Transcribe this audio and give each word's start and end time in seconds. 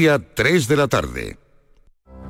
Día 0.00 0.18
3 0.18 0.66
de 0.66 0.76
la 0.76 0.88
tarde. 0.88 1.36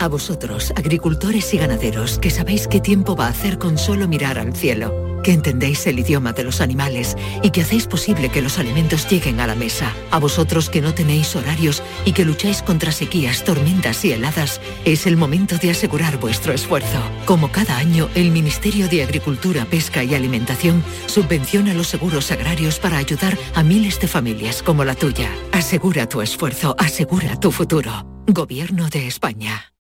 A 0.00 0.08
vosotros, 0.08 0.72
agricultores 0.74 1.54
y 1.54 1.58
ganaderos, 1.58 2.19
que 2.19 2.31
sabéis 2.31 2.66
qué 2.66 2.81
tiempo 2.81 3.15
va 3.15 3.27
a 3.27 3.28
hacer 3.28 3.60
con 3.60 3.78
solo 3.78 4.08
mirar 4.08 4.40
al 4.40 4.56
cielo, 4.56 4.93
que 5.22 5.32
entendéis 5.32 5.87
el 5.87 5.98
idioma 5.98 6.32
de 6.32 6.45
los 6.45 6.61
animales 6.61 7.17
y 7.43 7.51
que 7.51 7.62
hacéis 7.62 7.87
posible 7.87 8.29
que 8.29 8.43
los 8.43 8.59
alimentos 8.59 9.09
lleguen 9.09 9.41
a 9.41 9.46
la 9.46 9.54
mesa. 9.54 9.95
A 10.11 10.19
vosotros 10.19 10.71
que 10.71 10.80
no 10.80 10.95
tenéis 10.95 11.35
horarios 11.37 11.82
y 12.04 12.12
que 12.12 12.25
lucháis 12.25 12.62
contra 12.62 12.93
sequías, 12.93 13.45
tormentas 13.45 14.05
y 14.05 14.12
heladas, 14.12 14.61
es 14.84 15.06
el 15.06 15.16
momento 15.16 15.56
de 15.59 15.70
asegurar 15.70 16.19
vuestro 16.19 16.52
esfuerzo. 16.52 17.02
Como 17.25 17.51
cada 17.52 17.77
año, 17.77 18.09
el 18.14 18.30
Ministerio 18.30 18.88
de 18.88 19.02
Agricultura, 19.02 19.64
Pesca 19.64 20.05
y 20.05 20.14
Alimentación 20.14 20.83
subvenciona 21.06 21.75
los 21.75 21.89
seguros 21.89 22.30
agrarios 22.30 22.79
para 22.79 22.98
ayudar 22.98 23.37
a 23.55 23.62
miles 23.62 24.00
de 24.00 24.09
familias 24.09 24.62
como 24.62 24.84
la 24.84 24.95
tuya. 24.95 25.30
Asegura 25.52 26.09
tu 26.09 26.21
esfuerzo, 26.21 26.75
asegura 26.79 27.39
tu 27.39 27.50
futuro. 27.50 28.07
Gobierno 28.27 28.89
de 28.89 29.07
España. 29.07 29.73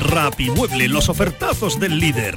Rapimueble, 0.00 0.88
los 0.88 1.08
ofertazos 1.08 1.78
del 1.80 1.98
líder. 1.98 2.36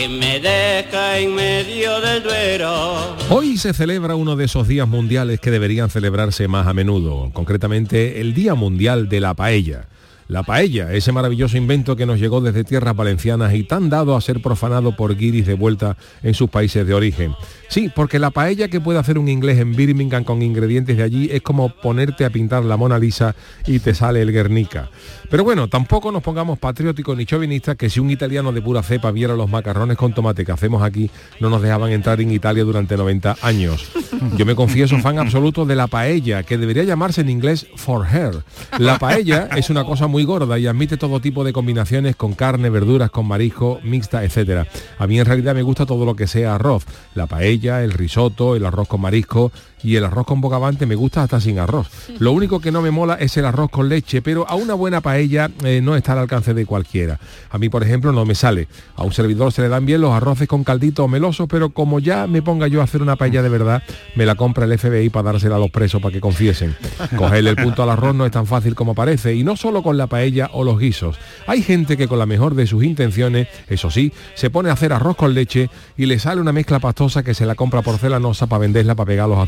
que 0.00 0.08
me 0.08 0.40
deja 0.40 1.18
en 1.18 1.34
medio 1.34 2.00
del 2.00 2.22
duero. 2.22 3.16
Hoy 3.28 3.58
se 3.58 3.74
celebra 3.74 4.14
uno 4.14 4.34
de 4.34 4.46
esos 4.46 4.66
días 4.66 4.88
mundiales 4.88 5.40
que 5.40 5.50
deberían 5.50 5.90
celebrarse 5.90 6.48
más 6.48 6.66
a 6.66 6.72
menudo, 6.72 7.30
concretamente 7.34 8.18
el 8.22 8.32
Día 8.32 8.54
Mundial 8.54 9.10
de 9.10 9.20
la 9.20 9.34
Paella. 9.34 9.88
La 10.26 10.42
paella, 10.42 10.94
ese 10.94 11.12
maravilloso 11.12 11.58
invento 11.58 11.96
que 11.96 12.06
nos 12.06 12.18
llegó 12.18 12.40
desde 12.40 12.64
tierras 12.64 12.96
valencianas 12.96 13.52
y 13.52 13.64
tan 13.64 13.90
dado 13.90 14.16
a 14.16 14.20
ser 14.22 14.40
profanado 14.40 14.96
por 14.96 15.16
guiris 15.16 15.44
de 15.44 15.54
vuelta 15.54 15.98
en 16.22 16.32
sus 16.32 16.48
países 16.48 16.86
de 16.86 16.94
origen. 16.94 17.34
Sí, 17.70 17.88
porque 17.94 18.18
la 18.18 18.32
paella 18.32 18.66
que 18.66 18.80
puede 18.80 18.98
hacer 18.98 19.16
un 19.16 19.28
inglés 19.28 19.60
en 19.60 19.76
Birmingham 19.76 20.24
con 20.24 20.42
ingredientes 20.42 20.96
de 20.96 21.04
allí 21.04 21.28
es 21.30 21.40
como 21.40 21.68
ponerte 21.68 22.24
a 22.24 22.30
pintar 22.30 22.64
la 22.64 22.76
Mona 22.76 22.98
Lisa 22.98 23.36
y 23.64 23.78
te 23.78 23.94
sale 23.94 24.20
el 24.20 24.32
Guernica. 24.32 24.90
Pero 25.30 25.44
bueno, 25.44 25.68
tampoco 25.68 26.10
nos 26.10 26.24
pongamos 26.24 26.58
patrióticos 26.58 27.16
ni 27.16 27.24
chauvinistas 27.24 27.76
que 27.76 27.88
si 27.88 28.00
un 28.00 28.10
italiano 28.10 28.50
de 28.50 28.60
pura 28.60 28.82
cepa 28.82 29.12
viera 29.12 29.36
los 29.36 29.48
macarrones 29.48 29.96
con 29.96 30.12
tomate 30.12 30.44
que 30.44 30.50
hacemos 30.50 30.82
aquí, 30.82 31.08
no 31.38 31.48
nos 31.48 31.62
dejaban 31.62 31.92
entrar 31.92 32.20
en 32.20 32.32
Italia 32.32 32.64
durante 32.64 32.96
90 32.96 33.36
años. 33.40 33.88
Yo 34.36 34.44
me 34.44 34.56
confieso 34.56 34.98
fan 34.98 35.20
absoluto 35.20 35.64
de 35.64 35.76
la 35.76 35.86
paella, 35.86 36.42
que 36.42 36.58
debería 36.58 36.82
llamarse 36.82 37.20
en 37.20 37.30
inglés 37.30 37.68
for 37.76 38.04
her. 38.04 38.42
La 38.80 38.98
paella 38.98 39.48
es 39.56 39.70
una 39.70 39.84
cosa 39.84 40.08
muy 40.08 40.24
gorda 40.24 40.58
y 40.58 40.66
admite 40.66 40.96
todo 40.96 41.20
tipo 41.20 41.44
de 41.44 41.52
combinaciones 41.52 42.16
con 42.16 42.34
carne, 42.34 42.68
verduras, 42.68 43.12
con 43.12 43.28
marisco, 43.28 43.78
mixta, 43.84 44.24
etcétera. 44.24 44.66
A 44.98 45.06
mí 45.06 45.20
en 45.20 45.26
realidad 45.26 45.54
me 45.54 45.62
gusta 45.62 45.86
todo 45.86 46.04
lo 46.04 46.16
que 46.16 46.26
sea 46.26 46.56
arroz. 46.56 46.84
La 47.14 47.28
paella, 47.28 47.59
el 47.64 47.92
risotto, 47.92 48.56
el 48.56 48.66
arroz 48.66 48.88
con 48.88 49.00
marisco 49.00 49.52
y 49.82 49.96
el 49.96 50.04
arroz 50.04 50.26
con 50.26 50.40
bogavante 50.40 50.86
me 50.86 50.94
gusta 50.94 51.22
hasta 51.22 51.40
sin 51.40 51.58
arroz. 51.58 51.88
Lo 52.18 52.32
único 52.32 52.60
que 52.60 52.72
no 52.72 52.82
me 52.82 52.90
mola 52.90 53.14
es 53.14 53.36
el 53.36 53.44
arroz 53.44 53.70
con 53.70 53.88
leche, 53.88 54.22
pero 54.22 54.48
a 54.48 54.54
una 54.54 54.74
buena 54.74 55.00
paella 55.00 55.50
eh, 55.64 55.80
no 55.82 55.96
está 55.96 56.12
al 56.12 56.20
alcance 56.20 56.54
de 56.54 56.66
cualquiera. 56.66 57.18
A 57.50 57.58
mí, 57.58 57.68
por 57.68 57.82
ejemplo, 57.82 58.12
no 58.12 58.24
me 58.24 58.34
sale. 58.34 58.68
A 58.96 59.04
un 59.04 59.12
servidor 59.12 59.52
se 59.52 59.62
le 59.62 59.68
dan 59.68 59.86
bien 59.86 60.00
los 60.00 60.12
arroces 60.12 60.48
con 60.48 60.64
caldito 60.64 61.04
o 61.04 61.08
melosos, 61.08 61.48
pero 61.48 61.70
como 61.70 61.98
ya 61.98 62.26
me 62.26 62.42
ponga 62.42 62.68
yo 62.68 62.80
a 62.80 62.84
hacer 62.84 63.02
una 63.02 63.16
paella 63.16 63.42
de 63.42 63.48
verdad, 63.48 63.82
me 64.14 64.26
la 64.26 64.34
compra 64.34 64.64
el 64.64 64.78
FBI 64.78 65.10
para 65.10 65.32
dársela 65.32 65.56
a 65.56 65.58
los 65.58 65.70
presos 65.70 66.00
para 66.00 66.12
que 66.12 66.20
confiesen. 66.20 66.76
Cogerle 67.16 67.50
el 67.50 67.56
punto 67.56 67.82
al 67.82 67.90
arroz 67.90 68.14
no 68.14 68.26
es 68.26 68.32
tan 68.32 68.46
fácil 68.46 68.74
como 68.74 68.94
parece, 68.94 69.34
y 69.34 69.44
no 69.44 69.56
solo 69.56 69.82
con 69.82 69.96
la 69.96 70.06
paella 70.06 70.50
o 70.52 70.64
los 70.64 70.78
guisos. 70.78 71.16
Hay 71.46 71.62
gente 71.62 71.96
que 71.96 72.08
con 72.08 72.18
la 72.18 72.26
mejor 72.26 72.54
de 72.54 72.66
sus 72.66 72.84
intenciones, 72.84 73.48
eso 73.68 73.90
sí, 73.90 74.12
se 74.34 74.50
pone 74.50 74.70
a 74.70 74.72
hacer 74.72 74.92
arroz 74.92 75.16
con 75.16 75.34
leche 75.34 75.70
y 75.96 76.06
le 76.06 76.18
sale 76.18 76.40
una 76.40 76.52
mezcla 76.52 76.78
pastosa 76.78 77.22
que 77.22 77.34
se 77.34 77.46
la 77.46 77.54
compra 77.54 77.82
porcelanosa 77.82 78.46
para 78.46 78.60
venderla 78.60 78.94
para 78.94 79.06
pegar 79.06 79.28
los 79.28 79.38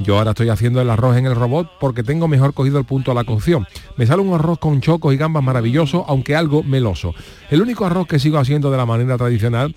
Yo 0.00 0.18
ahora 0.18 0.30
estoy 0.30 0.48
haciendo 0.48 0.80
el 0.80 0.90
arroz 0.90 1.16
en 1.16 1.26
el 1.26 1.34
robot 1.34 1.70
porque 1.80 2.02
tengo 2.02 2.28
mejor 2.28 2.54
cogido 2.54 2.78
el 2.78 2.84
punto 2.84 3.10
a 3.10 3.14
la 3.14 3.24
cocción. 3.24 3.66
Me 3.96 4.06
sale 4.06 4.22
un 4.22 4.34
arroz 4.34 4.58
con 4.58 4.80
chocos 4.80 5.12
y 5.12 5.16
gambas 5.16 5.42
maravilloso, 5.42 6.04
aunque 6.08 6.36
algo 6.36 6.62
meloso. 6.62 7.14
El 7.50 7.62
único 7.62 7.84
arroz 7.84 8.06
que 8.06 8.18
sigo 8.18 8.38
haciendo 8.38 8.70
de 8.70 8.76
la 8.76 8.86
manera 8.86 9.16
tradicional 9.16 9.74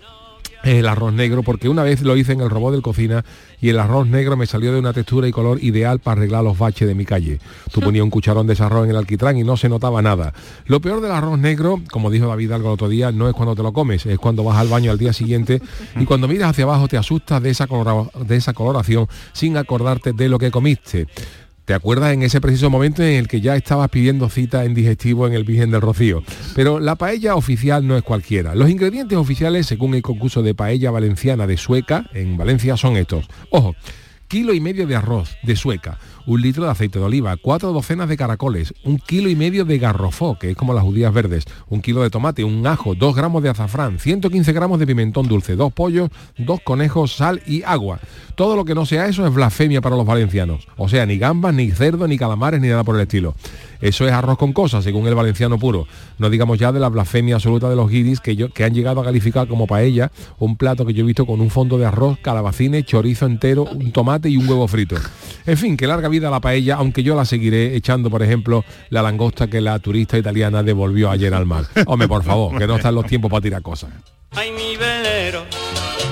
el 0.64 0.88
arroz 0.88 1.14
negro 1.14 1.44
porque 1.44 1.70
una 1.70 1.84
vez 1.84 2.02
lo 2.02 2.16
hice 2.16 2.34
en 2.34 2.42
el 2.42 2.50
robot 2.50 2.76
de 2.76 2.82
cocina 2.82 3.26
y 3.60 3.70
el 3.70 3.80
arroz 3.80 4.08
negro 4.08 4.38
me 4.38 4.46
salió 4.46 4.72
de 4.74 4.80
una 4.80 4.94
textura 4.94 5.28
y 5.28 5.32
color 5.32 5.64
ideal 5.64 6.00
para 6.00 6.20
arreglar 6.20 6.44
los 6.44 6.58
baches 6.58 6.88
de 6.88 6.96
mi 6.96 7.06
calle. 7.06 7.40
Tú 7.72 7.80
ponías 7.82 8.04
un 8.04 8.10
cucharón 8.10 8.48
de 8.48 8.54
ese 8.54 8.64
arroz 8.64 8.86
en 8.86 8.92
el 8.92 8.98
alquitrán 8.98 9.38
y 9.38 9.44
no 9.44 9.58
se 9.58 9.70
notaba 9.70 10.02
nada. 10.02 10.34
Lo 10.66 10.82
peor 10.82 11.02
del 11.02 11.12
arroz 11.12 11.40
negro, 11.40 11.82
como 11.92 12.10
dijo 12.10 12.28
David 12.28 12.52
algo 12.52 12.70
el 12.70 12.74
otro 12.74 12.90
día, 12.90 13.12
no 13.12 13.28
es 13.28 13.36
cuando 13.36 13.56
te 13.56 13.64
lo 13.64 13.74
comes, 13.74 14.06
es 14.06 14.18
cuando 14.18 14.44
vas 14.44 14.58
al 14.58 14.68
baño 14.68 14.92
al 14.92 14.98
día 14.98 15.14
siguiente 15.14 15.62
y 16.00 16.06
cuando 16.06 16.28
miras 16.28 16.52
hacia 16.52 16.64
abajo 16.64 16.88
te 16.88 16.98
asustas 16.98 17.42
de 17.42 17.50
esa, 17.50 17.68
de 18.26 18.36
esa 18.36 18.54
coloración 18.54 19.08
sin 19.34 19.58
acordarte 19.58 20.14
de 20.14 20.30
lo 20.30 20.40
que 20.40 20.52
comiste. 20.52 21.08
¿Te 21.66 21.76
acuerdas 21.76 22.14
en 22.14 22.24
ese 22.24 22.42
preciso 22.42 22.72
momento 22.72 23.04
en 23.04 23.14
el 23.14 23.28
que 23.28 23.40
ya 23.40 23.56
estabas 23.56 23.90
pidiendo 23.90 24.30
cita 24.30 24.66
en 24.66 24.74
digestivo 24.74 25.28
en 25.28 25.34
el 25.34 25.44
Virgen 25.44 25.70
del 25.70 25.82
Rocío? 25.82 26.24
Pero 26.56 26.80
la 26.80 26.96
paella 26.96 27.36
oficial 27.36 27.86
no 27.86 27.96
es 27.96 28.04
cualquiera. 28.04 28.56
Los 28.56 28.70
ingredientes 28.70 29.18
oficiales, 29.18 29.68
según 29.68 29.94
el 29.94 30.02
concurso 30.02 30.42
de 30.42 30.56
paella 30.56 30.90
valenciana 30.90 31.46
de 31.46 31.58
Sueca, 31.58 32.10
en 32.14 32.36
Valencia, 32.36 32.78
son 32.78 32.98
estos. 32.98 33.28
Ojo, 33.52 33.76
kilo 34.32 34.54
y 34.54 34.62
medio 34.62 34.88
de 34.88 34.96
arroz 34.96 35.36
de 35.44 35.58
Sueca, 35.58 36.00
un 36.26 36.42
litro 36.42 36.64
de 36.64 36.72
aceite 36.72 37.00
de 37.00 37.04
oliva, 37.04 37.36
cuatro 37.36 37.74
docenas 37.74 38.08
de 38.08 38.16
caracoles, 38.16 38.74
un 38.86 38.98
kilo 38.98 39.30
y 39.30 39.36
medio 39.36 39.66
de 39.66 39.78
garrofó, 39.78 40.40
que 40.40 40.52
es 40.52 40.56
como 40.56 40.74
las 40.74 40.84
judías 40.84 41.14
verdes, 41.14 41.44
un 41.68 41.82
kilo 41.82 42.02
de 42.02 42.10
tomate, 42.10 42.46
un 42.46 42.66
ajo, 42.66 42.96
dos 42.96 43.14
gramos 43.14 43.44
de 43.44 43.50
azafrán, 43.50 44.00
115 44.00 44.54
gramos 44.54 44.80
de 44.80 44.88
pimentón 44.88 45.28
dulce, 45.28 45.58
dos 45.58 45.74
pollos, 45.74 46.10
dos 46.38 46.62
conejos, 46.62 47.14
sal 47.14 47.42
y 47.46 47.64
agua. 47.64 48.00
Todo 48.42 48.56
lo 48.56 48.66
que 48.66 48.74
no 48.74 48.88
sea 48.88 49.06
eso 49.06 49.24
es 49.28 49.32
blasfemia 49.32 49.82
para 49.82 49.96
los 49.96 50.04
valencianos. 50.04 50.68
O 50.76 50.90
sea, 50.90 51.06
ni 51.06 51.20
gambas, 51.20 51.54
ni 51.54 51.70
cerdo, 51.70 52.08
ni 52.08 52.18
calamares, 52.18 52.60
ni 52.60 52.70
nada 52.70 52.84
por 52.84 52.96
el 52.96 53.04
estilo. 53.04 53.36
Eso 53.82 54.08
es 54.08 54.12
arroz 54.12 54.36
con 54.40 54.52
cosas, 54.52 54.84
según 54.84 55.06
el 55.06 55.14
valenciano 55.14 55.60
puro. 55.60 55.86
No 56.18 56.28
digamos 56.28 56.58
ya 56.58 56.72
de 56.72 56.80
la 56.80 56.90
blasfemia 56.90 57.36
absoluta 57.36 57.70
de 57.70 57.76
los 57.76 57.88
guiris 57.88 58.20
que, 58.20 58.36
yo, 58.36 58.50
que 58.50 58.64
han 58.64 58.74
llegado 58.74 59.00
a 59.00 59.04
calificar 59.04 59.48
como 59.48 59.68
paella 59.68 60.12
un 60.40 60.58
plato 60.58 60.88
que 60.88 60.94
yo 60.96 61.04
he 61.04 61.06
visto 61.06 61.28
con 61.28 61.40
un 61.40 61.52
fondo 61.52 61.78
de 61.78 61.86
arroz, 61.86 62.18
calabacines, 62.20 62.84
chorizo 62.84 63.28
entero, 63.28 63.66
un 63.66 63.92
tomate 63.92 64.28
y 64.28 64.38
un 64.38 64.50
huevo 64.50 64.68
frito. 64.68 64.96
En 65.46 65.58
fin, 65.60 65.78
que 65.78 65.86
larga 65.86 66.10
vida 66.10 66.32
la 66.32 66.42
paella, 66.42 66.78
aunque 66.78 67.04
yo 67.04 67.16
la 67.16 67.26
seguiré 67.26 67.76
echando, 67.76 68.10
por 68.10 68.24
ejemplo, 68.24 68.66
la 68.90 69.04
langosta 69.04 69.52
que 69.52 69.62
la 69.62 69.78
turista 69.78 70.18
italiana 70.18 70.64
devolvió 70.64 71.12
ayer 71.12 71.32
al 71.36 71.46
mar. 71.46 71.66
Hombre, 71.86 72.08
por 72.08 72.24
favor, 72.24 72.58
que 72.58 72.66
no 72.66 72.78
están 72.78 72.96
los 72.96 73.06
tiempos 73.06 73.30
para 73.30 73.42
tirar 73.42 73.62
cosas. 73.62 73.92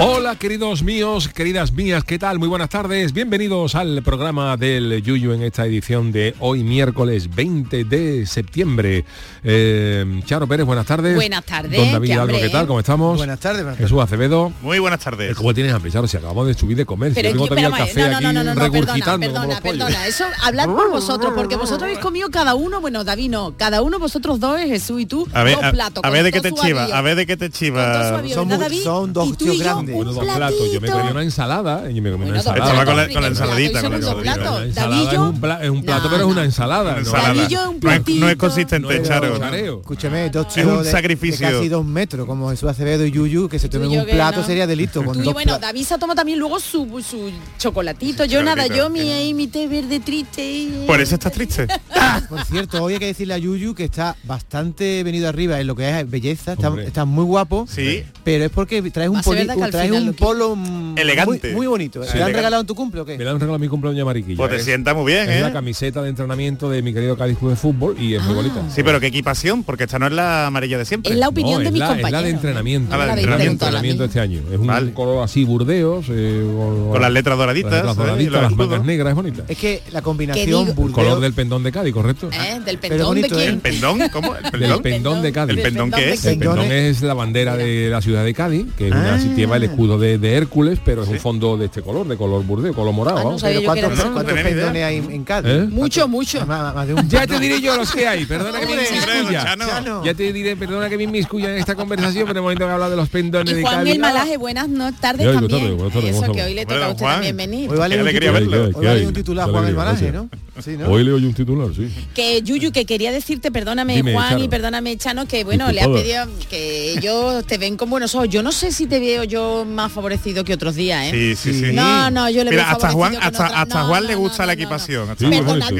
Hola 0.00 0.34
queridos 0.36 0.82
míos, 0.82 1.28
queridas 1.28 1.72
mías, 1.72 2.02
¿qué 2.02 2.18
tal? 2.18 2.40
Muy 2.40 2.48
buenas 2.48 2.68
tardes, 2.68 3.12
bienvenidos 3.12 3.76
al 3.76 4.02
programa 4.02 4.56
del 4.56 5.00
Yuyu 5.02 5.32
en 5.32 5.42
esta 5.44 5.64
edición 5.66 6.10
de 6.10 6.34
hoy 6.40 6.64
miércoles 6.64 7.32
20 7.32 7.84
de 7.84 8.26
septiembre. 8.26 9.04
Eh, 9.44 10.20
Charo 10.26 10.48
Pérez, 10.48 10.66
buenas 10.66 10.86
tardes. 10.86 11.14
Buenas 11.14 11.44
tardes. 11.44 11.78
Don 11.78 11.92
David 11.92 12.08
qué 12.08 12.14
Hidalgo, 12.14 12.36
¿qué 12.38 12.48
tal? 12.48 12.64
¿eh? 12.64 12.66
¿Cómo 12.66 12.80
estamos? 12.80 13.16
Buenas 13.18 13.38
tardes, 13.38 13.62
buenas 13.62 13.78
Jesús 13.78 14.02
Acevedo. 14.02 14.52
Muy 14.62 14.80
buenas 14.80 14.98
tardes. 14.98 15.30
Eh, 15.30 15.34
¿Cómo 15.36 15.54
tienes 15.54 15.72
hambre, 15.72 15.92
Charo? 15.92 16.08
Si 16.08 16.16
acabamos 16.16 16.48
de 16.48 16.54
subir 16.54 16.76
de 16.76 16.84
comer, 16.84 17.10
si 17.10 17.14
Pero 17.14 17.30
tengo 17.30 17.44
que, 17.44 17.48
todavía 17.50 17.68
el 17.68 17.74
café 17.74 18.00
no, 18.00 18.08
no, 18.10 18.16
aquí 18.16 18.24
no, 18.24 18.32
no, 18.32 18.44
no, 18.44 18.54
perdona, 18.72 19.18
perdona, 19.18 19.60
perdona. 19.60 20.06
Eso, 20.08 20.24
hablad 20.42 20.66
por 20.66 20.90
vosotros, 20.90 21.32
porque 21.36 21.54
vosotros 21.54 21.84
habéis 21.84 22.00
comido 22.00 22.30
cada 22.32 22.56
uno, 22.56 22.80
bueno, 22.80 23.04
David 23.04 23.30
no, 23.30 23.54
cada 23.56 23.80
uno 23.80 24.00
vosotros 24.00 24.40
dos, 24.40 24.58
Jesús 24.58 25.02
y 25.02 25.06
tú, 25.06 25.28
A 25.32 25.44
ver, 25.44 25.54
dos 25.54 25.64
a, 25.64 25.70
platos. 25.70 26.02
a 26.04 26.10
ver 26.10 26.24
de 26.24 26.32
qué 26.32 26.40
te 26.40 26.50
chiva, 26.52 26.84
a 26.86 27.00
ver 27.00 27.14
de 27.14 27.26
qué 27.26 27.36
te 27.36 27.48
chiva. 27.48 28.08
Son 28.34 28.48
¿verdad, 28.48 28.56
mu- 28.56 28.58
David? 28.58 28.82
son 28.82 29.12
dos 29.12 29.28
Y 29.28 29.32
tú 29.34 29.44
y 29.44 29.48
tíos 29.50 29.58
yo, 29.58 29.83
grandes. 29.86 29.94
un 29.94 30.04
Bueno, 30.04 30.12
dos 30.12 30.36
platos. 30.36 30.72
Yo 30.72 30.80
me 30.80 30.88
comí 30.90 31.10
una 31.10 31.22
ensalada 31.22 31.90
y 31.90 32.00
me 32.00 32.10
comí 32.10 32.24
una 32.24 32.32
Bueno, 32.32 32.36
ensalada. 32.36 32.64
Platos, 32.72 32.84
con 32.84 32.96
la- 32.96 33.08
con 33.12 33.22
la 33.22 33.28
ensaladita, 33.28 33.80
con 33.82 33.90
la 33.92 33.96
ensalada 33.98 35.12
es 35.12 35.18
un, 35.18 35.40
pla- 35.40 35.64
es 35.64 35.70
un 35.70 35.82
plato, 35.84 36.04
No, 36.04 36.10
pero 36.10 36.16
es 36.22 36.26
no. 36.26 36.32
una 36.32 36.44
ensalada. 36.44 36.92
¿no? 36.92 36.98
Ensalada. 36.98 37.32
Un 37.68 37.80
No 37.80 37.92
es, 37.92 38.02
no 38.08 38.28
es 38.28 38.36
consistente, 38.36 38.86
No 38.88 38.90
es 38.90 39.02
Charo. 39.08 39.38
¿no? 39.38 39.54
Escúchame, 39.80 40.30
dos 40.30 40.56
Es 40.56 40.64
un 40.64 40.78
de- 40.78 40.84
de, 40.84 40.90
sacrificio. 40.90 41.48
casi 41.50 41.68
dos 41.68 41.84
metros, 41.84 42.26
como 42.26 42.50
Jesús 42.50 42.68
Acevedo 42.68 43.04
y 43.06 43.10
Yuyu, 43.10 43.48
que 43.48 43.58
se 43.58 43.68
tomen 43.68 43.90
un 43.90 44.06
plato 44.06 44.40
no. 44.40 44.46
sería 44.46 44.66
delito. 44.66 45.04
Con 45.04 45.18
y 45.20 45.22
dos 45.22 45.32
bueno, 45.34 45.58
David 45.58 45.84
se 45.84 45.98
toma 45.98 46.14
también 46.14 46.38
luego 46.38 46.58
su, 46.60 46.86
su 47.08 47.30
chocolatito. 47.58 48.24
Yo 48.24 48.42
nada, 48.42 48.66
yo 48.66 48.90
mi, 48.90 49.00
ahí, 49.00 49.34
mi 49.34 49.46
té 49.48 49.66
verde 49.68 50.00
triste. 50.00 50.84
Por 50.86 51.00
eso 51.00 51.14
estás 51.14 51.32
triste. 51.32 51.66
Por 52.28 52.44
cierto, 52.44 52.82
hoy 52.82 52.94
hay 52.94 52.98
que 52.98 53.06
decirle 53.06 53.34
a 53.34 53.38
Yuyu 53.38 53.74
que 53.74 53.84
está 53.84 54.16
bastante 54.24 55.02
venido 55.02 55.28
arriba 55.28 55.60
en 55.60 55.66
lo 55.66 55.74
que 55.76 55.88
es 56.00 56.10
belleza, 56.10 56.52
está, 56.52 56.72
está 56.82 57.04
muy 57.04 57.24
guapo, 57.24 57.66
Sí. 57.68 58.04
pero 58.22 58.44
es 58.44 58.50
porque 58.50 58.82
traes 58.90 59.10
un, 59.10 59.20
poli- 59.22 59.48
al 59.48 59.70
traes 59.76 59.88
final 59.90 60.02
un 60.02 60.06
lo 60.08 60.12
polo 60.14 60.58
Elegante. 60.96 61.48
Muy, 61.48 61.56
muy 61.56 61.66
bonito. 61.66 62.02
Sí, 62.04 62.12
¿Te 62.12 62.18
lo 62.18 62.24
han 62.26 62.32
regalado 62.34 62.60
en 62.60 62.66
tu 62.66 62.74
cumple 62.74 63.00
o 63.00 63.04
qué? 63.04 63.18
Me 63.18 63.24
la 63.24 63.30
han 63.32 63.36
regalado 63.36 63.56
a 63.56 63.58
mi 63.58 63.68
cumpleaños 63.68 63.98
de 63.98 64.04
mariquilla. 64.04 64.36
Pues 64.36 64.50
te 64.50 64.56
Es- 64.56 64.64
sienta 64.64 64.94
muy 64.94 65.12
bien, 65.12 65.28
Es 65.28 65.40
la 65.40 65.48
¿eh? 65.48 65.52
camiseta 65.52 66.02
de 66.02 66.08
entrenamiento 66.08 66.70
de 66.70 66.82
mi 66.82 66.92
querido 66.94 67.16
Cádiz 67.16 67.38
Club 67.38 67.50
de 67.50 67.56
Fútbol 67.56 67.96
y 68.00 68.14
es 68.14 68.22
Ah. 68.22 68.26
muy 68.26 68.34
bonita. 68.36 68.62
Sí, 68.70 68.82
pero 68.82 69.00
qué 69.00 69.08
equipación, 69.08 69.64
porque 69.64 69.84
esta 69.84 69.98
no 69.98 70.06
es 70.06 70.12
la 70.12 70.46
amarilla 70.46 70.78
de 70.78 70.84
siempre. 70.84 71.12
Es 71.12 71.18
la 71.18 71.28
opinión 71.28 71.54
No, 71.54 71.58
de 71.60 71.66
es 71.66 71.72
mis 71.72 71.80
la, 71.80 71.86
compañeros. 71.88 72.08
Es 72.08 72.12
la 72.12 72.22
de 72.22 72.30
entrenamiento. 72.30 72.94
Ah, 72.94 72.98
la 72.98 73.04
de 73.06 73.10
entrenamiento. 73.20 73.64
entrenamiento 73.64 74.04
este 74.04 74.20
año. 74.20 74.40
Es 74.52 74.58
un 74.58 74.66
Vale. 74.66 74.92
color 74.92 75.24
así 75.24 75.44
burdeos. 75.44 76.06
eh, 76.10 76.42
con, 76.56 76.90
Con 76.90 77.02
las 77.02 77.10
letras 77.12 77.36
doraditas, 77.38 77.72
las, 77.72 77.80
letras 77.80 77.96
¿eh? 77.96 78.00
Doraditas, 78.08 78.42
las 78.42 78.52
mangas 78.56 78.84
negras, 78.84 79.08
es 79.10 79.14
bonita. 79.14 79.44
Es 79.48 79.58
que 79.58 79.82
la 79.92 80.02
combinación 80.02 80.46
digo- 80.46 80.60
El 80.68 80.74
burdeo- 80.74 80.92
color 80.92 81.20
del 81.20 81.32
pendón 81.32 81.62
de 81.64 81.72
Cádiz, 81.72 81.92
correcto. 81.92 82.30
¿Eh? 82.32 82.60
Del 82.64 82.78
Pero 82.78 82.96
pendón 82.96 83.14
de 83.14 83.20
¿eh? 83.20 83.30
quién. 83.30 83.48
¿El 83.54 83.58
pendón? 83.58 83.98
¿Cómo? 84.12 84.34
¿El 84.36 84.80
pendón? 84.82 85.22
de 85.22 85.32
Cádiz. 85.32 85.56
¿El 85.56 85.62
pendón 85.62 85.90
qué 85.90 86.12
es? 86.12 86.22
de 86.22 86.32
El 86.32 86.38
pendón 86.38 86.60
es 86.70 87.02
la 87.02 87.14
bandera 87.14 87.56
de 87.56 87.88
la 87.90 88.00
ciudad 88.00 88.24
de 88.24 88.34
Cádiz, 88.34 88.66
que 88.76 88.86
es 88.88 88.92
una, 88.92 89.14
Ah. 89.14 89.18
lleva 89.36 89.56
el 89.64 89.70
escudo 89.70 89.98
de, 89.98 90.18
de 90.18 90.34
Hércules, 90.34 90.78
pero 90.84 91.02
es 91.02 91.08
un 91.08 91.18
fondo 91.18 91.56
de 91.56 91.66
este 91.66 91.82
color, 91.82 92.06
de 92.06 92.16
color 92.16 92.44
burdeo, 92.44 92.74
color 92.74 92.92
morado. 92.92 93.18
Ah, 93.18 93.24
no 93.24 93.36
Pero 93.40 93.62
¿Cuántos, 93.62 93.96
no, 93.98 94.12
cuántos 94.12 94.34
pendones 94.40 94.84
hay 94.84 94.96
en, 94.96 95.24
Cádiz? 95.24 95.50
¿Eh? 95.50 95.66
Mucho, 95.70 96.08
mucho. 96.08 96.44
Más, 96.46 96.74
más 96.74 96.86
de 96.86 96.94
un 96.94 97.08
Ya 97.08 97.26
te 97.26 97.38
diré 97.38 97.60
yo 97.60 97.76
los 97.76 97.90
que 97.90 98.06
hay, 98.06 98.24
perdona 98.26 98.60
que 98.60 98.66
me 98.66 98.72
inmiscuya. 98.84 99.56
Ya 100.04 100.14
te 100.14 100.32
diré, 100.32 100.56
perdona 100.56 100.88
que 100.88 100.96
me 100.96 101.04
inmiscuya 101.04 101.50
en 101.50 101.58
esta 101.58 101.74
conversación, 101.74 102.26
pero 102.26 102.38
el 102.38 102.42
momento 102.42 102.66
que 102.66 102.72
habla 102.72 102.90
de 102.90 102.96
los 102.96 103.08
pendones 103.08 103.52
Y 103.52 103.56
de 103.56 103.62
Juan 103.62 103.76
Cádiz. 103.76 103.92
el 103.94 103.98
Malaje, 104.00 104.36
buenas 104.36 104.68
no, 104.68 104.92
tardes 104.92 105.32
también. 105.32 105.78
Eso 106.04 106.20
¿cómo 106.20 106.32
que 106.34 106.42
hoy 106.42 106.54
le 106.54 106.66
toca 106.66 106.86
a 106.86 106.88
usted 106.90 107.00
Juan. 107.04 107.14
también 107.14 107.36
venir. 107.36 107.70
Hoy 107.70 107.78
vale, 107.78 109.06
un 109.06 109.12
titular, 109.12 109.50
Juan 109.50 109.66
el 109.66 109.74
Malaje. 109.74 110.12
¿no? 110.12 110.28
Sí, 110.62 110.76
¿no? 110.76 110.86
Hoy 110.88 111.02
leo 111.02 111.18
yo 111.18 111.26
un 111.26 111.34
titular, 111.34 111.68
sí. 111.74 111.88
Que 112.14 112.40
Yuyu, 112.42 112.70
que 112.70 112.84
quería 112.84 113.10
decirte, 113.10 113.50
perdóname 113.50 113.96
Dime, 113.96 114.12
Juan 114.12 114.30
Charo. 114.30 114.44
y 114.44 114.48
perdóname 114.48 114.96
Chano, 114.96 115.26
que 115.26 115.42
bueno, 115.42 115.70
le 115.72 115.80
ha 115.80 115.86
Disculpada. 115.88 116.26
pedido 116.26 116.48
que 116.48 116.92
ellos 116.92 117.44
te 117.46 117.58
ven 117.58 117.76
con 117.76 117.90
buenos 117.90 118.14
ojos. 118.14 118.28
Yo 118.28 118.42
no 118.42 118.52
sé 118.52 118.70
si 118.70 118.86
te 118.86 119.00
veo 119.00 119.24
yo 119.24 119.64
más 119.68 119.90
favorecido 119.90 120.44
que 120.44 120.54
otros 120.54 120.76
días, 120.76 121.12
¿eh? 121.12 121.34
Sí, 121.36 121.52
sí, 121.52 121.60
sí. 121.60 121.72
No, 121.72 122.10
no, 122.10 122.30
yo 122.30 122.44
le 122.44 122.50
veo 122.50 122.62
hasta 122.64 122.90
Juan, 122.92 123.16
hasta, 123.16 123.28
otra- 123.46 123.60
hasta 123.62 123.80
no, 123.82 123.88
Juan 123.88 124.02
no, 124.04 124.08
le 124.08 124.14
gusta 124.14 124.42
no, 124.42 124.46
la 124.46 124.52
no, 124.54 124.56
no. 124.56 124.62
equipación. 124.62 125.10
hasta 125.10 125.24
Sí, 125.24 125.30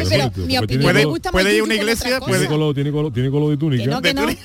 pero 0.08 0.32
mi 0.46 0.58
opinión 0.58 0.94
me 0.94 1.04
gusta 1.04 1.30
puede 1.30 1.44
más 1.44 1.54
ir 1.54 1.60
a 1.60 1.64
una 1.64 1.74
iglesia, 1.74 2.18
puede- 2.20 2.32
Tiene 2.38 2.48
color, 2.48 2.74
tiene 2.74 2.90
color, 2.90 3.12
tiene 3.12 3.30
color 3.30 3.50
de 3.50 3.54
Que 3.56 3.60
túnica. 3.60 3.86
no, 3.86 4.02
que 4.02 4.08
de 4.08 4.14
no. 4.14 4.26
De 4.26 4.36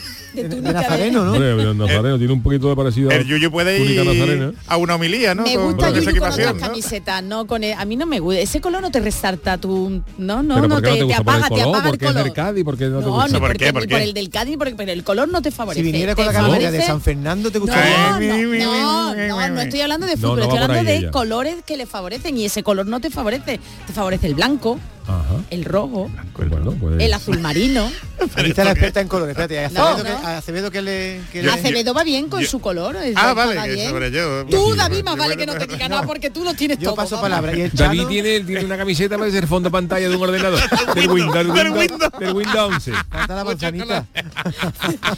De 0.44 0.48
túnica 0.48 0.74
Nazareno, 0.74 1.26
¿no? 1.26 1.32
Hombre, 1.34 1.52
el 1.72 1.76
nazareno 1.78 2.18
tiene 2.20 2.34
un 2.34 2.44
poquito 2.44 2.70
de 2.70 2.76
parecido. 2.76 3.10
El 3.10 3.26
Yuyu 3.26 3.50
puede 3.50 3.80
túnica 3.80 4.04
ir 4.04 4.54
a 4.68 4.78
una 4.78 4.94
homilía, 4.96 5.34
¿no? 5.34 5.42
Me 5.44 5.58
gusta 5.58 5.88
con 5.90 5.96
esa 5.98 6.12
Yuyu 6.12 6.22
con 6.22 6.32
otras 6.32 6.54
camisetas, 6.54 7.24
no 7.24 7.48
con 7.48 7.64
el- 7.64 7.74
a 7.74 7.84
mí 7.86 7.96
no 7.96 8.06
me 8.06 8.20
gusta. 8.20 8.40
Ese 8.40 8.62
color 8.62 8.82
no 8.84 8.92
te 8.92 9.00
resalta 9.00 9.58
tu 9.58 10.04
no, 10.20 10.44
no, 10.44 10.68
no 10.68 10.76
¿por 10.76 10.82
te, 10.84 10.90
no 10.90 10.94
te 10.94 11.00
te? 11.00 11.24
¿Por 11.24 11.36
el 11.36 11.44
apaga, 11.44 11.48
te 11.56 11.62
apaga 11.62 11.78
el 11.78 11.90
¿Porque 11.90 12.06
es 12.06 12.12
color. 12.12 12.24
del 12.26 12.34
Cádiz? 12.34 12.64
¿Por 12.64 12.78
qué 12.78 12.86
no 12.86 13.00
te 13.00 13.06
No, 13.06 13.12
gusta? 13.14 13.28
ni 13.28 13.34
¿Por 13.34 13.42
porque, 13.42 13.66
qué? 13.66 13.74
¿Por 13.74 13.82
qué? 13.88 13.88
por 13.96 14.02
el 14.02 14.14
del 14.14 14.30
Cádiz, 14.30 14.58
porque, 14.58 14.76
pero 14.76 14.92
el 14.92 15.04
color 15.04 15.30
no 15.30 15.42
te 15.42 15.52
favorece. 15.52 15.80
Si 15.80 15.92
viniera 15.92 16.16
con 16.16 16.26
¿Te 16.28 16.34
la 16.34 16.40
campaña 16.40 16.72
de? 16.72 16.82
San 16.82 17.02
Fernando, 17.02 17.52
¿te 17.52 17.60
No, 17.60 17.66
gustaría? 17.66 18.20
no, 18.20 18.20
no, 18.20 18.99
no, 19.16 19.50
no 19.50 19.62
estoy 19.62 19.82
hablando 19.82 20.06
de 20.08 20.16
No, 20.16 20.22
fútbol, 20.22 20.40
no 20.40 20.48
va 20.48 20.54
estoy 20.54 20.64
hablando 20.64 20.90
de 20.92 20.98
ella. 20.98 21.12
colores 21.12 21.56
que 21.66 21.78
le 21.78 21.86
favorecen 21.86 22.38
y 22.38 22.46
ese 22.46 22.64
color 22.64 22.86
no 22.88 23.00
te 23.00 23.10
favorece. 23.10 23.60
Te 23.88 23.94
favorece 23.94 24.28
el 24.28 24.36
blanco, 24.36 24.80
Ajá. 25.08 25.42
el 25.50 25.66
rojo, 25.66 26.10
Bueno, 26.38 26.72
pues... 26.80 27.00
el 27.00 27.14
azul 27.14 27.40
marino. 27.40 27.90
Aquí 28.36 28.50
está 28.50 28.64
la 28.66 28.72
experta 28.72 29.00
en 29.02 29.08
colores. 29.08 29.32
Espérate, 29.38 29.66
a 29.66 29.70
No, 29.70 29.88
Acevedo, 29.88 30.04
que, 30.04 30.22
no. 30.22 30.28
a 30.28 30.38
Acevedo 30.38 30.72
que 30.72 30.82
le... 30.82 31.22
Que 31.32 31.44
le- 31.44 31.52
Acevedo 31.52 31.94
va 31.94 32.04
bien 32.04 32.28
con 32.30 32.42
yo- 32.42 32.48
su 32.50 32.60
color. 32.60 32.98
Ah, 33.16 33.34
vale, 33.34 33.74
bien. 33.76 33.90
sobre 33.90 34.12
yo. 34.12 34.46
Tú, 34.46 34.76
David, 34.76 35.04
más 35.04 35.16
vale 35.18 35.38
que 35.38 35.46
no 35.46 35.54
te 35.56 35.68
diga 35.68 35.88
nada 35.90 36.04
porque 36.04 36.30
tú 36.30 36.44
lo 36.44 36.54
tienes 36.54 36.78
Yo 36.80 36.90
todo. 36.90 36.96
paso 36.96 37.16
vamos. 37.16 37.22
palabra. 37.30 37.58
Y 37.58 37.62
el 37.62 37.72
David 37.72 38.08
tiene, 38.08 38.40
tiene 38.42 38.66
una 38.66 38.78
camiseta 38.78 39.18
para 39.18 39.32
ser 39.32 39.48
fondo 39.48 39.72
pantalla 39.72 40.10
de 40.10 40.16
un 40.16 40.22
ordenador. 40.22 40.60
del 40.96 41.10
Windows, 41.10 41.54
del 41.54 41.72
Windows, 41.72 42.12
del 42.20 42.34
Windows 42.34 42.74
11. 42.76 42.92
falta 43.10 43.36
la 43.36 43.44
manzanita. 43.44 44.06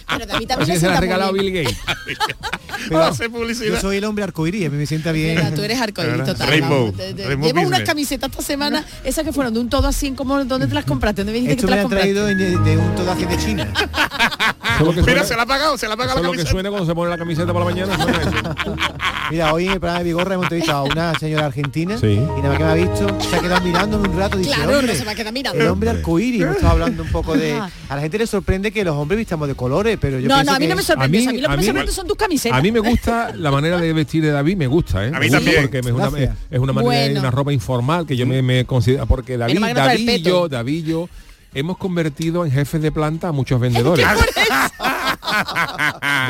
Pero 0.10 0.26
David 0.26 0.48
también 0.48 0.80
se 0.80 0.88
la 0.88 0.98
ha 0.98 1.02
regalado. 1.02 1.34
Bill 1.34 1.52
Gates. 1.52 1.78
Pero 2.90 3.04
Hace 3.04 3.24
yo 3.26 3.32
publicidad. 3.32 3.81
Soy 3.82 3.98
el 3.98 4.06
hombre 4.06 4.24
arcoíris, 4.24 4.68
a 4.68 4.70
mí 4.70 4.78
me 4.78 4.86
sienta 4.86 5.12
bien. 5.12 5.36
Mira, 5.36 5.54
tú 5.54 5.62
eres 5.64 5.82
arcoíris 5.82 6.24
total. 6.24 6.48
Rainbow, 6.48 6.94
Rainbow 6.98 7.48
Llevo 7.48 7.62
unas 7.62 7.82
camisetas 7.82 8.30
esta 8.30 8.44
semana, 8.44 8.86
esas 9.04 9.24
que 9.26 9.34
fueron 9.34 9.54
de 9.54 9.60
un 9.60 9.70
todo 9.70 9.88
así 9.88 10.08
en 10.08 10.16
como 10.16 10.44
¿dónde 10.46 10.68
te 10.68 10.74
las 10.74 10.86
compraste? 10.86 11.24
¿Dónde 11.24 11.34
me 11.34 11.40
dijiste 11.48 11.66
Esto 11.66 11.68
que 11.68 11.72
me 11.74 11.90
te 11.90 12.00
las 12.00 12.14
han 12.14 12.14
compraste? 12.16 12.38
traído 12.38 12.62
de, 12.64 12.72
de 12.72 12.78
un 12.78 12.96
todo 12.96 13.12
así 13.12 13.26
de 13.26 13.38
China. 13.38 13.74
Que 14.82 14.86
Mira, 14.88 15.04
suena, 15.04 15.24
se 15.26 15.36
la 15.36 15.44
ha 15.44 15.46
pagado, 15.46 15.78
se 15.78 15.88
la 15.88 15.94
ha 15.94 15.98
pagado 15.98 16.16
la 16.22 16.24
lo 16.28 16.32
que 16.32 16.38
camiseta. 16.38 16.52
suena 16.52 16.70
cuando 16.70 16.88
se 16.88 16.96
pone 16.96 17.10
la 17.12 17.18
camiseta 17.18 17.54
por 17.54 17.64
la 17.64 17.66
mañana. 17.72 17.98
Mira, 19.30 19.54
hoy 19.54 19.66
en 19.66 19.74
el 19.74 19.80
programa 19.80 20.00
de 20.00 20.06
Vigorra 20.06 20.34
hemos 20.34 20.46
entrevistado 20.46 20.80
a 20.80 20.84
una 20.84 21.14
señora 21.20 21.46
argentina 21.46 21.98
Sí. 22.00 22.08
y 22.14 22.18
nada 22.42 22.50
más 22.50 22.58
que 22.58 22.64
me 22.64 22.70
ha 22.70 22.74
visto, 22.74 23.18
se 23.30 23.36
ha 23.36 23.40
quedado 23.40 23.62
mirándome 23.64 24.10
un 24.10 24.18
rato 24.18 24.38
y 24.38 24.44
dice, 24.44 24.56
Claro, 24.56 24.80
hombre, 24.80 24.94
no 24.98 25.04
se 25.04 25.10
a 25.10 25.16
quedar 25.16 25.34
mirando. 25.34 25.62
el 25.62 25.68
hombre 25.68 25.90
arcoíris, 25.92 26.42
hemos 26.42 26.56
estado 26.56 26.72
hablando 26.74 27.04
un 27.04 27.12
poco 27.12 27.36
de... 27.38 27.54
A 27.54 27.96
la 27.96 28.02
gente 28.02 28.18
le 28.18 28.28
sorprende 28.28 28.72
que 28.72 28.84
los 28.84 28.96
hombres 28.96 29.18
vistamos 29.20 29.48
de 29.48 29.56
colores, 29.56 29.98
pero 30.02 30.20
yo 30.20 30.28
No, 30.28 30.44
no, 30.44 30.54
a 30.54 30.60
mí 30.60 30.66
que- 30.66 30.70
no 30.70 30.76
me 30.76 30.84
sorprende. 30.84 31.18
A 31.18 31.22
mí- 31.22 31.28
A 31.28 31.32
mí 31.32 31.42
lo 31.42 31.48
a 31.48 31.52
que 31.52 31.58
me 31.58 31.64
sorprende 31.66 31.92
son 31.92 32.08
tus 32.08 32.18
camisetas. 32.18 32.58
A 32.58 32.62
mí 32.62 32.72
me 32.72 32.80
gusta 32.80 33.34
la 33.36 33.52
manera 33.52 33.71
de 33.80 33.94
vestir 33.94 34.24
de 34.24 34.32
David, 34.32 34.58
me 34.58 34.68
gusta, 34.68 35.06
¿eh? 35.06 35.12
A 35.14 35.20
mí 35.20 35.30
también. 35.30 35.62
Porque 35.64 35.80
es 35.80 35.86
una, 35.86 36.10
Gracias. 36.10 36.36
es 36.50 36.60
una 36.60 36.74
manera, 36.74 37.06
Bueno. 37.06 37.20
una 37.20 37.32
ropa 37.32 37.54
informal 37.54 38.06
que 38.06 38.18
yo 38.18 38.26
me, 38.28 38.42
me 38.42 38.66
considero, 38.66 39.06
porque 39.06 39.38
David, 39.38 39.60
David 39.74 40.06
peto. 40.06 40.30
yo, 40.30 40.50
David 40.50 40.86
yo, 40.86 41.10
hemos 41.54 41.78
convertido 41.78 42.46
en 42.46 42.52
jefes 42.52 42.82
de 42.82 42.92
planta 42.92 43.28
a 43.30 43.32
muchos 43.32 43.60
vendedores. 43.60 44.06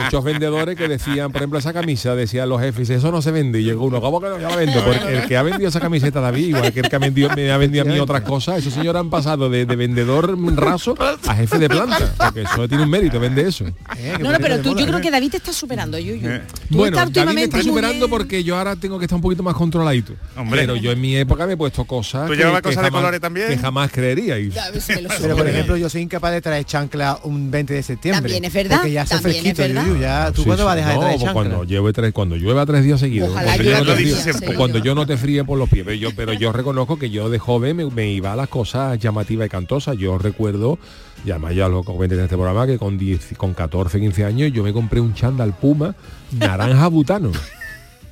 muchos 0.03 0.23
vendedores 0.23 0.75
que 0.75 0.87
decían, 0.87 1.31
por 1.31 1.41
ejemplo, 1.41 1.59
esa 1.59 1.73
camisa, 1.73 2.15
decían 2.15 2.49
los 2.49 2.61
jefes, 2.61 2.89
eso 2.89 3.11
no 3.11 3.21
se 3.21 3.31
vende. 3.31 3.59
Y 3.61 3.63
llegó 3.63 3.85
uno, 3.85 4.01
¿cómo 4.01 4.19
que 4.21 4.27
no 4.29 4.35
se 4.35 4.41
la 4.41 4.55
vendo? 4.55 4.83
Porque 4.83 5.17
el 5.17 5.27
que 5.27 5.37
ha 5.37 5.43
vendido 5.43 5.69
esa 5.69 5.79
camiseta, 5.79 6.19
David, 6.21 6.47
igual 6.47 6.73
que 6.73 6.79
el 6.81 6.89
que 6.89 6.95
ha 6.95 6.99
vendido, 6.99 7.29
me 7.35 7.51
ha 7.51 7.57
vendido 7.57 7.83
a 7.83 7.87
mí 7.87 7.99
otras 7.99 8.21
cosas, 8.21 8.57
esos 8.59 8.73
señores 8.73 8.99
han 8.99 9.09
pasado 9.09 9.49
de, 9.49 9.65
de 9.65 9.75
vendedor 9.75 10.37
raso 10.57 10.95
a 11.27 11.35
jefe 11.35 11.57
de 11.59 11.69
planta. 11.69 12.13
Porque 12.17 12.41
eso 12.43 12.67
tiene 12.67 12.83
un 12.83 12.89
mérito, 12.89 13.19
vende 13.19 13.47
eso. 13.47 13.65
Eh, 13.97 14.15
No, 14.19 14.31
no, 14.31 14.37
pero 14.39 14.59
tú, 14.61 14.77
yo 14.77 14.85
creo 14.85 14.97
¿eh? 14.99 15.01
que 15.01 15.11
David 15.11 15.31
te 15.31 15.37
está 15.37 15.53
superando, 15.53 15.97
Yuyu. 15.97 16.27
Eh. 16.27 16.41
Bueno, 16.69 16.97
David 16.97 17.11
me 17.15 17.21
últimamente 17.21 17.57
está 17.57 17.61
superando 17.69 18.07
bien. 18.07 18.09
porque 18.09 18.43
yo 18.43 18.57
ahora 18.57 18.75
tengo 18.75 18.97
que 18.99 19.05
estar 19.05 19.15
un 19.15 19.21
poquito 19.21 19.43
más 19.43 19.55
controladito. 19.55 20.13
Hombre. 20.35 20.61
Pero 20.61 20.75
yo 20.75 20.91
en 20.91 21.01
mi 21.01 21.15
época 21.15 21.45
me 21.45 21.53
he 21.53 21.57
puesto 21.57 21.85
cosas 21.85 22.27
¿Tú 22.27 22.33
que, 22.33 22.41
cosas 22.43 22.63
de 22.63 22.89
jamás- 22.89 22.91
colores 22.91 23.21
también? 23.21 23.47
que 23.49 23.57
jamás. 23.57 23.91
Ya, 23.91 24.69
lo 25.01 25.09
Pero 25.21 25.35
por 25.37 25.47
ejemplo, 25.47 25.77
yo 25.77 25.89
soy 25.89 26.01
incapaz 26.01 26.31
de 26.31 26.41
traer 26.41 26.65
chancla 26.65 27.19
un 27.23 27.51
20 27.51 27.73
de 27.73 27.83
septiembre. 27.83 28.21
También 28.21 28.45
es 28.45 28.53
verdad, 28.53 28.77
Porque 28.77 28.90
ya 28.91 29.01
hace 29.03 29.19
fresquito. 29.19 29.65
Yuyu, 29.65 29.97
ya. 29.99 30.31
¿Tú 30.31 30.41
Sí, 30.41 30.45
cuándo 30.47 30.63
sí. 30.63 30.65
vas 30.65 30.73
a 30.73 30.75
dejar 30.75 30.93
No, 30.95 30.99
de 31.01 31.05
traer 31.05 31.19
pues 31.19 31.25
chancla? 31.33 31.33
cuando 31.49 31.63
lleve 31.65 31.93
tres, 31.93 32.13
cuando 32.13 32.35
llueva 32.35 32.65
tres 32.65 32.83
días 32.83 32.99
seguidos. 32.99 33.29
Ojalá 33.29 33.55
cuando, 33.55 33.63
yo 33.63 33.83
no 33.83 33.85
te 33.95 34.03
días 34.03 34.41
cuando 34.57 34.77
yo 34.79 34.95
no 34.95 35.05
te 35.05 35.17
fríe 35.17 35.43
por 35.43 35.57
los 35.57 35.69
pies. 35.69 35.83
Pero 35.85 35.95
yo, 35.97 36.09
pero 36.15 36.33
yo 36.33 36.51
reconozco 36.51 36.97
que 36.97 37.09
yo 37.09 37.29
de 37.29 37.39
joven 37.39 37.75
me, 37.77 37.85
me 37.85 38.11
iba 38.11 38.33
a 38.33 38.35
las 38.35 38.47
cosas 38.49 38.99
llamativas 38.99 39.47
y 39.47 39.49
cantosas. 39.49 39.97
Yo 39.97 40.17
recuerdo, 40.17 40.77
y 41.25 41.31
además 41.31 41.55
ya 41.55 41.67
lo 41.67 41.83
comenté 41.83 42.15
en 42.15 42.21
este 42.21 42.35
programa, 42.35 42.65
que 42.67 42.77
con, 42.77 42.97
10, 42.97 43.33
con 43.37 43.53
14, 43.53 43.99
15 43.99 44.25
años 44.25 44.51
yo 44.53 44.63
me 44.63 44.73
compré 44.73 44.99
un 44.99 45.13
chándal 45.13 45.53
Puma 45.53 45.95
naranja 46.31 46.87
butano. 46.87 47.31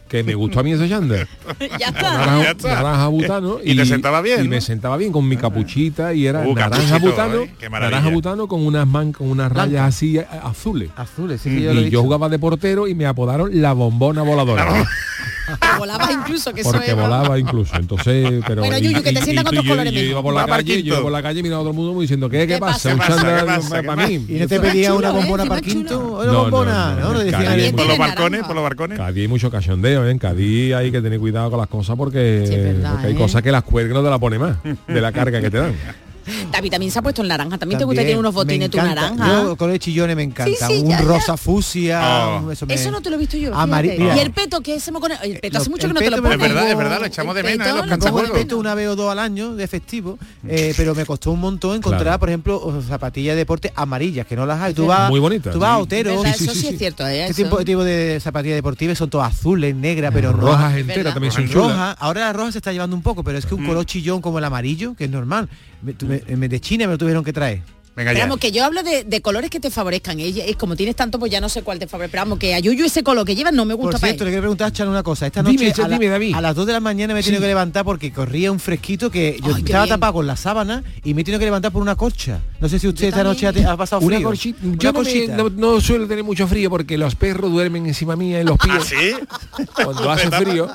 Que 0.09 0.23
me 0.23 0.33
gustó 0.33 0.59
a 0.59 0.63
mí 0.63 0.71
ese 0.73 0.89
chándal. 0.89 1.27
ya 1.79 1.87
está. 1.87 2.01
naranja, 2.17 2.43
Ya 2.43 2.51
está. 2.51 2.73
naranja 2.81 3.07
butano 3.07 3.57
Y 3.63 3.75
te 3.75 3.85
sentaba 3.85 4.21
bien, 4.21 4.41
y 4.41 4.43
¿no? 4.45 4.49
me 4.49 4.61
sentaba 4.61 4.97
bien 4.97 5.11
con 5.11 5.27
mi 5.27 5.37
capuchita 5.37 6.13
y 6.15 6.25
era 6.25 6.39
Uh, 6.47 6.55
naranja 6.55 6.97
butano 6.97 7.41
¿eh? 7.43 7.51
Naranja 7.69 8.09
butano 8.09 8.47
con 8.47 8.65
unas 8.65 8.87
man, 8.87 9.11
con 9.13 9.29
unas 9.29 9.51
rayas 9.51 9.83
así 9.87 10.17
a- 10.17 10.23
azules 10.43 10.89
Azules, 10.95 11.39
sí 11.41 11.49
que 11.51 11.61
yo 11.61 11.73
lo 11.73 11.79
he 11.79 11.83
y 11.83 11.85
yo 11.85 11.89
dicho. 11.89 12.01
jugaba 12.01 12.27
de 12.27 12.39
portero 12.39 12.87
y 12.87 12.95
me 12.95 13.05
apodaron 13.05 13.49
la 13.61 13.73
bombona 13.73 14.23
voladora 14.23 14.65
volaba 15.77 16.11
incluso, 16.11 16.53
que 16.53 16.61
eso 16.61 16.71
porque 16.71 16.91
es- 16.91 16.95
volaba 16.95 17.37
incluso. 17.39 17.75
Entonces, 17.75 18.41
pero 18.47 18.61
Bueno, 18.61 18.77
Yuyu, 18.77 19.01
que 19.01 19.13
te 19.13 19.21
sientas 19.21 19.45
con 19.45 19.55
tus 19.55 19.63
yo, 19.65 19.71
colores 19.71 19.91
yo 19.93 19.97
mismos. 19.99 20.11
iba 20.11 20.21
por 20.21 20.33
la 20.33 20.41
Va 20.45 20.57
calle, 20.57 20.83
yo 20.83 21.01
por 21.01 21.11
la 21.11 21.21
calle 21.21 21.41
mirando 21.43 21.59
a 21.59 21.63
todo 21.63 21.69
el 21.71 21.75
mundo 21.75 22.01
diciendo, 22.01 22.29
¿qué, 22.29 22.39
qué, 22.39 22.47
¿Qué 22.47 22.57
pasa? 22.59 22.95
pasa? 22.95 23.13
Un 23.13 23.21
chándal 23.23 23.45
para 23.69 23.81
¿Qué 23.81 23.87
para 23.87 24.07
mí. 24.07 24.13
Y 24.13 24.17
no 24.17 24.25
te 24.25 24.55
Encima 24.55 24.61
pedía 24.61 24.93
una 24.93 25.09
¿eh? 25.09 25.13
bombona 25.13 25.45
para 25.45 25.59
el 25.59 25.65
quinto, 25.65 25.99
una 25.99 26.25
No, 26.25 26.31
no, 26.33 26.41
bombona, 26.43 26.95
no, 26.95 27.13
¿no? 27.13 27.75
Por 27.75 27.87
los 27.87 27.97
balcones, 27.97 28.43
por 28.43 28.55
los 28.55 28.63
balcones. 28.63 28.97
Cádiz 28.97 29.21
hay 29.21 29.27
mucho 29.27 29.49
cachondeo, 29.51 30.05
¿eh? 30.07 30.11
en 30.11 30.19
Cádiz 30.19 30.73
hay 30.73 30.91
que 30.91 31.01
tener 31.01 31.19
cuidado 31.19 31.49
con 31.49 31.59
las 31.59 31.67
cosas 31.67 31.95
porque, 31.95 32.79
hay 33.03 33.11
¿eh? 33.13 33.15
cosas 33.15 33.41
que 33.41 33.51
las 33.51 33.63
cuelgan 33.63 33.93
no 33.95 34.03
te 34.03 34.09
la 34.09 34.19
pone 34.19 34.37
más 34.39 34.57
de 34.87 35.01
la 35.01 35.11
carga 35.11 35.41
que 35.41 35.49
te 35.49 35.57
dan. 35.57 35.73
David 36.51 36.71
también 36.71 36.91
se 36.91 36.99
ha 36.99 37.01
puesto 37.01 37.21
el 37.21 37.27
naranja. 37.27 37.57
¿También, 37.57 37.79
te 37.79 37.85
gusta 37.85 38.01
tener 38.01 38.17
unos 38.17 38.33
me 38.33 38.35
botines 38.41 38.69
tu 38.69 38.77
encanta. 38.77 39.09
naranja? 39.15 39.43
Yo 39.43 39.55
colores 39.55 39.79
chillones 39.79 40.15
me 40.15 40.23
encantan. 40.23 40.69
Sí, 40.69 40.75
sí, 40.75 40.81
un 40.83 40.89
ya, 40.89 40.99
ya. 40.99 41.05
rosa 41.05 41.37
fusia. 41.37 42.39
Oh. 42.43 42.51
Eso, 42.51 42.65
me- 42.65 42.73
Eso 42.73 42.91
no 42.91 43.01
te 43.01 43.09
lo 43.09 43.15
he 43.15 43.19
visto 43.19 43.37
yo. 43.37 43.53
Amari- 43.53 43.89
fíjate. 43.91 44.01
mira. 44.03 44.15
y 44.17 44.19
el 44.19 44.31
peto, 44.31 44.61
que 44.61 44.75
ese 44.75 44.91
me 44.91 44.99
con 44.99 45.11
el 45.11 45.39
peto 45.39 45.57
hace 45.57 45.69
mucho 45.69 45.87
el 45.87 45.93
que 45.93 45.93
no 45.93 45.99
te 45.99 46.09
lo 46.09 46.17
peto 46.17 46.21
me 46.23 46.29
pones. 46.37 46.47
Es 46.47 46.53
verdad, 46.53 46.71
es 46.71 46.77
verdad, 46.77 46.99
lo 46.99 47.05
echamos 47.05 47.35
de 47.35 47.41
El 47.41 47.47
menos, 47.47 47.67
¿eh? 47.67 47.73
los 47.77 47.87
Me 47.87 47.95
echamos 47.95 48.21
el 48.23 48.27
de 48.27 48.33
peto 48.33 48.57
una 48.57 48.75
vez 48.75 48.87
o 48.89 48.95
dos 48.95 49.11
al 49.11 49.19
año 49.19 49.55
de 49.55 49.67
festivo, 49.67 50.17
eh, 50.47 50.73
pero 50.77 50.95
me 50.95 51.05
costó 51.05 51.31
un 51.31 51.39
montón 51.39 51.75
encontrar, 51.77 52.03
Claro. 52.03 52.19
por 52.19 52.29
ejemplo, 52.29 52.81
zapatillas 52.87 53.33
de 53.35 53.39
deporte 53.39 53.71
amarillas, 53.75 54.25
que 54.25 54.35
no 54.35 54.45
las 54.45 54.59
hay. 54.61 54.73
Tú 54.73 54.85
vas, 54.87 55.09
Muy 55.09 55.19
bonitas, 55.19 55.53
Tú 55.53 55.59
vas 55.59 55.71
a. 55.71 55.77
Otero, 55.79 56.23
eso 56.23 56.53
sí, 56.53 56.67
es 56.67 56.77
cierto. 56.77 57.07
¿eh? 57.07 57.25
este 57.27 57.43
tipo, 57.43 57.57
tipo 57.63 57.83
de 57.83 58.19
zapatillas 58.21 58.55
deportivas 58.55 58.97
son 58.97 59.09
todas 59.09 59.33
azules, 59.33 59.73
negras, 59.75 60.11
pero 60.13 60.31
rojas 60.33 60.55
rojas. 60.73 60.77
enteras 60.77 61.13
también 61.13 61.31
son 61.33 61.47
chulas. 61.47 61.69
Roja, 61.71 61.91
ahora 61.93 62.21
la 62.21 62.33
roja 62.33 62.51
se 62.51 62.57
está 62.59 62.71
llevando 62.71 62.95
un 62.95 63.01
poco, 63.01 63.23
pero 63.23 63.37
es 63.37 63.45
que 63.45 63.55
un 63.55 63.65
color 63.65 63.85
chillón 63.85 64.21
como 64.21 64.37
el 64.39 64.43
amarillo, 64.45 64.93
que 64.95 65.05
es 65.05 65.09
normal. 65.09 65.49
Me- 65.81 65.93
tú- 65.93 66.05
me- 66.07 66.15
me- 66.15 66.18
de 66.25 66.59
China 66.61 66.85
me 66.87 66.93
lo 66.93 66.97
tuvieron 66.97 67.23
que 67.23 67.33
traer. 67.33 67.61
Venga 67.95 68.11
Pero 68.11 68.19
ya. 68.19 68.25
vamos, 68.27 68.39
que 68.39 68.51
yo 68.53 68.63
hablo 68.63 68.81
de, 68.81 69.03
de 69.03 69.21
colores 69.21 69.49
que 69.49 69.59
te 69.59 69.69
favorezcan. 69.69 70.21
Ella, 70.21 70.45
es 70.45 70.55
como 70.55 70.77
tienes 70.77 70.95
tanto, 70.95 71.19
pues 71.19 71.29
ya 71.33 71.41
no 71.41 71.49
sé 71.49 71.63
cuál 71.63 71.79
te 71.79 71.87
favorece. 71.87 72.11
Pero 72.11 72.21
vamos, 72.23 72.39
que 72.39 72.53
a 72.55 72.59
Yuyu 72.59 72.85
ese 72.85 73.03
color 73.03 73.25
que 73.25 73.35
llevas 73.35 73.51
no 73.51 73.65
me 73.65 73.75
Por 73.75 73.85
gusta 73.87 73.99
para 73.99 74.11
cierto, 74.13 74.23
le 74.23 74.29
él. 74.29 74.33
quiero 74.35 74.43
preguntar 74.43 74.67
a 74.67 74.71
Chan 74.71 74.87
una 74.87 75.03
cosa. 75.03 75.25
Esta 75.25 75.43
Dime, 75.43 75.63
noche 75.65 75.73
Chan, 75.73 75.85
a, 75.85 75.87
la- 75.89 75.95
dime, 75.97 76.07
David. 76.09 76.33
a 76.35 76.39
las 76.39 76.55
2 76.55 76.65
de 76.67 76.73
la 76.73 76.79
mañana 76.79 77.13
me 77.13 77.19
he 77.19 77.23
tenido 77.23 77.41
que 77.41 77.47
levantar 77.47 77.83
porque 77.83 78.13
corría 78.13 78.53
un 78.53 78.59
fresquito 78.61 79.11
que 79.11 79.37
yo 79.43 79.53
Ay, 79.53 79.63
estaba 79.65 79.85
tapado 79.85 80.13
con 80.13 80.27
la 80.27 80.37
sábana 80.37 80.81
y 81.03 81.13
me 81.13 81.21
he 81.21 81.23
tenido 81.25 81.39
que 81.39 81.45
levantar 81.45 81.73
por 81.73 81.81
una 81.81 81.95
colcha. 81.95 82.39
No 82.61 82.69
sé 82.69 82.79
si 82.79 82.87
usted 82.87 83.01
Yo 83.01 83.09
esta 83.09 83.23
noche 83.25 83.47
ha, 83.47 83.75
pasado 83.75 84.01
Una 84.01 84.15
frío. 84.15 84.27
corchita. 84.29 84.59
Una 84.63 84.77
Yo 84.77 84.93
no, 84.93 84.99
me- 84.99 85.03
corchita. 85.05 85.35
no- 85.35 85.49
no 85.49 85.81
suelo 85.81 86.07
tener 86.07 86.23
mucho 86.23 86.47
frío 86.47 86.69
porque 86.69 86.97
los 86.97 87.15
perros 87.15 87.51
duermen 87.51 87.85
encima 87.85 88.15
mía 88.15 88.39
en 88.39 88.45
los 88.45 88.57
pies. 88.59 88.75
¿Ah, 88.79 88.85
sí? 88.85 89.63
Cuando 89.83 90.09
hace 90.09 90.31
frío, 90.31 90.69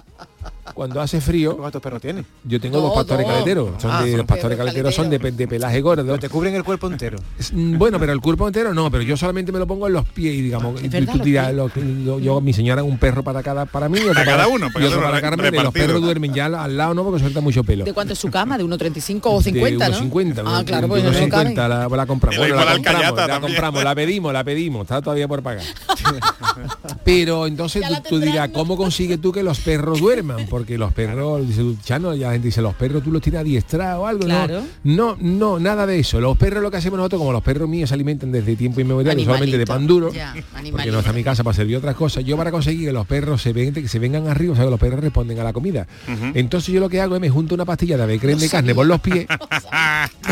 cuando 0.74 1.00
hace 1.00 1.20
frío, 1.20 1.56
¿Cuántos 1.56 1.80
perros 1.80 2.02
tienes? 2.02 2.26
yo 2.44 2.60
tengo 2.60 2.78
dos 2.78 2.88
Dos, 2.90 2.96
pastores 2.96 3.24
dos. 3.26 3.32
caleteros. 3.32 3.70
Son 3.82 3.90
Ah, 3.90 4.02
de, 4.02 4.10
son 4.10 4.18
los 4.18 4.26
pastores 4.26 4.58
caleteros 4.58 4.94
son 4.94 5.08
de, 5.10 5.20
pe- 5.20 5.32
de 5.32 5.48
pelaje 5.48 5.80
gordo. 5.80 6.02
Pero 6.04 6.18
te 6.18 6.28
cubren 6.28 6.54
el 6.54 6.64
cuerpo 6.64 6.88
entero. 6.88 7.18
Es- 7.38 7.52
mm, 7.52 7.78
Bueno, 7.78 7.98
pero 8.00 8.12
el 8.12 8.20
cuerpo 8.20 8.46
entero 8.46 8.74
no, 8.74 8.90
pero 8.90 9.02
yo 9.02 9.16
solamente 9.16 9.52
me 9.52 9.58
lo 9.58 9.66
pongo 9.66 9.86
en 9.86 9.92
los 9.92 10.04
pies 10.06 10.34
y 10.34 10.42
digamos, 10.42 10.82
y 10.82 10.88
verdad, 10.88 11.12
tú 11.12 11.18
los 11.54 11.76
lo- 11.76 11.82
lo- 12.04 12.18
yo, 12.18 12.40
mi 12.40 12.52
señora 12.52 12.82
un 12.82 12.98
perro 12.98 13.22
para 13.22 13.42
cada 13.42 13.64
para 13.66 13.88
mí, 13.88 13.98
otro 14.00 14.14
Para 14.14 14.24
cada 14.26 14.48
uno, 14.48 14.68
para 14.72 14.84
y 14.84 14.88
otro 14.88 15.00
para 15.02 15.20
Carmen, 15.20 15.40
y 15.40 15.42
los 15.50 15.52
repartido. 15.64 15.86
perros 15.86 16.02
duermen 16.02 16.34
ya 16.34 16.46
al, 16.46 16.76
lado 16.76 16.94
no 16.94 17.04
porque 17.04 17.20
suelta 17.20 17.40
mucho 17.40 17.62
pelo. 17.64 17.84
¿De 17.84 17.92
cuánto 17.92 18.12
es 18.12 18.18
su 18.18 18.30
cama? 18.30 18.58
¿De 18.58 18.64
1,35 18.64 19.20
o 19.24 19.40
50, 19.42 19.84
de 19.86 19.90
no? 19.92 19.98
50, 19.98 20.42
Ah, 20.44 20.62
claro, 20.66 20.88
pues 20.88 21.02
de 21.02 21.10
no 21.10 21.16
50 21.16 21.68
la, 21.68 21.88
la 21.88 22.06
compramos. 22.06 22.38
Bueno, 22.38 22.56
la 22.56 22.72
compramos, 22.74 23.16
la 23.28 23.40
compramos, 23.40 23.84
la 23.84 23.94
pedimos, 23.94 24.32
la 24.32 24.44
pedimos, 24.44 24.82
está 24.82 25.00
todavía 25.00 25.28
por 25.28 25.42
pagar. 25.42 25.62
Pero 27.04 27.46
entonces 27.46 27.82
tú, 28.08 28.18
dirás. 28.18 28.48
¿cómo 28.50 28.76
consigues 28.76 29.20
tú 29.20 29.32
que 29.32 29.42
los 29.42 29.60
perros 29.60 30.00
duerman? 30.00 30.46
Porque 30.48 30.63
los 30.78 30.92
perros, 30.92 31.46
dice 31.46 31.62
Chano, 31.84 32.14
ya 32.14 32.26
la 32.28 32.32
gente 32.34 32.48
dice, 32.48 32.60
los 32.62 32.74
perros 32.74 33.02
tú 33.02 33.10
los 33.12 33.20
tienes 33.22 33.40
adiestrados 33.40 34.02
o 34.02 34.06
algo. 34.06 34.24
Claro. 34.24 34.62
No, 34.84 35.16
no, 35.16 35.16
no, 35.20 35.58
nada 35.60 35.86
de 35.86 35.98
eso. 35.98 36.20
Los 36.20 36.36
perros 36.36 36.62
lo 36.62 36.70
que 36.70 36.76
hacemos 36.78 36.96
nosotros, 36.98 37.18
como 37.20 37.32
los 37.32 37.42
perros 37.42 37.68
míos 37.68 37.88
se 37.90 37.94
alimentan 37.94 38.32
desde 38.32 38.56
tiempo 38.56 38.80
inmemorial, 38.80 39.18
solamente 39.24 39.58
de 39.58 39.66
pan 39.66 39.86
duro, 39.86 40.12
Ya, 40.12 40.34
porque 40.70 40.90
no 40.90 40.98
está 40.98 41.10
en 41.10 41.16
mi 41.16 41.24
casa 41.24 41.44
para 41.44 41.54
servir 41.54 41.76
otras 41.76 41.94
cosas, 41.94 42.24
yo 42.24 42.36
para 42.36 42.50
conseguir 42.50 42.86
que 42.88 42.92
los 42.92 43.06
perros 43.06 43.42
se, 43.42 43.52
ven, 43.52 43.72
que 43.72 43.88
se 43.88 43.98
vengan 43.98 44.26
arriba, 44.28 44.52
o 44.52 44.56
sea, 44.56 44.64
que 44.64 44.70
los 44.70 44.80
perros 44.80 45.00
responden 45.00 45.38
a 45.38 45.44
la 45.44 45.52
comida. 45.52 45.86
Entonces 46.34 46.72
yo 46.74 46.80
lo 46.80 46.88
que 46.88 47.00
hago 47.00 47.14
es 47.14 47.20
me 47.20 47.30
junto 47.30 47.54
una 47.54 47.64
pastilla 47.64 47.96
de 47.96 48.02
avecren 48.04 48.38
de 48.38 48.48
carne 48.48 48.74
por 48.74 48.86
los 48.86 49.00
pies, 49.00 49.26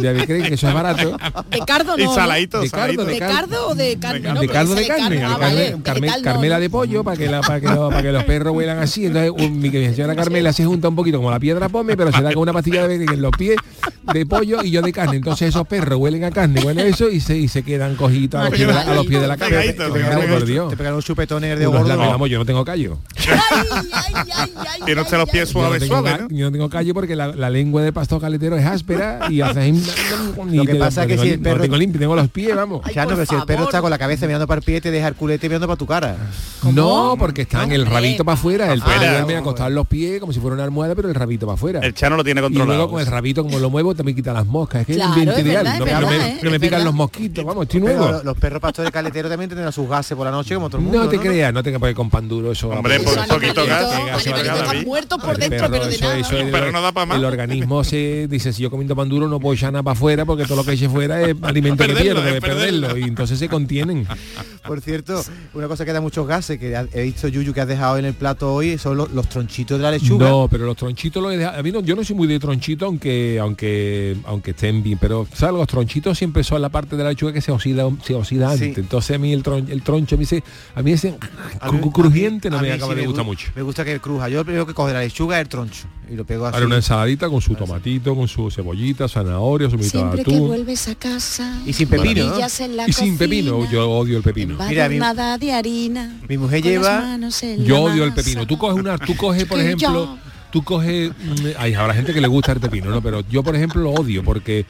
de 0.00 0.08
avecren, 0.08 0.42
que 0.44 0.54
eso 0.54 0.68
es 0.68 0.74
barato, 0.74 1.16
De 1.50 1.58
cardo 1.66 1.96
no. 1.96 2.02
Y 2.02 2.14
saladito, 2.14 2.60
De 2.60 2.70
cardo. 2.70 3.04
¿De 3.04 3.18
cardo 3.18 3.68
o 3.68 3.74
de 3.74 3.96
carne? 3.98 4.20
No, 4.20 4.28
de 4.34 4.34
porque 4.40 4.52
cardo 4.52 4.74
de 4.74 4.86
carne, 4.86 5.24
Ah, 5.24 5.38
carne- 5.82 6.22
carmela 6.22 6.60
de 6.60 6.70
pollo 6.70 7.04
para 7.04 7.16
que, 7.16 7.26
la- 7.28 7.40
para, 7.40 7.60
que 7.60 7.66
lo- 7.68 7.88
para 7.88 8.02
que 8.02 8.12
los 8.12 8.24
perros 8.24 8.54
huelan 8.54 8.78
así. 8.78 9.06
Entonces 9.06 9.25
mi, 9.34 9.48
mi 9.50 9.70
señora 9.70 10.14
Carmela 10.14 10.52
se 10.52 10.64
junta 10.64 10.88
un 10.88 10.96
poquito 10.96 11.18
como 11.18 11.30
la 11.30 11.38
piedra 11.40 11.68
pome, 11.68 11.96
pero 11.96 12.12
se 12.12 12.22
da 12.22 12.32
con 12.32 12.42
una 12.42 12.52
pastilla 12.52 12.86
de 12.88 12.96
en 12.96 13.22
los 13.22 13.32
pies 13.32 13.56
de 14.12 14.26
pollo 14.26 14.62
y 14.62 14.70
yo 14.70 14.82
de 14.82 14.92
carne. 14.92 15.16
Entonces 15.16 15.48
esos 15.48 15.66
perros 15.66 15.98
huelen 15.98 16.24
a 16.24 16.30
carne, 16.30 16.62
huelen 16.64 16.86
a 16.86 16.88
eso 16.88 17.08
y 17.10 17.20
se, 17.20 17.36
y 17.36 17.48
se 17.48 17.62
quedan 17.62 17.96
cogitos 17.96 18.40
a 18.40 18.44
los, 18.44 18.52
pies 18.54 18.66
de 18.68 18.74
la, 18.74 18.80
a 18.80 18.94
los 18.94 19.06
pies 19.06 19.20
de 19.20 19.26
la 19.28 19.36
cama. 19.36 19.50
Pegaditos, 19.50 19.92
Te 19.92 20.00
cago 20.00 20.22
por 20.28 20.44
Dios. 20.44 20.70
Te 20.70 20.76
pegaron 20.76 20.96
un 20.96 21.02
chupetones 21.02 21.58
de 21.58 21.66
gordo. 21.66 22.26
yo 22.26 22.38
no 22.38 22.44
tengo 22.44 22.64
callo. 22.64 22.98
Tiene 24.84 25.00
usted 25.00 25.18
los 25.18 25.30
pies 25.30 25.48
ay. 25.48 25.52
Yo 25.54 25.60
no 25.60 25.68
suaves, 25.68 25.86
suaves, 25.86 26.20
¿no? 26.20 26.28
yo 26.30 26.46
no 26.46 26.52
tengo 26.52 26.68
callo 26.68 26.94
porque 26.94 27.16
la, 27.16 27.28
la 27.28 27.50
lengua 27.50 27.82
del 27.82 27.92
pastor 27.92 28.20
caletero 28.20 28.56
es 28.56 28.64
áspera 28.64 29.26
y 29.30 29.40
hace 29.40 29.72
Lo 30.52 30.64
que 30.64 30.74
pasa 30.76 31.02
es 31.02 31.08
que 31.08 31.18
si 31.18 31.30
el 31.30 31.40
perro- 31.40 31.62
tengo 31.62 31.76
limpio, 31.76 32.00
tengo 32.00 32.16
los 32.16 32.28
pies, 32.28 32.54
vamos. 32.54 32.82
Pero 32.84 33.26
si 33.26 33.34
el 33.34 33.42
perro 33.42 33.64
está 33.64 33.80
con 33.80 33.90
la 33.90 33.98
cabeza 33.98 34.26
mirando 34.26 34.46
para 34.46 34.58
el 34.60 34.64
pie, 34.64 34.80
te 34.80 34.90
deja 34.90 35.08
el 35.08 35.14
culete 35.14 35.48
mirando 35.48 35.66
para 35.66 35.76
tu 35.76 35.86
cara. 35.86 36.16
No, 36.72 37.16
porque 37.18 37.42
está 37.42 37.64
en 37.64 37.72
el 37.72 37.86
rabito 37.86 38.24
para 38.24 38.34
afuera, 38.34 38.72
el 38.72 38.80
perro 38.80 38.92
Afuera. 38.96 39.15
Duerme 39.24 39.36
acostado 39.36 39.68
en 39.68 39.74
los 39.74 39.86
pies 39.86 40.20
como 40.20 40.32
si 40.32 40.40
fuera 40.40 40.54
una 40.54 40.64
almohada, 40.64 40.94
pero 40.94 41.08
el 41.08 41.14
rabito 41.14 41.46
para 41.46 41.54
afuera. 41.54 41.80
El 41.80 41.94
Chano 41.94 42.16
lo 42.16 42.24
tiene 42.24 42.40
Y 42.40 42.42
controlado. 42.44 42.76
luego 42.76 42.90
con 42.92 43.00
el 43.00 43.06
rabito, 43.06 43.42
como 43.42 43.58
lo 43.58 43.70
muevo, 43.70 43.94
también 43.94 44.16
quita 44.16 44.32
las 44.32 44.46
moscas. 44.46 44.82
Es 44.82 44.86
que 44.86 44.94
Claro, 44.94 45.10
es 45.12 45.16
un 45.16 45.28
ambiente 45.28 45.40
es 45.40 45.46
ideal. 45.46 45.64
verdad, 45.64 45.78
no, 45.78 45.86
es 45.86 46.00
no 46.00 46.08
me, 46.08 46.28
¿eh? 46.28 46.38
no 46.42 46.50
me 46.50 46.60
pican 46.60 46.84
los 46.84 46.94
mosquitos, 46.94 47.44
vamos, 47.44 47.62
estoy 47.64 47.80
nuevo. 47.80 48.08
lo- 48.08 48.22
los 48.24 48.36
perros 48.38 48.60
pastores 48.60 48.90
caleteros 48.90 49.30
también 49.30 49.48
tendrán 49.50 49.72
sus 49.72 49.88
gases 49.88 50.16
por 50.16 50.24
la 50.26 50.30
noche 50.30 50.54
como 50.54 50.68
todo 50.68 50.78
el 50.78 50.84
mundo. 50.84 51.04
No 51.04 51.08
te 51.08 51.18
creas, 51.18 51.52
no 51.52 51.62
tengas 51.62 51.82
que 51.82 51.94
con 51.94 52.10
pan 52.10 52.28
duro 52.28 52.52
eso. 52.52 52.68
Hombre, 52.68 53.00
por 53.00 53.26
poquito 53.28 53.66
gas, 53.66 54.26
están 54.26 54.84
muertos 54.84 55.18
por 55.22 55.34
El 55.34 55.50
dentro, 55.50 55.68
pero 55.70 55.86
de 55.86 55.98
nada. 56.72 57.14
El 57.14 57.24
organismo 57.24 57.84
se 57.84 58.26
dice, 58.28 58.52
si 58.52 58.62
yo 58.62 58.70
comiendo 58.70 58.94
pan 58.96 59.08
duro 59.08 59.28
no 59.28 59.40
puedo 59.40 59.54
echar 59.54 59.72
nada 59.72 59.82
para 59.82 59.92
afuera 59.92 60.24
porque 60.24 60.44
todo 60.44 60.56
lo 60.56 60.64
que 60.64 60.72
eche 60.72 60.88
fuera 60.88 61.20
es 61.22 61.34
alimento 61.42 61.86
que 61.86 61.94
pierdo, 61.94 62.22
de 62.22 62.40
perderlo. 62.40 62.88
perderlo. 62.88 62.98
Y 62.98 63.02
entonces 63.08 63.38
se 63.38 63.48
contienen. 63.48 64.06
Por 64.66 64.80
cierto, 64.80 65.22
una 65.54 65.68
cosa 65.68 65.84
que 65.84 65.92
da 65.92 66.00
muchos 66.00 66.26
gases, 66.26 66.58
que 66.58 66.74
he 66.92 67.02
visto 67.02 67.28
Yuyu 67.28 67.52
que 67.52 67.60
has 67.60 67.68
dejado 67.68 67.98
en 67.98 68.04
el 68.04 68.14
plato 68.14 68.52
hoy, 68.52 68.78
son 68.78 68.96
los, 69.06 69.12
los 69.14 69.28
tronchitos 69.28 69.78
de 69.78 69.82
la 69.82 69.90
lechuga. 69.90 70.28
No, 70.28 70.48
pero 70.50 70.66
los 70.66 70.76
tronchitos 70.76 71.22
los 71.22 71.32
he 71.32 71.36
dejado. 71.36 71.58
A 71.58 71.62
mí 71.62 71.72
no, 71.72 71.80
yo 71.80 71.94
no 71.96 72.04
soy 72.04 72.16
muy 72.16 72.26
de 72.26 72.38
tronchito, 72.38 72.86
aunque 72.86 73.38
aunque 73.40 74.16
aunque 74.24 74.50
estén 74.52 74.82
bien, 74.82 74.98
pero 75.00 75.26
¿sabes? 75.32 75.56
los 75.56 75.66
tronchitos 75.66 76.16
siempre 76.18 76.44
son 76.44 76.60
la 76.62 76.68
parte 76.68 76.96
de 76.96 77.02
la 77.04 77.10
lechuga 77.10 77.32
que 77.32 77.40
se 77.40 77.52
oxida 77.52 77.88
se 78.04 78.14
oxida 78.14 78.56
Sí. 78.56 78.64
antes. 78.64 78.78
Entonces 78.78 79.16
a 79.16 79.18
mí 79.18 79.32
el, 79.32 79.42
tron- 79.42 79.68
el 79.70 79.82
troncho 79.82 80.14
a 80.16 80.18
mí, 80.18 80.24
se, 80.24 80.42
a 80.74 80.82
mí 80.82 80.92
ese 80.92 81.16
A 81.60 81.70
mí- 81.72 81.78
cru- 81.78 81.92
crujiente 81.92 82.50
no 82.50 82.60
me 82.60 82.72
acaba 82.72 82.92
sí 82.92 82.96
de 82.96 83.02
me 83.02 83.06
gustar 83.08 83.24
gu- 83.24 83.28
mucho. 83.28 83.52
Me 83.54 83.62
gusta 83.62 83.84
que 83.84 83.92
el 83.92 84.00
cruja. 84.00 84.28
Yo 84.28 84.38
lo 84.38 84.44
primero 84.44 84.66
que 84.66 84.74
coge 84.74 84.92
la 84.92 85.00
lechuga 85.00 85.36
es 85.36 85.42
el 85.42 85.48
troncho 85.48 85.86
y 86.10 86.14
lo 86.14 86.24
pego 86.24 86.46
así. 86.46 86.54
Ahora 86.54 86.66
una 86.66 86.76
ensaladita 86.76 87.28
con 87.28 87.40
su 87.40 87.54
tomatito, 87.54 88.14
con 88.14 88.28
su 88.28 88.50
cebollita, 88.50 89.08
zanahoria, 89.08 89.68
su 89.70 89.76
mitad 89.76 89.84
de 89.84 89.90
Siempre 89.90 90.24
que 90.24 90.34
atún. 90.34 90.46
vuelves 90.48 90.88
a 90.88 90.94
casa. 90.94 91.58
Y 91.66 91.72
sin 91.72 91.88
pepino, 91.88 92.24
¿no? 92.24 92.32
orillas 92.32 92.60
en 92.60 92.76
la 92.76 92.88
Y 92.88 92.92
sin 92.92 93.18
pepino, 93.18 93.70
yo 93.70 93.90
odio 93.90 94.16
el 94.16 94.22
pepino. 94.22 94.56
Mira, 94.68 94.88
mi- 94.88 94.96
embadurnada 94.96 95.38
de 95.38 95.52
harina. 95.52 96.16
Mi 96.28 96.38
mujer 96.38 96.62
lleva- 96.62 97.18
Yo 97.64 97.82
odio 97.82 98.04
el 98.04 98.12
pepino. 98.14 98.46
Tú 98.46 98.56
coges 98.58 98.78
una, 98.78 98.98
tú 98.98 99.16
coges, 99.16 99.44
por 99.46 99.58
ejemplo, 99.60 99.88
yo- 99.92 100.18
tú 100.50 100.62
coges, 100.62 101.10
mm, 101.10 101.46
ay, 101.58 101.74
habrá 101.74 101.94
gente 101.94 102.12
que 102.12 102.20
le 102.20 102.28
gusta 102.28 102.52
el 102.52 102.60
pepino, 102.60 102.90
¿no? 102.90 103.02
Pero 103.02 103.22
yo, 103.28 103.42
por 103.42 103.54
ejemplo, 103.54 103.82
lo 103.82 103.90
odio 103.90 104.22
porque 104.24 104.64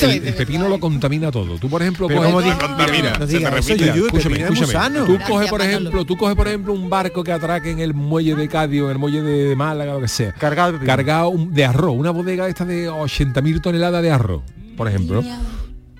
el, 0.00 0.26
el 0.26 0.34
pepino 0.34 0.68
lo 0.68 0.78
contamina 0.80 1.30
todo. 1.30 1.58
Tú, 1.58 1.68
por 1.68 1.82
ejemplo, 1.82 2.08
Pero 2.08 2.22
coges, 2.22 2.54
contamina, 2.54 3.12
no 3.18 3.26
se 3.26 3.38
diga 3.38 3.58
eso, 3.58 3.74
escúchame, 3.74 4.40
escúchame. 4.40 5.00
Tú 5.06 5.18
coges, 5.26 5.50
por 5.50 5.62
ejemplo, 5.62 6.04
tú 6.04 6.16
coges, 6.16 6.36
por 6.36 6.48
ejemplo, 6.48 6.72
un 6.72 6.88
barco 6.90 7.22
que 7.22 7.32
atraque 7.32 7.70
en 7.70 7.80
el 7.80 7.94
muelle 7.94 8.34
de 8.34 8.48
Cádiz 8.48 8.82
o 8.82 8.86
en 8.86 8.92
el 8.92 8.98
muelle 8.98 9.22
de 9.22 9.56
Málaga, 9.56 9.94
lo 9.94 10.00
que 10.00 10.08
sea. 10.08 10.32
Cargado 10.32 10.72
de 10.72 10.78
pepino. 10.78 10.96
Cargado 10.96 11.32
de 11.36 11.64
arroz, 11.64 11.94
una 11.96 12.10
bodega 12.10 12.48
esta 12.48 12.64
de 12.64 12.90
80.000 12.90 13.60
toneladas 13.60 14.02
de 14.02 14.10
arroz, 14.10 14.42
por 14.76 14.88
ejemplo. 14.88 15.22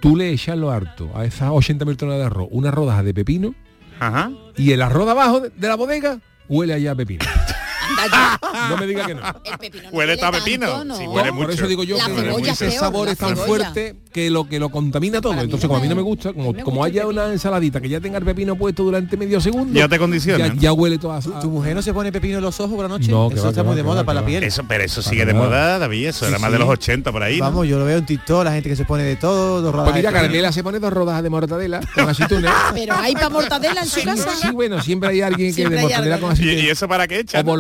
Tú 0.01 0.17
le 0.17 0.31
echas 0.31 0.59
lo 0.59 0.71
harto 0.71 1.11
a 1.15 1.25
esas 1.25 1.49
80.000 1.49 1.97
toneladas 1.97 2.25
de 2.25 2.27
arroz, 2.27 2.49
una 2.51 2.71
rodaja 2.71 3.03
de 3.03 3.15
pepino 3.15 3.55
Ajá. 4.01 4.31
y 4.57 4.73
el 4.73 4.83
arroz 4.83 5.07
de 5.07 5.11
abajo 5.13 5.41
de, 5.41 5.51
de 5.51 5.69
la 5.69 5.77
bodega 5.77 6.21
huele 6.49 6.75
allá 6.75 6.93
a 6.93 6.95
pepino. 6.95 7.25
No 8.71 8.77
me 8.77 8.87
diga 8.87 9.07
que 9.07 9.15
no. 9.15 9.21
El 9.45 9.59
pepino 9.59 9.85
no 9.91 9.97
Huele 9.97 10.13
a 10.15 10.17
tanto, 10.17 10.39
pepino. 10.39 10.85
¿no? 10.85 10.97
Sí, 10.97 11.05
No, 11.05 11.11
huele 11.13 11.33
por 11.33 11.51
eso 11.51 11.67
digo 11.67 11.85
yo 11.85 11.97
La 11.97 12.07
que 12.07 12.15
cebolla 12.15 12.53
ese 12.53 12.67
peor, 12.69 12.79
sabor 12.81 13.09
es 13.09 13.19
tan 13.19 13.31
cebolla. 13.31 13.47
fuerte 13.47 13.97
que 14.13 14.31
lo 14.31 14.49
que 14.49 14.59
lo 14.59 14.69
contamina 14.71 15.21
todo. 15.21 15.33
Entonces, 15.35 15.67
como 15.67 15.79
a 15.79 15.83
mí 15.83 15.89
no 15.89 15.97
me- 15.97 16.03
gusta, 16.03 16.33
como, 16.33 16.53
me 16.53 16.87
haya 16.87 17.07
una 17.07 17.33
ensaladita 17.33 17.81
que 17.81 17.89
ya 17.89 18.01
tenga 18.01 18.19
el 18.19 18.25
pepino 18.25 18.57
puesto 18.57 18.85
durante 18.85 19.17
medio 19.17 19.41
segundo, 19.41 19.73
Ya 19.79 19.89
te 19.89 19.99
condiciona. 19.99 20.49
ya, 20.49 20.55
ya 20.55 20.73
huele 20.73 20.99
todo 20.99 21.13
a, 21.13 21.21
¿Tu, 21.21 21.49
mujer 21.51 21.75
no 21.75 21.83
se 21.83 21.93
pone 21.93 22.13
pepino 22.13 22.39
en 22.39 22.45
los 22.45 22.59
ojos 22.61 22.75
por 22.75 22.83
la 22.83 22.89
noche? 22.89 23.11
No, 23.11 23.29
que 23.29 23.35
Eso 23.35 23.45
va, 23.45 23.51
está 23.51 23.63
que 23.63 23.67
muy 23.67 23.73
va, 23.73 23.77
de 23.77 23.83
moda 23.83 24.03
va, 24.03 24.07
para 24.07 24.21
la 24.21 24.27
piel. 24.27 24.45
Eso, 24.45 24.65
pero 24.69 24.85
eso 24.85 25.01
Para 25.03 25.11
sigue 25.11 25.27
de 25.27 25.35
moda, 25.35 25.79
David. 25.79 26.07
Eso 26.09 26.27
era 26.29 26.39
más 26.39 26.53
de 26.53 26.59
los 26.59 26.69
80 26.69 27.11
por 27.13 27.23
ahí. 27.23 27.41
Vamos, 27.41 27.67
yo 27.67 27.79
lo 27.79 27.85
veo 27.85 27.99
en 27.99 28.07
TikTok, 28.07 28.45
la 28.45 28.53
gente 28.53 28.69
que 28.69 28.77
se 28.77 28.85
pone 28.85 29.03
de 29.03 29.17
todo, 29.17 29.61
dos 29.63 29.73
rodajas 29.73 29.93
Pues 29.93 30.05
mira. 30.05 30.13
Carmela 30.13 30.53
se 30.53 30.63
pone 30.63 30.79
dos 30.79 30.93
rodajas 30.93 31.23
de 31.23 31.31
mortadela 31.31 31.81
con 31.95 32.09
aceitunas. 32.09 32.55
Pero 32.75 32.95
hay 32.95 33.15
para 33.15 33.29
mortadela 33.31 33.83
en 33.83 33.89
su 33.89 34.03
casa. 34.05 34.31
Sí, 34.41 34.51
bueno, 34.53 34.81
siempre 34.83 35.09
hay 35.11 35.21
alguien 35.23 35.55
que 35.55 35.69
de 35.69 35.81
mortadela 35.81 36.19
con 36.21 36.31
¿no? 36.31 36.35
¿Y, 36.37 36.39
aceitunas. 36.41 36.71
eso 36.71 36.89
para 36.89 37.09
qué 37.09 37.25
O 37.45 37.57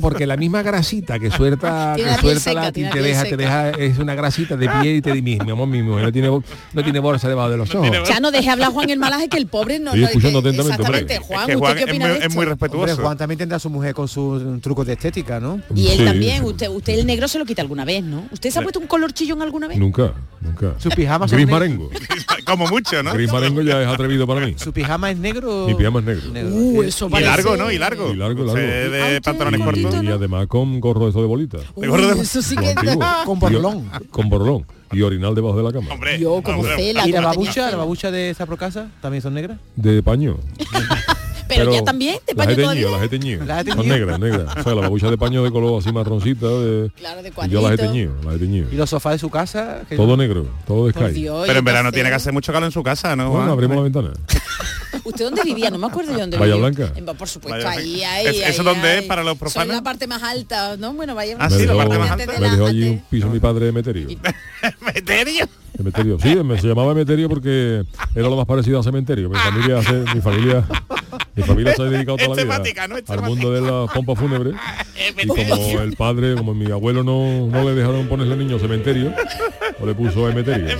porque 0.00 0.26
la 0.26 0.36
misma 0.36 0.62
grasita 0.62 1.18
que 1.18 1.30
suelta, 1.30 1.94
Tiene 1.96 2.12
que 2.14 2.20
suelta 2.20 2.40
seca, 2.40 2.60
la 2.62 2.72
te 2.72 2.80
deja, 3.02 3.24
te 3.24 3.36
deja, 3.36 3.70
es 3.70 3.98
una 3.98 4.14
grasita 4.14 4.56
de 4.56 4.68
piel 4.68 4.96
y 4.96 5.02
te 5.02 5.12
di 5.12 5.22
mi, 5.22 5.38
mi 5.38 5.50
amor, 5.50 5.68
mi 5.68 5.82
mujer 5.82 6.04
no 6.04 6.12
tiene, 6.12 6.28
no 6.28 6.82
tiene 6.82 6.98
bolsa 6.98 7.28
debajo 7.28 7.50
de 7.50 7.56
los 7.56 7.74
ojos. 7.74 7.90
Ya 8.08 8.20
no 8.20 8.30
deje 8.30 8.50
hablar 8.50 8.70
Juan 8.72 8.90
el 8.90 8.98
Malaje 8.98 9.28
que 9.28 9.36
el 9.38 9.46
pobre 9.46 9.78
no 9.78 9.90
Estoy 9.92 10.04
escuchando 10.04 10.42
que- 10.42 10.48
atentamente, 10.50 10.82
hombre. 10.82 11.18
Juan, 11.18 11.40
Es 11.42 11.46
que 11.46 11.56
¿usted 11.56 11.58
Juan 11.58 11.74
qué 11.74 11.80
es 11.82 11.88
opina 11.88 12.04
muy, 12.06 12.12
de 12.12 12.18
es 12.18 12.22
esto? 12.24 12.34
muy 12.34 12.44
Hombre, 12.46 12.50
respetuoso. 12.66 13.02
Juan 13.02 13.18
también 13.18 13.38
tendrá 13.38 13.56
a 13.56 13.60
su 13.60 13.70
mujer 13.70 13.94
con 13.94 14.08
sus 14.08 14.60
trucos 14.62 14.86
de 14.86 14.92
estética, 14.94 15.40
¿no? 15.40 15.60
Y 15.74 15.88
él 15.88 15.98
Sí, 15.98 16.04
también, 16.04 16.38
sí. 16.38 16.44
usted 16.44 16.68
usted 16.68 16.98
el 16.98 17.06
negro 17.06 17.28
se 17.28 17.38
lo 17.38 17.44
quita 17.44 17.62
alguna 17.62 17.84
vez, 17.84 18.02
¿no? 18.04 18.26
¿Usted 18.32 18.50
se 18.50 18.58
ha 18.58 18.62
puesto 18.62 18.78
un 18.80 18.86
color 18.86 19.12
chillón 19.12 19.42
alguna 19.42 19.68
vez? 19.68 19.78
Nunca, 19.78 20.12
nunca. 20.40 20.74
Su 20.78 20.88
pijama 20.90 21.28
son 21.28 21.36
Gris 21.36 21.46
negros. 21.46 21.60
marengo. 21.60 21.90
Como 22.46 22.66
mucho, 22.68 23.02
¿no? 23.02 23.12
Gris 23.12 23.30
marengo 23.32 23.60
ya 23.62 23.82
es 23.82 23.88
atrevido 23.88 24.26
para 24.26 24.40
mí. 24.46 24.54
¿Su 24.56 24.72
pijama 24.72 25.10
es 25.10 25.18
negro? 25.18 25.66
Mi 25.66 25.74
pijama 25.74 25.98
es 26.00 26.04
negro. 26.06 26.48
Uh, 26.54 26.82
eso 26.82 27.08
Y 27.08 27.20
largo, 27.20 27.56
¿no? 27.56 27.70
Y 27.70 27.78
largo. 27.78 28.12
Y 28.12 28.16
largo, 28.16 28.44
largo. 28.44 28.52
Usted 28.52 28.68
Ah, 28.68 29.08
de 29.08 29.16
usted 29.16 29.22
cortos. 29.64 29.82
gordito, 29.84 30.02
Y 30.02 30.06
¿no? 30.08 30.14
además 30.14 30.46
con 30.46 30.80
gorro 30.80 31.08
eso 31.08 31.20
de 31.20 31.26
bolita. 31.26 31.58
Uy, 31.74 31.86
gorro 31.88 32.14
de- 32.14 32.22
eso 32.22 32.42
sí 32.42 32.56
que... 32.56 32.68
antiguo. 32.70 33.04
Con 33.24 33.38
borlón. 33.38 33.90
Con 34.10 34.28
borlón. 34.28 34.66
Y 34.92 35.02
orinal 35.02 35.34
debajo 35.34 35.56
de 35.58 35.62
la 35.64 35.72
cama. 35.72 35.92
Hombre, 35.92 36.18
Yo 36.18 36.40
como 36.42 36.60
hombre. 36.60 36.76
cela. 36.76 37.06
¿Y 37.06 37.12
la 37.12 37.20
babucha? 37.20 37.70
¿La 37.70 37.76
babucha 37.76 38.10
de 38.10 38.30
esa 38.30 38.46
procasa 38.46 38.88
también 39.02 39.22
son 39.22 39.34
negras? 39.34 39.58
De 39.76 40.02
paño. 40.02 40.36
Pero, 41.48 41.72
ya 41.72 41.82
también, 41.82 42.18
te 42.26 42.34
las 42.34 42.44
paño 42.46 42.58
todavía. 42.58 42.90
las 42.90 43.02
he 43.02 43.08
teñido. 43.08 43.42
¿Las 43.46 43.66
he 43.66 43.70
Son 43.70 43.78
teñido? 43.78 43.96
negras, 43.96 44.20
negras. 44.20 44.54
O 44.58 44.62
sea, 44.62 44.74
la 44.74 44.82
babucha 44.82 45.10
de 45.10 45.16
paño 45.16 45.42
de 45.42 45.50
color 45.50 45.80
así 45.80 45.90
marroncita. 45.90 46.46
De, 46.46 46.90
Claro, 46.94 47.22
de 47.22 47.30
y 47.30 47.48
yo 47.48 47.62
las 47.62 47.72
he 47.72 47.76
teñido, 47.78 48.12
las 48.22 48.34
he 48.34 48.38
teñido. 48.38 48.68
¿Y 48.70 48.76
los 48.76 48.90
sofás 48.90 49.12
de 49.14 49.18
su 49.18 49.30
casa? 49.30 49.80
que- 49.88 49.96
Todo 49.96 50.14
negro, 50.18 50.46
todo 50.66 50.86
de 50.86 50.92
Sky. 50.92 51.12
Dios, 51.14 51.44
Pero 51.46 51.58
en 51.60 51.64
verano 51.64 51.90
tiene 51.90 52.10
que 52.10 52.16
hacer 52.16 52.34
mucho 52.34 52.52
calor 52.52 52.66
en 52.66 52.72
su 52.72 52.82
casa, 52.82 53.16
¿no? 53.16 53.30
Bueno, 53.30 53.44
Juan? 53.44 53.50
abrimos 53.50 53.76
la 53.78 53.82
ventana. 53.82 54.10
¿Usted 55.08 55.24
dónde 55.24 55.42
vivía? 55.42 55.70
No 55.70 55.78
me 55.78 55.86
acuerdo 55.86 56.12
de 56.12 56.20
dónde 56.20 56.36
Bahía 56.38 56.54
vivía. 56.54 56.70
Blanca. 56.70 56.92
En- 56.98 57.04
Por 57.06 57.28
supuesto, 57.28 57.64
Bahía 57.64 57.70
ahí, 57.80 57.94
Blanca. 57.96 58.12
ahí, 58.14 58.26
¿Es- 58.26 58.44
ahí, 58.44 58.50
eso 58.50 58.62
dónde 58.62 58.88
ahí. 58.88 58.98
es 58.98 59.04
para 59.04 59.22
los 59.24 59.36
profanos? 59.38 59.74
la 59.74 59.82
parte 59.82 60.06
más 60.06 60.22
alta, 60.22 60.76
¿no? 60.76 60.92
Bueno, 60.94 61.14
vaya 61.14 61.36
Ah, 61.38 61.48
me 61.48 61.56
sí, 61.58 61.66
la 61.66 61.74
parte 61.76 61.98
más 61.98 62.10
alta. 62.10 62.26
me 62.40 62.50
dejó 62.50 62.66
allí 62.66 62.88
un 62.88 63.00
piso 63.10 63.28
mi 63.28 63.40
padre 63.40 63.64
de 63.64 63.70
Emeterio. 63.70 64.08
¿Meterio? 64.94 65.48
Emeterio. 65.78 66.18
Sí, 66.20 66.34
me, 66.36 66.60
se 66.60 66.66
llamaba 66.66 66.92
Emeterio 66.92 67.28
porque 67.28 67.84
era 68.14 68.28
lo 68.28 68.36
más 68.36 68.46
parecido 68.46 68.80
a 68.80 68.82
cementerio. 68.82 69.28
Mi 69.30 69.36
familia, 69.38 69.78
hace- 69.78 70.04
mi 70.14 70.20
familia, 70.20 70.64
mi 71.34 71.42
familia 71.42 71.74
se 71.74 71.82
ha 71.82 71.84
dedicado 71.86 72.16
toda 72.18 72.44
la 72.44 72.58
vida 72.58 72.88
¿no? 72.88 72.96
Al 73.06 73.22
mundo 73.22 73.52
de 73.52 73.60
las 73.60 73.90
pompas 73.92 74.18
fúnebres. 74.18 74.54
Y 75.16 75.26
como 75.26 75.80
el 75.80 75.96
padre, 75.96 76.34
como 76.34 76.54
mi 76.54 76.70
abuelo 76.70 77.02
no, 77.02 77.46
no 77.46 77.64
le 77.64 77.74
dejaron 77.74 78.08
ponerle 78.08 78.36
niño 78.36 78.58
cementerio, 78.58 79.14
o 79.80 79.86
le 79.86 79.94
puso 79.94 80.28
Emeterio. 80.28 80.76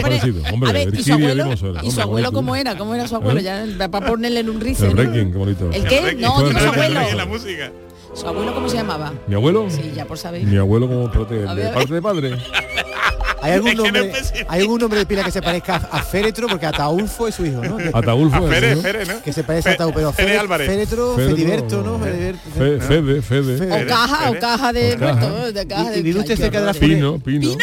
Parecido. 0.00 0.42
Hombre, 0.52 0.72
ver, 0.72 0.94
¿y 0.94 1.02
su 1.02 1.12
abuelo, 1.14 1.42
hermoso 1.42 1.70
era. 1.70 1.84
¿y 1.84 1.90
su 1.90 2.00
abuelo 2.00 2.32
cómo 2.32 2.56
era? 2.56 2.76
¿Cómo 2.76 2.94
era 2.94 3.06
su 3.08 3.16
abuelo? 3.16 3.40
¿Eh? 3.40 3.42
Ya 3.42 3.88
para 3.88 4.06
ponerle 4.06 4.40
en 4.40 4.50
un 4.50 4.60
rice. 4.60 4.86
El 4.86 4.96
¿no? 4.96 5.12
Qué 5.12 5.24
bonito. 5.24 5.70
¿El 5.72 5.84
qué? 5.84 6.16
No, 6.18 6.42
digo 6.46 6.58
su 6.58 6.66
abuelo. 6.66 7.00
Y 7.12 7.16
la 7.16 7.26
música. 7.26 7.72
¿Su 8.14 8.26
abuelo 8.26 8.54
cómo 8.54 8.68
se 8.68 8.76
llamaba? 8.76 9.12
¿Mi 9.26 9.34
abuelo? 9.34 9.66
Sí, 9.70 9.92
ya 9.94 10.04
por 10.04 10.18
saber. 10.18 10.42
Mi 10.42 10.56
abuelo 10.56 10.86
como 10.86 11.10
protege, 11.10 11.48
A 11.48 11.54
de 11.54 11.68
parte 11.68 11.94
de 11.94 12.02
padre. 12.02 12.30
¿Hay 13.42 13.52
algún, 13.52 13.74
nombre. 13.74 14.12
¿Hay 14.48 14.60
algún 14.60 14.80
nombre 14.80 14.98
de 15.00 15.06
pila 15.06 15.24
que 15.24 15.30
se 15.30 15.42
parezca 15.42 15.76
a, 15.90 15.98
a 15.98 16.02
Féretro? 16.02 16.46
Porque 16.48 16.66
Ataulfo 16.66 17.28
es 17.28 17.34
su 17.34 17.44
hijo, 17.44 17.62
¿no? 17.62 17.76
Ataulfo. 17.92 18.36
A 18.46 18.48
Fere, 18.48 18.74
¿no? 18.76 18.80
Fere, 18.82 19.04
¿no? 19.06 19.22
Que 19.22 19.32
se 19.32 19.42
parece 19.44 19.68
a 19.68 19.72
Fe- 19.72 19.74
Ataulfo, 19.76 19.94
pero 19.96 20.12
Fere 20.12 20.32
Fere- 20.34 20.38
Álvarez. 20.40 20.68
Féretro, 20.68 21.14
Fediberto, 21.16 21.82
¿no? 21.82 21.98
Fede, 21.98 22.34
Fede. 22.80 23.22
Fede. 23.22 23.84
O 23.84 23.86
caja, 23.88 24.30
o 24.30 24.38
caja 24.38 24.72
de 24.72 24.94
O 24.94 24.98
caja. 24.98 25.14
muertos, 25.14 25.54
de 25.54 25.66
caja 25.66 25.82
¿Y- 25.84 25.88
de 25.94 25.98
y 25.98 26.02
vive 26.02 26.20
usted 26.20 26.36
cerca 26.36 26.60
de 26.60 26.66
la. 26.66 26.74
Pino, 26.74 27.18
Pino. 27.18 27.56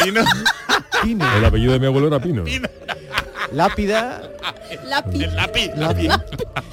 Pino, 1.02 1.24
El 1.38 1.44
apellido 1.44 1.72
de 1.72 1.80
mi 1.80 1.86
abuelo 1.86 2.08
era 2.08 2.20
Pino. 2.20 2.44
Lápida. 3.52 4.22
Lápiz. 4.86 5.26
Lápiz. 5.34 5.70
Lápida. 5.76 6.24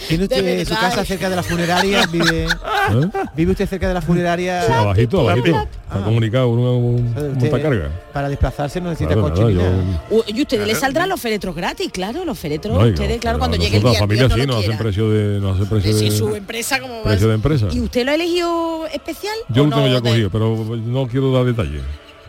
¿Tiene 0.08 0.24
usted 0.26 0.66
su 0.68 0.74
casa 0.76 1.04
cerca 1.04 1.30
de 1.30 1.36
la 1.36 1.44
funeraria? 1.44 2.06
¿Vive, 2.12 2.46
¿Eh? 2.46 3.10
vive 3.36 3.52
usted 3.52 3.68
cerca 3.68 3.88
de 3.88 3.94
la 3.94 4.02
funeraria? 4.02 4.64
Sí, 4.64 4.72
abajito, 4.72 5.22
abajito. 5.22 5.52
Lápiz. 5.52 5.70
Está 5.88 6.04
comunicado 6.04 6.50
un, 6.50 6.60
un, 6.60 7.08
Usted, 7.08 7.22
un 7.30 7.38
montacarga. 7.38 7.90
Para 8.14 8.30
desplazarse 8.30 8.82
no 8.82 8.90
necesita 8.90 9.14
Claro, 9.14 9.30
coche 9.34 9.54
nada, 9.54 9.72
yo- 10.10 10.24
Y 10.28 10.42
ustedes 10.42 10.68
les 10.68 10.80
saldrán 10.80 11.10
los 11.10 11.20
féretros 11.20 11.56
gratis, 11.56 11.90
claro, 11.92 12.26
los 12.26 12.38
féretros. 12.38 12.78
No, 12.78 12.86
ustedes, 12.86 13.16
no, 13.16 13.22
claro, 13.22 13.40
cuando 13.40 13.58
llegue 13.58 13.78
el 13.78 13.84
nosotros, 13.84 13.92
día, 14.10 14.22
la 14.22 14.28
familia 14.28 14.36
sí, 14.36 14.48
no 14.48 14.54
nos 14.56 14.64
hacen 14.66 14.78
precio 14.78 15.10
de, 15.10 15.40
nos 15.40 15.56
hacen 15.56 15.68
precio 15.70 15.96
de, 15.96 16.12
su 16.12 16.36
empresa 16.36 16.80
como 16.80 17.04
precio 17.04 17.28
de 17.30 17.34
empresa. 17.36 17.68
¿Y 17.72 17.80
usted 17.80 18.06
lo 18.06 18.12
ha 18.12 18.16
elegido 18.16 18.86
especial? 18.88 19.36
Yo 19.50 19.66
lo 19.66 19.70
tengo 19.76 19.88
ya 19.88 20.02
De- 20.02 20.02
cogido, 20.10 20.30
pero 20.30 20.56
no 20.86 21.08
quiero 21.08 21.32
dar 21.32 21.46
detalles. 21.46 21.82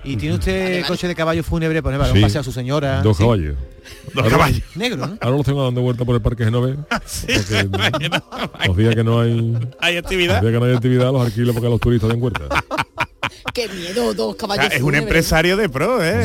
¿Y 0.04 0.16
tiene 0.16 0.36
usted 0.36 0.74
vale. 0.76 0.86
coche 0.86 1.08
de 1.08 1.14
caballo 1.14 1.42
fúnebre? 1.42 1.82
Para 1.82 2.06
Sí. 2.06 2.12
un 2.16 2.20
paseo 2.22 2.40
a 2.40 2.44
su 2.44 2.52
señora. 2.52 3.02
Dos 3.02 3.16
Sí. 3.16 3.22
caballos. 3.22 3.56
Dos 4.14 4.28
caballos. 4.28 4.62
Negro, 4.74 5.06
¿no? 5.06 5.18
Ahora 5.20 5.36
los 5.36 5.46
tengo 5.46 5.64
dando 5.64 5.80
vuelta 5.82 6.04
por 6.04 6.14
el 6.14 6.20
parque. 6.22 6.44
Porque 6.50 6.76
bueno, 7.68 7.98
los 8.66 8.76
días 8.76 8.94
que 8.94 9.04
no 9.04 9.20
hay 9.20 9.56
Hay 9.80 9.94
los 9.94 10.04
actividad. 10.04 10.40
días 10.40 10.52
que 10.52 10.58
no 10.60 10.64
hay 10.66 10.74
actividad 10.74 11.12
los 11.12 11.22
alquilo 11.26 11.52
porque 11.54 11.68
los 11.68 11.80
turistas 11.80 12.10
den 12.10 12.20
vuelta. 12.20 12.44
Qué 13.54 13.68
miedo, 13.68 14.14
dos 14.14 14.34
O 14.34 14.36
caballos 14.36 14.66
sea, 14.66 14.76
es 14.76 14.82
un 14.82 14.86
fúnebres. 14.88 15.08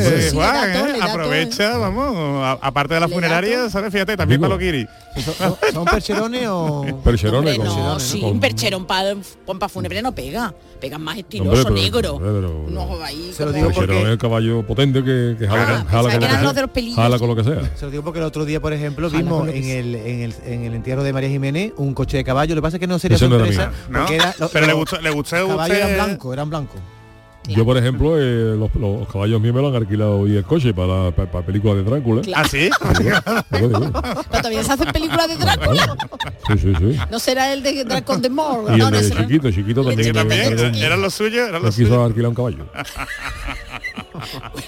Sí, 0.02 0.28
sí, 0.30 0.34
Juan, 0.36 0.52
da 0.54 0.72
todo, 0.72 0.86
¿eh? 0.86 0.92
da 0.92 0.98
todo, 0.98 1.10
Aprovecha, 1.10 1.78
vamos, 1.78 2.58
aparte 2.60 2.94
de 2.94 3.00
la 3.00 3.08
funeraria. 3.08 3.70
¿sabes? 3.70 3.92
Fíjate, 3.92 4.16
también 4.16 4.40
para 4.40 4.50
los 4.54 4.58
guiris. 4.60 4.86
¿Son, 5.72 5.84
percherones 5.84 6.46
o...? 6.48 7.00
Percherones 7.04 7.58
Hombre, 7.58 7.70
no, 7.72 7.90
con- 7.92 8.00
sí, 8.00 8.20
con- 8.20 8.30
un 8.32 8.40
percherón 8.40 8.86
para 8.86 9.14
pompa 9.46 9.68
fúnebre 9.68 10.02
no 10.02 10.14
pega. 10.14 10.54
Pega 10.80 10.98
más 10.98 11.14
Hombre, 11.16 11.20
estiloso, 11.22 11.62
pero- 11.64 11.74
negro. 11.74 12.14
hombre, 12.16 12.30
pero- 12.34 12.64
no, 12.68 13.02
ahí 13.02 13.32
Se 13.34 13.44
lo 13.44 13.52
digo 13.52 13.68
Percherón 13.68 13.86
porque- 13.88 14.02
es 14.02 14.08
el 14.08 14.18
caballo 14.18 14.66
potente 14.66 15.02
que, 15.04 15.36
que 15.38 15.46
jala, 15.46 15.62
Ah, 15.62 15.86
jala 15.88 16.02
con 16.02 16.02
lo 16.02 16.08
que 16.10 16.42
los 16.42 16.54
de 16.54 16.80
sea. 16.82 16.94
Jala 16.96 17.18
con 17.18 17.28
lo 17.28 17.36
que 17.36 17.44
sea. 17.44 17.76
Se 17.76 17.84
lo 17.86 17.90
digo 17.90 18.02
porque 18.04 18.18
el 18.18 18.24
otro 18.24 18.44
día, 18.44 18.60
por 18.60 18.72
ejemplo, 18.72 19.08
vimos 19.08 19.48
en 19.48 19.64
el, 19.64 19.94
en, 19.94 20.20
el, 20.22 20.34
en 20.44 20.64
el 20.64 20.74
entierro 20.74 21.02
de 21.02 21.12
María 21.12 21.28
Jiménez 21.30 21.72
un 21.76 21.94
coche 21.94 22.16
de 22.18 22.24
caballo. 22.24 22.54
Lo 22.54 22.60
que 22.60 22.62
pasa 22.64 22.76
es 22.76 22.80
que 22.80 22.86
no 22.86 22.98
sería 22.98 23.16
no 23.18 23.28
sorpresa. 23.38 23.70
¿No? 23.88 24.06
era- 24.08 24.34
lo- 24.38 24.48
Pero 24.48 24.66
le 24.66 24.72
gustó, 24.72 25.00
le 25.00 25.10
gustó 25.10 25.36
caballos 25.48 25.76
usted... 25.76 25.76
eran 25.94 26.06
blancos, 26.06 26.32
eran 26.32 26.50
Yo, 27.48 27.64
por 27.64 27.76
ejemplo, 27.76 28.18
eh, 28.18 28.56
los, 28.56 28.74
los 28.74 29.06
caballos 29.08 29.40
míos 29.40 29.54
me 29.54 29.60
lo 29.60 29.68
han 29.68 29.74
alquilado 29.74 30.20
hoy 30.20 30.36
el 30.36 30.44
coche 30.44 30.72
para, 30.72 31.10
para, 31.10 31.30
para 31.30 31.44
películas 31.44 31.76
de 31.76 31.84
Drácula. 31.84 32.22
¿Ah, 32.34 32.44
sí? 32.48 32.70
Lo. 33.60 33.92
Pero 33.92 34.24
todavía 34.30 34.64
se 34.64 34.72
hacen 34.72 34.92
películas 34.92 35.28
de 35.28 35.36
Drácula. 35.36 35.96
Sí, 36.48 36.58
sí, 36.58 36.72
sí. 36.78 36.98
No 37.10 37.18
será 37.18 37.52
el 37.52 37.62
de 37.62 37.84
Dracon 37.84 38.22
de 38.22 38.30
Moore. 38.30 38.74
Y 38.74 38.78
no, 38.78 38.88
el 38.88 39.08
de 39.08 39.14
no. 39.14 39.20
chiquito, 39.20 39.50
chiquito 39.50 39.84
también. 39.84 40.14
Chiquito 40.14 40.18
también, 40.20 40.74
eran 40.76 41.02
los 41.02 41.14
suyos, 41.14 41.48
eran 41.48 41.60
me 41.60 41.66
los 41.66 41.76
quiso 41.76 42.02
alquilar 42.02 42.30
un 42.30 42.34
caballo. 42.34 42.66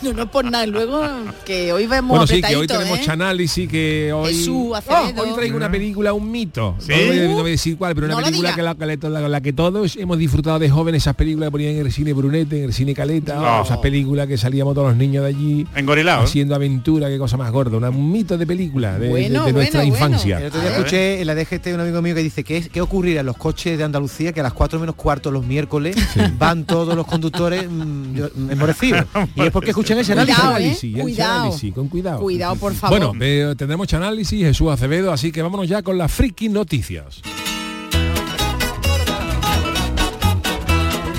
Bueno, 0.03 0.17
no 0.25 0.31
por 0.31 0.45
nada. 0.45 0.67
Luego 0.67 1.01
que 1.45 1.73
hoy 1.73 1.87
vemos 1.87 2.11
Bueno, 2.11 2.27
sí, 2.27 2.41
que 2.43 2.57
hoy 2.57 2.67
tenemos 2.67 2.99
¿eh? 2.99 3.03
chanálisis 3.05 3.69
que 3.69 4.13
hoy... 4.13 4.35
Jesús 4.35 4.77
Acevedo. 4.77 5.23
Oh, 5.23 5.29
hoy 5.29 5.35
traigo 5.35 5.57
una 5.57 5.71
película, 5.71 6.13
un 6.13 6.31
mito. 6.31 6.75
¿Sí? 6.79 6.93
No, 6.93 7.07
voy 7.07 7.19
a, 7.19 7.23
no 7.25 7.35
voy 7.35 7.41
a 7.43 7.51
decir 7.51 7.77
cuál, 7.77 7.95
pero 7.95 8.07
una 8.07 8.17
película 8.25 8.55
que 8.55 8.63
la, 8.63 8.75
que 8.75 8.87
la- 9.09 9.29
la 9.29 9.41
que 9.41 9.53
todos 9.53 9.97
hemos 9.97 10.19
disfrutado 10.19 10.59
de 10.59 10.69
jóvenes, 10.71 11.03
esas 11.03 11.15
películas 11.17 11.49
que 11.49 11.51
ponían 11.53 11.73
en 11.77 11.87
el 11.87 11.93
cine 11.93 12.13
Brunete, 12.13 12.59
en 12.59 12.65
el 12.65 12.73
cine 12.73 12.95
Caleta, 12.95 13.35
No. 13.37 13.63
esas 13.63 13.79
películas 13.79 14.27
que 14.27 14.37
salíamos 14.39 14.75
todos 14.75 14.89
los 14.89 14.97
niños 14.97 15.23
de 15.25 15.29
allí 15.31 15.67
Engorilado. 15.75 16.23
haciendo 16.25 16.55
aventura, 16.55 17.09
qué 17.09 17.19
cosa 17.19 17.37
más 17.37 17.51
gorda, 17.53 17.77
una- 17.77 17.91
un 17.91 18.11
mito 18.13 18.37
de 18.39 18.47
película 18.47 18.99
de, 18.99 19.07
de- 19.07 19.11
Bueno, 19.11 19.45
de 19.47 19.53
nuestra 19.53 19.81
bueno, 19.81 19.91
bueno. 19.99 20.07
infancia. 20.07 20.39
El 20.41 20.47
otro 20.47 20.61
día 20.61 20.71
escuché 20.71 21.21
en 21.21 21.27
la 21.27 21.35
DGT 21.35 21.67
un 21.75 21.81
amigo 21.81 22.03
mío 22.03 22.15
que 22.15 22.23
dice 22.23 22.45
que 22.45 22.57
es, 22.59 22.69
¿qué 22.69 22.81
ocurrirá 22.81 23.21
en 23.21 23.27
los 23.27 23.37
coches 23.37 23.77
de 23.79 23.85
Andalucía 23.85 24.33
que 24.33 24.41
a 24.41 24.43
las 24.43 24.53
4 24.53 24.79
menos 24.81 24.95
cuarto 24.95 25.31
los 25.31 25.45
miércoles 25.47 25.97
van 26.39 26.65
todos 26.65 26.95
los 26.95 27.07
conductores 27.07 27.69
mm, 27.69 27.75
mm, 27.75 28.51
y 29.37 29.46
es 29.47 29.53
porque 29.53 29.71
escuchan 29.71 29.99
ese 29.99 30.13
análisis. 30.13 30.37
Cuidado, 30.37 30.53
¿eh? 30.53 30.65
Análisis, 30.65 31.01
Cuidado. 31.03 31.41
análisis, 31.43 31.75
con 31.75 31.89
cuidado. 31.89 32.21
Cuidado, 32.21 32.57
por 32.57 32.75
favor. 32.75 32.99
Bueno, 32.99 33.25
eh, 33.25 33.55
tendremos 33.57 33.93
análisis, 33.95 34.41
Jesús 34.43 34.71
Acevedo, 34.71 35.13
así 35.13 35.33
que 35.33 35.43
vámonos 35.43 35.69
ya 35.69 35.83
con 35.83 35.99
las 35.99 36.13
friki 36.13 36.49
noticias. 36.49 37.23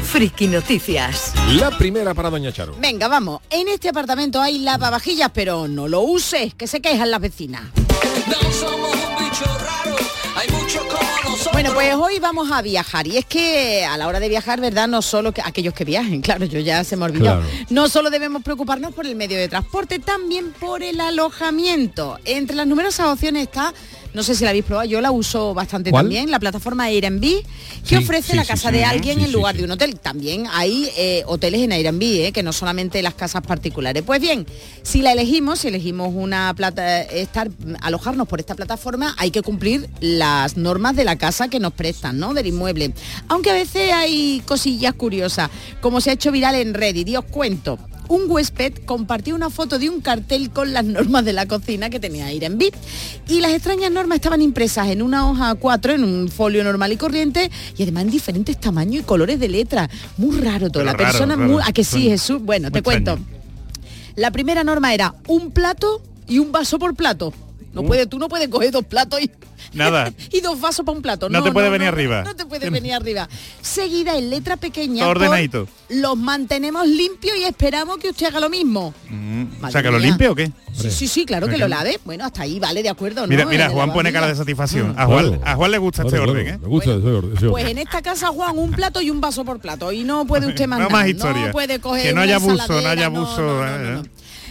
Friki 0.04 0.48
Noticias. 0.48 1.34
La 1.60 1.70
primera 1.78 2.14
para 2.16 2.32
Doña 2.32 2.52
Charo. 2.52 2.76
Venga, 2.80 3.08
vamos. 3.08 3.42
En 3.52 3.68
este 3.68 3.90
apartamento 3.90 4.42
hay 4.42 4.58
lavavajillas, 4.60 5.30
pero 5.32 5.68
no 5.68 5.88
lo 5.88 6.02
uses, 6.02 6.56
que 6.56 6.66
se 6.66 6.82
quejan 6.82 7.12
las 7.12 7.22
vecinas. 7.22 7.62
Bueno, 11.58 11.74
pues 11.74 11.96
hoy 11.96 12.20
vamos 12.20 12.52
a 12.52 12.62
viajar 12.62 13.08
y 13.08 13.18
es 13.18 13.26
que 13.26 13.84
a 13.84 13.98
la 13.98 14.08
hora 14.08 14.20
de 14.20 14.30
viajar, 14.30 14.62
¿verdad? 14.62 14.88
No 14.88 15.02
solo 15.02 15.32
que 15.32 15.42
aquellos 15.44 15.74
que 15.74 15.86
viajen, 15.86 16.22
claro, 16.28 16.46
yo 16.46 16.60
ya 16.60 16.84
se 16.84 16.96
me. 16.96 17.12
Claro. 17.12 17.42
No 17.72 17.90
solo 17.90 18.12
debemos 18.12 18.44
preocuparnos 18.44 18.94
por 18.94 19.08
el 19.08 19.16
medio 19.16 19.40
de 19.40 19.48
transporte, 19.48 19.98
también 19.98 20.54
por 20.60 20.84
el 20.84 21.02
alojamiento. 21.02 22.20
Entre 22.26 22.56
las 22.56 22.68
numerosas 22.68 23.08
opciones 23.08 23.42
está, 23.42 23.74
no 24.18 24.24
sé 24.24 24.34
si 24.34 24.44
la 24.44 24.50
habéis 24.50 24.66
probado, 24.66 24.90
yo 24.90 25.00
la 25.00 25.12
uso 25.12 25.54
bastante 25.54 25.92
¿Cuál? 25.92 26.06
también, 26.06 26.32
la 26.32 26.40
plataforma 26.40 26.86
Airbnb, 26.86 27.22
que 27.22 27.44
Sí, 27.84 27.96
ofrece 27.96 28.32
sí, 28.32 28.36
la 28.36 28.46
casa 28.46 28.70
sí. 28.70 28.76
de 28.78 28.84
alguien 28.84 29.22
en 29.22 29.32
lugar 29.32 29.56
de 29.56 29.64
un 29.64 29.70
hotel. 29.70 30.00
También 30.00 30.46
hay 30.52 30.90
eh, 30.98 31.22
hoteles 31.28 31.62
en 31.62 31.72
Airbnb, 31.72 32.02
eh, 32.02 32.32
que 32.34 32.42
no 32.42 32.52
solamente 32.52 33.02
las 33.04 33.14
casas 33.14 33.44
particulares. 33.44 34.02
Pues 34.04 34.20
bien, 34.20 34.48
si 34.82 35.04
la 35.04 35.12
elegimos, 35.14 35.60
si 35.60 35.68
elegimos 35.68 36.12
una 36.16 36.52
plata, 36.56 37.02
estar, 37.04 37.52
alojarnos 37.82 38.28
por 38.28 38.40
esta 38.40 38.56
plataforma, 38.56 39.14
hay 39.20 39.30
que 39.30 39.44
cumplir 39.44 39.88
las 40.00 40.58
normas 40.58 40.96
de 40.96 41.06
la 41.06 41.16
casa 41.16 41.48
que 41.48 41.60
nos 41.60 41.74
prestan, 41.74 42.18
¿no? 42.18 42.34
Del 42.34 42.48
inmueble. 42.48 42.94
Aunque 43.28 43.52
a 43.52 43.54
veces 43.54 43.94
hay 43.94 44.42
cosillas 44.48 44.96
curiosas, 44.96 45.52
como 45.80 46.02
se 46.02 46.10
ha 46.10 46.14
hecho 46.14 46.32
viral 46.32 46.56
en 46.56 46.74
Reddit, 46.74 47.08
y 47.08 47.18
os 47.18 47.26
cuento. 47.26 47.78
Un 48.10 48.24
huésped 48.30 48.74
compartió 48.86 49.36
una 49.36 49.50
foto 49.50 49.80
de 49.80 49.90
un 49.90 50.02
cartel 50.02 50.50
con 50.52 50.74
las 50.74 50.86
normas 50.86 51.26
de 51.26 51.34
la 51.34 51.46
cocina 51.46 51.90
que 51.90 52.00
tenía 52.00 52.28
Airbnb. 52.28 52.72
Y 53.28 53.40
las 53.42 53.52
extrañas 53.52 53.92
normas 53.92 54.16
estaban 54.18 54.42
impresas 54.42 54.88
en 54.90 55.02
una 55.02 55.30
hoja 55.30 55.54
A4, 55.56 55.96
en 55.96 56.04
un 56.04 56.30
folio 56.30 56.64
normal 56.64 56.92
y 56.94 56.98
corriente, 56.98 57.52
y 57.78 57.84
además 57.84 58.04
en 58.04 58.12
diferentes 58.12 58.60
tamaños 58.60 59.02
y 59.02 59.04
colores 59.04 59.40
de 59.40 59.50
letra. 59.50 59.90
Muy 60.18 60.40
raro 60.40 60.70
todo. 60.70 60.84
Pero 60.84 60.86
la 60.86 60.94
raro, 60.94 61.06
persona 61.06 61.36
raro. 61.36 61.52
muy... 61.54 61.62
¿A 61.66 61.72
que 61.72 61.84
sí, 61.84 62.04
Jesús? 62.04 62.42
Bueno, 62.42 62.72
te 62.72 62.82
cuento. 62.82 63.20
La 64.16 64.32
primera 64.32 64.64
norma 64.64 64.94
era 64.94 65.14
un 65.28 65.52
plato 65.52 66.02
y 66.28 66.40
un 66.40 66.52
vaso 66.52 66.80
por 66.80 66.96
plato. 66.96 67.34
No 67.74 67.82
Uh. 67.82 67.86
puede, 67.88 68.08
tú 68.08 68.18
no 68.18 68.28
puedes 68.30 68.48
coger 68.48 68.72
dos 68.72 68.86
platos 68.86 69.22
y, 69.22 69.30
Nada. 69.74 70.12
y 70.32 70.42
dos 70.42 70.60
vasos 70.60 70.86
para 70.86 70.96
un 70.96 71.02
plato. 71.02 71.30
No 71.30 71.44
te 71.44 71.52
puede 71.52 71.70
venir 71.70 71.88
arriba. 71.88 72.24
No 72.24 72.36
te 72.36 72.46
puede 72.46 72.70
venir 72.70 72.94
arriba. 72.94 73.28
Seguida 73.62 74.18
en 74.18 74.30
letra 74.30 74.58
pequeña. 74.58 75.08
Ordenadito. 75.08 75.68
Los 75.90 76.18
mantenemos 76.18 76.88
limpios 76.88 77.38
y 77.38 77.44
esperamos 77.44 77.98
que 77.98 78.10
usted 78.10 78.28
haga 78.28 78.40
lo 78.40 78.50
mismo. 78.50 78.94
Mm, 79.10 79.64
o 79.64 79.72
sea, 79.72 79.82
que 79.84 79.92
lo 79.92 80.00
limpie 80.00 80.28
o 80.28 80.36
qué? 80.36 80.52
Sí, 80.74 80.92
sí, 80.92 81.08
sí, 81.08 81.26
claro 81.26 81.48
que 81.48 81.58
lo 81.58 81.68
lave. 81.68 82.00
Bueno, 82.06 82.26
hasta 82.26 82.44
ahí 82.44 82.60
vale, 82.60 82.84
de 82.84 82.90
acuerdo, 82.90 83.22
¿no? 83.22 83.28
Mira, 83.28 83.46
mira, 83.46 83.70
Juan 83.70 83.92
pone 83.94 84.12
cara 84.14 84.28
de 84.28 84.36
satisfacción. 84.36 84.94
A 84.98 85.06
Juan, 85.06 85.28
Claro. 85.28 85.42
a 85.46 85.56
Juan 85.56 85.72
le 85.72 85.78
gusta 85.78 86.04
Claro, 86.04 86.08
este 86.18 86.24
claro, 86.26 86.32
orden, 86.40 86.54
¿eh? 86.54 86.58
Me 86.62 86.68
gusta 86.68 86.92
ese 86.94 87.08
orden, 87.08 87.38
ese 87.38 87.48
Pues 87.50 87.64
orden. 87.64 87.78
en 87.78 87.84
esta 87.88 88.02
casa, 88.02 88.28
Juan, 88.28 88.58
un 88.58 88.72
plato 88.72 89.02
y 89.02 89.10
un 89.10 89.20
vaso 89.22 89.44
por 89.46 89.60
plato. 89.60 89.92
Y 89.92 90.04
no 90.04 90.26
puede 90.28 90.48
usted 90.48 90.66
No 90.66 90.70
mandar. 90.70 90.92
más 90.92 91.08
historia. 91.08 91.48
No 91.48 91.52
puede 91.52 91.80
coger 91.80 92.04
Que 92.08 92.14
no 92.14 92.22
haya 92.22 92.36
abuso, 92.36 92.82
no 92.82 92.88
haya 92.90 93.06
abuso, 93.08 93.42
no, 93.42 93.66
no, 93.66 93.68
eh, 93.68 93.80
no, 93.80 93.92
no. 93.94 94.02
eh. 94.02 94.10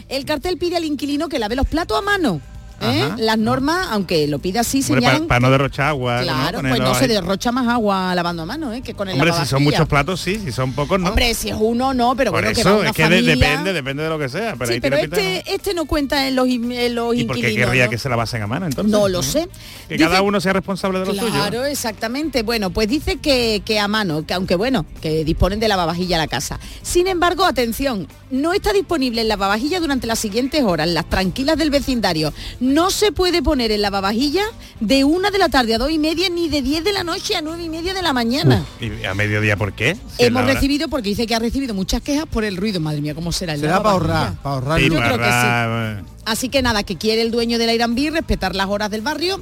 El 0.08 0.24
cartel 0.24 0.56
pide 0.58 0.76
al 0.76 0.84
inquilino 0.84 1.28
que 1.28 1.38
lave 1.38 1.56
los 1.56 1.66
platos 1.66 1.98
a 1.98 2.02
mano. 2.02 2.40
¿Eh? 2.80 3.08
Las 3.18 3.38
normas, 3.38 3.88
aunque 3.90 4.26
lo 4.28 4.38
pida 4.38 4.60
así, 4.60 4.78
Hombre, 4.80 5.00
señalan... 5.00 5.26
para 5.26 5.40
no 5.40 5.50
derrochar 5.50 5.88
agua. 5.88 6.22
Claro, 6.22 6.60
pues 6.60 6.80
no 6.80 6.94
se 6.94 7.08
derrocha 7.08 7.52
más 7.52 7.66
agua 7.68 8.14
lavando 8.14 8.42
a 8.42 8.46
mano, 8.46 8.72
¿eh? 8.72 8.82
que 8.82 8.94
con 8.94 9.08
el 9.08 9.14
Hombre, 9.14 9.32
si 9.32 9.46
son 9.46 9.62
muchos 9.62 9.88
platos, 9.88 10.20
sí, 10.20 10.38
si 10.38 10.52
son 10.52 10.72
pocos, 10.72 11.00
no. 11.00 11.08
Hombre, 11.08 11.34
si 11.34 11.48
es 11.50 11.56
uno, 11.58 11.94
no, 11.94 12.14
pero 12.16 12.30
Por 12.32 12.42
bueno, 12.42 12.54
que 12.54 12.62
va 12.64 12.76
una 12.76 12.88
es 12.90 12.94
que 12.96 13.02
de- 13.02 13.08
familia... 13.08 13.34
depende, 13.36 13.72
depende 13.72 14.02
de 14.02 14.08
lo 14.08 14.18
que 14.18 14.28
sea. 14.28 14.54
Pero 14.54 14.66
sí, 14.66 14.72
ahí 14.74 14.80
pero 14.80 14.96
tiene 14.96 15.08
pinta 15.08 15.22
de 15.22 15.36
este, 15.38 15.54
este 15.54 15.74
no 15.74 15.86
cuenta 15.86 16.26
en 16.28 16.36
los, 16.36 16.46
en 16.48 16.94
los 16.94 17.06
no. 17.06 17.12
¿Y 17.14 17.24
por 17.24 17.36
qué 17.36 17.54
querría 17.54 17.84
¿no? 17.84 17.90
que 17.90 17.98
se 17.98 18.08
la 18.08 18.16
basen 18.16 18.42
a 18.42 18.46
mano 18.46 18.66
entonces? 18.66 18.90
No 18.90 19.08
lo 19.08 19.22
sé. 19.22 19.48
Que 19.88 19.94
Dice- 19.94 20.08
cada 20.08 20.22
uno 20.22 20.40
sea 20.40 20.52
responsable 20.52 21.00
de 21.00 21.06
lo 21.06 21.14
suyo. 21.14 21.26
Claro, 21.30 21.64
exactamente. 21.64 22.42
Bueno, 22.42 22.70
pues 22.70 22.88
dice 22.88 23.16
que, 23.16 23.62
que 23.64 23.78
a 23.78 23.88
mano, 23.88 24.24
que 24.26 24.34
aunque 24.34 24.54
bueno, 24.56 24.84
que 25.00 25.24
disponen 25.24 25.60
de 25.60 25.68
lavavajilla 25.68 26.16
a 26.16 26.18
la 26.20 26.26
casa. 26.28 26.58
Sin 26.82 27.06
embargo, 27.06 27.44
atención, 27.44 28.08
no 28.30 28.52
está 28.52 28.72
disponible 28.72 29.20
en 29.20 29.28
lavavajilla 29.28 29.80
durante 29.80 30.06
las 30.06 30.18
siguientes 30.18 30.62
horas, 30.62 30.88
las 30.88 31.08
tranquilas 31.08 31.56
del 31.56 31.70
vecindario. 31.70 32.32
No 32.66 32.90
se 32.90 33.12
puede 33.12 33.42
poner 33.42 33.70
en 33.70 33.80
lavavajilla 33.80 34.42
de 34.80 35.04
una 35.04 35.30
de 35.30 35.38
la 35.38 35.48
tarde 35.48 35.74
a 35.76 35.78
dos 35.78 35.90
y 35.92 35.98
media, 35.98 36.28
ni 36.28 36.48
de 36.48 36.62
10 36.62 36.82
de 36.82 36.92
la 36.92 37.04
noche 37.04 37.36
a 37.36 37.40
nueve 37.40 37.62
y 37.62 37.68
media 37.68 37.94
de 37.94 38.02
la 38.02 38.12
mañana. 38.12 38.64
¿Y 38.80 39.04
a 39.04 39.14
mediodía 39.14 39.56
por 39.56 39.72
qué? 39.72 39.96
Si 40.18 40.24
Hemos 40.24 40.44
recibido, 40.46 40.88
porque 40.88 41.10
dice 41.10 41.28
que 41.28 41.34
ha 41.36 41.38
recibido 41.38 41.74
muchas 41.74 42.02
quejas 42.02 42.26
por 42.26 42.42
el 42.44 42.56
ruido. 42.56 42.80
Madre 42.80 43.00
mía, 43.00 43.14
¿cómo 43.14 43.30
será 43.30 43.54
el 43.54 43.60
Será 43.60 43.78
para 43.78 43.90
ahorrar, 43.92 44.34
para 44.42 44.54
ahorrar 44.56 44.80
Sí, 44.80 44.86
Yo 44.88 44.94
luz. 44.94 44.98
creo 45.04 45.18
que 45.18 45.24
sí. 45.24 45.30
para- 45.30 46.02
Así 46.24 46.48
que 46.48 46.60
nada, 46.60 46.82
que 46.82 46.96
quiere 46.96 47.22
el 47.22 47.30
dueño 47.30 47.56
del 47.56 47.68
Airbnb 47.68 48.10
respetar 48.12 48.56
las 48.56 48.66
horas 48.66 48.90
del 48.90 49.00
barrio 49.00 49.40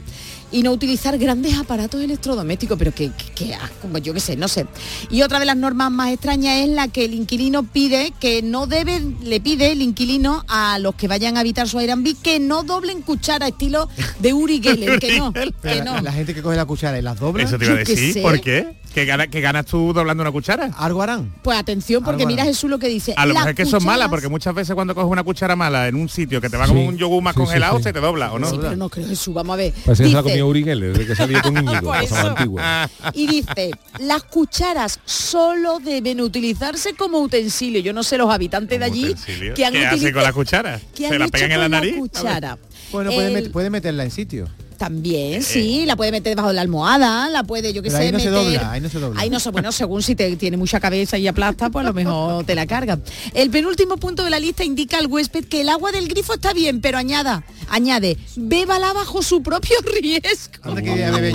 y 0.54 0.62
no 0.62 0.70
utilizar 0.70 1.18
grandes 1.18 1.58
aparatos 1.58 2.00
electrodomésticos, 2.00 2.78
pero 2.78 2.94
que, 2.94 3.10
que, 3.10 3.46
que 3.46 3.54
asco, 3.56 3.88
pues 3.88 4.04
yo 4.04 4.14
qué 4.14 4.20
sé, 4.20 4.36
no 4.36 4.46
sé. 4.46 4.66
Y 5.10 5.22
otra 5.22 5.40
de 5.40 5.46
las 5.46 5.56
normas 5.56 5.90
más 5.90 6.12
extrañas 6.12 6.60
es 6.60 6.68
la 6.68 6.86
que 6.86 7.06
el 7.06 7.14
inquilino 7.14 7.64
pide, 7.64 8.12
que 8.20 8.40
no 8.40 8.68
debe, 8.68 9.02
le 9.24 9.40
pide 9.40 9.72
el 9.72 9.82
inquilino 9.82 10.44
a 10.46 10.78
los 10.78 10.94
que 10.94 11.08
vayan 11.08 11.36
a 11.36 11.40
habitar 11.40 11.68
su 11.68 11.80
Airbnb 11.80 12.14
que 12.22 12.38
no 12.38 12.62
doblen 12.62 13.02
cuchara 13.02 13.48
estilo 13.48 13.88
de 14.20 14.32
Uri 14.32 14.62
Geller, 14.62 15.00
que 15.00 15.18
no, 15.18 15.32
que 15.62 15.82
no. 15.84 15.94
la, 15.94 16.02
la 16.02 16.12
gente 16.12 16.34
que 16.34 16.40
coge 16.40 16.56
la 16.56 16.66
cuchara 16.66 17.00
y 17.00 17.02
las 17.02 17.18
dobla, 17.18 17.42
Eso 17.42 17.58
te 17.58 17.64
iba 17.64 17.74
a 17.74 17.78
decir. 17.78 18.22
¿Por 18.22 18.40
qué? 18.40 18.76
¿Que, 18.94 19.04
gana- 19.06 19.26
que 19.26 19.40
ganas 19.40 19.66
tú 19.66 19.92
doblando 19.92 20.22
una 20.22 20.30
cuchara? 20.30 20.70
algo 20.78 21.02
harán. 21.02 21.34
Pues 21.42 21.58
atención, 21.58 22.04
porque 22.04 22.26
mira. 22.26 22.44
Jesús 22.44 22.70
lo 22.70 22.78
que 22.78 22.86
dice. 22.88 23.12
A 23.16 23.26
lo 23.26 23.34
mejor 23.34 23.50
es 23.50 23.56
que 23.56 23.66
son 23.66 23.84
malas, 23.84 24.08
porque 24.08 24.28
muchas 24.28 24.54
veces 24.54 24.74
cuando 24.74 24.94
coges 24.94 25.10
una 25.10 25.24
cuchara 25.24 25.56
mala 25.56 25.88
en 25.88 25.96
un 25.96 26.08
sitio 26.08 26.40
que 26.40 26.48
te 26.48 26.56
va 26.56 26.66
como 26.68 26.80
Sí. 26.80 26.86
un 26.86 26.96
yogur 26.96 27.20
más 27.22 27.34
Sí, 27.34 27.40
congelado, 27.40 27.78
sí. 27.78 27.82
se 27.82 27.92
te 27.92 27.98
dobla, 28.00 28.32
¿o 28.32 28.38
no? 28.38 28.48
Sí, 28.48 28.56
pero 28.60 28.76
no 28.76 28.88
creo 28.88 29.08
Jesús, 29.08 29.34
vamos 29.34 29.54
a 29.54 29.56
ver. 29.56 29.72
Parece 29.84 30.04
que 30.04 30.08
se 30.10 30.14
la 30.14 30.22
Dice- 30.22 30.30
comió 30.30 30.46
Uri 30.46 30.62
Geller, 30.62 30.92
desde 30.92 31.06
que 31.08 31.16
salía 31.16 31.42
con 31.42 31.56
Íñigo, 31.58 31.80
Pues 31.82 32.00
cosa 32.08 32.20
eso. 32.20 32.28
antigua. 32.30 32.90
Y 33.14 33.26
dice, 33.26 33.70
las 33.98 34.22
cucharas 34.24 35.00
solo 35.04 35.80
deben 35.80 36.20
utilizarse 36.20 36.94
como 36.94 37.18
utensilio. 37.18 37.80
Yo 37.80 37.92
no 37.92 38.02
sé 38.04 38.16
los 38.16 38.30
habitantes 38.30 38.78
de 38.78 38.84
Como 38.86 38.92
allí 38.94 39.04
utensilio. 39.10 39.54
que 39.54 39.64
han 39.66 39.72
¿Qué 39.72 39.78
hace 39.86 39.94
utilizado- 39.96 40.14
con 40.14 40.22
la 40.22 40.32
cuchara? 40.32 40.80
¿Qué 40.94 41.08
¿Se 41.08 41.12
han 41.14 41.18
la 41.18 41.24
hecho 41.24 41.32
pegan 41.32 41.52
en 41.52 41.60
la 41.60 41.68
nariz? 41.68 41.96
Cuchara? 41.96 42.58
Bueno, 42.92 43.10
puede, 43.10 43.36
El- 43.38 43.46
met- 43.48 43.50
puede 43.50 43.70
meterla 43.70 44.04
en 44.04 44.10
sitio. 44.12 44.46
También, 44.78 45.42
sí, 45.42 45.84
la 45.86 45.96
puede 45.96 46.10
meter 46.12 46.30
debajo 46.32 46.48
de 46.48 46.54
la 46.54 46.60
almohada, 46.62 47.28
la 47.30 47.44
puede, 47.44 47.72
yo 47.72 47.82
qué 47.82 47.90
sé, 47.90 47.96
ahí 47.96 48.12
no 48.12 48.18
se 48.18 48.30
meter... 48.30 48.44
dobla, 48.44 48.72
ahí 48.72 48.80
no 48.80 48.88
se 48.88 48.98
dobla. 48.98 49.20
Ahí 49.20 49.30
no 49.30 49.40
se, 49.40 49.50
bueno, 49.50 49.72
según 49.72 50.02
si 50.02 50.14
te 50.14 50.34
tiene 50.36 50.56
mucha 50.56 50.80
cabeza 50.80 51.16
y 51.18 51.26
aplasta, 51.28 51.70
pues 51.70 51.84
a 51.84 51.88
lo 51.88 51.94
mejor 51.94 52.44
te 52.44 52.54
la 52.54 52.66
carga. 52.66 52.98
El 53.34 53.50
penúltimo 53.50 53.96
punto 53.96 54.24
de 54.24 54.30
la 54.30 54.38
lista 54.38 54.64
indica 54.64 54.98
al 54.98 55.06
huésped 55.06 55.44
que 55.44 55.60
el 55.62 55.68
agua 55.68 55.92
del 55.92 56.08
grifo 56.08 56.34
está 56.34 56.52
bien, 56.52 56.80
pero 56.80 56.98
añada, 56.98 57.44
añade, 57.70 58.16
bébala 58.36 58.92
bajo 58.92 59.22
su 59.22 59.42
propio 59.42 59.76
riesgo. 60.00 60.76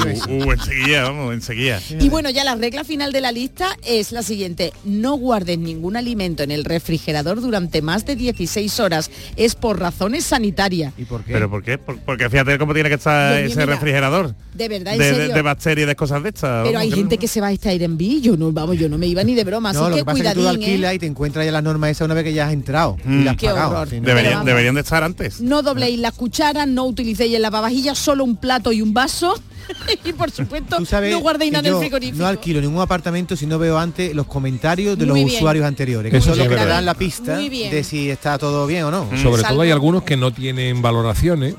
Eso. 0.10 0.30
Uh, 0.30 0.44
uh, 0.46 0.52
enseguida, 0.52 1.04
vamos, 1.04 1.34
enseguida. 1.34 1.80
Y 2.00 2.10
bueno, 2.10 2.30
ya 2.30 2.44
la 2.44 2.56
regla 2.56 2.84
final 2.84 3.12
de 3.12 3.22
la 3.22 3.32
lista 3.32 3.78
es 3.86 4.12
la 4.12 4.24
siguiente. 4.24 4.74
No 4.84 5.16
guardes 5.16 5.58
ningún 5.58 5.96
alimento 5.98 6.44
en 6.44 6.52
el 6.52 6.66
refrigerador 6.66 7.42
durante 7.42 7.82
más 7.82 8.06
de 8.06 8.16
16 8.16 8.80
horas. 8.80 9.10
Es 9.36 9.56
por 9.56 9.80
razones 9.80 10.26
sanitarias. 10.26 10.94
¿Y 10.98 11.06
por 11.06 11.24
qué? 11.24 11.34
¿Pero 11.34 11.50
por 11.50 11.64
qué? 11.64 11.78
Por- 11.78 12.00
porque 12.00 12.30
fíjate 12.30 12.58
cómo 12.58 12.74
tiene 12.74 12.90
que 12.90 12.96
estar 12.96 13.29
ese 13.38 13.56
mira, 13.60 13.66
refrigerador. 13.66 14.36
De 14.54 14.68
verdad, 14.68 14.94
en 14.94 15.00
De, 15.00 15.14
serio. 15.14 15.36
de 15.36 15.42
bacterias 15.42 15.84
y 15.86 15.88
de 15.88 15.96
cosas 15.96 16.22
de 16.24 16.30
estas. 16.30 16.64
Pero 16.64 16.74
vamos, 16.78 16.82
hay 16.82 16.92
gente 16.92 17.16
no- 17.16 17.20
que 17.20 17.28
se 17.28 17.42
va 17.42 17.48
a 17.48 17.52
estar 17.52 17.72
en 17.74 17.98
yo 18.22 18.36
no, 18.38 18.52
vamos, 18.52 18.78
yo 18.78 18.90
no 18.90 18.98
me 18.98 19.08
iba 19.08 19.24
ni 19.24 19.36
de 19.36 19.44
broma, 19.44 19.70
así 19.70 19.80
no, 19.80 19.90
lo 19.90 19.96
que 19.96 20.02
que 20.02 20.06
pasa 20.06 20.18
es 20.18 20.24
que 20.24 20.30
tú 20.34 20.40
cuidadín, 20.42 20.62
¿eh? 20.62 20.66
alquilas 20.66 20.94
y 20.96 21.00
te 21.00 21.06
encuentras 21.06 21.46
ya 21.46 21.52
la 21.52 21.62
norma 21.62 21.90
esa 21.90 22.06
una 22.06 22.14
vez 22.14 22.24
que 22.24 22.34
ya 22.34 22.48
has 22.48 22.54
entrado 22.54 22.98
Mm. 23.04 23.22
y 23.22 23.24
la 23.24 23.32
has 23.32 23.38
Qué 23.38 23.48
pagado. 23.48 23.86
si 23.86 24.00
no- 24.00 24.08
Deberían, 24.08 24.34
vamos. 24.34 24.46
deberían 24.46 24.76
de 24.76 24.82
estar 24.82 25.04
antes. 25.04 25.42
No 25.42 25.62
dobléis 25.62 26.00
las 26.00 26.14
cucharas, 26.14 26.68
no 26.68 26.86
utilicéis 26.86 27.36
el 27.36 27.42
lavavajillas, 27.42 27.98
solo 27.98 28.24
un 28.24 28.36
plato 28.38 28.72
y 28.72 28.82
un 28.82 28.94
vaso. 28.94 29.34
y 30.04 30.14
por 30.14 30.32
supuesto, 30.32 30.78
Tú 30.78 30.86
sabes 30.86 31.12
no 31.12 31.20
guardéis 31.20 31.52
nada 31.52 31.68
en 31.68 31.74
el 31.76 31.80
frigorífico. 31.80 32.18
no 32.18 32.26
alquilo 32.28 32.60
ningún 32.60 32.82
apartamento 32.82 33.36
si 33.36 33.46
no 33.46 33.60
veo 33.60 33.78
antes 33.78 34.16
los 34.16 34.26
comentarios 34.26 34.98
de 34.98 35.06
Muy 35.06 35.22
los 35.22 35.26
bien. 35.30 35.38
usuarios 35.38 35.64
anteriores, 35.66 36.12
que 36.12 36.18
Eso 36.18 36.30
son 36.30 36.40
los 36.40 36.48
que 36.48 36.56
te 36.56 36.66
dan 36.66 36.86
la 36.86 36.96
pista 36.96 37.38
de 37.38 37.84
si 37.84 38.10
está 38.10 38.38
todo 38.40 38.66
bien 38.66 38.86
o 38.86 38.92
no. 38.92 39.08
Sobre 39.22 39.44
Salvo- 39.44 39.50
todo 39.54 39.62
hay 39.62 39.70
algunos 39.72 40.02
que 40.04 40.18
no 40.18 40.32
tienen 40.34 40.82
valoraciones. 40.82 41.54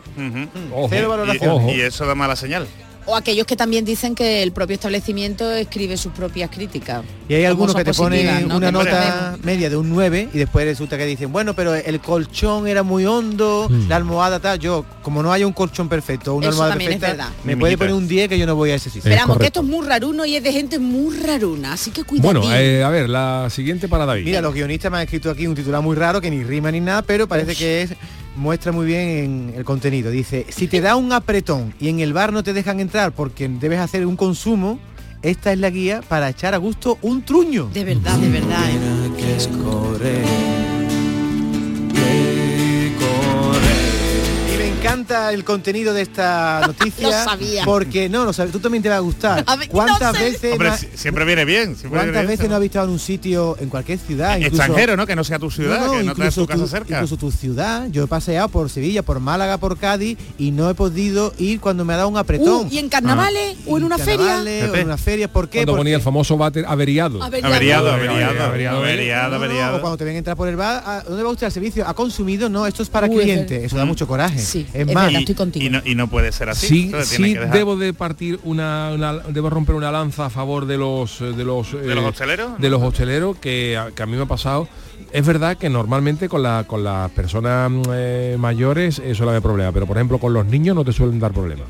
Ojo, 0.72 0.88
Cero 0.90 1.06
Y, 1.06 1.08
valoración. 1.10 1.50
Ojo. 1.60 1.70
y 1.72 1.80
eso 1.80 2.06
da 2.06 2.14
mala 2.14 2.36
señal. 2.36 2.66
O 3.06 3.16
aquellos 3.16 3.46
que 3.46 3.56
también 3.56 3.84
dicen 3.84 4.14
que 4.14 4.42
el 4.42 4.52
propio 4.52 4.74
establecimiento 4.74 5.50
escribe 5.50 5.96
sus 5.96 6.12
propias 6.12 6.48
críticas. 6.50 7.02
Y 7.28 7.34
hay 7.34 7.44
algunos 7.46 7.74
que 7.74 7.82
te 7.82 7.94
ponen 7.94 8.46
¿no? 8.46 8.58
una 8.58 8.70
nota 8.70 9.36
media 9.42 9.68
de 9.70 9.76
un 9.76 9.88
9 9.88 10.28
y 10.32 10.38
después 10.38 10.64
resulta 10.66 10.96
que 10.98 11.06
dicen, 11.06 11.32
bueno, 11.32 11.54
pero 11.56 11.74
el 11.74 11.98
colchón 12.00 12.68
era 12.68 12.82
muy 12.84 13.06
hondo, 13.06 13.68
Mm. 13.70 13.88
la 13.88 13.96
almohada 13.96 14.38
tal. 14.38 14.58
Yo, 14.60 14.84
como 15.02 15.22
no 15.22 15.32
haya 15.32 15.46
un 15.46 15.54
colchón 15.54 15.88
perfecto, 15.88 16.34
una 16.34 16.48
Eso 16.50 16.62
almohada 16.62 16.76
perfecta, 16.76 17.32
me 17.42 17.56
puede 17.56 17.76
poner 17.78 17.94
un 17.94 18.06
10 18.06 18.28
que 18.28 18.38
yo 18.38 18.46
no 18.46 18.54
voy 18.54 18.70
a 18.70 18.74
ese 18.76 18.90
sitio. 18.90 19.08
Esperamos 19.10 19.38
que 19.38 19.46
esto 19.46 19.60
es 19.60 19.66
muy 19.66 19.84
raruno 19.84 20.24
y 20.26 20.36
es 20.36 20.44
de 20.44 20.52
gente 20.52 20.78
muy 20.78 21.16
raruna, 21.16 21.72
así 21.72 21.90
que 21.90 22.04
cuidado. 22.04 22.32
Bueno, 22.40 22.54
eh, 22.54 22.84
a 22.84 22.90
ver, 22.90 23.08
la 23.08 23.48
siguiente 23.50 23.88
para 23.88 24.04
David. 24.06 24.24
Mira, 24.26 24.40
los 24.42 24.54
guionistas 24.54 24.92
me 24.92 24.98
han 24.98 25.04
escrito 25.04 25.30
aquí 25.30 25.46
un 25.48 25.54
titular 25.56 25.82
muy 25.82 25.96
raro 25.96 26.20
que 26.20 26.30
ni 26.30 26.44
rima 26.44 26.70
ni 26.70 26.78
nada, 26.80 27.02
pero 27.02 27.26
parece 27.26 27.56
que 27.56 27.82
es 27.82 27.94
muestra 28.40 28.72
muy 28.72 28.86
bien 28.86 29.08
en 29.08 29.52
el 29.54 29.64
contenido. 29.64 30.10
Dice, 30.10 30.46
si 30.48 30.66
te 30.66 30.80
da 30.80 30.96
un 30.96 31.12
apretón 31.12 31.74
y 31.78 31.88
en 31.88 32.00
el 32.00 32.12
bar 32.12 32.32
no 32.32 32.42
te 32.42 32.52
dejan 32.52 32.80
entrar 32.80 33.12
porque 33.12 33.48
debes 33.48 33.78
hacer 33.78 34.06
un 34.06 34.16
consumo, 34.16 34.80
esta 35.22 35.52
es 35.52 35.58
la 35.58 35.70
guía 35.70 36.00
para 36.08 36.30
echar 36.30 36.54
a 36.54 36.56
gusto 36.56 36.98
un 37.02 37.22
truño. 37.22 37.68
de 37.72 37.84
verdad, 37.84 38.16
de 38.18 38.30
verdad. 38.30 38.70
¿eh? 40.02 40.49
Encanta 44.80 45.32
el 45.32 45.44
contenido 45.44 45.92
de 45.92 46.02
esta 46.02 46.62
noticia. 46.66 47.06
Lo 47.06 47.12
sabía. 47.12 47.64
Porque 47.64 48.08
no, 48.08 48.24
lo 48.24 48.32
sabes, 48.32 48.52
tú 48.52 48.58
también 48.60 48.82
te 48.82 48.88
va 48.88 48.96
a 48.96 49.00
gustar. 49.00 49.44
A 49.46 49.56
ver, 49.56 49.68
¿Cuántas 49.68 50.12
no 50.12 50.18
sé. 50.18 50.24
veces 50.24 50.52
Hombre, 50.52 50.68
no 50.68 50.74
ha- 50.74 50.78
si- 50.78 50.88
siempre 50.94 51.24
viene 51.24 51.44
bien. 51.44 51.76
siempre 51.76 51.90
¿Cuántas 51.90 52.12
viene 52.12 52.26
veces 52.26 52.48
no 52.48 52.56
has 52.56 52.62
estado 52.62 52.86
en 52.86 52.92
un 52.92 52.98
sitio 52.98 53.56
en 53.60 53.68
cualquier 53.68 53.98
ciudad? 53.98 54.36
incluso- 54.38 54.56
Extranjero, 54.62 54.96
¿no? 54.96 55.06
Que 55.06 55.16
no 55.16 55.24
sea 55.24 55.38
tu 55.38 55.50
ciudad, 55.50 55.78
No, 55.80 55.86
no, 55.86 55.92
que 55.98 56.04
no 56.04 56.14
tengas 56.14 56.34
tu 56.34 56.46
casa 56.46 56.62
tu, 56.62 56.68
cerca. 56.68 56.94
Incluso 56.94 57.16
tu 57.16 57.30
ciudad. 57.30 57.88
Yo 57.90 58.04
he 58.04 58.06
paseado 58.06 58.48
por 58.48 58.70
Sevilla, 58.70 59.02
por 59.02 59.20
Málaga, 59.20 59.58
por 59.58 59.76
Cádiz 59.78 60.18
y 60.38 60.50
no 60.50 60.70
he 60.70 60.74
podido 60.74 61.32
ir 61.38 61.60
cuando 61.60 61.84
me 61.84 61.94
ha 61.94 61.96
dado 61.98 62.08
un 62.08 62.16
apretón. 62.16 62.66
Uh, 62.66 62.68
¿Y 62.70 62.78
en 62.78 62.88
carnavales 62.88 63.56
o 63.66 63.76
en 63.78 63.84
una 63.84 63.98
feria? 63.98 64.26
carnavales, 64.26 64.70
O 64.70 64.74
en 64.76 64.86
una 64.86 64.96
feria. 64.96 65.32
¿Por 65.32 65.48
qué? 65.48 65.58
Cuando 65.58 65.72
Porque- 65.72 65.80
ponía 65.80 65.96
el 65.96 66.02
famoso 66.02 66.36
váter 66.36 66.64
averiado. 66.66 67.22
Averiado. 67.22 67.54
Averiado, 67.54 67.90
Averiado, 67.90 68.78
averiado, 68.78 69.34
averiado, 69.36 69.76
o 69.76 69.80
cuando 69.80 69.96
te 69.98 70.04
ven 70.04 70.16
entrar 70.16 70.36
por 70.36 70.48
el 70.48 70.56
bar, 70.56 70.82
¿a 70.86 71.02
¿dónde 71.06 71.22
va 71.22 71.30
usted 71.30 71.46
al 71.46 71.52
servicio? 71.52 71.86
¿Ha 71.86 71.94
consumido? 71.94 72.48
No, 72.48 72.66
esto 72.66 72.82
es 72.82 72.88
para 72.88 73.08
cliente. 73.08 73.64
Eso 73.64 73.76
da 73.76 73.84
mucho 73.84 74.06
coraje. 74.06 74.38
Sí, 74.38 74.66
es 74.74 74.88
es 74.88 74.94
más, 74.94 75.04
verdad. 75.06 75.10
Y- 75.18 75.22
estoy 75.22 75.34
contigo. 75.34 75.66
Y 75.66 75.70
no, 75.70 75.80
y 75.84 75.94
no 75.94 76.08
puede 76.08 76.32
ser 76.32 76.48
así. 76.48 76.66
Sí, 76.66 76.82
Entonces 76.86 77.10
tiene 77.10 77.26
sí, 77.28 77.34
que 77.34 77.40
dejar- 77.40 77.54
debo 77.56 77.76
de 77.76 77.92
partir 77.92 78.40
una, 78.44 78.90
una- 78.94 79.18
debo 79.18 79.50
romper 79.50 79.74
una 79.74 79.90
lanza 79.90 80.26
a 80.26 80.30
favor 80.30 80.66
de 80.66 80.76
los 80.78 81.20
eh, 81.20 81.32
de 81.32 81.44
los 81.44 81.72
¿De 81.72 81.94
los 81.94 82.04
hosteleros? 82.04 82.58
de 82.60 82.70
los 82.70 82.82
hosteleros 82.82 83.36
que, 83.38 83.76
a- 83.76 83.90
que 83.90 84.02
a 84.02 84.06
mí 84.06 84.16
me 84.16 84.22
ha 84.22 84.26
pasado. 84.26 84.68
Es 85.12 85.26
verdad 85.26 85.56
que 85.56 85.68
normalmente 85.70 86.28
con 86.28 86.42
la 86.42 86.64
con 86.66 86.84
las 86.84 87.10
personas 87.12 87.70
mm, 87.70 87.82
eh, 87.92 88.36
mayores 88.38 88.98
eso 88.98 89.14
suele 89.14 89.30
haber 89.30 89.42
problema, 89.42 89.72
pero 89.72 89.86
por 89.86 89.96
ejemplo 89.96 90.18
con 90.18 90.32
los 90.32 90.46
niños 90.46 90.76
no 90.76 90.84
te 90.84 90.92
suelen 90.92 91.18
dar 91.18 91.32
problemas. 91.32 91.66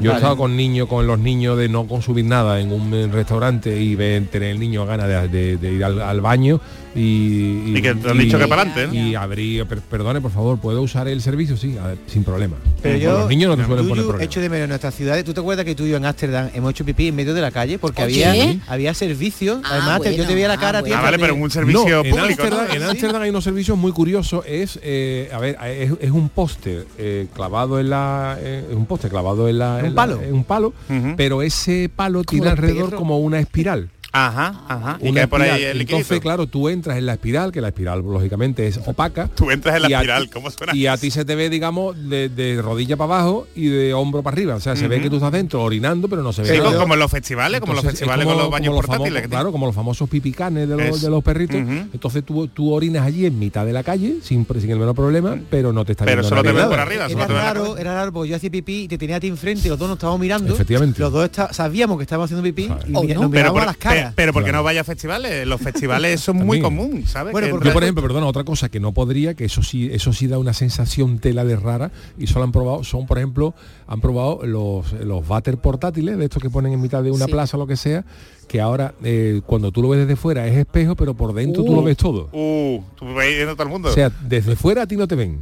Yo 0.00 0.10
he 0.10 0.14
estado 0.16 0.36
con 0.36 0.56
niños, 0.56 0.88
con 0.88 1.06
los 1.06 1.20
niños 1.20 1.56
de 1.56 1.68
no 1.68 1.86
consumir 1.86 2.24
nada 2.24 2.58
en 2.58 2.72
un 2.72 2.92
eh, 2.92 3.06
restaurante 3.06 3.80
y 3.80 3.94
ven 3.94 4.26
tener 4.26 4.50
el 4.50 4.58
niño 4.58 4.84
ganas 4.86 5.06
de, 5.06 5.28
de- 5.28 5.56
de 5.56 5.72
ir 5.72 5.84
al, 5.84 6.00
al 6.02 6.20
baño 6.20 6.60
y, 6.94 7.76
Y 7.76 7.82
que 7.82 7.94
te 7.94 8.10
han 8.10 8.18
dicho 8.18 8.38
que 8.38 8.46
para 8.46 8.62
adelante, 8.62 8.86
¿no? 8.86 8.94
Y 8.94 9.14
abrir, 9.14 9.66
per- 9.66 9.80
perdone, 9.80 10.20
por 10.20 10.30
favor, 10.30 10.58
¿puedo 10.58 10.80
usar 10.82 11.08
el 11.08 11.20
servicio? 11.20 11.56
Sí, 11.56 11.76
a 11.78 11.88
ver, 11.88 11.98
sin 12.06 12.24
problema. 12.24 12.56
Pero 12.82 12.94
Con 12.94 13.02
yo, 13.02 13.18
los 13.18 13.28
niños 13.28 13.50
no 13.50 13.56
te 13.62 13.66
suelen 13.66 13.88
poner 13.88 14.02
yo, 14.04 14.08
problema. 14.10 14.24
echo 14.30 14.40
de 14.40 14.48
menos 14.48 14.64
en 14.64 14.68
nuestras 14.70 14.94
ciudades. 14.94 15.24
¿Tú 15.24 15.34
te 15.34 15.40
acuerdas 15.40 15.64
que 15.64 15.74
tú 15.74 15.84
y 15.84 15.90
yo 15.90 15.96
en 15.96 16.04
Ámsterdam 16.04 16.50
hemos 16.54 16.70
hecho 16.70 16.84
pipí 16.84 17.08
en 17.08 17.16
medio 17.16 17.34
de 17.34 17.40
la 17.40 17.50
calle? 17.50 17.78
Porque 17.78 18.02
había 18.02 18.34
había 18.68 18.94
servicio. 18.94 19.60
Ah, 19.64 19.68
Además, 19.72 20.00
te- 20.02 20.10
yo 20.10 20.16
bueno, 20.18 20.28
te 20.28 20.34
veía 20.34 20.48
la 20.48 20.54
ah, 20.54 20.58
cara. 20.60 20.80
bueno. 20.80 20.94
tía, 20.94 20.98
Ah, 20.98 21.02
vale, 21.02 21.18
pero 21.18 21.34
en 21.34 21.42
un 21.42 21.50
servicio 21.50 22.02
No, 22.04 22.10
público, 22.10 22.42
en 22.72 22.82
Ámsterdam 22.82 23.22
hay 23.22 23.30
unos 23.30 23.44
servicios 23.44 23.76
muy 23.76 23.92
curiosos. 23.92 24.44
Es, 24.46 24.78
eh, 24.82 25.30
a 25.32 25.38
ver, 25.38 25.56
es, 25.66 25.92
es 26.00 26.10
un 26.10 26.28
poste 26.28 26.84
eh, 26.98 27.26
clavado 27.34 27.80
en 27.80 27.90
la, 27.90 28.36
eh, 28.40 28.64
es 28.70 28.76
un 28.76 28.86
poste 28.86 29.08
clavado 29.08 29.48
en 29.48 29.58
la, 29.58 29.76
¿Un 29.80 29.84
en 29.86 29.94
la- 29.94 29.94
palo? 29.94 30.22
en 30.22 30.34
un 30.34 30.44
palo, 30.44 30.72
pero 31.16 31.42
ese 31.42 31.90
palo 31.94 32.22
tiene 32.24 32.48
alrededor 32.48 32.94
como 32.94 33.18
una 33.18 33.40
espiral. 33.40 33.88
Ajá, 34.16 34.62
ajá. 34.68 34.98
Y 35.02 35.08
Una 35.08 35.22
que 35.22 35.26
por 35.28 35.42
ahí 35.42 35.48
espiral. 35.50 35.70
el 35.72 35.80
Entonces, 35.80 36.06
liquidito. 36.06 36.22
claro, 36.22 36.46
tú 36.46 36.68
entras 36.68 36.96
en 36.98 37.06
la 37.06 37.14
espiral, 37.14 37.50
que 37.50 37.60
la 37.60 37.68
espiral 37.68 38.00
lógicamente 38.00 38.68
es 38.68 38.78
opaca. 38.86 39.26
Tú 39.34 39.50
entras 39.50 39.74
en 39.74 39.82
la 39.82 39.88
espiral, 39.88 40.24
ti- 40.24 40.30
¿cómo 40.30 40.50
suena? 40.52 40.72
Y 40.74 40.86
a 40.86 40.96
ti 40.96 41.10
se 41.10 41.24
te 41.24 41.34
ve, 41.34 41.50
digamos, 41.50 41.96
de, 42.08 42.28
de 42.28 42.62
rodilla 42.62 42.96
para 42.96 43.14
abajo 43.14 43.48
y 43.56 43.66
de 43.66 43.92
hombro 43.92 44.22
para 44.22 44.34
arriba. 44.36 44.54
O 44.54 44.60
sea, 44.60 44.76
se 44.76 44.86
ve 44.86 45.00
que 45.00 45.10
tú 45.10 45.16
estás 45.16 45.32
dentro 45.32 45.62
orinando, 45.64 46.06
pero 46.08 46.22
no 46.22 46.32
se 46.32 46.42
ve 46.42 46.48
Sí, 46.48 46.58
nada. 46.58 46.78
como 46.78 46.94
en 46.94 47.00
los 47.00 47.10
festivales, 47.10 47.60
como 47.60 47.72
los 47.72 47.82
Entonces, 47.82 47.94
es 47.94 47.98
festivales 48.00 48.24
como- 48.24 48.36
con 48.36 48.44
los 48.44 48.52
baños 48.52 48.68
como 48.68 48.82
los 48.82 48.86
portátiles. 48.86 49.12
famosos- 49.14 49.22
que 49.22 49.28
claro, 49.28 49.50
como 49.52 49.66
los 49.66 49.74
famosos 49.74 50.08
pipicanes 50.08 50.68
de 50.68 50.76
los, 50.76 50.96
Es. 50.96 51.02
de 51.02 51.10
los 51.10 51.24
perritos. 51.24 51.56
Entonces 51.56 52.24
tú, 52.24 52.46
tú 52.46 52.72
orinas 52.72 53.04
allí 53.04 53.26
en 53.26 53.36
mitad 53.36 53.66
de 53.66 53.72
la 53.72 53.82
calle, 53.82 54.18
sin, 54.22 54.46
sin 54.60 54.70
el 54.70 54.78
menor 54.78 54.94
problema, 54.94 55.36
pero 55.50 55.72
no 55.72 55.84
te 55.84 55.90
está 55.92 56.04
Pero 56.04 56.22
viendo 56.22 56.28
solo 56.28 56.42
te 56.42 56.52
nada. 56.52 56.68
por 56.68 56.78
arriba, 56.78 57.08
solo 57.08 57.24
Era 57.24 57.34
raro, 57.34 57.76
era 57.78 57.94
raro, 57.94 58.12
porque 58.12 58.30
yo 58.30 58.36
hacía 58.36 58.50
pipí 58.50 58.82
y 58.84 58.88
te 58.88 58.96
tenía 58.96 59.16
a 59.16 59.20
ti 59.20 59.26
enfrente 59.26 59.66
y 59.66 59.70
los 59.70 59.78
dos 59.78 59.88
nos 59.88 59.96
estábamos 59.96 60.20
mirando. 60.20 60.54
Efectivamente. 60.54 61.00
Los 61.00 61.12
dos 61.12 61.24
está- 61.24 61.52
sabíamos 61.52 61.96
que 61.98 62.02
estábamos 62.04 62.26
haciendo 62.26 62.44
pipí 62.44 62.64
y 62.64 62.94
Oh, 62.94 63.02
nos 63.02 63.04
mirábamos 63.30 63.52
por, 63.52 63.62
a 63.62 63.66
las 63.66 63.76
caras. 63.76 64.03
Pe- 64.10 64.12
pero 64.16 64.32
¿por 64.32 64.42
qué 64.42 64.50
Claro. 64.50 64.58
no 64.58 64.64
vaya 64.64 64.80
a 64.82 64.84
festivales? 64.84 65.46
Los 65.46 65.60
festivales 65.60 66.20
son 66.20 66.36
muy 66.38 66.60
común, 66.60 67.04
¿sabes? 67.06 67.32
Bueno, 67.32 67.48
porque- 67.50 67.68
Yo, 67.68 67.72
por 67.72 67.82
ejemplo, 67.82 68.02
perdona, 68.02 68.26
otra 68.26 68.44
cosa 68.44 68.68
que 68.68 68.80
no 68.80 68.92
podría, 68.92 69.34
que 69.34 69.44
eso 69.46 69.62
sí, 69.62 69.88
eso 69.92 70.12
sí 70.12 70.26
da 70.26 70.38
una 70.38 70.52
sensación 70.52 71.18
tela 71.18 71.44
de 71.44 71.56
rara, 71.56 71.90
y 72.18 72.26
solo 72.26 72.44
han 72.44 72.52
probado, 72.52 72.84
son, 72.84 73.06
por 73.06 73.18
ejemplo, 73.18 73.54
han 73.86 74.00
probado 74.00 74.40
los, 74.44 74.92
los 74.92 75.26
váter 75.26 75.58
portátiles, 75.58 76.16
de 76.18 76.24
estos 76.24 76.42
que 76.42 76.50
ponen 76.50 76.72
en 76.72 76.80
mitad 76.80 77.02
de 77.02 77.10
una 77.10 77.26
Sí. 77.26 77.30
plaza 77.32 77.56
o 77.56 77.60
lo 77.60 77.66
que 77.66 77.76
sea, 77.76 78.04
que 78.48 78.60
ahora 78.60 78.94
eh, 79.02 79.40
cuando 79.46 79.72
tú 79.72 79.80
lo 79.82 79.88
ves 79.88 80.00
desde 80.00 80.16
fuera 80.16 80.46
es 80.46 80.56
espejo, 80.56 80.94
pero 80.96 81.14
por 81.14 81.32
dentro 81.32 81.64
tú 81.64 81.72
Uh. 81.72 81.76
lo 81.76 81.82
ves 81.82 81.96
todo. 81.96 82.28
Uh, 82.32 82.80
tú 82.94 83.06
ves 83.14 83.34
viendo 83.34 83.54
todo 83.54 83.62
el 83.64 83.68
mundo. 83.70 83.88
O 83.88 83.92
sea, 83.92 84.10
desde 84.28 84.54
fuera 84.56 84.82
a 84.82 84.86
ti 84.86 84.96
no 84.96 85.08
te 85.08 85.14
ven. 85.14 85.40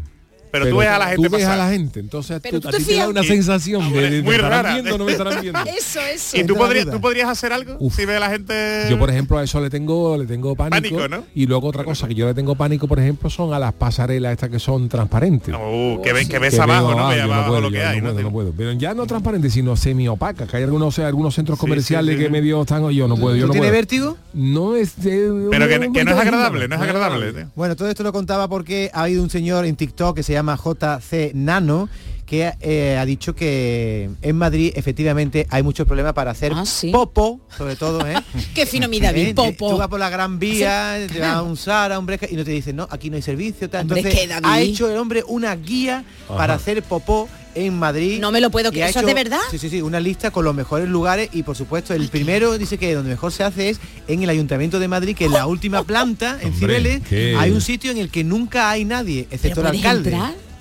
Pero, 0.53 0.69
tú 0.69 0.77
ves 0.77 0.89
a 0.89 0.99
la 0.99 1.07
gente 1.09 1.29
Tú 1.29 1.35
ves 1.35 1.45
a 1.47 1.57
la 1.57 1.71
gente, 1.71 1.99
entonces 2.01 2.39
Pero 2.43 2.61
tú, 2.61 2.69
tú 2.69 2.69
a 2.69 2.79
te 2.79 2.85
te 2.85 2.95
da 2.97 3.09
una 3.09 3.23
Y- 3.23 3.27
sensación 3.27 3.93
de, 3.93 4.01
de- 4.03 4.11
de 4.11 4.23
Muy 4.23 4.37
rara. 4.37 4.75
viendo 4.75 4.95
o 4.95 4.99
no 4.99 5.05
me 5.07 5.13
estarán 5.13 5.41
viendo. 5.41 5.59
Eso, 5.79 6.01
eso. 6.01 6.37
¿Y 6.37 6.45
tú 6.45 6.55
podrías, 6.55 6.89
tú 6.91 7.01
podrías 7.01 7.29
hacer 7.29 7.53
algo 7.53 7.77
Uf. 7.81 7.97
si 7.97 8.05
ves 8.05 8.17
a 8.19 8.21
la 8.21 8.31
gente? 8.31 8.87
Yo, 8.89 8.99
por 8.99 9.11
ejemplo, 9.11 9.39
a 9.39 9.43
eso 9.45 9.61
le 9.61 9.71
tengo, 9.71 10.17
le 10.17 10.27
tengo 10.27 10.55
pánico. 10.55 10.97
Pánico, 10.97 11.09
¿no? 11.09 11.25
Y 11.35 11.47
luego 11.47 11.69
otra 11.69 11.85
cosa 11.85 12.07
que 12.07 12.15
yo 12.15 12.27
le 12.27 12.35
tengo 12.35 12.55
pánico, 12.55 12.87
por 12.87 12.99
ejemplo, 13.01 13.29
son 13.31 13.53
a 13.55 13.59
las 13.59 13.73
pasarelas 13.73 14.33
estas 14.33 14.51
que 14.51 14.59
son 14.59 14.89
transparentes. 14.89 15.55
Uh, 15.55 16.01
que, 16.03 16.13
ves, 16.13 16.29
que 16.29 16.39
ves 16.39 16.55
Que 16.55 16.61
abajo, 16.61 16.95
¿no? 16.95 17.09
Abajo 17.09 17.49
puedo, 17.49 17.61
lo 17.63 17.71
que 17.71 17.83
hay, 17.83 18.01
no, 18.01 18.09
¿no? 18.09 18.13
puedo, 18.13 18.23
no 18.25 18.31
puedo. 18.33 18.53
Pero 18.57 18.73
ya 18.73 18.95
no 18.95 19.07
transparentes, 19.07 19.53
sino 19.55 19.75
semi-opacas, 19.77 20.49
que 20.49 20.57
hay 20.59 20.65
algunos, 20.65 20.99
algunos 20.99 21.35
centros 21.35 21.59
comerciales 21.59 22.19
que 22.19 22.29
medio 22.29 22.61
están, 22.63 22.89
yo 22.91 23.09
no 23.09 23.17
puedo, 23.17 23.37
yo 23.37 23.43
¿Tú 23.43 23.47
no 23.49 23.53
tienes 23.53 23.71
puedo. 23.71 23.81
vértigo? 23.81 24.19
No 24.35 24.77
es 24.77 24.93
Pero 25.03 25.49
que, 25.69 26.05
no 26.05 26.11
es 26.13 26.19
agradable, 26.19 26.69
no 26.69 26.75
es 26.77 26.81
agradable. 26.81 27.47
Bueno, 27.55 27.77
todo 27.77 27.89
esto 27.89 28.03
lo 28.03 28.13
contaba 28.13 28.49
porque 28.49 28.91
ha 28.93 29.05
habido 29.05 29.23
un 29.23 29.31
señor 29.31 29.65
en 29.65 29.77
TikTok 29.77 30.17
que 30.17 30.23
se 30.23 30.33
llama 30.33 30.42
JC 30.43 31.33
Nano 31.35 31.89
que 32.33 32.55
eh, 32.63 32.97
ha 32.99 33.05
dicho 33.05 33.35
que 33.35 34.09
en 34.23 34.37
Madrid 34.37 34.73
efectivamente 34.75 35.47
hay 35.51 35.63
muchos 35.63 35.87
problemas 35.87 36.15
para 36.15 36.31
hacer 36.31 36.51
Ah, 36.57 36.65
sí. 36.65 36.91
popo, 36.91 37.41
sobre 37.59 37.77
todo, 37.77 38.07
¿eh? 38.09 38.15
Qué 38.55 38.65
fino 38.65 38.89
mi 38.89 39.01
David, 39.01 39.29
¿Eh? 39.29 39.35
popo. 39.35 39.69
Tú 39.73 39.77
vas 39.77 39.89
por 39.89 40.01
la 40.01 40.09
Gran 40.09 40.39
Vía, 40.39 40.97
te 41.13 41.21
vas 41.21 41.35
a 41.35 41.43
un 41.43 41.59
Sara, 41.59 41.99
un 41.99 42.07
Breca 42.07 42.27
y 42.31 42.35
no 42.37 42.43
te 42.43 42.51
dicen, 42.53 42.77
no, 42.77 42.89
aquí 42.91 43.11
no 43.11 43.17
hay 43.17 43.23
servicio. 43.23 43.69
Tal. 43.69 43.83
Entonces 43.83 44.15
es 44.15 44.31
ha 44.43 44.61
hecho 44.63 44.89
el 44.91 44.97
hombre 44.97 45.23
una 45.29 45.55
guía 45.57 46.05
para 46.27 46.55
hacer 46.55 46.83
popó 46.83 47.29
en 47.55 47.79
Madrid. 47.79 48.19
No 48.19 48.33
me 48.33 48.41
lo 48.41 48.49
puedo 48.51 48.71
creer. 48.71 48.87
ha 48.87 48.89
¿Eso 48.89 49.01
es 49.01 49.03
hecho- 49.03 49.09
de 49.09 49.23
verdad? 49.25 49.41
Sí, 49.51 49.59
sí, 49.59 49.69
sí, 49.69 49.83
una 49.83 50.01
lista 50.01 50.31
con 50.31 50.47
los 50.47 50.55
mejores 50.55 50.89
lugares 50.89 51.29
y 51.35 51.43
por 51.43 51.55
supuesto 51.55 51.93
el 51.93 52.09
primero 52.09 52.57
dice 52.57 52.79
que 52.79 52.95
donde 52.95 53.11
mejor 53.11 53.31
se 53.31 53.45
hace 53.45 53.69
es 53.69 53.79
en 54.09 54.23
el 54.23 54.31
Ayuntamiento 54.31 54.79
de 54.81 54.89
Madrid, 54.89 55.15
que 55.15 55.27
en 55.27 55.33
la 55.33 55.47
última 55.47 55.83
planta, 55.85 56.39
en 56.41 56.55
Cibeles, 56.55 57.03
hay 57.13 57.51
un 57.51 57.61
sitio 57.61 57.91
en 57.91 57.99
el 57.99 58.09
que 58.09 58.25
nunca 58.25 58.71
hay 58.71 58.87
nadie, 58.87 59.29
excepto 59.31 59.61
el 59.61 59.67
¿Pero 59.67 59.69
puedes 59.69 59.85
alcalde. 59.85 60.11
entrar? 60.13 60.52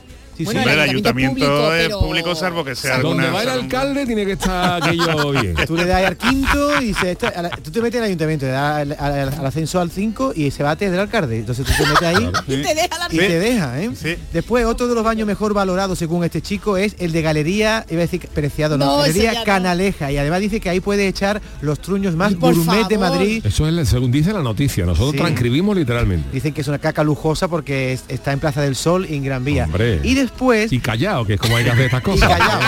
Sí, 0.41 0.45
Bueno, 0.45 0.62
sí. 0.62 0.67
Hombre, 0.69 0.73
el 0.84 0.89
ayuntamiento 0.89 1.12
ayuntamiento 1.45 1.45
público, 1.45 1.73
es 1.73 1.84
pero- 1.88 1.99
público 1.99 2.36
salvo 2.36 2.63
que 2.63 2.75
sea 2.75 2.97
Donde 2.99 3.25
alguna... 3.25 3.32
va 3.32 3.43
el 3.43 3.49
alcalde 3.62 4.06
tiene 4.06 4.25
que 4.25 4.32
estar 4.34 4.84
aquello 4.84 5.32
bien. 5.32 5.56
Tú 5.67 5.75
le 5.75 5.86
das 5.86 6.06
al 6.06 6.17
quinto 6.17 6.82
y 6.82 6.86
dice, 6.86 7.12
"Esta- 7.12 7.27
a 7.30 7.41
la- 7.43 7.49
tú 7.49 7.71
te 7.71 7.82
metes 7.82 7.95
en 7.97 8.04
el 8.04 8.08
ayuntamiento, 8.08 8.45
le 8.45 8.51
das 8.51 8.75
al, 8.82 8.91
al- 8.99 9.34
al 9.39 9.45
ascenso 9.45 9.80
al 9.80 9.91
5 9.91 10.34
y 10.36 10.51
se 10.51 10.63
bate 10.63 10.89
del 10.89 10.99
alcalde. 10.99 11.39
Entonces 11.39 11.65
tú 11.65 11.71
te 11.77 11.86
metes 11.88 12.01
ahí 12.04 12.32
Y 12.47 12.62
te 12.62 12.75
deja 12.75 12.97
la 12.97 13.08
y 13.12 13.17
te 13.17 13.39
deja, 13.39 13.82
¿eh? 13.82 13.89
Sí. 13.95 14.15
Después, 14.34 14.65
otro 14.65 14.88
de 14.88 14.95
los 14.95 15.04
baños 15.04 15.27
mejor 15.27 15.54
valorados 15.54 15.97
según 15.99 16.23
este 16.23 16.41
chico 16.41 16.77
es 16.77 16.95
el 16.99 17.12
de 17.12 17.21
Galería, 17.21 17.86
iba 17.89 17.99
a 17.99 18.01
decir 18.01 18.21
Preciado, 18.34 18.77
no, 18.77 18.86
No, 18.86 18.97
Galería 18.99 19.34
ya 19.34 19.39
no. 19.39 19.45
Canaleja. 19.45 20.12
Y 20.12 20.17
además 20.17 20.39
dice 20.41 20.60
que 20.60 20.69
ahí 20.69 20.80
puede 20.80 21.08
echar 21.08 21.41
los 21.62 21.80
truños 21.80 22.15
más 22.15 22.36
gourmet 22.36 22.88
de 22.88 22.95
favor. 22.97 23.17
Madrid. 23.17 23.45
Eso 23.45 23.67
es 23.67 23.89
según 23.89 24.12
dice 24.12 24.32
la 24.34 24.41
noticia. 24.41 24.86
Nosotros 24.86 25.12
Sí. 25.12 25.17
transcribimos 25.17 25.75
literalmente. 25.75 26.30
Dicen 26.32 26.54
que 26.54 26.62
es 26.62 26.67
una 26.67 26.80
caca 26.80 27.04
lujosa 27.04 27.47
porque 27.47 27.93
es- 27.93 28.04
está 28.08 28.32
en 28.32 28.39
Plaza 28.39 28.62
del 28.62 28.75
Sol 28.75 29.06
y 29.10 29.15
en 29.15 29.23
Gran 29.23 29.43
Vía. 29.43 29.65
Hombre. 29.65 29.99
Y 30.04 30.13
después, 30.32 30.72
Y 30.74 30.80
callado, 30.80 31.26
que 31.26 31.34
es 31.36 31.39
como 31.39 31.56
hay 31.58 31.63
que 31.63 31.72
hacer 31.72 31.86
estas 31.86 32.02
y 32.02 32.04
cosas. 32.04 32.30
callao. 32.30 32.62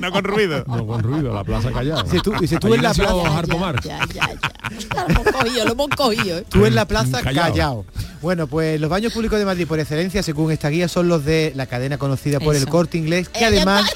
No 0.00 0.10
con 0.12 0.24
ruido. 0.24 0.64
No 0.66 0.86
con 0.86 1.02
ruido, 1.02 1.32
la 1.34 1.44
plaza 1.44 1.70
callado. 1.70 2.02
Dice 2.02 2.20
tú, 2.22 2.32
dice 2.40 2.58
tú 2.58 2.68
Allí 2.68 2.76
en 2.76 2.82
la 2.82 2.94
plaza. 2.94 3.38
Harpo 3.38 3.58
Marx. 3.58 3.84
Ya, 3.84 3.98
ya, 4.12 4.28
ya. 4.28 5.04
Lo 5.06 5.10
hemos 5.14 5.32
cogido, 5.32 5.64
lo 5.66 5.72
hemos 5.72 5.88
cogido. 5.90 6.38
¿eh? 6.38 6.44
Tú 6.48 6.66
en 6.66 6.74
la 6.74 6.84
plaza 6.86 7.20
Callao. 7.22 7.44
callao. 7.50 7.84
Bueno, 8.22 8.46
pues 8.46 8.78
los 8.78 8.90
baños 8.90 9.12
públicos 9.14 9.38
de 9.38 9.46
Madrid 9.46 9.66
por 9.66 9.80
excelencia, 9.80 10.22
según 10.22 10.52
esta 10.52 10.68
guía, 10.68 10.88
son 10.88 11.08
los 11.08 11.24
de 11.24 11.52
la 11.56 11.66
cadena 11.66 11.96
conocida 11.96 12.38
por 12.38 12.54
el 12.54 12.66
corte 12.66 12.98
inglés, 12.98 13.30
que 13.30 13.46
además 13.46 13.90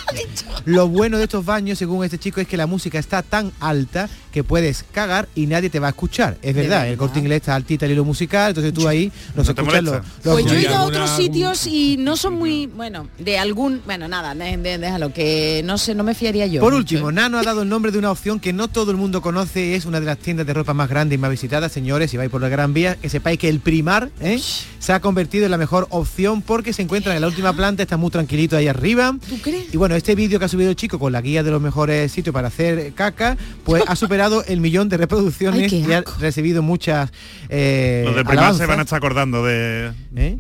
lo 0.65 0.89
bueno 0.89 1.19
de 1.19 1.25
estos 1.25 1.45
baños, 1.45 1.79
según 1.79 2.05
este 2.05 2.19
chico, 2.19 2.41
es 2.41 2.49
que 2.49 2.57
la 2.57 2.67
música 2.67 2.99
está 2.99 3.23
tan 3.23 3.53
alta 3.61 4.09
que 4.33 4.43
puedes 4.43 4.85
cagar 4.93 5.29
y 5.35 5.47
nadie 5.47 5.71
te 5.71 5.79
va 5.79 5.89
a 5.89 5.91
escuchar. 5.91 6.39
Es 6.43 6.55
verdad, 6.55 6.89
el 6.89 6.97
corte 6.97 7.19
inglés 7.19 7.37
está 7.37 7.55
altita 7.55 7.85
el 7.87 7.93
hilo 7.93 8.05
musical, 8.05 8.49
entonces 8.49 8.73
tú 8.73 8.89
ahí 8.89 9.13
No 9.37 9.45
te 9.45 9.53
escuchas 9.53 9.83
los, 9.83 10.01
Pues 10.23 10.47
yo 10.47 10.55
he 10.55 10.57
¿Hay 10.57 10.65
ido 10.65 10.75
a 10.75 10.85
otros 10.85 11.11
sitios 11.11 11.67
y 11.67 11.97
no 11.99 12.17
son 12.17 12.35
muy, 12.35 12.67
bueno, 12.67 13.09
de 13.19 13.39
algún, 13.39 13.83
bueno, 13.85 14.09
nada, 14.09 14.35
déjalo, 14.35 15.13
que 15.13 15.63
no 15.65 15.77
sé, 15.77 15.95
no 15.95 16.03
me 16.03 16.15
fiaría 16.15 16.47
yo. 16.47 16.61
Por 16.61 16.73
mucho, 16.73 16.79
último. 16.79 17.13
Nano 17.13 17.39
ha 17.39 17.43
dado 17.43 17.63
el 17.63 17.69
nombre 17.69 17.93
de 17.93 17.99
una 17.99 18.11
opción 18.11 18.41
que 18.41 18.53
no 18.55 18.69
todo 18.69 18.91
el 18.91 18.97
mundo 18.97 19.21
conoce 19.21 19.67
y 19.67 19.75
es 19.75 19.85
una 19.85 20.01
de 20.01 20.07
las 20.07 20.19
tiendas 20.19 20.47
de 20.47 20.55
ropa 20.55 20.73
más 20.73 20.89
grandes 20.89 21.17
y 21.17 21.21
más 21.21 21.31
visitadas, 21.31 21.71
señores, 21.71 22.11
si 22.11 22.17
vais 22.17 22.31
por 22.31 22.41
la 22.41 22.49
Gran 22.49 22.73
Vía, 22.73 22.97
que 22.97 23.09
sepáis 23.11 23.39
que 23.39 23.49
el 23.49 23.61
Primar 23.61 24.11
¿eh? 24.21 24.41
se 24.79 24.93
ha 24.93 25.01
convertido 25.01 25.45
en 25.45 25.51
la 25.51 25.59
mejor 25.59 25.87
opción 25.91 26.43
porque 26.43 26.73
se 26.73 26.83
encuentra 26.83 27.15
en 27.15 27.21
la 27.21 27.27
última 27.27 27.53
planta, 27.55 27.83
está 27.83 27.97
muy 27.97 28.11
tranquilito 28.11 28.57
ahí 28.57 28.69
arriba. 28.69 29.17
¿Tú 29.29 29.39
crees? 29.41 29.73
Y 29.73 29.77
bueno, 29.77 29.95
este 29.95 30.15
vídeo 30.15 30.39
que 30.39 30.45
ha 30.45 30.49
subido 30.49 30.71
el 30.71 30.77
chico 30.77 30.99
con 30.99 31.13
la 31.13 31.21
guía 31.21 31.43
de 31.43 31.51
los 31.51 31.61
mejores 31.61 32.13
sitios 32.13 32.33
para 32.33 32.49
hacer 32.49 32.93
caca, 32.95 33.37
pues 33.65 33.83
ha 33.89 33.97
superado 33.97 34.45
el 34.45 34.61
millón 34.61 34.89
de 34.89 34.97
reproducciones 34.97 35.73
Ay, 35.73 35.85
y 35.89 35.93
ha 35.93 36.03
recibido 36.19 36.63
muchas 36.63 37.11
eh, 37.49 38.03
Los 38.05 38.17
de 38.17 38.25
primar 38.25 38.55
se 38.55 38.67
van 38.67 38.79
a 38.81 38.83
estar 38.83 38.99
acordando 38.99 39.45
de... 39.45 39.93
¿eh? 40.17 40.39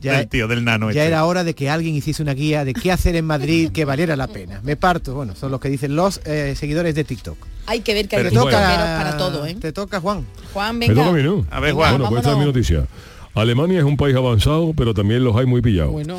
Ya- 0.00 0.18
del 0.18 0.28
tío, 0.28 0.46
del 0.46 0.64
nano. 0.64 0.90
Ya 0.90 1.02
este. 1.02 1.08
era 1.08 1.24
hora 1.24 1.42
de 1.42 1.54
que 1.54 1.70
alguien 1.70 1.94
hiciese 1.94 2.22
una 2.22 2.34
guía 2.34 2.64
de 2.64 2.74
qué 2.74 2.92
hacer 2.92 3.16
en 3.16 3.24
Madrid 3.24 3.70
que 3.74 3.84
valiera 3.84 4.14
la 4.16 4.28
pena. 4.28 4.60
Me 4.62 4.76
parto, 4.76 5.14
bueno, 5.14 5.34
son 5.34 5.50
los 5.50 5.60
que 5.60 5.68
dicen 5.68 5.96
los 5.96 6.20
eh, 6.24 6.54
seguidores 6.56 6.94
de 6.94 7.04
TikTok. 7.04 7.38
Hay 7.66 7.80
que 7.80 7.94
ver 7.94 8.08
que 8.08 8.16
hay 8.16 8.22
Pero 8.24 8.34
blogueros 8.34 8.60
toca 8.60 8.96
para 8.98 9.16
todo, 9.16 9.46
¿eh? 9.46 9.56
Te 9.60 9.72
toca, 9.72 10.00
Juan. 10.00 10.24
Juan, 10.52 10.78
Me 10.78 10.88
venga. 10.88 11.02
toca 11.02 11.14
a 11.14 11.16
mí, 11.18 11.22
¿no? 11.22 11.44
A 11.50 11.60
ver, 11.60 11.72
Juan. 11.74 11.92
Bueno, 11.92 12.08
pues 12.08 12.20
esta 12.20 12.32
es 12.32 12.38
mi 12.38 12.44
noticia. 12.44 12.86
Alemania 13.34 13.78
es 13.80 13.84
un 13.84 13.96
país 13.96 14.16
avanzado, 14.16 14.72
pero 14.76 14.94
también 14.94 15.22
los 15.24 15.36
hay 15.36 15.46
muy 15.46 15.60
pillados. 15.60 15.92
Bueno, 15.92 16.16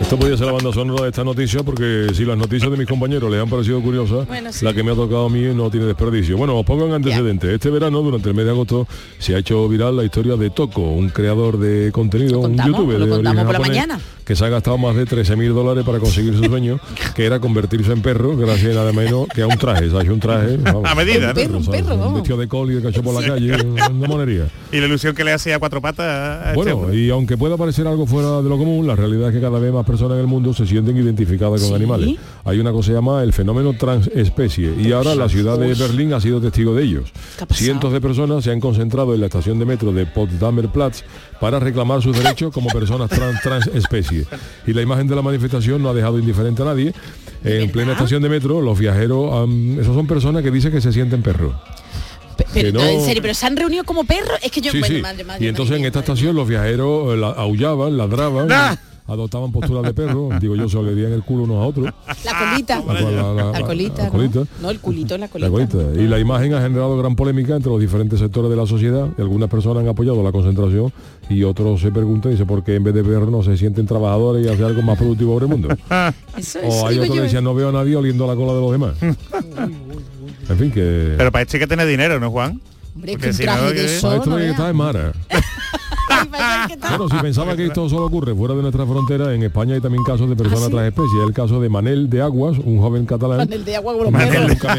Esto 0.00 0.16
podría 0.18 0.38
ser 0.38 0.46
la 0.46 0.52
banda 0.52 0.72
sonora 0.72 1.02
de 1.02 1.08
esta 1.10 1.22
noticia 1.22 1.62
porque 1.62 2.06
si 2.14 2.24
las 2.24 2.38
noticias 2.38 2.70
de 2.70 2.78
mis 2.78 2.86
compañeros 2.86 3.30
les 3.30 3.42
han 3.42 3.50
parecido 3.50 3.82
curiosas, 3.82 4.26
Bueno, 4.26 4.50
sí. 4.54 4.64
la 4.64 4.72
que 4.72 4.82
me 4.82 4.90
ha 4.92 4.94
tocado 4.94 5.26
a 5.26 5.28
mí 5.28 5.42
no 5.54 5.70
tiene 5.70 5.84
desperdicio. 5.84 6.38
Bueno, 6.38 6.56
os 6.58 6.64
pongo 6.64 6.86
en 6.86 6.94
antecedentes. 6.94 7.50
Este 7.50 7.68
verano, 7.68 8.00
durante 8.00 8.26
el 8.30 8.34
mes 8.34 8.46
de 8.46 8.52
agosto, 8.52 8.86
se 9.18 9.34
ha 9.34 9.38
hecho 9.38 9.68
viral 9.68 9.98
la 9.98 10.04
historia 10.04 10.36
de 10.36 10.48
Toco, 10.48 10.80
un 10.80 11.10
creador 11.10 11.58
de 11.58 11.92
contenido, 11.92 12.32
Lo 12.32 12.38
un 12.38 12.44
contamos, 12.56 12.72
youtuber 12.78 12.98
lo 13.00 13.04
de 13.04 13.10
contamos 13.10 13.38
origen 13.38 13.46
por 13.46 13.52
la 13.52 13.58
japonés, 13.58 13.86
mañana. 13.86 14.00
Que 14.28 14.36
se 14.36 14.44
ha 14.44 14.50
gastado 14.50 14.76
más 14.76 14.94
de 14.94 15.06
13.000 15.06 15.54
dólares 15.54 15.84
para 15.86 16.00
conseguir 16.00 16.36
su 16.36 16.44
sueño, 16.44 16.78
que 17.14 17.24
era 17.24 17.40
convertirse 17.40 17.92
en 17.92 18.02
perro, 18.02 18.36
gracias 18.36 18.74
nada 18.74 18.92
menos 18.92 19.26
que 19.28 19.40
a 19.40 19.46
un 19.46 19.56
traje. 19.56 19.88
Se 19.88 19.96
ha 19.96 20.02
hecho 20.02 20.12
un 20.12 20.20
traje 20.20 20.56
vamos, 20.62 20.82
A 20.84 20.94
medida, 20.94 21.28
Un 21.28 21.34
perro, 21.34 21.56
un 21.56 21.64
¿sabes? 21.64 21.82
perro, 21.82 21.96
vamos. 21.96 22.14
vestido 22.16 22.36
de 22.36 22.46
col 22.46 22.70
y 22.70 22.74
de 22.74 22.82
cacho 22.82 23.02
por 23.02 23.18
la 23.18 23.26
calle, 23.26 23.54
una 23.64 23.88
monería. 24.06 24.48
Y 24.70 24.80
la 24.80 24.86
ilusión 24.86 25.14
que 25.14 25.24
le 25.24 25.32
hacía 25.32 25.56
a 25.56 25.58
cuatro 25.58 25.80
patas 25.80 26.04
a 26.06 26.52
este 26.52 26.74
Bueno, 26.74 26.92
y 26.92 27.08
aunque 27.08 27.38
pueda 27.38 27.56
parecer 27.56 27.86
algo 27.86 28.06
fuera 28.06 28.42
de 28.42 28.50
lo 28.50 28.58
común, 28.58 28.86
la 28.86 28.94
realidad 28.96 29.30
es 29.30 29.34
que 29.36 29.40
cada 29.40 29.58
vez 29.58 29.72
más 29.72 29.86
personas 29.86 30.16
en 30.16 30.20
el 30.20 30.26
mundo 30.26 30.52
se 30.52 30.66
sienten 30.66 30.94
identificadas 30.94 31.62
con 31.62 31.70
¿Sí? 31.70 31.74
animales. 31.74 32.16
Hay 32.44 32.60
una 32.60 32.70
cosa 32.70 32.88
que 32.88 32.92
se 32.92 32.96
llama 32.98 33.22
el 33.22 33.32
fenómeno 33.32 33.72
transespecie 33.72 34.74
y 34.78 34.92
ahora 34.92 35.14
la 35.14 35.30
ciudad 35.30 35.58
de 35.58 35.72
Berlín 35.72 36.12
ha 36.12 36.20
sido 36.20 36.38
testigo 36.38 36.74
de 36.74 36.84
ellos. 36.84 37.10
Cientos 37.50 37.94
de 37.94 38.00
personas 38.02 38.44
se 38.44 38.50
han 38.50 38.60
concentrado 38.60 39.14
en 39.14 39.20
la 39.20 39.26
estación 39.28 39.58
de 39.58 39.64
metro 39.64 39.90
de 39.90 40.04
Potsdamer 40.04 40.68
Platz 40.68 41.02
para 41.40 41.58
reclamar 41.58 42.02
sus 42.02 42.16
derechos 42.16 42.52
como 42.52 42.68
personas 42.70 43.08
trans, 43.10 43.40
nadie. 43.74 44.26
Y 44.66 44.72
la 44.72 44.82
imagen 44.82 45.06
de 45.06 45.14
la 45.16 45.22
manifestación 45.22 45.82
no 45.82 45.88
ha 45.90 45.94
dejado 45.94 46.18
indiferente 46.18 46.62
a 46.62 46.66
nadie. 46.66 46.92
En 47.44 47.70
plena 47.70 47.92
estación 47.92 48.20
de 48.22 48.28
metro, 48.28 48.60
los 48.60 48.78
viajeros, 48.78 49.32
han- 49.32 49.78
esos 49.80 49.94
son 49.94 50.06
personas 50.06 50.42
que 50.42 50.50
dicen 50.50 50.72
que 50.72 50.80
se 50.80 50.92
sienten 50.92 51.22
perros. 51.22 51.54
Pe- 52.36 52.46
Pero, 52.52 52.72
no- 52.72 52.84
en 52.84 53.04
serio, 53.04 53.20
pero 53.22 53.34
se 53.34 53.46
han 53.46 53.56
reunido 53.56 53.84
como 53.84 54.04
perros. 54.04 54.38
Es 54.42 54.50
que 54.52 54.60
yo, 54.60 54.70
Sí, 54.72 54.78
bueno, 54.80 54.94
sí. 54.96 55.02
madre, 55.02 55.24
madre, 55.24 55.44
y 55.44 55.48
entonces 55.48 55.70
madre 55.72 55.80
en 55.80 55.86
esta 55.86 55.98
madre 56.00 56.12
estación 56.12 56.36
los 56.36 56.48
viajeros 56.48 57.14
eh, 57.14 57.16
la- 57.16 57.30
aullaban, 57.30 57.96
ladraban, 57.96 58.50
¡Ah! 58.52 58.78
Adoptaban 59.08 59.50
posturas 59.50 59.82
de 59.84 59.94
perro, 59.94 60.28
digo 60.40 60.54
yo, 60.54 60.68
se 60.68 60.82
le 60.82 60.94
dían 60.94 61.12
el 61.12 61.22
culo 61.22 61.44
unos 61.44 61.56
a 61.56 61.66
otros. 61.66 61.86
La 62.24 62.50
colita. 62.50 62.82
La- 62.86 62.92
la- 62.92 63.10
la- 63.10 63.34
La 63.34 63.50
la- 63.60 63.66
colita, 63.66 63.98
la 64.02 64.04
¿no? 64.04 64.10
colita. 64.12 64.40
No, 64.62 64.70
el 64.70 64.80
culito, 64.80 65.16
la 65.16 65.26
La 65.26 65.28
colita. 65.28 65.50
colita. 65.50 66.00
Y 66.02 66.06
la 66.06 66.18
imagen 66.18 66.54
ha 66.54 66.60
generado 66.60 66.96
gran 66.98 67.16
polémica 67.16 67.56
entre 67.56 67.70
los 67.72 67.80
diferentes 67.80 68.18
sectores 68.18 68.50
de 68.50 68.56
la 68.56 68.66
sociedad. 68.66 69.08
Y 69.16 69.20
algunas 69.22 69.48
personas 69.48 69.82
han 69.82 69.88
apoyado 69.88 70.22
la 70.22 70.30
concentración 70.30 70.92
y 71.30 71.42
otros 71.42 71.80
se 71.80 71.90
preguntan, 71.90 72.32
dice, 72.32 72.44
¿por 72.46 72.62
qué 72.62 72.74
en 72.76 72.84
vez 72.84 72.94
de 72.94 73.02
perros 73.02 73.30
no 73.30 73.42
se 73.42 73.56
sienten 73.56 73.86
trabajadores 73.86 74.44
y 74.46 74.48
hacer 74.48 74.64
algo 74.66 74.82
más 74.82 74.98
productivo 74.98 75.34
por 75.34 75.42
el 75.42 75.48
mundo? 75.48 75.68
Eso, 76.36 76.60
eso 76.60 76.68
o 76.68 76.86
hay 76.86 76.98
otros 76.98 77.16
que 77.16 77.22
decían, 77.22 77.42
no 77.44 77.54
veo 77.54 77.70
a 77.70 77.72
nadie 77.72 77.96
oliendo 77.96 78.26
la 78.26 78.36
cola 78.36 78.52
de 78.52 78.60
los 78.60 78.70
demás. 78.72 78.94
en 80.48 80.58
fin, 80.58 80.70
que... 80.70 81.14
Pero 81.16 81.32
para 81.32 81.42
esto 81.42 81.56
hay 81.56 81.60
que 81.60 81.66
tener 81.66 81.86
dinero, 81.86 82.20
¿no, 82.20 82.30
Juan? 82.30 82.60
Hombre, 82.94 83.12
porque 83.12 83.24
que 83.24 83.28
un 83.30 83.34
si 83.34 83.44
no, 83.44 83.52
traje 83.52 83.66
de 83.68 83.74
¿qué? 83.74 83.84
eso, 83.84 84.12
esto 84.14 84.16
no 84.16 84.22
tiene 84.22 84.36
que 84.36 84.42
veas. 84.42 84.50
estar 84.52 84.70
en 84.70 84.76
Mara. 84.76 85.12
Ay, 85.28 85.28
vaya 85.30 85.36
que 85.38 85.96
está. 85.98 86.07
Bueno, 86.26 87.08
si 87.08 87.16
pensaba 87.22 87.56
que 87.56 87.66
esto 87.66 87.88
solo 87.88 88.06
ocurre 88.06 88.34
fuera 88.34 88.54
de 88.54 88.62
nuestra 88.62 88.86
frontera, 88.86 89.34
en 89.34 89.42
España 89.42 89.74
hay 89.74 89.80
también 89.80 90.02
casos 90.04 90.28
de 90.28 90.36
personas 90.36 90.62
¿Ah, 90.64 90.66
sí? 90.66 90.72
tras 90.72 90.86
especie. 90.86 91.22
El 91.26 91.32
caso 91.32 91.60
de 91.60 91.68
Manel 91.68 92.08
de 92.10 92.22
Aguas, 92.22 92.58
un 92.58 92.78
joven 92.80 93.06
catalán. 93.06 93.38
Panel 93.38 93.64
de 93.64 93.76
agua 93.76 93.94
con 93.94 94.04
los 94.04 94.12
Nunca, 94.12 94.76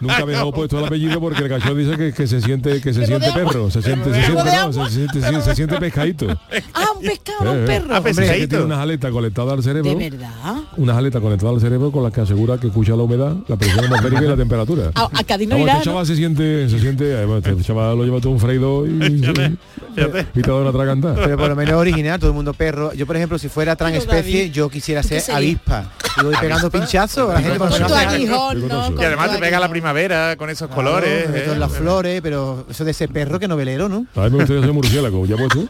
nunca 0.00 0.26
mejor 0.26 0.54
puesto 0.54 0.78
el 0.78 0.84
apellido 0.84 1.20
porque 1.20 1.42
el 1.44 1.48
cachorro 1.48 1.74
dice 1.74 1.96
que, 1.96 2.12
que 2.12 2.26
se 2.26 2.40
siente 2.40 2.80
que 2.80 2.92
se 2.92 3.00
Perro 3.00 3.06
siente 3.20 3.32
perro, 3.32 3.70
se 3.70 3.82
siente, 3.82 4.12
se 4.14 4.22
siente, 4.22 4.42
de 4.44 4.50
no, 4.50 4.58
agua. 4.62 4.88
se 4.88 4.94
siente, 4.94 5.20
se, 5.20 5.42
se 5.42 5.54
siente 5.54 5.76
pescadito. 5.78 6.26
Ah, 6.74 6.86
un 6.96 7.02
pescado, 7.02 7.44
Eh, 7.44 7.50
un 7.56 7.62
eh. 7.62 7.66
perro. 7.66 7.94
Ah, 7.96 8.00
pescadito. 8.02 8.48
tiene 8.48 8.64
unas 8.64 8.78
aletas 8.78 9.10
conectadas 9.12 9.52
al 9.54 9.62
cerebro. 9.62 9.90
De 9.94 10.10
verdad. 10.10 10.54
Unas 10.76 10.96
aletas 10.96 11.20
conectadas 11.22 11.54
al 11.56 11.60
cerebro 11.60 11.90
con 11.92 12.02
las 12.02 12.12
que 12.12 12.20
asegura 12.20 12.58
que 12.58 12.68
escucha 12.68 12.96
la 12.96 13.02
humedad, 13.02 13.34
la 13.48 13.56
presión 13.56 13.84
atmosférica 13.84 14.22
y 14.24 14.28
la 14.28 14.36
temperatura. 14.36 14.90
A, 14.94 15.08
a 15.12 15.24
Cádiz 15.24 15.48
no 15.48 15.54
Vamos, 15.56 15.66
irá, 15.66 15.72
este 15.78 15.86
¿no? 15.88 15.92
chaval 15.92 16.06
se 16.06 16.16
siente, 16.16 16.68
se 16.68 16.78
siente, 16.78 17.14
además, 17.16 17.42
este 17.44 17.62
chaval 17.62 17.96
lo 17.98 18.04
lleva 18.04 18.20
todo 18.20 18.32
un 18.32 18.40
freído 18.40 18.86
y, 18.86 19.22
una. 20.70 21.14
Pero 21.14 21.36
por 21.36 21.48
lo 21.48 21.56
menos 21.56 21.74
original, 21.74 22.18
todo 22.18 22.30
el 22.30 22.36
mundo 22.36 22.54
perro. 22.54 22.92
Yo, 22.92 23.06
por 23.06 23.16
ejemplo, 23.16 23.38
si 23.38 23.48
fuera 23.48 23.76
transespecie, 23.76 24.50
yo 24.50 24.68
quisiera 24.68 25.02
¿tú 25.02 25.08
qué 25.08 25.20
ser 25.20 25.34
avispa. 25.34 25.90
Y 26.20 26.24
voy 26.24 26.34
pegando 26.40 26.70
pinchazos 26.70 27.30
a 27.30 27.34
la 27.34 27.40
gente 27.40 27.58
Con 27.58 27.70
tu 27.70 27.94
aguijón, 27.94 28.68
Qué 28.96 29.02
Y 29.02 29.04
además 29.04 29.32
te 29.32 29.38
pega 29.38 29.60
la 29.60 29.68
primavera 29.68 30.36
con 30.36 30.50
esos 30.50 30.68
colores. 30.68 31.28
¿eh? 31.32 31.54
las 31.58 31.72
flores, 31.72 32.20
pero 32.22 32.66
eso 32.70 32.84
de 32.84 32.90
ese 32.90 33.08
perro 33.08 33.38
que 33.38 33.46
novelero, 33.46 33.88
¿no? 33.88 34.06
A 34.14 34.24
mí 34.24 34.30
me 34.30 34.38
gustaría 34.38 34.62
ser 34.62 34.72
murciélago, 34.72 35.26
ya 35.26 35.36
puesto. 35.36 35.60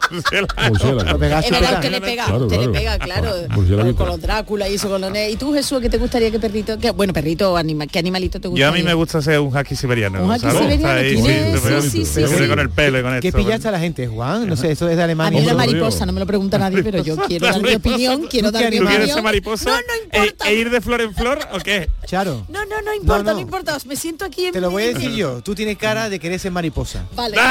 Murciélago. 0.69 1.13
Lo 1.13 1.19
pegas 1.19 1.45
Es 1.45 1.51
verdad, 1.51 1.75
usted 1.75 1.91
le 1.91 2.01
pega, 2.01 2.25
Claro, 2.27 2.47
usted 2.47 2.61
le 2.61 2.69
pega, 2.69 2.99
claro. 2.99 3.35
Yo 3.69 3.77
la 3.77 3.93
con, 3.93 4.07
los 4.07 4.21
Drácula 4.21 4.69
y 4.69 4.75
eso 4.75 4.89
con 4.89 5.01
los 5.01 5.13
¿Y 5.31 5.37
tú, 5.37 5.53
Jesús, 5.53 5.81
qué 5.81 5.89
te 5.89 5.99
gustaría 5.99 6.31
que 6.31 6.39
perrito? 6.39 6.79
Que, 6.79 6.91
bueno, 6.91 7.13
perrito 7.13 7.53
o 7.53 7.57
anima, 7.57 7.87
¿qué 7.87 7.99
animalito 7.99 8.41
te 8.41 8.45
Yo 8.45 8.51
gustaría? 8.51 8.69
a 8.69 8.73
mí 8.73 8.83
me 8.83 8.95
gusta 8.95 9.21
ser 9.23 9.41
un 9.41 9.55
husky 9.55 9.77
siberiano. 9.77 10.25
Un 10.25 10.31
husky 10.31 10.51
siberiano, 10.51 11.81
sí, 11.83 12.05
sí, 12.05 12.27
sí, 12.27 12.49
con 12.49 12.59
el 12.59 12.71
pelo 12.71 12.99
y 12.99 13.03
con 13.03 13.21
¿Qué 13.21 13.29
esto. 13.29 13.39
pillaste 13.39 13.69
a 13.69 13.71
la 13.71 13.81
gente, 13.81 14.07
Juan? 14.07 14.49
No 14.49 14.57
sé, 14.57 14.75
eso 14.83 14.91
es 14.91 14.97
de 14.97 15.03
A 15.03 15.05
Alemania. 15.05 15.41
mí 15.41 15.47
la 15.47 15.55
mariposa, 15.55 16.05
no 16.07 16.13
me 16.13 16.21
lo 16.21 16.27
pregunta 16.27 16.59
nadie, 16.59 16.83
pero 16.83 17.03
yo 17.03 17.17
quiero 17.17 17.47
dar 17.47 17.63
mi 17.63 17.75
opinión, 17.75 18.27
quiero 18.29 18.49
¿Tú 18.49 18.53
dar 18.59 18.65
mi 18.65 18.71
qué 18.71 18.77
¿Tú 18.79 18.83
opinión. 18.83 18.89
quieres 18.89 19.15
ser 19.15 19.23
mariposa? 19.23 19.71
No, 19.71 19.77
no 19.77 19.83
e, 20.13 20.27
importa. 20.27 20.49
e 20.51 20.55
ir 20.55 20.71
de 20.71 20.81
flor 20.81 21.01
en 21.01 21.15
flor 21.15 21.39
o 21.53 21.59
qué? 21.59 21.89
Charo, 22.07 22.47
No, 22.49 22.65
no, 22.67 22.81
no 22.83 22.95
importa, 22.95 23.23
no, 23.25 23.33
no. 23.35 23.41
importa. 23.41 23.79
Me 23.87 23.97
siento 23.97 24.25
aquí 24.25 24.47
en 24.47 24.53
te 24.53 24.61
lo 24.61 24.71
voy 24.71 24.85
a 24.85 24.87
decir 24.89 25.13
yo. 25.13 25.43
Tú 25.43 25.55
tienes 25.55 25.79
cara 25.79 26.09
de 26.09 26.19
querer 26.19 26.39
ser 26.41 26.53
mariposa. 26.53 27.05
Vale. 27.15 27.37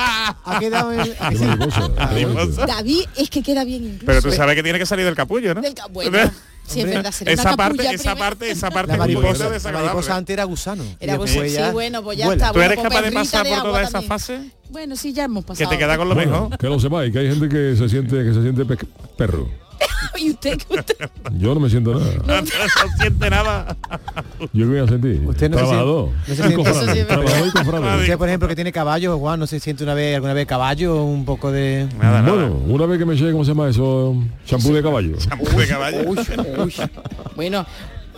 Ha 0.00 0.58
quedado 0.60 0.92
en... 0.92 1.02
Qué 1.04 1.38
mariposa, 1.38 1.88
Mariposa. 1.88 2.66
David 2.66 3.02
es 3.16 3.28
que 3.30 3.42
queda 3.42 3.64
bien 3.64 3.84
incluso. 3.84 4.06
Pero 4.06 4.22
tú 4.22 4.32
sabes 4.32 4.54
que 4.54 4.62
tiene 4.62 4.78
que 4.78 4.86
salir 4.86 5.04
del 5.04 5.14
capullo, 5.14 5.54
¿no? 5.54 5.60
Del 5.60 5.74
ca- 5.74 5.86
bueno, 6.68 6.74
sí, 6.74 6.80
es 6.80 6.94
verdad, 6.96 7.12
será 7.12 7.32
esa 7.32 7.42
una 7.42 7.56
parte, 7.56 7.94
esa 7.94 8.16
parte, 8.16 8.50
esa 8.50 8.70
parte 8.70 8.92
La 8.92 8.98
mariposa, 8.98 9.48
la 9.64 9.72
mariposa 9.72 10.16
antes 10.16 10.34
era 10.34 10.44
gusano. 10.44 10.84
Era 11.00 11.16
gusano, 11.16 11.42
sí, 11.44 11.50
ya 11.50 11.72
bueno, 11.72 12.02
pues 12.02 12.18
ya 12.18 12.26
vuela. 12.26 12.42
está. 12.46 12.52
¿Tú 12.52 12.60
eres 12.60 12.76
Bueno, 12.76 12.90
capaz 12.90 13.02
de 13.02 13.12
pasar 13.12 13.42
perrita 13.42 13.42
por 13.42 13.44
de 13.44 13.50
toda 13.56 13.68
agua 13.68 13.82
esa 13.82 13.90
también. 13.92 14.08
fase? 14.08 14.40
Bueno, 14.70 14.96
sí, 14.96 15.12
ya 15.12 15.24
hemos 15.24 15.44
Que 15.44 15.48
pasado. 15.48 15.70
te 15.70 15.78
queda 15.78 15.96
con 15.96 16.08
lo 16.08 16.14
Bueno, 16.14 16.32
mejor. 16.42 16.58
que 16.58 16.66
lo 16.68 16.78
sepáis, 16.78 17.12
que 17.12 17.18
hay 17.20 17.28
gente 17.28 17.48
que 17.48 17.74
se 17.76 17.88
siente 17.88 18.22
que 18.24 18.34
se 18.34 18.42
siente 18.42 18.64
pe- 18.64 18.76
perro. 19.16 19.48
¿Y 20.18 20.30
usted? 20.30 20.58
¿Qué 20.58 20.78
usted? 20.78 20.96
Yo 21.34 21.54
no 21.54 21.60
me 21.60 21.70
siento 21.70 21.94
nada. 21.94 22.12
No, 22.26 22.40
no 22.42 22.46
siente 22.98 23.30
nada. 23.30 23.76
Yo 24.40 24.48
qué 24.52 24.64
voy 24.64 24.78
a 24.78 24.86
sentir. 24.88 25.22
Usted 25.26 25.50
no 25.50 25.56
se 25.58 25.62
Trabajador. 25.64 26.08
siente- 26.26 26.56
no 26.56 26.64
se 26.64 26.70
Y 26.70 26.74
siente- 26.74 27.00
sí 27.00 27.04
trabajador 27.06 27.46
y 27.46 27.50
cofrade. 27.50 28.00
Usted, 28.00 28.18
por 28.18 28.28
ejemplo, 28.28 28.48
que 28.48 28.54
tiene 28.54 28.72
caballo, 28.72 29.18
Juan, 29.18 29.40
¿no 29.40 29.46
se 29.46 29.60
siente 29.60 29.84
una 29.84 29.94
vez, 29.94 30.16
alguna 30.16 30.32
vez 30.34 30.46
caballo? 30.46 31.02
Un 31.04 31.24
poco 31.24 31.50
de... 31.52 31.88
Nada, 31.98 32.22
nada. 32.22 32.32
Bueno, 32.34 32.54
una 32.68 32.86
vez 32.86 32.98
que 32.98 33.04
me 33.06 33.14
llegue, 33.14 33.32
¿cómo 33.32 33.44
se 33.44 33.50
llama 33.52 33.68
eso? 33.68 34.16
Champú 34.46 34.72
de 34.74 34.82
caballo. 34.82 35.16
Champú 35.18 35.44
de 35.58 35.66
caballo. 35.66 35.98
Bueno, 37.36 37.64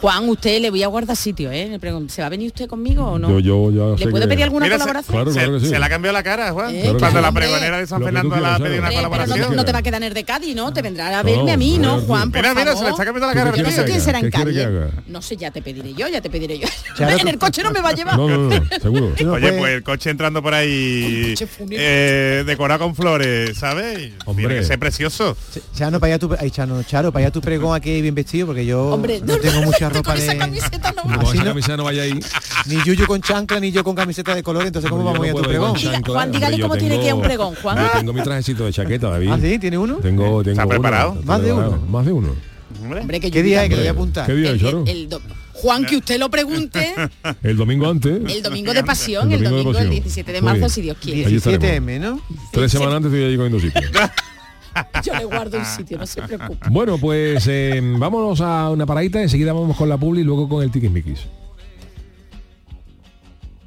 Juan, 0.01 0.29
usted 0.31 0.61
le 0.63 0.71
voy 0.71 0.83
a 0.83 0.87
guardar 0.89 1.15
sitio, 1.15 1.51
¿eh? 1.53 1.79
¿Se 2.09 2.23
va 2.23 2.27
a 2.27 2.31
venir 2.31 2.47
usted 2.47 2.67
conmigo 2.67 3.05
o 3.05 3.19
no? 3.19 3.39
Yo, 3.39 3.71
yo 3.71 3.93
ya 3.93 3.99
sé 3.99 4.05
¿Le 4.07 4.11
puede 4.11 4.25
que- 4.25 4.29
pedir 4.31 4.45
alguna 4.45 4.65
Mira, 4.65 4.77
colaboración? 4.79 5.15
Claro, 5.15 5.31
Se, 5.31 5.39
claro 5.39 5.53
que 5.55 5.61
sí. 5.61 5.67
se 5.67 5.79
le 5.79 5.85
ha 5.85 5.89
cambiado 5.91 6.13
la 6.17 6.23
cara, 6.23 6.53
Juan. 6.53 6.75
Eh, 6.75 6.81
Claro 6.83 6.99
Cuando 6.99 7.21
la 7.21 7.33
pregonera 7.33 7.79
de 7.79 7.87
San 7.87 8.03
Fernando 8.03 8.35
le 8.37 8.47
ha 8.47 8.57
pedido 8.59 8.79
una 8.79 8.89
Hombre, 8.89 8.97
pero 8.97 9.03
no, 9.03 9.11
colaboración. 9.11 9.57
no 9.57 9.65
te 9.67 9.73
va 9.73 9.79
a 9.79 9.83
quedar 9.83 10.01
en 10.03 10.07
el 10.09 10.15
de 10.15 10.25
Cádiz, 10.25 10.57
¿no? 10.57 10.73
Te 10.73 10.81
vendrá 10.81 11.19
a 11.19 11.23
No, 11.23 11.29
verme 11.31 11.53
a 11.53 11.57
mí, 11.59 11.77
¿no, 11.79 11.97
no, 11.99 12.03
Juan? 12.03 12.31
Por 12.33 12.41
Mira, 12.41 12.55
mira, 12.55 12.65
se 12.65 12.71
le 12.71 12.75
favor. 12.77 12.91
está 12.93 13.05
cambiando 13.05 13.27
la 13.27 13.33
¿Tú 13.33 13.39
cara. 13.39 13.57
Yo 13.57 13.63
no 13.63 13.71
sé 13.71 13.77
que 13.77 13.85
quién 13.91 14.01
será 14.01 14.19
en 14.21 14.25
¿Qué 14.25 14.31
quiere 14.31 14.53
que 14.55 14.63
Cádiz. 14.65 14.95
No 15.09 15.21
sé, 15.23 15.37
ya 15.37 15.51
te 15.51 15.61
pediré 15.61 15.93
yo, 15.93 16.09
ya 16.09 16.21
te 16.23 16.31
pediré 16.31 16.59
yo. 16.59 16.69
Claro, 16.97 17.19
en 17.19 17.29
el 17.29 17.39
coche 17.39 17.63
no 17.63 17.71
me 17.71 17.81
va 17.83 17.91
a 17.91 17.93
llevar. 17.95 18.17
No, 18.17 18.27
no, 18.29 18.39
no, 18.49 18.61
seguro. 18.81 19.13
No 19.23 19.33
Oye, 19.33 19.41
puedes- 19.49 19.59
pues 19.59 19.73
el 19.75 19.83
coche 19.83 20.11
entrando 20.11 20.43
por 20.43 20.55
ahí 20.55 21.35
eh, 21.73 22.43
decorado 22.47 22.81
con 22.87 22.95
flores, 22.95 23.57
¿sabes? 23.59 24.13
Hombre. 24.25 24.47
Tiene 24.47 24.61
que 24.63 24.67
ser 24.67 24.79
precioso. 24.79 25.37
Chano, 25.75 26.01
para 26.01 26.15
allá 26.15 26.19
tu, 26.19 26.35
ay, 26.39 26.51
Chano, 26.51 26.83
Charo, 26.85 27.13
para 27.13 27.27
allá 27.27 27.33
tu 27.33 27.43
pregón 27.43 27.75
aquí 27.77 28.01
bien 28.01 28.15
vestido, 28.15 28.47
porque 28.47 28.65
yo 28.65 28.87
Hombre, 28.89 29.21
no, 29.25 29.37
tengo 29.37 29.61
mucha 29.63 29.90
con 29.93 30.05
ropa 30.05 30.15
esa 30.17 30.33
de... 30.33 30.39
camiseta 30.39 30.93
no 30.93 31.03
Con. 31.03 31.13
Así 31.13 31.35
esa 31.35 31.45
no- 31.45 31.51
camisa 31.51 31.77
no 31.77 31.85
vaya 31.85 32.03
ahí. 32.03 32.19
Ni 32.67 32.83
Yuyu 32.85 33.07
con 33.07 33.21
chancla, 33.21 33.61
ni 33.61 33.73
yo 33.73 33.83
con 33.85 33.95
camiseta 33.95 34.35
de 34.35 34.43
color, 34.43 34.67
entonces 34.67 34.91
¿cómo 34.91 35.05
vamos 35.05 35.21
a 35.21 35.27
ir 35.27 35.31
a 35.31 35.33
no 35.35 35.39
tu 35.39 35.43
con 35.43 35.51
pregón? 35.51 35.75
Chancla. 35.77 36.15
Juan, 36.15 36.33
dígale 36.33 36.61
cómo 36.61 36.77
tiene 36.77 36.99
que 36.99 37.05
ir 37.07 37.11
a 37.11 37.15
un 37.15 37.21
tengo- 37.23 37.29
pregón, 37.29 37.55
Juan. 37.63 37.79
Yo 37.79 37.99
tengo 37.99 38.13
mi 38.13 38.23
trajecito 38.23 38.65
de 38.65 38.73
chaqueta, 38.73 39.11
David. 39.11 39.29
¿Ah, 39.31 39.39
sí? 39.41 39.59
¿Tiene 39.59 39.79
uno? 39.79 39.97
Tengo, 39.97 40.43
tengo 40.43 40.51
¿Está 40.51 40.63
uno. 40.65 40.69
preparado? 40.71 41.19
Más 41.25 41.43
de 41.43 41.53
uno. 41.53 41.77
Más 41.89 42.07
de 42.07 42.13
uno. 42.13 42.35
Hombre. 42.83 43.21
Que 43.21 43.31
¿Qué 43.31 43.43
día 43.43 43.65
es 43.65 43.69
que 43.69 43.75
le 43.77 43.83
voy 43.83 43.89
a 43.89 43.91
apuntar? 43.93 44.27
¿Qué 44.27 44.35
día 44.35 44.51
el- 44.51 44.57
es, 44.57 44.63
Charo? 44.63 44.85
el- 44.87 45.09
el 45.13 45.19
Juan, 45.53 45.85
que 45.85 45.97
usted 45.97 46.19
lo 46.19 46.31
pregunte 46.31 46.95
El 47.43 47.57
domingo 47.59 47.91
antes. 47.91 48.13
el 48.27 48.43
domingo 48.43 48.73
de 48.73 48.83
pasión, 48.83 49.31
El 49.31 49.39
el 49.39 49.45
domingo 49.45 49.51
de 49.51 49.63
domingo, 49.65 49.71
el 49.71 49.77
pasión. 49.89 49.91
17 49.91 50.33
de 50.33 50.41
marzo, 50.41 50.69
si 50.71 50.81
Dios 50.81 50.97
quiere. 51.03 51.27
Allí 51.27 51.37
17M, 51.37 51.99
¿no? 52.01 52.21
Tres 52.53 52.73
semanas 52.73 52.95
antes 52.95 53.13
estoy 53.13 53.25
allí 53.27 53.37
cogiendo 53.37 53.61
sitio. 53.61 53.83
Yo 55.05 55.15
le 55.15 55.25
guardo 55.25 55.59
un 55.59 55.65
sitio, 55.65 55.99
no 55.99 56.07
se 56.07 56.23
preocupe. 56.23 56.69
Bueno, 56.71 56.99
pues 56.99 57.47
eh, 57.49 57.81
vámonos 57.83 58.41
a 58.41 58.71
una 58.71 58.87
paradita, 58.87 59.21
enseguida 59.21 59.53
vamos 59.53 59.77
con 59.77 59.89
la 59.89 59.97
publi 59.97 60.21
y 60.21 60.25
luego 60.25 60.49
con 60.49 60.63
el 60.63 60.71
tiquismiquis. 60.71 61.27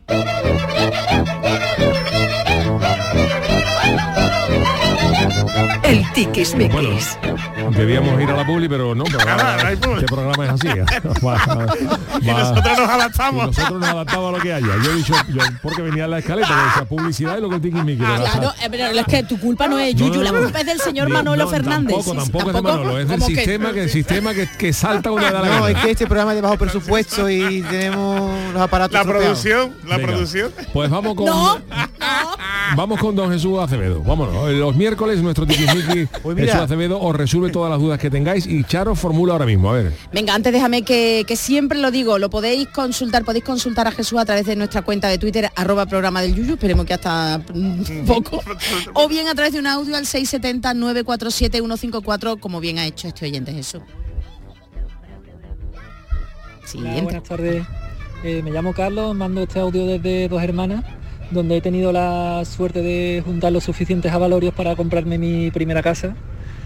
El 5.84 6.12
tiquismiquis. 6.14 7.18
Debíamos 7.72 8.22
ir 8.22 8.30
a 8.30 8.36
la 8.38 8.46
publi, 8.46 8.68
pero 8.70 8.94
no, 8.96 9.04
pero 9.06 9.26
no 9.88 9.96
este 9.98 10.06
programa 10.08 10.46
es 10.46 10.52
así. 10.52 10.68
Va- 11.26 11.34
va- 11.46 11.76
Y 12.22 12.26
nosotros 12.26 12.78
nos 12.78 12.88
y 12.88 12.92
adaptamos. 12.92 13.46
nosotros 13.48 13.80
nos 13.80 13.90
adaptamos 13.90 14.30
a 14.34 14.38
lo 14.38 14.44
que 14.44 14.54
haya. 14.54 14.68
Yo 14.84 14.92
he 14.92 14.96
dicho, 14.96 15.14
yo, 15.30 15.42
porque 15.62 15.82
venía 15.82 16.06
en 16.06 16.12
la 16.12 16.20
escaleta, 16.20 16.48
que 16.48 16.54
decía 16.70 16.86
publicidad 16.86 17.38
y 17.38 17.40
luego 17.40 17.56
el 17.56 17.62
tiquismiquis. 17.62 18.06
pero 18.06 18.24
Claro, 18.24 18.48
hasta- 18.50 18.66
eh, 18.66 18.68
pero 18.72 18.86
es 19.00 19.06
que 19.06 19.24
tu 19.24 19.40
culpa 19.40 19.68
no 19.68 19.78
es 19.80 19.94
No, 19.96 20.00
Yuyu, 20.08 20.16
no, 20.18 20.24
la 20.24 20.32
no. 20.32 20.40
culpa 20.42 20.60
es 20.62 20.66
del 20.66 20.80
señor 20.80 21.08
Ni- 21.08 21.14
Manolo 21.14 21.44
no, 21.46 21.50
Fernández. 21.50 21.96
Tampoco, 21.96 22.12
sí, 22.12 22.18
tampoco 22.32 22.50
es 22.50 22.56
de 22.56 22.62
Manolo, 22.62 23.00
es 23.00 23.08
del 23.08 23.20
¿Cómo 23.20 23.28
que? 23.30 23.36
sistema, 23.36 23.74
que, 23.74 23.84
el 23.84 23.90
sistema 23.90 24.34
que, 24.34 24.50
que 24.58 24.74
salta 24.74 25.10
le 25.12 25.22
da 25.22 25.32
la 25.32 25.40
No, 25.42 25.64
gana. 25.64 25.70
es 25.70 25.78
que 25.86 25.92
este 25.92 26.06
programa 26.08 26.32
es 26.32 26.36
de 26.38 26.42
bajo 26.42 26.58
presupuesto 26.58 27.30
y 27.30 27.62
tenemos 27.70 28.32
los 28.54 28.62
aparatos 28.62 28.94
La 28.94 29.04
producción, 29.04 29.74
la 29.88 29.98
Venga, 29.98 30.12
producción. 30.12 30.52
Pues 30.74 30.90
vamos 30.90 31.16
con 31.16 31.26
No, 31.26 31.58
vamos 32.76 33.00
con 33.00 33.16
don 33.16 33.32
Jesús 33.32 33.60
Acevedo. 33.60 34.02
Vámonos. 34.04 34.50
Los 34.52 34.76
miércoles 34.76 35.13
nuestro 35.22 35.46
tiquismiqui 35.46 36.08
Pues. 36.24 36.38
Jesús 36.38 36.56
Acevedo 36.56 37.00
os 37.02 37.16
resuelve 37.16 37.52
todas 37.52 37.70
las 37.70 37.80
dudas 37.80 38.00
que 38.00 38.10
tengáis 38.10 38.48
y 38.48 38.64
Charo 38.64 38.96
formula 38.96 39.34
ahora 39.34 39.46
mismo. 39.46 39.70
A 39.70 39.74
ver. 39.74 39.94
Venga, 40.12 40.34
antes 40.34 40.54
déjame 40.54 40.84
que, 40.84 41.24
que 41.28 41.36
siempre 41.36 41.80
lo 41.80 41.92
digo, 41.92 42.18
lo 42.20 42.30
podéis 42.30 42.68
consultar, 42.70 43.24
podéis 43.26 43.44
consultar 43.44 43.88
a 43.88 43.92
Jesús 43.92 44.20
a 44.20 44.26
través 44.26 44.46
de 44.46 44.56
nuestra 44.56 44.82
cuenta 44.82 45.08
de 45.08 45.18
Twitter, 45.18 45.50
arroba 45.56 45.86
programa 45.86 46.22
del 46.22 46.36
Yuyu, 46.36 46.54
esperemos 46.54 46.86
que 46.86 46.94
hasta 46.94 47.42
poco. 48.08 48.42
O 48.94 49.08
bien 49.08 49.28
a 49.28 49.36
través 49.36 49.54
de 49.54 49.60
un 49.60 49.68
audio 49.68 49.96
al 49.96 50.06
670-947-154, 50.06 52.40
como 52.40 52.60
bien 52.60 52.80
ha 52.80 52.86
hecho 52.86 53.08
este 53.08 53.26
oyente 53.26 53.54
Jesús. 53.54 53.82
Hola, 53.82 53.88
Siguiente. 56.68 57.02
buenas 57.04 57.24
tardes. 57.24 57.66
Eh, 58.24 58.42
me 58.44 58.52
llamo 58.52 58.74
Carlos, 58.74 59.16
mando 59.16 59.44
este 59.44 59.60
audio 59.60 59.86
desde 59.86 60.28
Dos 60.30 60.42
Hermanas, 60.42 60.84
donde 61.34 61.58
he 61.58 61.62
tenido 61.62 61.92
la 61.92 62.44
suerte 62.46 62.82
de 62.82 63.22
juntar 63.26 63.52
los 63.52 63.64
suficientes 63.64 64.12
avalorios 64.12 64.54
para 64.54 64.76
comprarme 64.76 65.18
mi 65.18 65.52
primera 65.52 65.82
casa. 65.82 66.16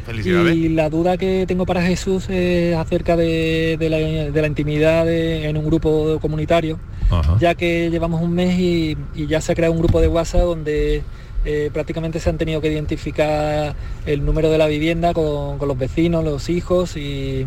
Felicidades. 0.05 0.55
Y 0.55 0.69
la 0.69 0.89
duda 0.89 1.17
que 1.17 1.45
tengo 1.47 1.65
para 1.65 1.81
Jesús 1.81 2.29
es 2.29 2.75
acerca 2.77 3.15
de, 3.17 3.75
de 3.77 3.89
la, 3.89 3.97
de 3.97 4.41
la 4.41 4.47
intimidad 4.47 5.05
de- 5.05 5.49
en 5.49 5.57
un 5.57 5.65
grupo 5.65 6.17
comunitario, 6.21 6.79
Ajá. 7.09 7.37
ya 7.41 7.55
que 7.55 7.89
llevamos 7.89 8.21
un 8.21 8.31
mes 8.33 8.57
y, 8.57 8.97
y 9.15 9.27
ya 9.27 9.41
se 9.41 9.51
ha 9.51 9.55
creado 9.55 9.73
un 9.73 9.79
grupo 9.79 9.99
de 9.99 10.07
WhatsApp 10.07 10.41
donde 10.43 11.01
eh, 11.45 11.69
prácticamente 11.73 12.19
se 12.21 12.29
han 12.29 12.37
tenido 12.37 12.61
que 12.61 12.71
identificar 12.71 13.75
el 14.05 14.25
número 14.25 14.49
de 14.49 14.57
la 14.57 14.67
vivienda 14.67 15.13
con, 15.13 15.57
con 15.57 15.67
los 15.67 15.77
vecinos, 15.77 16.23
los 16.23 16.47
hijos 16.49 16.95
y, 16.95 17.45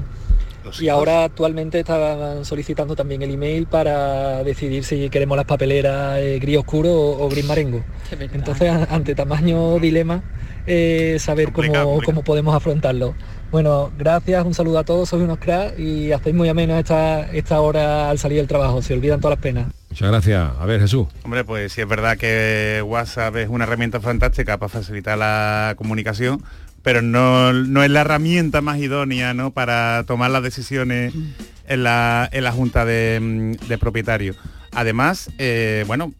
y 0.80 0.88
ahora 0.88 1.24
actualmente 1.24 1.80
estaban 1.80 2.44
solicitando 2.44 2.96
también 2.96 3.22
el 3.22 3.32
email 3.32 3.66
para 3.66 4.42
decidir 4.44 4.84
si 4.84 5.08
queremos 5.10 5.36
las 5.36 5.46
papeleras 5.46 6.18
eh, 6.18 6.38
gris 6.40 6.58
oscuro 6.58 6.92
o, 6.92 7.26
o 7.26 7.28
gris 7.28 7.44
marengo. 7.44 7.82
Entonces, 8.32 8.70
ante 8.90 9.14
tamaño 9.14 9.78
dilema, 9.78 10.22
eh, 10.66 11.16
saber 11.18 11.52
cómo, 11.52 12.00
cómo 12.04 12.22
podemos 12.22 12.54
afrontarlo. 12.54 13.14
Bueno, 13.50 13.90
gracias, 13.98 14.46
un 14.46 14.54
saludo 14.54 14.78
a 14.78 14.84
todos, 14.84 15.08
sois 15.08 15.24
unos 15.24 15.38
cracks 15.38 15.76
y 15.76 16.12
hacéis 16.12 16.36
muy 16.36 16.48
ameno 16.48 16.78
esta, 16.78 17.30
esta 17.32 17.60
hora 17.60 18.08
al 18.08 18.18
salir 18.18 18.38
del 18.38 18.46
trabajo, 18.46 18.80
se 18.80 18.94
olvidan 18.94 19.20
todas 19.20 19.38
las 19.38 19.42
penas. 19.42 19.66
Muchas 19.88 20.08
gracias. 20.08 20.52
A 20.56 20.66
ver, 20.66 20.80
Jesús. 20.80 21.08
Hombre, 21.24 21.42
pues 21.42 21.72
sí 21.72 21.80
es 21.80 21.88
verdad 21.88 22.16
que 22.16 22.80
WhatsApp 22.86 23.34
es 23.36 23.48
una 23.48 23.64
herramienta 23.64 24.00
fantástica 24.00 24.56
para 24.56 24.68
facilitar 24.68 25.18
la 25.18 25.74
comunicación, 25.76 26.44
pero 26.82 27.02
no, 27.02 27.52
no 27.52 27.82
es 27.82 27.90
la 27.90 28.00
herramienta 28.02 28.60
más 28.60 28.78
idónea 28.78 29.34
¿no? 29.34 29.50
para 29.52 30.04
tomar 30.06 30.30
las 30.30 30.42
decisiones 30.42 31.12
en 31.68 31.82
la, 31.82 32.28
en 32.32 32.44
la 32.44 32.52
junta 32.52 32.84
de, 32.84 33.18
mm, 33.20 33.66
de 33.68 33.78
propietarios. 33.78 34.36
Además, 34.72 35.30
eh, 35.38 35.84
bueno, 35.86 36.12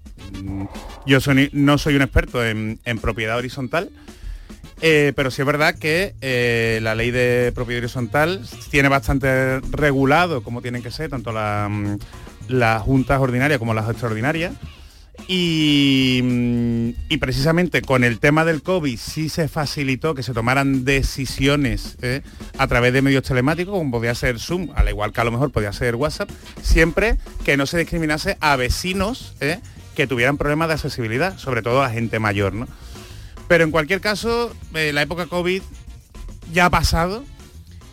mm, 0.43 0.65
yo 1.07 1.21
soy- 1.21 1.51
no 1.53 1.79
soy 1.79 1.97
un 1.97 2.03
experto 2.03 2.45
en, 2.45 2.79
en 2.85 2.99
propiedad 2.99 3.37
horizontal, 3.39 3.91
eh, 4.83 5.13
pero 5.15 5.31
sí 5.31 5.43
es 5.43 5.47
verdad 5.47 5.75
que 5.79 6.15
eh, 6.21 6.79
la 6.83 6.95
ley 6.95 7.11
de 7.11 7.53
propiedad 7.55 7.83
horizontal 7.83 8.41
tiene 8.71 8.89
bastante 8.89 9.61
regulado 9.71 10.43
cómo 10.43 10.63
tienen 10.63 10.83
que 10.83 10.91
ser 10.91 11.11
tanto 11.11 11.33
la, 11.33 11.69
mm, 11.71 11.99
las 12.49 12.83
juntas 12.83 13.21
ordinarias 13.21 13.59
como 13.59 13.75
las 13.75 13.89
extraordinarias. 13.89 14.53
Y, 15.29 16.21
mm, 16.23 16.89
y 17.09 17.17
precisamente 17.19 17.83
con 17.83 18.05
el 18.05 18.19
tema 18.19 18.45
del 18.45 18.63
COVID 18.63 18.99
sí 18.99 19.29
se 19.29 19.49
facilitó 19.49 20.15
que 20.15 20.23
se 20.23 20.33
tomaran 20.33 20.85
decisiones 20.85 21.97
¿eh? 22.03 22.23
a 22.59 22.67
través 22.67 22.93
de 22.93 23.03
medios 23.03 23.25
telemáticos, 23.25 23.75
como 23.75 23.91
podía 23.91 24.15
ser 24.15 24.39
Zoom, 24.39 24.71
al 24.75 24.89
igual 24.89 25.13
que 25.13 25.21
a 25.21 25.25
lo 25.25 25.33
mejor 25.33 25.51
podía 25.51 25.73
ser 25.73 25.97
WhatsApp, 25.97 26.31
siempre 26.63 27.19
que 27.45 27.57
no 27.57 27.67
se 27.67 27.79
discriminase 27.79 28.37
a 28.41 28.57
vecinos 28.57 29.35
¿eh? 29.41 29.61
que 29.95 30.07
tuvieran 30.07 30.37
problemas 30.37 30.69
de 30.69 30.75
accesibilidad, 30.75 31.37
sobre 31.39 31.63
todo 31.63 31.83
a 31.83 31.91
gente 31.91 32.19
mayor. 32.19 32.53
¿no? 32.53 32.69
Pero 33.49 33.65
en 33.65 33.71
cualquier 33.71 34.01
caso, 34.01 34.55
eh, 34.75 34.93
la 34.93 35.03
época 35.03 35.27
COVID 35.27 35.63
ya 36.53 36.67
ha 36.67 36.71
pasado 36.71 37.25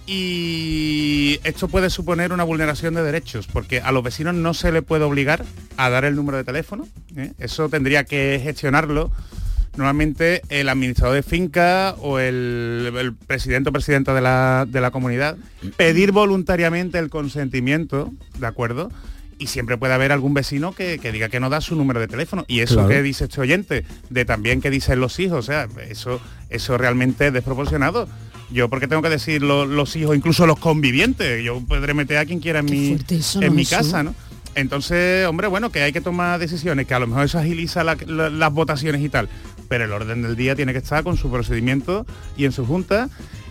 y 0.07 1.39
esto 1.43 1.67
puede 1.67 1.89
suponer 1.89 2.31
una 2.31 2.43
vulneración 2.45 2.93
de 2.95 3.03
derechos, 3.03 3.45
porque 3.47 3.81
a 3.81 3.91
los 3.91 4.03
vecinos 4.03 4.33
no 4.33 4.53
se 4.53 4.71
le 4.71 4.81
puede 4.81 5.03
obligar 5.03 5.43
a 5.75 5.89
dar 5.89 6.05
el 6.05 6.15
número 6.15 6.37
de 6.37 6.43
teléfono. 6.45 6.87
¿eh? 7.15 7.33
Eso 7.39 7.69
tendría 7.69 8.05
que 8.05 8.39
gestionarlo 8.41 9.11
normalmente 9.75 10.41
el 10.49 10.69
administrador 10.69 11.15
de 11.15 11.23
finca 11.23 11.93
o 11.99 12.17
el, 12.19 12.91
el 12.97 13.13
presidente 13.13 13.69
o 13.69 13.73
presidenta 13.73 14.13
de 14.15 14.21
la, 14.21 14.65
de 14.67 14.81
la 14.81 14.89
comunidad. 14.91 15.37
Pedir 15.75 16.11
voluntariamente 16.13 16.97
el 16.97 17.09
consentimiento, 17.11 18.11
¿de 18.39 18.47
acuerdo? 18.47 18.89
Y 19.39 19.47
siempre 19.47 19.77
puede 19.77 19.93
haber 19.93 20.11
algún 20.11 20.33
vecino 20.33 20.71
que, 20.71 20.97
que 20.97 21.11
diga 21.11 21.29
que 21.29 21.39
no 21.39 21.51
da 21.51 21.61
su 21.61 21.75
número 21.75 21.99
de 21.99 22.07
teléfono. 22.07 22.43
Y 22.47 22.61
eso 22.61 22.75
Claro. 22.75 22.89
que 22.89 23.03
dice 23.03 23.25
este 23.25 23.39
oyente, 23.39 23.85
de 24.09 24.25
también 24.25 24.61
que 24.61 24.71
dicen 24.71 24.99
los 24.99 25.19
hijos, 25.19 25.37
o 25.37 25.43
sea, 25.43 25.67
eso, 25.89 26.19
eso 26.49 26.75
realmente 26.79 27.27
es 27.27 27.33
desproporcionado. 27.33 28.09
Yo 28.49 28.69
porque 28.69 28.87
tengo 28.87 29.01
que 29.01 29.09
decir 29.09 29.41
lo- 29.41 29.65
los 29.65 29.95
hijos, 29.95 30.15
incluso 30.15 30.45
los 30.47 30.57
convivientes, 30.59 31.43
yo 31.43 31.59
podré 31.61 31.93
meter 31.93 32.17
a 32.17 32.25
quien 32.25 32.39
quiera 32.39 32.59
en 32.59 32.65
mi, 32.65 32.97
eso, 33.09 33.41
en 33.41 33.47
¿no, 33.49 33.53
mi 33.53 33.65
casa, 33.65 34.03
¿no? 34.03 34.15
Entonces, 34.55 35.27
hombre, 35.27 35.47
bueno, 35.47 35.69
que 35.71 35.81
hay 35.83 35.91
que 35.93 36.01
tomar 36.01 36.39
decisiones, 36.39 36.87
que 36.87 36.93
a 36.93 36.99
lo 36.99 37.07
mejor 37.07 37.25
eso 37.25 37.37
agiliza 37.37 37.83
la- 37.83 37.97
la- 38.07 38.29
las 38.29 38.53
votaciones 38.53 39.01
y 39.01 39.09
tal, 39.09 39.29
pero 39.67 39.83
el 39.85 39.91
orden 39.91 40.21
del 40.23 40.35
día 40.35 40.55
tiene 40.55 40.71
que 40.71 40.79
estar 40.79 41.03
con 41.03 41.17
su 41.17 41.29
procedimiento 41.29 42.05
y 42.37 42.45
en 42.45 42.51
su 42.51 42.65
junta. 42.65 43.09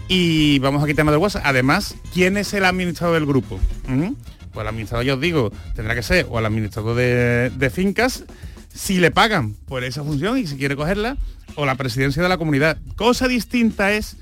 Y 0.09 0.59
vamos 0.61 0.83
a 0.83 0.87
quitarnos 0.87 1.13
del 1.13 1.21
WhatsApp. 1.21 1.43
Además, 1.45 1.97
¿quién 2.15 2.37
es 2.37 2.55
el 2.55 2.65
administrador 2.65 3.15
del 3.17 3.27
grupo? 3.27 3.59
¿Mm? 3.89 4.13
Pues 4.53 4.63
el 4.65 4.69
administrador, 4.69 5.05
yo 5.05 5.15
os 5.15 5.21
digo, 5.21 5.53
tendrá 5.75 5.95
que 5.95 6.03
ser 6.03 6.27
o 6.31 6.39
el 6.39 6.47
administrador 6.47 6.97
de, 6.97 7.51
de 7.51 7.71
fincas, 7.71 8.25
si 8.73 8.99
le 8.99 9.11
pagan 9.11 9.55
por 9.67 9.85
esa 9.85 10.03
función 10.05 10.39
y 10.39 10.47
si 10.47 10.57
quiere 10.57 10.75
cogerla, 10.77 11.17
o 11.57 11.67
la 11.67 11.75
presidencia 11.77 12.23
de 12.23 12.29
la 12.29 12.39
comunidad. 12.39 12.79
Cosa 12.97 13.27
distinta 13.29 13.93
es 13.93 14.17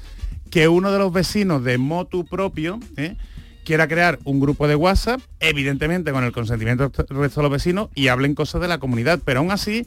que 0.54 0.68
uno 0.68 0.92
de 0.92 1.00
los 1.00 1.12
vecinos 1.12 1.64
de 1.64 1.78
motu 1.78 2.24
propio 2.24 2.78
¿eh? 2.96 3.16
quiera 3.64 3.88
crear 3.88 4.20
un 4.22 4.38
grupo 4.38 4.68
de 4.68 4.76
WhatsApp, 4.76 5.20
evidentemente 5.40 6.12
con 6.12 6.22
el 6.22 6.30
consentimiento 6.30 6.90
del 6.90 7.06
resto 7.08 7.40
de 7.40 7.42
los 7.42 7.50
vecinos, 7.50 7.88
y 7.96 8.06
hablen 8.06 8.36
cosas 8.36 8.60
de 8.60 8.68
la 8.68 8.78
comunidad. 8.78 9.18
Pero 9.24 9.40
aún 9.40 9.50
así, 9.50 9.84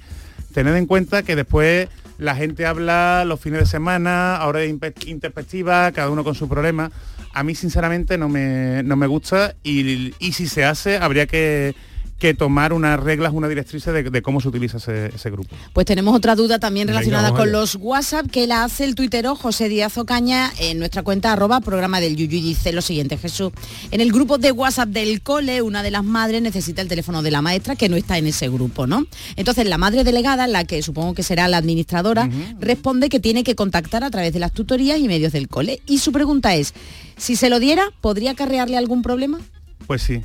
tened 0.53 0.75
en 0.75 0.85
cuenta 0.85 1.23
que 1.23 1.37
después 1.37 1.87
la 2.17 2.35
gente 2.35 2.65
habla 2.65 3.23
los 3.25 3.39
fines 3.39 3.61
de 3.61 3.65
semana, 3.65 4.35
ahora 4.35 4.59
de 4.59 4.77
introspectiva, 5.05 5.89
cada 5.93 6.09
uno 6.09 6.25
con 6.25 6.35
su 6.35 6.49
problema. 6.49 6.91
A 7.33 7.43
mí 7.43 7.55
sinceramente 7.55 8.17
no 8.17 8.27
me, 8.27 8.83
no 8.83 8.97
me 8.97 9.07
gusta 9.07 9.55
y, 9.63 10.15
y 10.19 10.33
si 10.33 10.47
se 10.47 10.65
hace 10.65 10.97
habría 10.97 11.27
que, 11.27 11.75
que 12.19 12.33
tomar 12.33 12.73
unas 12.73 12.99
reglas, 12.99 13.31
una 13.33 13.47
directriz 13.47 13.85
de, 13.85 14.03
de 14.03 14.21
cómo 14.21 14.41
se 14.41 14.47
utiliza 14.47 14.77
ese, 14.77 15.07
ese 15.07 15.29
grupo. 15.29 15.55
Pues 15.73 15.85
tenemos 15.85 16.15
otra 16.15 16.35
duda 16.35 16.57
también 16.57 16.87
relacionada 16.87 17.31
con 17.31 17.51
los 17.51 17.75
WhatsApp 17.75 18.27
que 18.31 18.47
la 18.47 18.63
hace 18.63 18.85
el 18.85 18.95
tuitero 18.95 19.35
José 19.35 19.69
Díaz 19.69 19.97
Ocaña 19.97 20.51
en 20.59 20.79
nuestra 20.79 21.03
cuenta 21.03 21.33
arroba 21.33 21.61
programa 21.61 21.99
del 21.99 22.15
Yuyu 22.15 22.37
y 22.37 22.41
dice 22.41 22.71
lo 22.71 22.81
siguiente, 22.81 23.17
Jesús. 23.17 23.51
En 23.91 24.01
el 24.01 24.11
grupo 24.11 24.37
de 24.37 24.51
WhatsApp 24.51 24.89
del 24.89 25.21
cole, 25.21 25.61
una 25.61 25.83
de 25.83 25.91
las 25.91 26.03
madres 26.03 26.41
necesita 26.41 26.81
el 26.81 26.87
teléfono 26.87 27.21
de 27.21 27.31
la 27.31 27.41
maestra 27.41 27.75
que 27.75 27.89
no 27.89 27.95
está 27.95 28.17
en 28.17 28.27
ese 28.27 28.49
grupo, 28.49 28.87
¿no? 28.87 29.05
Entonces 29.35 29.67
la 29.67 29.77
madre 29.77 30.03
delegada, 30.03 30.47
la 30.47 30.63
que 30.63 30.81
supongo 30.81 31.13
que 31.13 31.23
será 31.23 31.47
la 31.47 31.57
administradora, 31.57 32.29
responde 32.59 33.09
que 33.09 33.19
tiene 33.19 33.43
que 33.43 33.55
contactar 33.55 34.03
a 34.03 34.09
través 34.09 34.33
de 34.33 34.39
las 34.39 34.53
tutorías 34.53 34.99
y 34.99 35.07
medios 35.07 35.33
del 35.33 35.47
cole. 35.47 35.81
Y 35.85 35.99
su 35.99 36.11
pregunta 36.11 36.55
es, 36.55 36.73
si 37.15 37.35
se 37.35 37.49
lo 37.49 37.59
diera, 37.59 37.91
¿podría 38.01 38.31
acarrearle 38.31 38.77
algún 38.77 39.01
problema? 39.01 39.39
Pues 39.85 40.01
sí, 40.01 40.21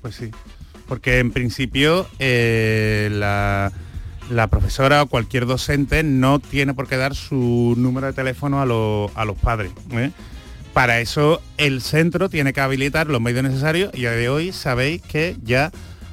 pues 0.00 0.14
sí. 0.16 0.30
Porque 0.86 1.18
en 1.18 1.30
principio 1.32 2.06
eh, 2.18 3.08
la, 3.12 3.72
profesora 4.48 5.02
o 5.02 5.06
cualquier 5.06 5.46
docente 5.46 6.02
no 6.02 6.38
tiene 6.38 6.74
por 6.74 6.88
qué 6.88 6.96
dar 6.96 7.14
su 7.14 7.74
número 7.76 8.06
de 8.08 8.12
teléfono 8.12 8.60
a, 8.60 8.66
lo- 8.66 9.10
a 9.14 9.24
los 9.24 9.36
padres. 9.38 9.72
¿eh? 9.92 10.10
Para 10.72 11.00
eso 11.00 11.40
el 11.56 11.80
centro 11.82 12.28
tiene 12.28 12.52
que 12.52 12.60
habilitar 12.60 13.06
los 13.08 13.20
medios 13.20 13.42
necesarios 13.44 13.92
y 13.94 14.06
a 14.06 14.10
día 14.10 14.18
de 14.20 14.28
hoy 14.28 14.52
sabéis 14.52 15.00
que 15.02 15.36
ya 15.42 15.70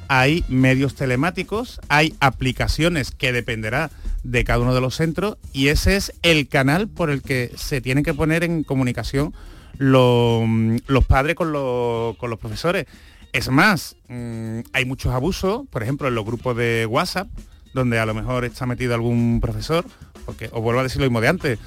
hay 0.07 0.43
medios 0.49 0.93
telemáticos, 0.95 1.79
hay 1.89 2.13
aplicaciones 2.19 3.11
que 3.11 3.31
dependerá 3.33 3.89
de 4.23 4.43
cada 4.43 4.59
uno 4.59 4.73
de 4.75 4.81
los 4.81 4.95
centros 4.95 5.37
y 5.51 5.69
ese 5.69 5.95
es 5.95 6.13
el 6.21 6.47
canal 6.47 6.87
por 6.89 7.09
el 7.09 7.21
que 7.21 7.51
se 7.55 7.81
tienen 7.81 8.03
que 8.03 8.13
poner 8.13 8.43
en 8.43 8.63
comunicación 8.63 9.33
lo- 9.77 10.45
los 10.87 11.05
padres 11.05 11.35
con, 11.35 11.51
los- 11.51 12.15
con 12.17 12.29
los 12.29 12.37
profesores. 12.39 12.85
Es 13.33 13.49
más, 13.49 13.95
mm, 14.09 14.59
hay 14.73 14.85
muchos 14.85 15.13
abusos, 15.13 15.61
por 15.69 15.83
ejemplo, 15.83 16.07
en 16.07 16.15
los 16.15 16.25
grupos 16.25 16.55
de 16.57 16.85
WhatsApp, 16.85 17.27
donde 17.73 17.97
a 17.97 18.05
lo 18.05 18.13
mejor 18.13 18.43
está 18.43 18.65
metido 18.65 18.93
algún 18.93 19.39
profesor, 19.39 19.85
porque 20.25 20.49
os 20.51 20.61
vuelvo 20.61 20.81
a 20.81 20.83
decir 20.83 20.99
lo 20.99 21.07
mismo 21.07 21.21
de 21.21 21.29
antes. 21.29 21.59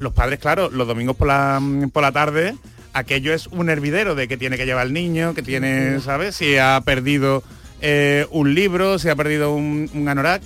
Los 0.00 0.12
padres, 0.12 0.40
claro, 0.40 0.68
los 0.70 0.88
domingos 0.88 1.16
por 1.16 1.28
la, 1.28 1.60
mm, 1.60 1.90
por 1.90 2.02
la 2.02 2.10
tarde, 2.10 2.56
aquello 2.92 3.32
es 3.32 3.46
un 3.46 3.70
hervidero 3.70 4.16
de 4.16 4.26
que 4.26 4.36
tiene 4.36 4.56
que 4.56 4.66
llevar 4.66 4.88
el 4.88 4.92
niño, 4.92 5.34
que 5.34 5.42
tiene, 5.42 6.00
¿sabes? 6.00 6.34
Si 6.36 6.56
ha 6.58 6.80
perdido 6.84 7.44
eh, 7.80 8.26
un 8.30 8.54
libro, 8.54 8.98
si 8.98 9.08
ha 9.08 9.16
perdido 9.16 9.54
un, 9.54 9.90
un 9.94 10.08
anorak. 10.08 10.42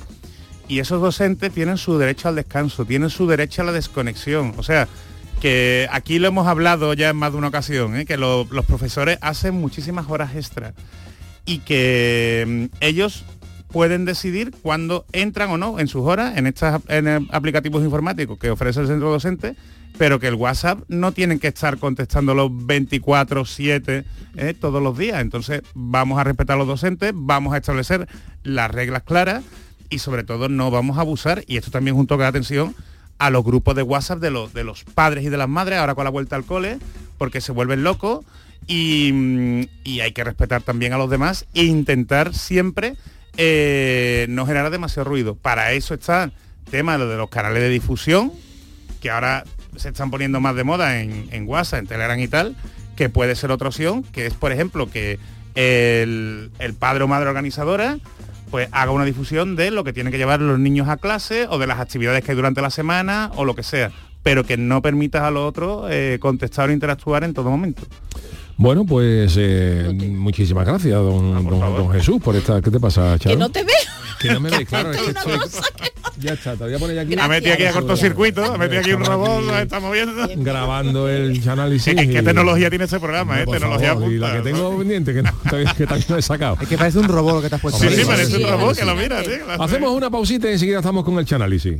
Y 0.68 0.80
esos 0.80 1.00
docentes 1.00 1.52
tienen 1.52 1.78
su 1.78 1.96
derecho 1.96 2.28
al 2.28 2.34
descanso, 2.34 2.84
tienen 2.84 3.08
su 3.08 3.26
derecho 3.26 3.62
a 3.62 3.66
la 3.66 3.72
desconexión. 3.72 4.52
O 4.56 4.62
sea, 4.62 4.88
que 5.40 5.86
aquí 5.92 6.18
lo 6.18 6.28
hemos 6.28 6.46
hablado 6.46 6.94
ya 6.94 7.10
en 7.10 7.16
más 7.16 7.32
de 7.32 7.38
una 7.38 7.48
ocasión, 7.48 7.96
¿eh? 7.96 8.06
que 8.06 8.16
lo- 8.16 8.46
los 8.50 8.64
profesores 8.64 9.18
hacen 9.20 9.54
muchísimas 9.54 10.08
horas 10.08 10.34
extra 10.34 10.72
y 11.44 11.58
que 11.58 12.68
mm, 12.72 12.76
ellos 12.80 13.24
pueden 13.68 14.04
decidir 14.04 14.52
cuándo 14.62 15.04
entran 15.12 15.50
o 15.50 15.58
no 15.58 15.78
en 15.78 15.88
sus 15.88 16.02
horas 16.06 16.36
en 16.38 16.46
estos 16.46 16.80
en, 16.88 17.28
aplicativos 17.30 17.84
informáticos 17.84 18.38
que 18.38 18.50
ofrece 18.50 18.80
el 18.80 18.86
centro 18.86 19.10
docente, 19.10 19.54
pero 19.98 20.18
que 20.18 20.28
el 20.28 20.34
WhatsApp 20.34 20.80
no 20.88 21.12
tienen 21.12 21.38
que 21.38 21.48
estar 21.48 21.76
contestando 21.78 22.34
los 22.34 22.50
24/7 22.50 24.04
¿eh? 24.36 24.54
todos 24.58 24.82
los 24.82 24.96
días. 24.96 25.20
Entonces 25.20 25.62
vamos 25.74 26.18
a 26.18 26.24
respetar 26.24 26.54
a 26.54 26.58
los 26.58 26.68
docentes, 26.68 27.12
vamos 27.14 27.52
a 27.54 27.58
establecer 27.58 28.08
las 28.42 28.70
reglas 28.70 29.02
claras 29.02 29.44
y 29.90 29.98
sobre 29.98 30.24
todo 30.24 30.48
no 30.48 30.70
vamos 30.70 30.96
a 30.98 31.02
abusar, 31.02 31.44
y 31.46 31.56
esto 31.58 31.70
también 31.70 31.96
junto 31.96 32.14
con 32.16 32.22
la 32.22 32.28
atención 32.28 32.74
a 33.18 33.30
los 33.30 33.44
grupos 33.44 33.74
de 33.74 33.82
WhatsApp 33.82 34.20
de 34.20 34.30
los, 34.30 34.52
de 34.52 34.64
los 34.64 34.84
padres 34.84 35.24
y 35.24 35.28
de 35.28 35.36
las 35.36 35.48
madres, 35.48 35.78
ahora 35.78 35.94
con 35.94 36.04
la 36.04 36.10
vuelta 36.10 36.36
al 36.36 36.44
cole, 36.44 36.78
porque 37.18 37.40
se 37.40 37.52
vuelven 37.52 37.82
locos 37.82 38.24
y, 38.66 39.10
mm, 39.12 39.60
y 39.84 40.00
hay 40.00 40.12
que 40.12 40.24
respetar 40.24 40.62
también 40.62 40.92
a 40.92 40.98
los 40.98 41.10
demás 41.10 41.46
e 41.54 41.64
intentar 41.64 42.34
siempre 42.34 42.96
eh, 43.36 44.26
no 44.28 44.46
generar 44.46 44.70
demasiado 44.70 45.08
ruido. 45.08 45.34
Para 45.34 45.72
eso 45.72 45.94
está 45.94 46.24
el 46.24 46.32
tema 46.70 46.92
de 46.92 46.98
lo 46.98 47.08
de 47.08 47.16
los 47.16 47.28
canales 47.28 47.62
de 47.62 47.68
difusión, 47.68 48.32
que 49.00 49.10
ahora 49.10 49.44
se 49.76 49.90
están 49.90 50.10
poniendo 50.10 50.40
más 50.40 50.56
de 50.56 50.64
moda 50.64 51.00
en, 51.00 51.28
en 51.30 51.46
WhatsApp, 51.46 51.80
en 51.80 51.86
Telegram 51.86 52.18
y 52.18 52.28
tal, 52.28 52.56
que 52.96 53.08
puede 53.08 53.34
ser 53.36 53.50
otra 53.50 53.68
opción, 53.68 54.02
que 54.02 54.26
es, 54.26 54.34
por 54.34 54.52
ejemplo, 54.52 54.90
que 54.90 55.18
el, 55.54 56.50
el 56.58 56.74
padre 56.74 57.04
o 57.04 57.08
madre 57.08 57.28
organizadora 57.28 57.98
pues 58.50 58.68
haga 58.72 58.92
una 58.92 59.04
difusión 59.04 59.56
de 59.56 59.70
lo 59.70 59.84
que 59.84 59.92
tienen 59.92 60.10
que 60.10 60.18
llevar 60.18 60.40
los 60.40 60.58
niños 60.58 60.88
a 60.88 60.96
clase 60.96 61.46
o 61.48 61.58
de 61.58 61.66
las 61.66 61.80
actividades 61.80 62.24
que 62.24 62.32
hay 62.32 62.36
durante 62.36 62.62
la 62.62 62.70
semana 62.70 63.30
o 63.36 63.44
lo 63.44 63.54
que 63.54 63.62
sea, 63.62 63.90
pero 64.22 64.44
que 64.44 64.56
no 64.56 64.82
permitas 64.82 65.22
a 65.22 65.30
los 65.30 65.48
otros 65.48 65.88
eh, 65.90 66.18
contestar 66.20 66.68
o 66.68 66.72
interactuar 66.72 67.24
en 67.24 67.34
todo 67.34 67.50
momento. 67.50 67.82
Bueno, 68.58 68.86
pues 68.86 69.34
eh, 69.36 69.92
muchísimas 70.12 70.64
gracias, 70.66 70.94
don, 70.94 71.44
don- 71.46 71.60
don 71.60 71.92
Jesús, 71.92 72.20
por 72.22 72.34
esta. 72.36 72.62
¿Qué 72.62 72.70
te 72.70 72.80
pasa, 72.80 73.18
Charo? 73.18 73.34
Que 73.34 73.38
no 73.38 73.50
te 73.50 73.62
veo. 73.64 73.74
Que 74.18 74.30
no 74.32 74.40
me 74.40 74.48
veis, 74.56 74.66
claro. 74.66 74.92
es 74.92 75.00
que 75.02 75.10
estoy- 75.10 75.38
que 75.38 76.20
Ya 76.26 76.32
está, 76.32 76.56
te 76.56 76.64
voy 76.64 76.72
a 76.72 76.78
poner 76.78 76.96
ya 76.96 77.02
aquí. 77.02 77.14
Ha 77.20 77.28
metido 77.28 77.52
aquí 77.52 77.64
a 77.66 77.72
cortocircuito, 77.72 78.42
ha 78.42 78.56
metido 78.56 78.80
aquí 78.80 78.92
un 78.94 79.04
robot, 79.04 79.44
nos 79.44 79.56
está 79.60 79.78
moviendo. 79.78 80.26
Grabando 80.36 81.06
el 81.06 81.46
análisis. 81.46 81.94
¿Qué, 81.94 82.08
qué 82.08 82.20
y- 82.20 82.22
tecnología 82.24 82.70
tiene 82.70 82.86
ese 82.86 82.98
programa? 82.98 83.34
No, 83.36 83.42
eh? 83.42 83.44
por 83.44 83.56
Tecnología 83.58 83.88
favor, 83.92 84.10
y 84.10 84.16
la 84.18 84.26
punta. 84.32 84.42
que 84.42 84.50
tengo 84.50 84.78
pendiente, 84.78 85.12
que, 85.14 85.22
no, 85.22 85.30
que 85.76 85.86
también 85.86 86.06
no 86.08 86.16
he 86.16 86.22
sacado. 86.22 86.56
Es 86.58 86.66
que 86.68 86.78
parece 86.78 86.98
un 86.98 87.08
robot 87.08 87.34
lo 87.34 87.42
que 87.42 87.48
te 87.50 87.54
has 87.56 87.60
puesto. 87.60 87.78
Sí, 87.78 87.88
sí, 87.94 88.04
parece 88.06 88.36
un 88.36 88.42
Sí, 88.42 88.46
robot 88.46 88.74
que 88.78 88.84
lo 88.86 88.92
sí. 88.92 88.98
mira, 89.02 89.22
sí. 89.22 89.30
Hacemos 89.58 89.90
una 89.90 90.08
pausita 90.08 90.48
y 90.48 90.52
enseguida 90.54 90.78
estamos 90.78 91.04
con 91.04 91.18
el 91.18 91.26
chanálisis. 91.26 91.76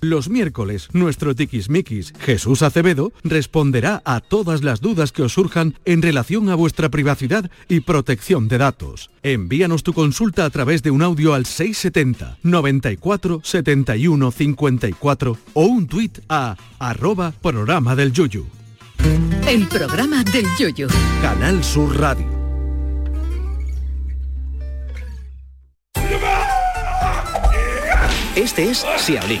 Los 0.00 0.28
miércoles, 0.28 0.88
nuestro 0.92 1.34
tiquismiquis, 1.34 2.12
Jesús 2.20 2.62
Acevedo, 2.62 3.12
responderá 3.24 4.00
a 4.04 4.20
todas 4.20 4.62
las 4.62 4.80
dudas 4.80 5.10
que 5.10 5.22
os 5.22 5.32
surjan 5.32 5.74
en 5.84 6.02
relación 6.02 6.48
a 6.50 6.54
vuestra 6.54 6.88
privacidad 6.88 7.50
y 7.68 7.80
protección 7.80 8.46
de 8.46 8.58
datos. 8.58 9.10
Envíanos 9.22 9.82
tu 9.82 9.92
consulta 9.92 10.44
a 10.44 10.50
través 10.50 10.82
de 10.82 10.92
un 10.92 11.02
audio 11.02 11.34
al 11.34 11.46
670 11.46 12.38
94 12.42 13.40
71 13.42 14.30
54 14.30 15.38
o 15.54 15.62
un 15.64 15.88
tuit 15.88 16.20
a 16.28 16.56
arroba 16.78 17.32
programa 17.32 17.96
del 17.96 18.12
Yuyu. 18.12 18.46
El 19.48 19.66
programa 19.66 20.22
del 20.24 20.46
Yoyo. 20.58 20.88
Canal 21.22 21.64
Sur 21.64 21.98
Radio. 21.98 22.38
Este 28.38 28.70
es 28.70 28.86
Xiaolin, 28.98 29.40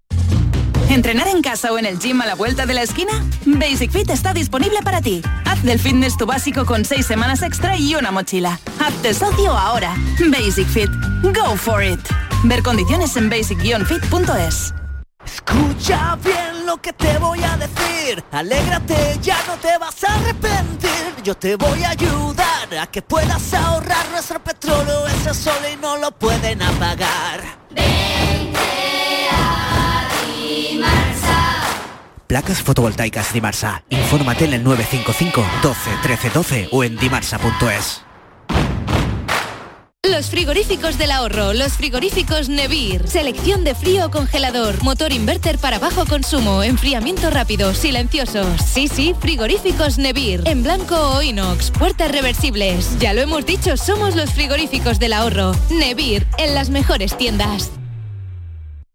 ¿Entrenar 0.89 1.27
en 1.27 1.41
casa 1.41 1.71
o 1.71 1.79
en 1.79 1.85
el 1.85 1.99
gym 1.99 2.21
a 2.21 2.25
la 2.25 2.35
vuelta 2.35 2.65
de 2.65 2.73
la 2.73 2.81
esquina? 2.81 3.11
Basic 3.45 3.91
Fit 3.91 4.09
está 4.09 4.33
disponible 4.33 4.79
para 4.83 5.01
ti. 5.01 5.21
Haz 5.45 5.63
del 5.63 5.79
fitness 5.79 6.17
tu 6.17 6.25
básico 6.25 6.65
con 6.65 6.85
seis 6.85 7.05
semanas 7.05 7.41
extra 7.41 7.77
y 7.77 7.95
una 7.95 8.11
mochila. 8.11 8.59
Hazte 8.79 9.13
socio 9.13 9.51
ahora. 9.51 9.95
Basic 10.29 10.67
Fit. 10.67 10.89
Go 11.23 11.55
for 11.55 11.83
it. 11.83 11.99
Ver 12.43 12.61
condiciones 12.63 13.15
en 13.15 13.29
basic-fit.es. 13.29 14.73
Escucha 15.25 16.17
bien 16.23 16.65
lo 16.65 16.77
que 16.77 16.93
te 16.93 17.17
voy 17.19 17.43
a 17.43 17.55
decir. 17.57 18.23
Alégrate, 18.31 19.19
ya 19.21 19.37
no 19.47 19.55
te 19.57 19.77
vas 19.77 20.03
a 20.03 20.15
arrepentir. 20.15 20.89
Yo 21.23 21.35
te 21.35 21.55
voy 21.55 21.83
a 21.83 21.91
ayudar 21.91 22.75
a 22.81 22.87
que 22.87 23.01
puedas 23.01 23.53
ahorrar 23.53 24.09
nuestro 24.09 24.43
petróleo. 24.43 25.07
Ese 25.07 25.33
sol 25.33 25.61
y 25.71 25.77
no 25.77 25.97
lo 25.97 26.11
pueden 26.11 26.61
apagar. 26.61 27.41
Placas 32.31 32.61
fotovoltaicas 32.61 33.33
Dimarsa. 33.33 33.83
Infórmate 33.89 34.45
en 34.45 34.53
el 34.53 34.63
955 34.63 35.45
12 35.61 35.91
13 36.01 36.29
12 36.29 36.69
o 36.71 36.85
en 36.85 36.95
dimarsa.es. 36.95 38.05
Los 40.09 40.29
frigoríficos 40.29 40.97
del 40.97 41.11
ahorro, 41.11 41.51
los 41.51 41.73
frigoríficos 41.73 42.47
Nevir. 42.47 43.05
Selección 43.05 43.65
de 43.65 43.75
frío 43.75 44.05
o 44.05 44.11
congelador, 44.11 44.81
motor 44.81 45.11
inverter 45.11 45.57
para 45.57 45.77
bajo 45.77 46.05
consumo, 46.05 46.63
enfriamiento 46.63 47.29
rápido, 47.31 47.73
silenciosos. 47.73 48.61
Sí, 48.61 48.87
sí, 48.87 49.13
frigoríficos 49.19 49.97
Nevir. 49.97 50.43
En 50.45 50.63
blanco 50.63 50.95
o 50.95 51.21
inox, 51.21 51.71
puertas 51.71 52.13
reversibles. 52.13 52.97
Ya 52.99 53.11
lo 53.11 53.19
hemos 53.19 53.45
dicho, 53.45 53.75
somos 53.75 54.15
los 54.15 54.31
frigoríficos 54.31 54.99
del 54.99 55.11
ahorro. 55.11 55.51
Nevir, 55.69 56.25
en 56.37 56.55
las 56.55 56.69
mejores 56.69 57.17
tiendas. 57.17 57.71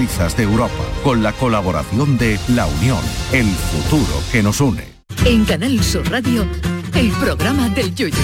de 0.00 0.44
Europa, 0.44 0.72
con 1.04 1.22
la 1.22 1.30
colaboración 1.32 2.16
de 2.16 2.38
La 2.48 2.66
Unión, 2.66 3.00
el 3.32 3.46
futuro 3.46 4.22
que 4.32 4.42
nos 4.42 4.58
une. 4.62 4.82
En 5.26 5.44
Canal 5.44 5.84
Sur 5.84 6.10
Radio, 6.10 6.46
el 6.94 7.10
programa 7.10 7.68
del 7.68 7.94
Yoyo. 7.94 8.16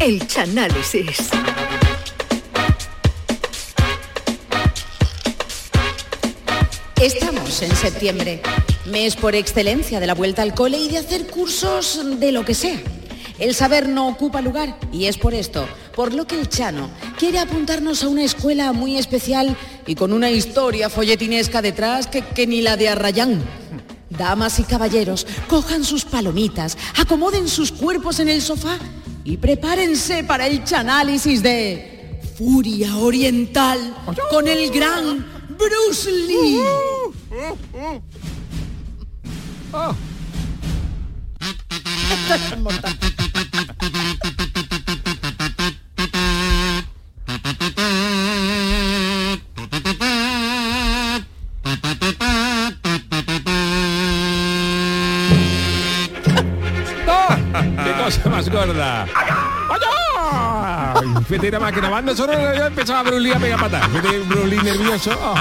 El 0.00 0.26
Chanálisis. 0.26 1.30
Estamos 7.00 7.62
en 7.62 7.74
septiembre, 7.74 8.42
mes 8.86 9.16
por 9.16 9.34
excelencia 9.34 10.00
de 10.00 10.06
la 10.06 10.14
vuelta 10.14 10.42
al 10.42 10.54
cole 10.54 10.78
y 10.78 10.88
de 10.88 10.98
hacer 10.98 11.26
cursos 11.26 12.00
de 12.18 12.32
lo 12.32 12.44
que 12.44 12.54
sea. 12.54 12.80
El 13.38 13.54
saber 13.54 13.88
no 13.88 14.08
ocupa 14.08 14.40
lugar 14.40 14.78
y 14.92 15.06
es 15.06 15.18
por 15.18 15.34
esto, 15.34 15.66
por 15.94 16.14
lo 16.14 16.26
que 16.26 16.38
el 16.38 16.48
Chano 16.48 16.88
quiere 17.18 17.40
apuntarnos 17.40 18.04
a 18.04 18.08
una 18.08 18.22
escuela 18.22 18.72
muy 18.72 18.96
especial 18.96 19.56
y 19.86 19.96
con 19.96 20.12
una 20.12 20.30
historia 20.30 20.88
folletinesca 20.88 21.60
detrás 21.60 22.06
que, 22.06 22.22
que 22.22 22.46
ni 22.46 22.62
la 22.62 22.76
de 22.76 22.88
Arrayán. 22.88 23.42
Damas 24.10 24.60
y 24.60 24.62
caballeros, 24.62 25.26
cojan 25.48 25.82
sus 25.82 26.04
palomitas, 26.04 26.78
acomoden 26.96 27.48
sus 27.48 27.72
cuerpos 27.72 28.20
en 28.20 28.28
el 28.28 28.40
sofá 28.40 28.78
y 29.24 29.38
prepárense 29.38 30.22
para 30.22 30.46
el 30.46 30.62
chanálisis 30.62 31.42
de 31.42 32.20
Furia 32.36 32.96
Oriental 32.98 33.96
con 34.30 34.46
el 34.46 34.70
gran 34.70 35.26
Bruce 35.56 36.10
Lee. 36.10 36.60
Esto 42.10 42.34
es 42.34 42.58
mortal. 42.60 42.96
¡Qué 57.84 57.92
cosa 58.02 58.30
más 58.30 58.48
gorda! 58.48 59.06
¡Vaya! 59.68 59.88
Más 61.60 61.72
que 61.72 61.80
nada 61.80 61.90
más 61.90 62.04
nosotros 62.04 62.36
ya 62.56 62.66
empezaba 62.66 63.02
Brulí 63.02 63.32
a 63.32 63.38
pegar 63.38 63.60
patas. 63.60 63.88
Fíjate 63.88 64.18
Brulí 64.20 64.56
nervioso. 64.58 65.34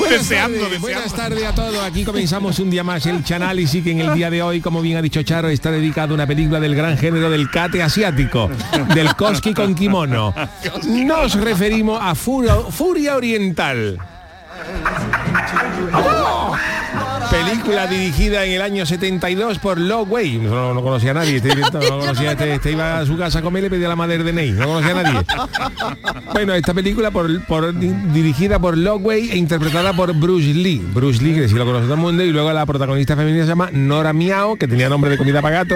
Buenas 0.00 0.28
Deseando, 0.28 0.60
tardes, 0.60 0.80
buenas 0.80 1.12
tardes 1.12 1.44
a 1.44 1.54
todos. 1.54 1.84
Aquí 1.84 2.04
comenzamos 2.04 2.58
un 2.58 2.70
día 2.70 2.82
más 2.82 3.04
el 3.04 3.22
Chanálisis 3.22 3.84
que 3.84 3.90
en 3.90 4.00
el 4.00 4.14
día 4.14 4.30
de 4.30 4.42
hoy, 4.42 4.62
como 4.62 4.80
bien 4.80 4.96
ha 4.96 5.02
dicho 5.02 5.22
Charo, 5.22 5.50
está 5.50 5.70
dedicado 5.70 6.12
a 6.12 6.14
una 6.14 6.26
película 6.26 6.58
del 6.58 6.74
gran 6.74 6.96
género 6.96 7.28
del 7.28 7.50
cate 7.50 7.82
asiático, 7.82 8.50
del 8.94 9.14
Koski 9.14 9.52
con 9.52 9.74
kimono. 9.74 10.34
Nos 10.86 11.34
referimos 11.34 11.98
a 12.00 12.14
Furia, 12.14 12.56
Furia 12.70 13.16
Oriental. 13.16 13.98
Película 17.62 17.86
dirigida 17.88 18.46
en 18.46 18.52
el 18.52 18.62
año 18.62 18.86
72 18.86 19.58
por 19.58 19.78
Lo 19.78 20.02
Wei. 20.04 20.38
No, 20.38 20.72
no 20.72 20.82
conocía 20.82 21.10
a 21.10 21.14
nadie. 21.14 21.36
Este, 21.36 21.54
no 21.56 21.70
conocía, 21.70 22.32
este, 22.32 22.54
este 22.54 22.72
iba 22.72 22.98
a 22.98 23.04
su 23.04 23.18
casa 23.18 23.40
a 23.40 23.42
comer 23.42 23.60
y 23.60 23.64
le 23.66 23.70
pedía 23.70 23.86
la 23.86 23.96
madre 23.96 24.16
de 24.24 24.32
Ney. 24.32 24.52
No 24.52 24.66
conocía 24.66 24.98
a 24.98 25.02
nadie. 25.02 25.20
Bueno, 26.32 26.54
esta 26.54 26.72
película 26.72 27.10
por, 27.10 27.44
por- 27.44 27.74
di- 27.78 27.92
dirigida 28.12 28.58
por 28.58 28.78
Lo 28.78 28.96
Wei 28.96 29.30
e 29.30 29.36
interpretada 29.36 29.92
por 29.92 30.14
Bruce 30.14 30.54
Lee. 30.54 30.78
Bruce 30.94 31.22
Lee, 31.22 31.34
que 31.34 31.48
si 31.48 31.54
lo 31.54 31.64
conoce 31.66 31.84
todo 31.84 31.94
el 31.94 32.00
mundo, 32.00 32.22
y 32.24 32.30
luego 32.30 32.50
la 32.52 32.64
protagonista 32.64 33.14
femenina 33.16 33.42
se 33.44 33.48
llama 33.50 33.68
Nora 33.72 34.12
Miao, 34.12 34.56
que 34.56 34.66
tenía 34.66 34.88
nombre 34.88 35.10
de 35.10 35.18
comida 35.18 35.42
para 35.42 35.64
gato, 35.64 35.74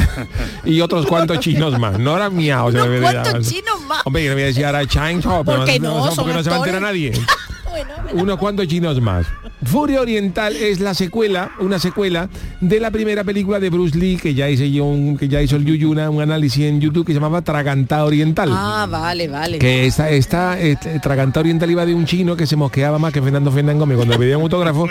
y 0.64 0.80
otros 0.80 1.06
cuantos 1.06 1.38
chinos 1.40 1.78
más. 1.78 1.98
Nora 1.98 2.28
Miao. 2.30 2.70
se. 2.72 2.78
¿Cuántos 3.00 3.48
chinos 3.48 3.80
más? 3.86 4.02
Hombre, 4.04 4.24
yo 4.24 4.30
le 4.30 4.34
voy 4.34 4.42
a 4.42 4.46
decir 4.46 4.66
ahora 4.66 4.84
Chang 4.86 5.22
Chao, 5.22 5.44
pero 5.44 5.58
¿Por 5.58 5.66
qué 5.66 5.78
no, 5.80 6.04
no? 6.04 6.14
porque 6.14 6.34
no 6.34 6.42
se 6.42 6.50
va 6.50 6.56
a 6.56 6.58
enterar 6.58 6.82
nadie. 6.82 7.12
Unos 8.14 8.38
cuantos 8.38 8.66
chinos 8.68 9.00
más. 9.00 9.26
Furia 9.64 10.00
Oriental 10.00 10.54
es 10.54 10.80
la 10.80 10.94
secuela, 10.94 11.50
una 11.60 11.78
secuela 11.78 12.28
de 12.60 12.78
la 12.78 12.90
primera 12.90 13.24
película 13.24 13.58
de 13.58 13.70
Bruce 13.70 13.98
Lee 13.98 14.16
que 14.16 14.34
ya 14.34 14.48
hice 14.48 14.70
yo 14.70 14.84
un- 14.84 15.16
que 15.16 15.28
ya 15.28 15.40
hizo 15.42 15.56
el 15.56 15.64
Yuyuna 15.64 16.10
un 16.10 16.20
análisis 16.22 16.64
en 16.66 16.80
YouTube 16.80 17.06
que 17.06 17.12
se 17.12 17.16
llamaba 17.18 17.42
Tragantá 17.42 18.04
Oriental. 18.04 18.50
Ah, 18.52 18.86
vale, 18.88 19.28
vale. 19.28 19.58
Que 19.58 19.86
esta, 19.86 20.10
esta 20.10 20.58
este, 20.58 21.00
Tragantá 21.00 21.40
Oriental 21.40 21.70
iba 21.70 21.84
de 21.86 21.94
un 21.94 22.04
chino 22.06 22.36
que 22.36 22.46
se 22.46 22.54
mosqueaba 22.56 22.98
más 22.98 23.12
que 23.12 23.20
Fernando 23.22 23.50
Fernández 23.50 23.78
Gómez 23.80 23.96
cuando 23.96 24.14
le 24.14 24.18
pedía 24.20 24.36
un 24.36 24.44
autógrafo 24.44 24.86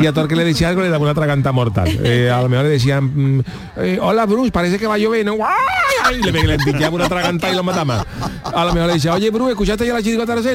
y 0.00 0.06
a 0.06 0.12
todo 0.12 0.22
el 0.24 0.28
que 0.28 0.36
le 0.36 0.44
decía 0.44 0.68
algo 0.68 0.80
le 0.82 0.88
daba 0.88 1.02
una 1.04 1.14
tragantá 1.14 1.52
mortal. 1.52 1.88
Eh, 2.04 2.30
a 2.30 2.40
lo 2.40 2.48
mejor 2.48 2.66
le 2.66 2.70
decían, 2.72 3.36
mm, 3.38 3.40
eh, 3.78 3.98
hola 4.00 4.26
Bruce, 4.26 4.50
parece 4.52 4.78
que 4.78 4.86
va 4.86 4.94
a 4.94 4.98
llover, 4.98 5.24
¿no? 5.26 5.34
¡Ay! 5.44 6.20
Y 6.20 6.30
le, 6.30 6.58
le 6.58 6.88
una 6.88 7.08
tragantá 7.08 7.50
y 7.50 7.54
lo 7.56 7.62
mataba. 7.62 8.06
A 8.42 8.64
lo 8.64 8.72
mejor 8.72 8.88
le 8.88 8.94
decía, 8.94 9.12
oye 9.14 9.30
Bruce, 9.30 9.52
¿escuchaste 9.52 9.86
ya 9.86 9.94
la 9.94 10.02
chirigota 10.02 10.34
de. 10.36 10.54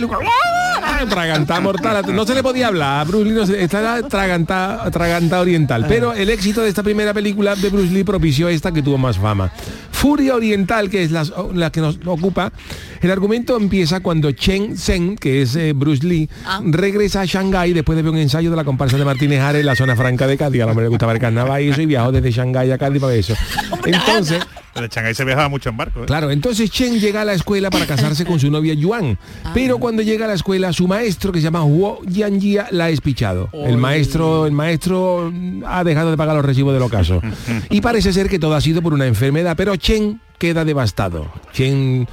Tragantá 1.08 1.60
mortal. 1.60 2.04
No 2.14 2.26
se 2.26 2.36
le 2.36 2.44
podía 2.44 2.68
hablar. 2.68 3.02
A 3.02 3.04
Bruce 3.04 3.26
Lee 3.26 3.36
no 3.36 3.46
se, 3.46 3.64
esta 3.64 3.80
era 3.80 4.08
tragantá, 4.08 4.90
tragantá 4.92 5.42
oriental. 5.42 5.86
Pero 5.88 6.14
el 6.14 6.30
éxito 6.30 6.62
de 6.62 6.70
esta 6.70 6.84
primera 6.84 7.14
película 7.14 7.56
de 7.56 7.70
Bruce 7.70 7.94
Lee 7.94 8.04
propició 8.04 8.50
esta 8.50 8.72
que 8.72 8.82
tuvo 8.82 8.98
más 8.98 9.18
fama. 9.18 9.52
Furia 9.92 10.36
Oriental, 10.36 10.90
que 10.90 11.04
es 11.04 11.12
la, 11.12 11.26
la 11.54 11.72
que 11.72 11.82
nos 11.82 12.00
ocupa, 12.06 12.54
el 13.02 13.12
argumento 13.12 13.58
empieza 13.58 14.00
cuando 14.00 14.32
Chen 14.32 14.78
Zhen, 14.78 15.18
que 15.18 15.42
es 15.42 15.58
eh, 15.58 15.74
Bruce 15.74 16.06
Lee, 16.08 16.30
regresa 16.64 17.22
a 17.22 17.26
Shanghái 17.26 17.74
después 17.74 17.98
de 17.98 18.04
ver 18.04 18.14
un 18.14 18.18
ensayo 18.18 18.50
de 18.50 18.56
la 18.56 18.64
comparsa 18.64 18.98
de 18.98 19.04
Martínez 19.04 19.42
Ares 19.42 19.60
en 19.60 19.66
la 19.66 19.76
zona 19.76 19.98
franca 19.98 20.26
de 20.26 20.38
Cádiz. 20.38 20.62
A 20.62 20.66
lo 20.66 20.70
mejor 20.70 20.84
le 20.84 20.90
gustaba 20.90 21.12
el 21.12 21.20
carnaval 21.20 21.62
y 21.62 21.70
eso, 21.70 21.82
y 21.82 21.86
viajó 21.86 22.14
desde 22.14 22.32
Shanghái 22.32 22.72
a 22.72 22.78
Cádiz 22.78 23.02
para 23.02 23.12
ver 23.12 23.20
eso. 23.20 23.36
Entonces, 23.86 24.40
De 24.82 24.88
Shanghái 24.88 25.14
se 25.14 25.26
viajaba 25.26 25.50
mucho 25.50 25.70
en 25.70 25.78
barco. 25.78 26.04
¿eh? 26.04 26.06
Claro, 26.06 26.32
entonces 26.32 26.70
Chen 26.72 27.00
llega 27.00 27.22
a 27.22 27.26
la 27.26 27.34
escuela 27.34 27.70
para 27.70 27.86
casarse 27.86 28.26
con 28.26 28.40
su 28.40 28.50
novia 28.50 28.74
Yuan. 28.74 29.18
Pero 29.54 29.78
cuando 29.80 30.02
llega 30.02 30.26
a 30.26 30.28
la 30.28 30.34
escuela, 30.34 30.72
su 30.74 30.88
maestro, 30.88 31.32
que 31.32 31.40
se 31.40 31.46
llama 31.46 31.64
Huo 31.64 32.02
Yanjia, 32.06 32.68
la 32.72 32.86
ha 32.86 32.90
espichado. 32.90 33.50
El 33.54 33.78
maestro, 33.78 34.46
el 34.46 34.52
maestro 34.52 35.32
mm, 35.34 35.64
ha 35.66 35.84
dejado 35.84 36.12
de 36.12 36.18
pagar 36.18 36.36
los 36.36 36.46
recibos 36.46 36.74
del 36.74 36.84
ocaso. 36.84 37.22
Y 37.70 37.82
parece 37.82 38.14
ser 38.14 38.30
que 38.30 38.40
todo 38.40 38.56
ha 38.56 38.62
sido 38.62 38.82
por 38.82 38.94
una 38.94 39.06
enfermedad, 39.06 39.56
pero 39.56 39.76
Chen 39.76 40.22
queda 40.38 40.66
devastado. 40.66 41.32
Chen 41.54 42.08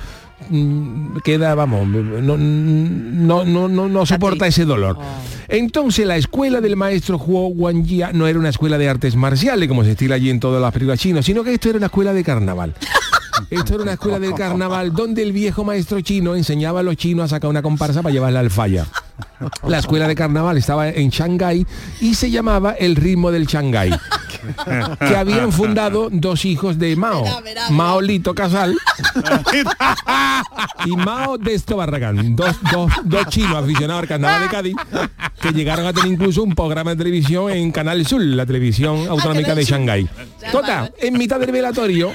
queda, 1.25 1.55
vamos, 1.55 1.87
no, 1.89 2.37
no, 2.37 3.69
no, 3.69 3.89
no, 3.89 4.07
soporta 4.07 4.47
ese 4.47 4.65
dolor. 4.65 4.99
Entonces 5.49 6.07
la 6.07 6.17
escuela 6.17 6.61
del 6.61 6.77
maestro 6.77 7.19
Huo 7.19 7.49
Wanjia 7.49 8.13
no 8.13 8.27
era 8.27 8.39
una 8.39 8.51
escuela 8.51 8.79
de 8.79 8.89
artes 8.89 9.17
marciales, 9.17 9.69
como 9.69 9.85
se 9.85 9.93
estila 9.93 10.17
allí 10.17 10.31
en 10.31 10.41
todas 10.41 10.61
las 10.61 10.73
películas 10.73 11.01
chinas, 11.01 11.25
sino 11.25 11.43
que 11.45 11.55
esto 11.55 11.71
era 11.71 11.79
una 11.79 11.87
escuela 11.87 12.13
de 12.13 12.25
carnaval. 12.25 12.75
Esto 13.51 13.75
era 13.75 13.83
una 13.83 13.93
escuela 13.93 14.19
del 14.19 14.35
carnaval 14.35 14.93
donde 14.93 15.23
el 15.23 15.33
viejo 15.33 15.65
maestro 15.65 16.01
chino 16.01 16.35
enseñaba 16.35 16.81
a 16.81 16.83
los 16.83 16.97
chinos 16.97 17.25
a 17.27 17.37
sacar 17.37 17.51
una 17.51 17.63
comparsa 17.63 18.03
para 18.03 18.13
llevarla 18.13 18.41
al 18.41 18.51
falla. 18.51 18.87
La 19.67 19.79
escuela 19.79 20.09
de 20.09 20.15
carnaval 20.15 20.57
estaba 20.57 20.89
en 20.89 21.11
Shanghái 21.11 21.67
y 22.01 22.15
se 22.15 22.31
llamaba 22.31 22.73
El 22.73 22.97
ritmo 22.97 23.31
del 23.31 23.47
Shanghái, 23.47 23.91
que 24.99 25.17
habían 25.17 25.53
fundado 25.53 26.09
dos 26.11 26.45
hijos 26.45 26.79
de 26.79 26.97
Mao, 26.97 27.25
Mao 27.71 28.01
Lito 28.01 28.35
Casal 28.35 28.77
y 30.87 30.97
Mao 30.97 31.39
de 31.39 31.61
Barragán, 31.75 32.37
dos, 32.37 32.57
dos, 32.73 32.93
dos 33.05 33.27
chinos 33.27 33.57
aficionados 33.57 34.03
al 34.03 34.09
carnaval 34.09 34.43
de 34.43 34.49
Cádiz 34.49 34.77
que 35.41 35.53
llegaron 35.53 35.87
a 35.87 35.93
tener 35.93 36.13
incluso 36.13 36.43
un 36.43 36.55
programa 36.55 36.93
de 36.93 36.97
televisión 36.97 37.51
en 37.51 37.71
Canal 37.73 38.07
Sur, 38.07 38.23
la 38.23 38.47
televisión 38.47 39.07
autonómica 39.09 39.55
de 39.55 39.65
Shanghái. 39.65 40.09
Total, 40.51 40.95
en 40.99 41.19
mitad 41.19 41.39
del 41.39 41.53
velatorio 41.53 42.13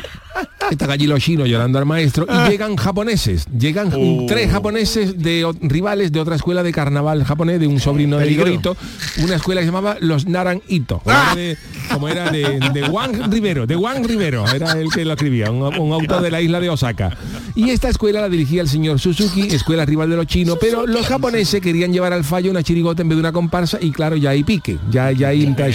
están 0.69 0.91
allí 0.91 1.07
los 1.11 1.23
chinos 1.23 1.47
llorando 1.47 1.77
al 1.79 1.85
maestro 1.85 2.25
y 2.27 2.49
llegan 2.49 2.75
japoneses. 2.75 3.45
Llegan 3.57 3.91
Uh. 3.93 4.25
tres 4.25 4.51
japoneses 4.51 5.17
de 5.17 5.45
rivales 5.61 6.11
de 6.11 6.19
otra 6.19 6.35
escuela 6.35 6.63
de 6.63 6.71
carnaval 6.71 7.23
japonés, 7.23 7.59
de 7.59 7.67
un 7.67 7.79
sobrino 7.79 8.17
de. 8.17 8.31
Hirohito, 8.31 8.77
una 9.23 9.35
escuela 9.35 9.61
que 9.61 9.65
se 9.65 9.71
llamaba 9.71 9.97
Los 9.99 10.25
Naran 10.25 10.61
Ito. 10.67 11.01
Como 11.03 11.17
era 11.17 11.35
de, 11.35 11.57
como 11.91 12.07
era 12.07 12.31
de, 12.31 12.59
de 12.73 12.87
Juan 12.87 13.31
Rivero, 13.31 13.67
de 13.67 13.75
Juan 13.75 14.03
Rivero, 14.03 14.45
era 14.47 14.71
el 14.71 14.89
que 14.89 15.03
lo 15.03 15.13
escribía, 15.13 15.51
un, 15.51 15.61
un 15.77 15.91
autor 15.93 16.21
de 16.21 16.31
la 16.31 16.41
isla 16.41 16.59
de 16.59 16.69
Osaka. 16.69 17.15
Y 17.55 17.69
esta 17.71 17.89
escuela 17.89 18.21
la 18.21 18.29
dirigía 18.29 18.61
el 18.61 18.69
señor 18.69 18.99
Suzuki, 18.99 19.41
escuela 19.41 19.85
rival 19.85 20.09
de 20.09 20.15
los 20.15 20.27
chinos, 20.27 20.57
pero 20.61 20.87
los 20.87 21.05
japoneses 21.05 21.59
querían 21.61 21.91
llevar 21.91 22.13
al 22.13 22.23
fallo 22.23 22.49
una 22.49 22.63
chirigota 22.63 23.01
en 23.01 23.09
vez 23.09 23.17
de 23.17 23.19
una 23.19 23.31
comparsa 23.33 23.77
y 23.81 23.91
claro, 23.91 24.15
ya 24.15 24.29
hay 24.29 24.43
pique, 24.43 24.77
ya, 24.89 25.11
ya 25.11 25.27
hay 25.29 25.43
entre 25.43 25.71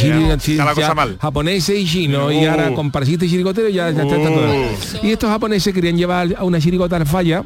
japoneses 1.21 1.79
y 1.79 1.85
chinos 1.85 2.33
y 2.33 2.45
ahora 2.47 2.73
comparsista 2.73 3.25
y 3.27 3.29
chirigotero 3.29 3.69
ya, 3.69 3.91
ya 3.91 4.03
está, 4.03 4.17
está 4.17 4.29
todo. 4.29 4.55
Y 5.03 5.11
estos 5.27 5.35
japoneses 5.35 5.75
querían 5.75 5.97
llevar 5.97 6.37
a 6.39 6.45
una 6.45 6.61
chirigota 6.61 6.97
al 6.97 7.05
falla 7.05 7.43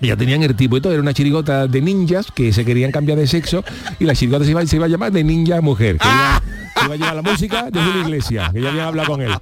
ya 0.00 0.16
tenían 0.16 0.44
el 0.44 0.54
tipo 0.54 0.76
y 0.76 0.80
todo, 0.80 0.92
era 0.92 1.02
una 1.02 1.12
chirigota 1.12 1.66
de 1.66 1.80
ninjas 1.82 2.28
que 2.30 2.52
se 2.52 2.64
querían 2.64 2.92
cambiar 2.92 3.18
de 3.18 3.26
sexo 3.26 3.64
y 3.98 4.04
la 4.04 4.14
chirigota 4.14 4.44
se 4.44 4.52
iba, 4.52 4.64
se 4.64 4.76
iba 4.76 4.86
a 4.86 4.88
llamar 4.88 5.10
de 5.10 5.24
ninja 5.24 5.60
mujer, 5.60 5.98
que 5.98 6.06
iba, 6.06 6.42
iba 6.84 6.94
a 6.94 6.96
llevar 6.96 7.16
la 7.16 7.22
música 7.22 7.70
de 7.70 7.82
Julio 7.82 8.02
Iglesias, 8.02 8.52
que 8.52 8.62
ya 8.62 8.68
habían 8.68 8.86
hablado 8.86 9.08
con 9.08 9.22
él. 9.22 9.32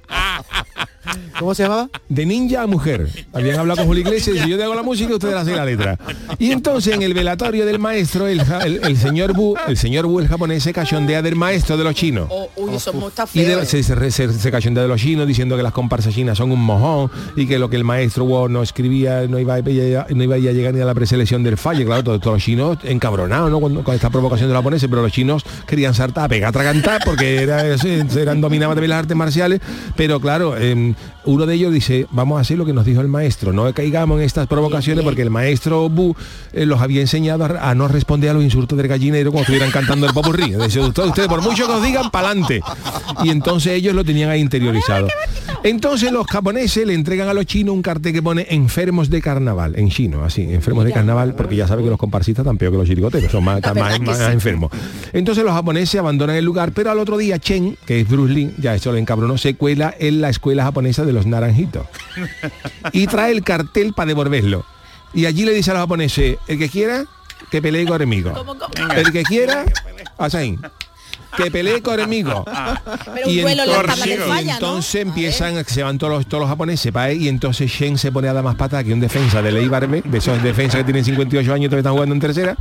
¿Cómo 1.39 1.55
se 1.55 1.63
llamaba? 1.63 1.89
De 2.09 2.25
ninja 2.25 2.63
a 2.63 2.67
mujer. 2.67 3.07
Habían 3.33 3.59
hablado 3.59 3.77
con 3.77 3.87
Julio 3.87 4.01
Iglesias 4.01 4.35
y 4.35 4.39
si 4.39 4.49
yo 4.49 4.57
te 4.57 4.63
hago 4.63 4.75
la 4.75 4.83
música, 4.83 5.13
ustedes 5.13 5.35
hacen 5.35 5.55
la 5.55 5.63
letra. 5.65 5.97
Y 6.37 6.51
entonces 6.51 6.93
en 6.93 7.01
el 7.01 7.13
velatorio 7.13 7.65
del 7.65 7.79
maestro, 7.79 8.27
el, 8.27 8.43
ja- 8.43 8.59
el- 8.65 8.81
el 8.83 8.97
señor 8.97 9.33
Bu, 9.33 9.55
el 9.67 9.77
señor 9.77 10.05
Bu, 10.05 10.19
el 10.19 10.27
japonés, 10.27 10.63
se 10.63 10.73
cachondea 10.73 11.21
del 11.21 11.35
maestro 11.37 11.77
de 11.77 11.83
los 11.85 11.95
chinos. 11.95 12.27
Oh, 12.29 12.49
uy, 12.57 12.75
eso 12.75 12.91
Y 13.33 13.41
de- 13.41 13.65
se, 13.65 13.83
se, 13.83 14.11
se, 14.11 14.33
se 14.33 14.51
cachondea 14.51 14.83
de 14.83 14.89
los 14.89 14.99
chinos 15.01 15.25
diciendo 15.27 15.55
que 15.55 15.63
las 15.63 15.71
comparsas 15.73 16.13
chinas 16.13 16.37
son 16.37 16.51
un 16.51 16.59
mojón 16.61 17.09
y 17.37 17.47
que 17.47 17.57
lo 17.57 17.69
que 17.69 17.77
el 17.77 17.83
maestro 17.85 18.25
Wu 18.25 18.49
no 18.49 18.61
escribía 18.61 19.25
no 19.27 19.39
iba, 19.39 19.55
a, 19.55 19.61
no 19.61 20.23
iba 20.23 20.35
a 20.35 20.39
llegar 20.39 20.73
ni 20.73 20.81
a 20.81 20.85
la 20.85 20.93
preselección 20.93 21.41
del 21.43 21.57
falle. 21.57 21.85
Claro, 21.85 22.03
todos, 22.03 22.19
todos 22.19 22.35
los 22.35 22.43
chinos 22.43 22.77
encabronados 22.83 23.49
¿no? 23.49 23.59
Cuando- 23.59 23.83
con 23.83 23.95
esta 23.95 24.09
provocación 24.09 24.49
de 24.49 24.53
los 24.53 24.59
japoneses, 24.61 24.89
pero 24.89 25.01
los 25.01 25.11
chinos 25.11 25.43
querían 25.65 25.93
saltar, 25.93 26.29
pegar, 26.29 26.49
atragantar 26.49 27.01
porque 27.05 27.41
era, 27.43 27.63
eran 27.65 28.41
dominaban 28.41 28.75
también 28.75 28.89
las 28.89 28.99
artes 28.99 29.15
marciales. 29.15 29.61
Pero 29.95 30.19
claro, 30.19 30.57
em, 30.57 30.95
uno 31.29 31.45
de 31.45 31.55
ellos 31.55 31.73
dice, 31.73 32.07
vamos 32.11 32.37
a 32.37 32.41
hacer 32.41 32.57
lo 32.57 32.65
que 32.65 32.73
nos 32.73 32.85
dijo 32.85 33.01
el 33.01 33.07
maestro, 33.07 33.53
no 33.53 33.71
caigamos 33.73 34.19
en 34.19 34.25
estas 34.25 34.47
provocaciones 34.47 35.03
porque 35.03 35.21
el 35.21 35.29
maestro 35.29 35.89
Bu 35.89 36.15
eh, 36.53 36.65
los 36.65 36.81
había 36.81 37.01
enseñado 37.01 37.45
a, 37.45 37.69
a 37.69 37.75
no 37.75 37.87
responder 37.87 38.31
a 38.31 38.33
los 38.33 38.43
insultos 38.43 38.77
del 38.77 38.87
gallinero 38.87 39.31
como 39.31 39.41
estuvieran 39.41 39.71
cantando 39.71 40.07
el 40.07 40.13
popurrí. 40.13 40.55
Dice, 40.55 40.79
ustedes, 40.79 41.09
ustedes, 41.09 41.27
por 41.27 41.41
mucho 41.41 41.67
que 41.67 41.73
os 41.73 41.83
digan, 41.83 42.09
pa'lante. 42.09 42.61
Y 43.23 43.29
entonces 43.29 43.73
ellos 43.73 43.93
lo 43.95 44.03
tenían 44.03 44.29
ahí 44.29 44.41
interiorizado. 44.41 45.07
Entonces 45.63 46.11
los 46.11 46.25
japoneses 46.25 46.87
le 46.87 46.93
entregan 46.93 47.27
a 47.27 47.33
los 47.33 47.45
chinos 47.45 47.75
un 47.75 47.81
cartel 47.81 48.13
que 48.13 48.23
pone 48.23 48.47
enfermos 48.49 49.09
de 49.09 49.21
carnaval, 49.21 49.73
en 49.77 49.89
chino, 49.89 50.23
así, 50.23 50.41
enfermos 50.43 50.85
de 50.85 50.93
carnaval, 50.93 51.35
porque 51.35 51.55
ya 51.55 51.67
sabe 51.67 51.83
que 51.83 51.89
los 51.89 51.97
comparsistas 51.97 52.45
están 52.45 52.57
peor 52.57 52.71
que 52.71 52.77
los 52.77 52.87
chirigoteros, 52.87 53.31
son 53.31 53.43
más, 53.43 53.61
más, 53.75 53.99
más 53.99 54.19
enfermos. 54.31 54.71
Entonces 55.11 55.43
los 55.43 55.53
japoneses 55.53 55.99
abandonan 55.99 56.37
el 56.37 56.45
lugar, 56.45 56.71
pero 56.71 56.91
al 56.91 56.99
otro 56.99 57.17
día 57.17 57.39
Chen, 57.39 57.77
que 57.85 57.99
es 57.99 58.07
Bruce 58.07 58.33
Lee, 58.33 58.53
ya 58.57 58.73
eso 58.73 58.93
le 58.93 58.99
encabronó, 58.99 59.37
se 59.37 59.55
cuela 59.55 59.93
en 59.99 60.21
la 60.21 60.29
escuela 60.29 60.63
japonesa 60.63 61.03
de 61.03 61.08
los 61.13 61.25
naranjitos 61.25 61.87
y 62.91 63.07
trae 63.07 63.31
el 63.31 63.43
cartel 63.43 63.93
para 63.93 64.07
devolverlo. 64.07 64.65
Y 65.13 65.25
allí 65.25 65.43
le 65.45 65.53
dice 65.53 65.71
a 65.71 65.73
los 65.73 65.81
japoneses, 65.81 66.37
el 66.47 66.59
que 66.59 66.69
quiera, 66.69 67.05
que 67.49 67.61
pelee 67.61 67.85
conmigo. 67.85 68.33
El 68.95 69.11
que 69.11 69.23
quiera, 69.23 69.65
así. 70.17 70.57
Que 71.35 71.51
pelee 71.51 71.81
conmigo. 71.81 72.45
Pero 73.13 73.27
un 73.27 73.41
vuelo 73.41 73.63
en 73.63 73.69
la 73.69 73.83
tabla 73.83 74.05
del 74.05 74.45
y 74.45 74.49
entonces 74.49 75.01
empiezan, 75.01 75.65
se 75.65 75.83
van 75.83 75.97
todos 75.97 76.13
los, 76.13 76.27
todos 76.27 76.41
los 76.41 76.49
japoneses 76.49 76.91
para 76.91 77.07
ahí, 77.07 77.25
y 77.25 77.27
entonces 77.27 77.71
Shen 77.71 77.97
se 77.97 78.11
pone 78.11 78.27
a 78.27 78.33
dar 78.33 78.43
más 78.43 78.55
patas 78.55 78.83
que 78.83 78.93
un 78.93 78.99
defensa 78.99 79.41
de 79.41 79.51
Ley 79.51 79.67
Barbe, 79.67 80.01
de 80.03 80.17
esos 80.17 80.41
defensas 80.41 80.79
que 80.79 80.83
tienen 80.85 81.05
58 81.05 81.53
años 81.53 81.65
y 81.65 81.69
todavía 81.69 81.79
están 81.79 81.93
jugando 81.93 82.15
en 82.15 82.21
tercera. 82.21 82.57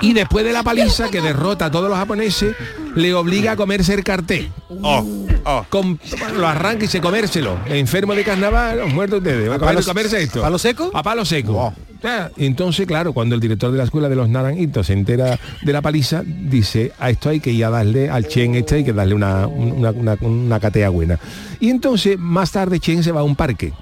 Y 0.00 0.12
después 0.12 0.44
de 0.44 0.52
la 0.52 0.62
paliza 0.62 1.10
que 1.10 1.20
derrota 1.20 1.66
a 1.66 1.70
todos 1.70 1.88
los 1.88 1.98
japoneses, 1.98 2.54
le 2.94 3.14
obliga 3.14 3.52
a 3.52 3.56
comerse 3.56 3.94
el 3.94 4.04
cartel. 4.04 4.50
Oh, 4.82 5.04
oh. 5.44 5.64
Com- 5.68 5.98
lo 6.36 6.46
arranca 6.46 6.84
y 6.84 6.88
se 6.88 7.00
comérselo. 7.00 7.58
Enfermo 7.66 8.14
de 8.14 8.24
carnaval, 8.24 8.86
muerto 8.92 9.18
ustedes. 9.18 9.50
¿Va 9.50 9.56
a 9.56 9.58
palo- 9.58 9.82
comerse 9.84 10.22
esto? 10.22 10.40
a 10.40 10.42
palo 10.44 10.58
seco? 10.58 10.90
A 10.94 11.02
palo 11.02 11.24
seco. 11.24 11.72
Ah, 12.04 12.30
Entonces, 12.36 12.86
claro, 12.86 13.12
cuando 13.12 13.34
el 13.34 13.40
director 13.40 13.72
de 13.72 13.78
la 13.78 13.84
escuela 13.84 14.08
de 14.08 14.14
los 14.14 14.28
naranjitos 14.28 14.86
se 14.86 14.92
entera 14.92 15.36
de 15.62 15.72
la 15.72 15.82
paliza, 15.82 16.22
dice, 16.24 16.92
a 17.00 17.10
esto 17.10 17.28
hay 17.28 17.40
que 17.40 17.50
ir 17.50 17.64
a 17.64 17.70
darle 17.70 18.08
al 18.08 18.28
Chen 18.28 18.54
este, 18.54 18.76
hay 18.76 18.84
que 18.84 18.92
darle 18.92 19.14
una, 19.14 19.48
una, 19.48 19.90
una, 19.90 20.16
una 20.20 20.60
catea 20.60 20.90
buena. 20.90 21.18
Y 21.58 21.70
entonces, 21.70 22.16
más 22.16 22.52
tarde, 22.52 22.78
Chen 22.78 23.02
se 23.02 23.10
va 23.10 23.20
a 23.20 23.24
un 23.24 23.34
parque. 23.34 23.72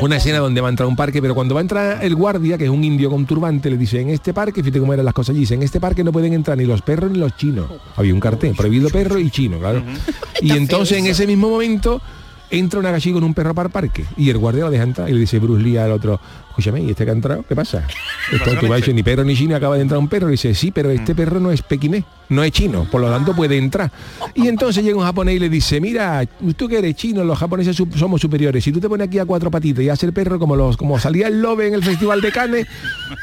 Una 0.00 0.16
escena 0.16 0.38
donde 0.38 0.60
va 0.60 0.68
a 0.68 0.70
entrar 0.70 0.86
a 0.86 0.88
un 0.88 0.96
parque, 0.96 1.20
pero 1.20 1.34
cuando 1.34 1.54
va 1.54 1.60
a 1.60 1.62
entrar 1.62 2.04
el 2.04 2.14
guardia, 2.14 2.58
que 2.58 2.64
es 2.64 2.70
un 2.70 2.84
indio 2.84 3.10
con 3.10 3.26
turbante, 3.26 3.70
le 3.70 3.76
dice, 3.76 4.00
en 4.00 4.10
este 4.10 4.32
parque, 4.34 4.62
fíjate 4.62 4.80
cómo 4.80 4.92
eran 4.92 5.04
las 5.04 5.14
cosas 5.14 5.30
allí, 5.30 5.40
dice, 5.40 5.54
en 5.54 5.62
este 5.62 5.80
parque 5.80 6.04
no 6.04 6.12
pueden 6.12 6.32
entrar 6.32 6.56
ni 6.56 6.64
los 6.64 6.82
perros 6.82 7.10
ni 7.10 7.18
los 7.18 7.36
chinos. 7.36 7.66
Había 7.96 8.14
un 8.14 8.20
cartel, 8.20 8.54
prohibido 8.54 8.88
perro 8.90 9.18
y 9.18 9.30
chino, 9.30 9.58
claro. 9.58 9.82
Y 10.40 10.52
entonces 10.52 10.98
en 10.98 11.06
ese 11.06 11.26
mismo 11.26 11.48
momento 11.48 12.00
entra 12.50 12.80
una 12.80 12.90
gallina 12.90 13.14
con 13.14 13.24
un 13.24 13.34
perro 13.34 13.54
para 13.54 13.66
el 13.66 13.72
parque 13.72 14.04
y 14.16 14.30
el 14.30 14.38
guardia 14.38 14.64
lo 14.64 14.70
deja 14.70 14.84
entrar 14.84 15.08
y 15.08 15.12
le 15.12 15.20
dice 15.20 15.38
Bruce 15.38 15.62
Lee 15.62 15.76
al 15.76 15.92
otro, 15.92 16.20
escúchame, 16.58 16.82
¿y 16.82 16.90
este 16.90 17.04
que 17.04 17.10
ha 17.10 17.14
entrado? 17.14 17.44
¿Qué 17.48 17.54
pasa? 17.54 17.86
Esto, 18.32 18.50
tú 18.58 18.72
has 18.72 18.80
dicho, 18.80 18.92
ni 18.92 19.04
perro 19.04 19.22
ni 19.22 19.36
chino, 19.36 19.54
acaba 19.54 19.76
de 19.76 19.82
entrar 19.82 19.98
un 19.98 20.08
perro. 20.08 20.28
Y 20.28 20.32
dice, 20.32 20.54
sí, 20.54 20.72
pero 20.72 20.90
este 20.90 21.14
perro 21.14 21.38
no 21.38 21.52
es 21.52 21.62
pequinés, 21.62 22.02
no 22.30 22.42
es 22.42 22.50
chino, 22.50 22.86
por 22.90 23.00
lo 23.00 23.08
tanto 23.08 23.34
puede 23.34 23.56
entrar. 23.56 23.92
Y 24.34 24.48
entonces 24.48 24.82
llega 24.82 24.96
un 24.96 25.04
japonés 25.04 25.36
y 25.36 25.38
le 25.38 25.48
dice, 25.48 25.80
mira, 25.80 26.26
tú 26.56 26.68
que 26.68 26.78
eres 26.78 26.96
chino, 26.96 27.22
los 27.22 27.38
japoneses 27.38 27.80
somos 27.94 28.20
superiores. 28.20 28.64
Si 28.64 28.72
tú 28.72 28.80
te 28.80 28.88
pones 28.88 29.06
aquí 29.06 29.20
a 29.20 29.24
cuatro 29.24 29.50
patitas 29.50 29.84
y 29.84 29.88
haces 29.88 30.04
el 30.04 30.12
perro 30.12 30.38
como 30.40 30.56
los 30.56 30.76
como 30.76 30.98
salía 30.98 31.28
el 31.28 31.40
lobe 31.40 31.68
en 31.68 31.74
el 31.74 31.84
Festival 31.84 32.20
de 32.20 32.32
Cannes, 32.32 32.66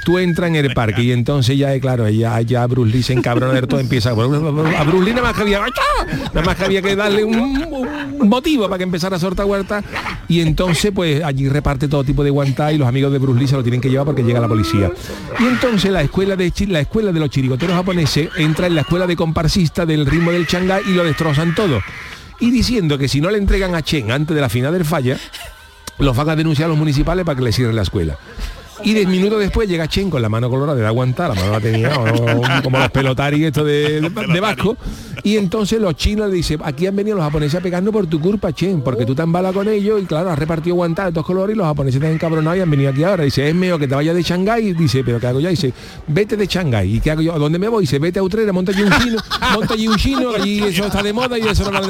tú 0.06 0.18
entras 0.18 0.48
en 0.50 0.56
el 0.56 0.74
parque. 0.74 1.04
Y 1.04 1.12
entonces 1.12 1.58
ya, 1.58 1.74
eh, 1.74 1.82
claro, 1.82 2.08
ya, 2.08 2.40
ya 2.42 2.66
Bruce 2.68 2.96
Lee 2.96 3.04
se 3.04 3.14
encabrona 3.14 3.60
de 3.60 3.68
todo, 3.68 3.82
empieza... 3.82 4.12
A 4.12 4.14
Bruce 4.14 5.04
Lee 5.04 5.12
nada 5.12 5.24
más 5.24 5.34
que 5.34 5.42
había, 5.42 5.60
nada 5.60 6.46
más 6.46 6.56
que 6.56 6.64
había 6.64 6.82
que 6.82 6.96
darle 6.96 7.26
un, 7.26 8.16
un 8.18 8.30
motivo 8.30 8.66
para 8.66 8.78
que 8.78 8.84
empezara 8.84 9.18
a 9.18 9.20
soltar 9.20 9.46
huerta. 9.46 9.84
Y 10.28 10.40
entonces, 10.40 10.92
pues 10.96 11.22
allí 11.24 11.50
reparte 11.50 11.88
todo 11.88 12.04
tipo 12.04 12.24
de 12.24 12.30
guantá 12.30 12.72
y 12.72 12.78
los 12.78 12.88
amigos 12.88 13.12
de 13.12 13.20
Bruce 13.26 13.56
lo 13.56 13.64
tienen 13.64 13.82
que 13.82 13.90
llevar 13.90 14.06
porque 14.06 14.24
llega 14.24 14.40
la 14.40 14.48
policía. 14.48 14.92
Y 15.40 15.44
entonces 15.44 15.92
la 15.92 16.02
escuela 16.02 16.36
de 16.36 16.52
la 16.68 16.80
escuela 16.80 17.12
de 17.12 17.20
los 17.20 17.30
chirigoteros 17.30 17.76
japoneses 17.76 18.30
entra 18.38 18.68
en 18.68 18.76
la 18.76 18.82
escuela 18.82 19.08
de 19.08 19.16
comparsista 19.16 19.86
del 19.86 20.06
ritmo 20.06 20.32
del 20.32 20.46
Shanghái 20.46 20.84
y 20.88 20.94
lo 20.94 21.04
destrozan 21.04 21.56
todo. 21.56 21.82
Y 22.40 22.52
diciendo 22.52 22.98
que 22.98 23.08
si 23.08 23.22
no 23.22 23.30
le 23.30 23.38
entregan 23.38 23.76
a 23.76 23.82
Chen 23.82 24.12
antes 24.12 24.36
de 24.36 24.42
la 24.42 24.50
final 24.50 24.74
del 24.74 24.86
falla, 24.86 25.18
los 26.00 26.16
van 26.16 26.30
a 26.30 26.36
denunciar 26.36 26.66
a 26.66 26.70
los 26.70 26.78
municipales 26.78 27.26
para 27.26 27.38
que 27.38 27.44
le 27.44 27.52
cierren 27.52 27.76
la 27.76 27.84
escuela. 27.84 28.18
Y 28.84 28.94
diez 28.94 29.08
minutos 29.08 29.40
después 29.40 29.68
llega 29.70 29.88
Chen 29.88 30.10
con 30.10 30.22
la 30.22 30.30
mano 30.30 30.50
colorada 30.50 30.78
de 30.80 30.86
aguantar, 30.86 31.30
la 31.30 31.36
mano 31.36 31.52
la 31.52 31.60
tenía 31.62 31.94
o- 31.98 32.42
como 32.64 32.78
los 32.78 32.92
pelotaris 32.92 33.46
esto 33.46 33.64
de, 33.64 34.02
de, 34.02 34.10
de 34.10 34.40
Vasco. 34.40 34.78
Y 35.24 35.38
entonces 35.38 35.80
los 35.82 35.96
chinos 35.96 36.30
le 36.30 36.36
dicen, 36.36 36.60
aquí 36.64 36.86
han 36.88 36.96
venido 36.96 37.18
los 37.18 37.26
japoneses 37.26 37.60
a 37.60 37.62
pegarnos 37.64 37.92
por 37.92 38.06
tu 38.08 38.20
culpa, 38.20 38.52
Chen, 38.54 38.82
porque 38.82 39.06
tú 39.06 39.16
te 39.16 39.24
balado 39.26 39.54
con 39.56 39.68
ellos 39.68 40.02
y 40.02 40.06
claro, 40.06 40.30
has 40.30 40.38
repartido 40.38 40.76
guantar 40.76 41.08
de 41.08 41.12
todos 41.14 41.26
colores 41.26 41.56
y 41.56 41.58
los 41.58 41.66
japoneses 41.66 42.00
te 42.00 42.06
han 42.08 42.14
encabronado 42.14 42.56
y 42.56 42.60
han 42.62 42.70
venido 42.70 42.92
aquí 42.92 43.04
ahora. 43.04 43.24
Dice, 43.24 43.48
es 43.50 43.56
mejor 43.56 43.80
que 43.80 43.88
te 43.88 43.96
vayas 43.96 44.16
de 44.16 44.22
Shanghái. 44.22 44.74
Dice, 44.74 45.04
pero 45.04 45.20
¿qué 45.20 45.28
hago 45.28 45.40
yo? 45.40 45.50
Dice, 45.50 45.74
vete 46.08 46.38
de 46.38 46.46
Shanghái. 46.46 46.98
¿Y 46.98 47.00
qué 47.00 47.12
hago 47.12 47.22
yo? 47.22 47.34
¿A 47.34 47.40
dónde 47.40 47.58
me 47.58 47.68
voy? 47.68 47.82
Dice, 47.84 47.98
vete 47.98 48.20
a 48.20 48.24
Utrera, 48.24 48.54
monta 48.54 48.72
allí 48.72 48.84
un 48.84 48.92
chino, 48.92 49.18
monta 49.54 49.74
allí 49.74 49.88
un 49.88 49.96
chino, 49.98 50.30
allí 50.36 50.60
eso 50.64 50.86
está 50.86 51.02
de 51.02 51.12
moda 51.14 51.40
y 51.40 51.48
eso 51.48 51.72
no, 51.72 51.82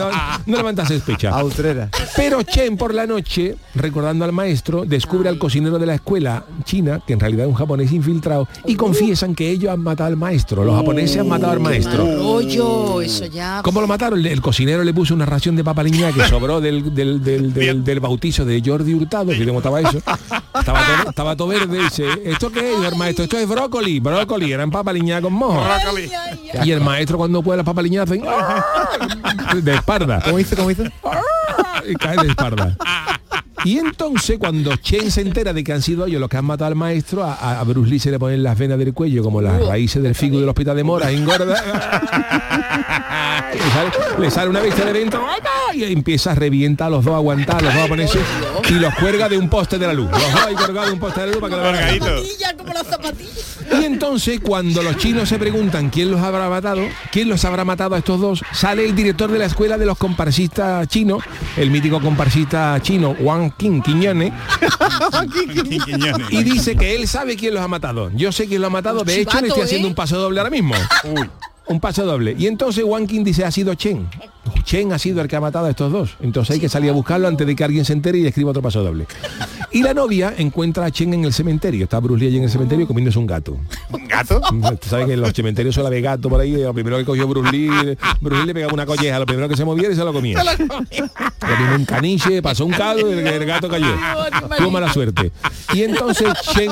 no 0.46 0.58
levanta 0.58 0.86
sospecha. 0.86 1.30
A 1.32 1.44
Utrera. 1.44 1.90
Pero 2.16 2.42
Chen 2.44 2.78
por 2.78 2.94
la 2.94 3.06
noche, 3.06 3.56
recordando 3.76 4.24
al 4.24 4.32
maestro, 4.32 4.86
descubre 4.86 5.28
al 5.30 5.38
cocinero 5.38 5.78
de 5.78 5.86
la 5.86 5.96
escuela 5.96 6.46
china, 6.76 7.00
que 7.06 7.14
en 7.14 7.20
realidad 7.22 7.46
es 7.46 7.50
un 7.50 7.56
japonés 7.56 7.92
infiltrado, 7.94 8.48
y 8.66 8.76
confiesan 8.76 9.34
que 9.34 9.50
ellos 9.50 9.72
han 9.72 9.82
matado 9.82 10.08
al 10.08 10.18
maestro. 10.18 10.64
Los 10.66 10.76
japoneses 10.76 11.18
han 11.22 11.28
matado 11.30 11.54
al 11.54 11.60
maestro. 11.62 12.06
Rollo, 12.06 13.02
eso 13.02 13.26
ya. 13.28 13.62
¿Cómo 13.64 13.80
lo 13.80 13.88
mataron? 13.88 14.26
El, 14.26 14.42
cocinero 14.42 14.84
le 14.84 14.94
puso 14.94 15.14
una 15.14 15.26
ración 15.26 15.56
de 15.56 15.64
papa 15.64 15.84
liña 15.84 16.12
que 16.12 16.24
sobró 16.28 16.60
del, 16.60 16.94
del, 16.94 17.24
del, 17.24 17.54
del- 17.54 17.84
del 17.84 18.00
bautizo 18.02 18.44
de 18.44 18.62
Jordi 18.66 18.94
Hurtado, 18.94 19.32
que 19.32 19.46
cómo 19.46 19.60
estaba 19.60 19.80
eso. 19.80 19.98
Estaba 20.00 20.80
todo, 20.86 21.10
estaba 21.10 21.36
todo 21.36 21.48
verde. 21.48 21.82
Dice, 21.84 22.06
¿esto 22.26 22.52
qué 22.52 22.74
es, 22.74 22.84
el 22.92 22.96
maestro? 22.98 23.24
Esto 23.24 23.38
es 23.38 23.48
brócoli. 23.48 24.00
Brócoli, 24.02 24.52
eran 24.52 24.70
papa 24.70 24.92
liña 24.92 25.22
con 25.22 25.32
mojo. 25.34 25.64
Y 26.64 26.72
el 26.72 26.82
maestro 26.82 27.18
cuando 27.18 27.42
puede 27.42 27.58
las 27.58 27.66
papas 27.66 27.84
liñadas 27.86 28.10
hacen 28.12 29.64
de 29.64 29.76
espalda. 29.76 30.22
¿Cómo 30.26 30.40
hizo? 30.40 30.56
¿Cómo 30.56 30.72
hizo? 30.72 30.84
y 31.88 31.94
cae 31.96 32.18
de 32.18 32.28
espalda. 32.30 32.76
Y 33.66 33.80
entonces 33.80 34.38
cuando 34.38 34.76
Chen 34.76 35.10
se 35.10 35.22
entera 35.22 35.52
de 35.52 35.64
que 35.64 35.74
han 35.74 35.82
sido 35.82 36.06
ellos 36.06 36.22
los 36.22 36.30
que 36.30 36.38
han 36.38 36.46
matado 36.46 36.68
al 36.68 36.76
maestro, 36.76 37.24
a, 37.24 37.60
a 37.60 37.64
Bruce 37.64 37.90
Lee 37.90 37.98
se 37.98 38.12
le 38.12 38.20
ponen 38.20 38.44
las 38.44 38.56
venas 38.58 38.78
del 38.78 38.94
cuello 38.94 39.24
como 39.24 39.42
las 39.42 39.60
raíces 39.66 40.04
del 40.04 40.14
figo 40.14 40.40
del 40.40 40.48
hospital 40.48 40.78
de 40.78 40.84
Mora, 40.84 41.10
engorda. 41.12 41.46
le, 43.54 43.72
sale, 43.72 43.92
le 44.20 44.32
sale 44.32 44.50
una 44.52 44.62
bestia 44.62 44.86
de 44.86 44.94
dentro 44.94 45.26
y 45.76 45.84
empieza 45.84 46.32
a 46.32 46.36
revientar 46.36 46.88
a 46.88 46.90
los 46.92 47.06
dos, 47.06 47.14
a 47.14 47.18
aguantar 47.18 47.58
a 47.58 47.62
los 47.62 47.74
dos 47.74 47.84
japoneses 47.84 48.22
y 48.70 48.74
los 48.74 48.94
cuelga 48.96 49.30
de 49.30 49.38
un 49.38 49.50
poste 49.50 49.78
de 49.78 49.88
la 49.88 49.94
luz. 49.94 50.10
Los 50.12 50.32
dos 50.32 50.46
ahí 50.46 50.56
colgados 50.56 50.90
de 50.90 50.94
un 50.94 51.00
poste 51.00 51.22
de 51.22 51.28
la 51.28 51.32
luz 51.34 51.42
para 51.42 51.56
que 51.56 51.62
lo 51.62 51.72
vean. 51.72 52.00
Zapatilla, 52.00 52.58
como 52.58 52.74
las 52.74 52.88
zapatillas. 52.88 53.58
Y 53.72 53.86
entonces 53.86 54.40
cuando 54.40 54.84
los 54.84 54.98
chinos 54.98 55.28
se 55.28 55.40
preguntan 55.40 55.90
quién 55.90 56.12
los 56.12 56.22
habrá 56.22 56.50
matado, 56.50 56.82
quién 57.12 57.30
los 57.30 57.44
habrá 57.46 57.66
matado 57.66 57.96
a 57.96 57.98
estos 57.98 58.20
dos, 58.20 58.44
sale 58.54 58.86
el 58.86 58.96
director 58.96 59.32
de 59.32 59.40
la 59.40 59.46
escuela 59.46 59.78
de 59.78 59.86
los 59.86 59.98
comparsistas 59.98 60.88
chinos, 60.88 61.24
el 61.58 61.72
mítico 61.72 62.00
comparsista 62.00 62.80
chino 62.82 63.16
Wang 63.20 63.52
Qing 63.58 63.82
Quiñones, 63.82 64.34
y 66.30 66.44
dice 66.44 66.76
que 66.76 66.96
él 66.96 67.08
sabe 67.08 67.36
quién 67.36 67.54
los 67.54 67.64
ha 67.64 67.68
matado. 67.68 68.12
Yo 68.16 68.32
sé 68.32 68.48
quién 68.48 68.62
los 68.62 68.70
ha 68.70 68.72
matado, 68.72 69.04
de 69.04 69.22
hecho 69.22 69.42
le 69.42 69.48
estoy 69.48 69.64
haciendo 69.64 69.88
¿eh? 69.88 69.92
un 69.92 69.96
paso 69.96 70.18
doble 70.18 70.40
ahora 70.40 70.52
mismo. 70.52 70.76
Un 71.68 71.80
paso 71.80 72.06
doble. 72.06 72.36
Y 72.38 72.46
entonces 72.48 72.84
Wang 72.84 73.08
Qing 73.08 73.24
dice, 73.24 73.44
ha 73.44 73.52
sido 73.52 73.74
Chen. 73.74 74.08
Chen 74.64 74.94
ha 74.94 75.00
sido 75.00 75.22
el 75.22 75.28
que 75.28 75.36
ha 75.36 75.42
matado 75.42 75.66
a 75.66 75.70
estos 75.70 75.92
dos. 75.92 76.18
Entonces 76.22 76.56
hay 76.56 76.60
que 76.60 76.70
salir 76.70 76.90
a 76.90 76.94
buscarlo 76.94 77.28
antes 77.28 77.46
de 77.46 77.56
que 77.56 77.64
alguien 77.64 77.86
se 77.86 77.94
entere 77.94 78.18
y 78.20 78.26
escriba 78.28 78.50
otro 78.52 78.62
paso 78.62 78.84
doble. 78.84 79.06
Y 79.72 79.84
la 79.84 79.94
novia 79.94 80.34
encuentra 80.38 80.86
a 80.86 80.92
Chen 80.92 81.14
en 81.14 81.26
el 81.26 81.34
cementerio. 81.34 81.84
Está 81.84 82.00
Bruce 82.00 82.22
Lee 82.22 82.28
allí 82.30 82.38
en 82.38 82.44
el 82.44 82.50
cementerio 82.50 82.88
comiéndose 82.88 83.20
un 83.20 83.28
gato. 83.28 83.58
¿Un 83.92 84.08
gato? 84.08 84.42
Tú 84.82 84.90
sabes 84.90 85.06
que 85.08 85.14
en 85.14 85.22
los 85.22 85.34
cementerios 85.34 85.76
suele 85.76 85.88
haber 85.88 86.02
gato 86.02 86.30
por 86.30 86.40
ahí. 86.40 86.56
Lo 86.56 86.74
primero 86.74 86.98
que 86.98 87.06
cogió 87.06 87.28
Bruce 87.28 87.52
Lee, 87.52 87.70
Bruce 88.22 88.42
Lee 88.42 88.48
le 88.48 88.54
pegaba 88.54 88.74
una 88.74 88.86
colleja. 88.86 89.20
Lo 89.20 89.26
primero 89.26 89.50
que 89.50 89.58
se 89.58 89.66
moviera 89.66 89.94
y 89.94 89.96
se 89.96 90.04
lo 90.04 90.14
comía. 90.14 90.42
Le 90.44 91.56
vino 91.58 91.76
un 91.76 91.86
caniche, 91.86 92.42
pasó 92.42 92.66
un 92.66 92.72
caldo 92.72 93.10
y 93.10 93.18
el, 93.20 93.28
el 93.28 93.46
gato 93.46 93.68
cayó. 93.70 93.88
Tuvo 94.58 94.72
mala 94.72 94.92
suerte. 94.94 95.32
Y 95.74 95.84
entonces 95.84 96.30
Chen, 96.54 96.72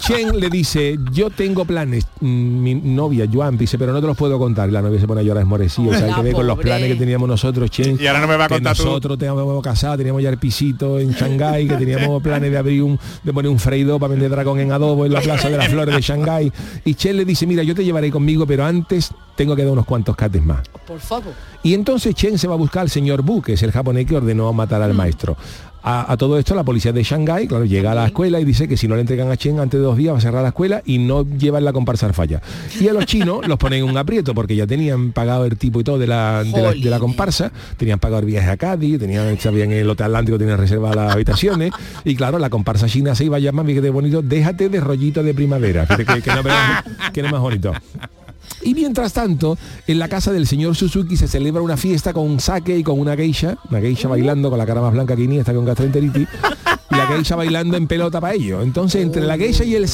Chen 0.00 0.40
le 0.40 0.48
dice, 0.48 0.98
yo 1.12 1.30
tengo 1.30 1.64
planes. 1.64 2.06
Mm, 2.20 2.62
Mi 2.62 2.74
novia, 2.74 3.26
Joan, 3.32 3.58
dice, 3.58 3.78
pero 3.78 3.92
no 3.92 4.00
te 4.00 4.06
los 4.06 4.16
puedo 4.16 4.38
contar. 4.38 4.68
Y 4.68 4.72
la 4.72 4.80
novia 4.82 4.98
se 4.98 5.06
pone 5.06 5.20
a 5.20 5.24
llorar 5.24 5.42
esmorecida. 5.42 5.88
Hola, 5.88 5.98
¿Sabes 5.98 6.14
qué 6.16 6.22
ve 6.22 6.32
con 6.32 6.46
los 6.46 6.58
planes 6.58 6.88
que 6.88 6.96
teníamos 7.08 7.28
nosotros, 7.28 7.70
Chen? 7.70 7.96
Y 7.98 8.06
ahora 8.06 8.20
no 8.20 8.28
me 8.28 8.36
va 8.36 8.44
a 8.44 8.48
que 8.48 8.54
contar 8.56 8.76
tú. 8.76 8.84
nosotros 8.84 9.16
teníamos 9.18 9.62
casado, 9.62 9.96
teníamos 9.96 10.22
ya 10.22 10.28
el 10.28 10.36
pisito 10.36 10.98
en 11.00 11.12
Shanghái, 11.12 11.66
que 11.66 11.76
teníamos 11.76 12.22
planes 12.22 12.50
de 12.50 12.58
abrir 12.58 12.82
un, 12.82 12.98
de 13.22 13.32
poner 13.32 13.50
un 13.50 13.58
freído 13.58 13.98
para 13.98 14.10
vender 14.10 14.30
dragón 14.30 14.60
en 14.60 14.70
adobo 14.72 15.06
en 15.06 15.12
la 15.14 15.20
Plaza 15.22 15.48
de 15.48 15.56
las 15.56 15.68
Flores 15.72 15.94
de 15.94 16.02
Shanghái. 16.02 16.52
Y 16.84 16.94
Chen 16.94 17.16
le 17.16 17.24
dice, 17.24 17.46
mira, 17.46 17.62
yo 17.62 17.74
te 17.74 17.82
llevaré 17.84 18.10
conmigo, 18.10 18.46
pero 18.46 18.64
antes 18.66 19.10
tengo 19.36 19.56
que 19.56 19.62
dar 19.64 19.72
unos 19.72 19.86
cuantos 19.86 20.14
cates 20.16 20.44
más. 20.44 20.68
Por 20.86 21.00
favor. 21.00 21.32
Y 21.62 21.72
entonces 21.72 22.14
Chen 22.14 22.36
se 22.38 22.46
va 22.46 22.54
a 22.54 22.58
buscar 22.58 22.82
al 22.82 22.90
señor 22.90 23.22
Bu, 23.22 23.40
que 23.40 23.54
es 23.54 23.62
el 23.62 23.72
japonés 23.72 24.04
que 24.06 24.16
ordenó 24.16 24.52
matar 24.52 24.82
al 24.82 24.92
maestro. 24.94 25.36
A, 25.80 26.12
a 26.12 26.16
todo 26.16 26.38
esto 26.38 26.56
la 26.56 26.64
policía 26.64 26.92
de 26.92 27.04
Shanghái, 27.04 27.46
claro, 27.46 27.64
llega 27.64 27.92
a 27.92 27.94
la 27.94 28.06
escuela 28.06 28.40
y 28.40 28.44
dice 28.44 28.66
que 28.66 28.76
si 28.76 28.88
no 28.88 28.96
le 28.96 29.00
entregan 29.02 29.30
a 29.30 29.36
Chen 29.36 29.60
antes 29.60 29.78
de 29.78 29.86
dos 29.86 29.96
días 29.96 30.12
va 30.12 30.18
a 30.18 30.20
cerrar 30.20 30.42
la 30.42 30.48
escuela 30.48 30.82
y 30.84 30.98
no 30.98 31.24
llevan 31.24 31.64
la 31.64 31.72
comparsa 31.72 32.06
al 32.06 32.14
falla. 32.14 32.42
Y 32.80 32.88
a 32.88 32.92
los 32.92 33.06
chinos 33.06 33.46
los 33.46 33.58
ponen 33.58 33.84
en 33.84 33.88
un 33.88 33.96
aprieto 33.96 34.34
porque 34.34 34.56
ya 34.56 34.66
tenían 34.66 35.12
pagado 35.12 35.44
el 35.44 35.56
tipo 35.56 35.80
y 35.80 35.84
todo 35.84 35.98
de 35.98 36.08
la, 36.08 36.42
de 36.42 36.60
la, 36.62 36.72
de 36.72 36.90
la 36.90 36.97
comparsa, 37.00 37.52
tenían 37.76 37.98
pagado 37.98 38.20
el 38.20 38.26
viaje 38.26 38.50
a 38.50 38.56
Cádiz, 38.56 38.98
tenían, 38.98 39.38
sabían 39.38 39.72
en 39.72 39.78
el 39.78 39.90
Hotel 39.90 40.06
Atlántico, 40.06 40.38
tenían 40.38 40.58
reservadas 40.58 40.96
las 40.96 41.12
habitaciones 41.12 41.72
y 42.04 42.14
claro, 42.16 42.38
la 42.38 42.50
comparsa 42.50 42.86
china 42.86 43.14
se 43.14 43.24
iba 43.24 43.36
a 43.36 43.40
llamar, 43.40 43.66
fíjate 43.66 43.90
bonito, 43.90 44.22
déjate 44.22 44.68
de 44.68 44.80
rollito 44.80 45.22
de 45.22 45.34
primavera, 45.34 45.86
que, 45.86 46.04
que 46.04 46.30
no, 46.30 46.42
que 47.12 47.22
no 47.22 47.26
es 47.28 47.32
más 47.32 47.40
bonito. 47.40 47.72
Y 48.62 48.74
mientras 48.74 49.12
tanto, 49.12 49.56
en 49.86 49.98
la 49.98 50.08
casa 50.08 50.32
del 50.32 50.46
señor 50.46 50.74
Suzuki 50.74 51.16
se 51.16 51.28
celebra 51.28 51.62
una 51.62 51.76
fiesta 51.76 52.12
con 52.12 52.24
un 52.24 52.40
saque 52.40 52.76
y 52.76 52.82
con 52.82 52.98
una 52.98 53.16
geisha, 53.16 53.56
una 53.70 53.80
geisha 53.80 54.08
bailando 54.08 54.50
con 54.50 54.58
la 54.58 54.66
cara 54.66 54.80
más 54.80 54.92
blanca 54.92 55.14
que 55.14 55.22
Iniesta 55.22 55.54
con 55.54 55.64
gastroenteritis, 55.64 56.28
y 56.90 56.94
la 56.94 57.06
geisha 57.06 57.36
bailando 57.36 57.76
en 57.76 57.86
pelota 57.86 58.20
para 58.20 58.34
ello. 58.34 58.62
Entonces, 58.62 59.02
entre 59.02 59.22
la 59.22 59.36
geisha 59.36 59.64
y 59.64 59.74
el 59.74 59.88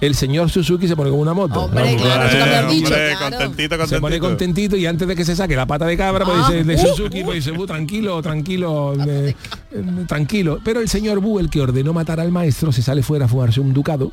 el 0.00 0.14
señor 0.14 0.50
Suzuki 0.50 0.86
se 0.88 0.96
pone 0.96 1.10
como 1.10 1.22
una 1.22 1.34
moto. 1.34 1.62
Hombre, 1.64 1.96
claro, 1.96 2.68
dicho, 2.70 2.86
claro. 2.88 3.36
contentito, 3.38 3.86
Se 3.86 4.00
pone 4.00 4.18
contentito. 4.18 4.28
contentito 4.28 4.76
y 4.76 4.86
antes 4.86 5.08
de 5.08 5.16
que 5.16 5.24
se 5.24 5.34
saque 5.36 5.56
la 5.56 5.66
pata 5.66 5.86
de 5.86 5.96
cabra, 5.96 6.24
pues 6.24 6.36
Ah, 6.40 6.50
dice, 6.50 6.64
de 6.64 6.74
uh, 6.74 6.78
Suzuki, 6.78 7.24
pues 7.24 7.36
dice, 7.44 7.50
"Bu, 7.56 7.66
tranquilo, 7.66 8.20
tranquilo, 8.22 8.94
eh, 9.06 9.34
eh, 9.72 9.84
tranquilo. 10.06 10.60
Pero 10.64 10.80
el 10.80 10.88
señor 10.88 11.20
Bu, 11.20 11.38
el 11.38 11.50
que 11.50 11.60
ordenó 11.60 11.92
matar 11.92 12.20
al 12.20 12.32
maestro, 12.32 12.72
se 12.72 12.82
sale 12.82 13.02
fuera 13.02 13.24
a 13.26 13.28
fumarse 13.28 13.60
un 13.60 13.72
ducado. 13.72 14.12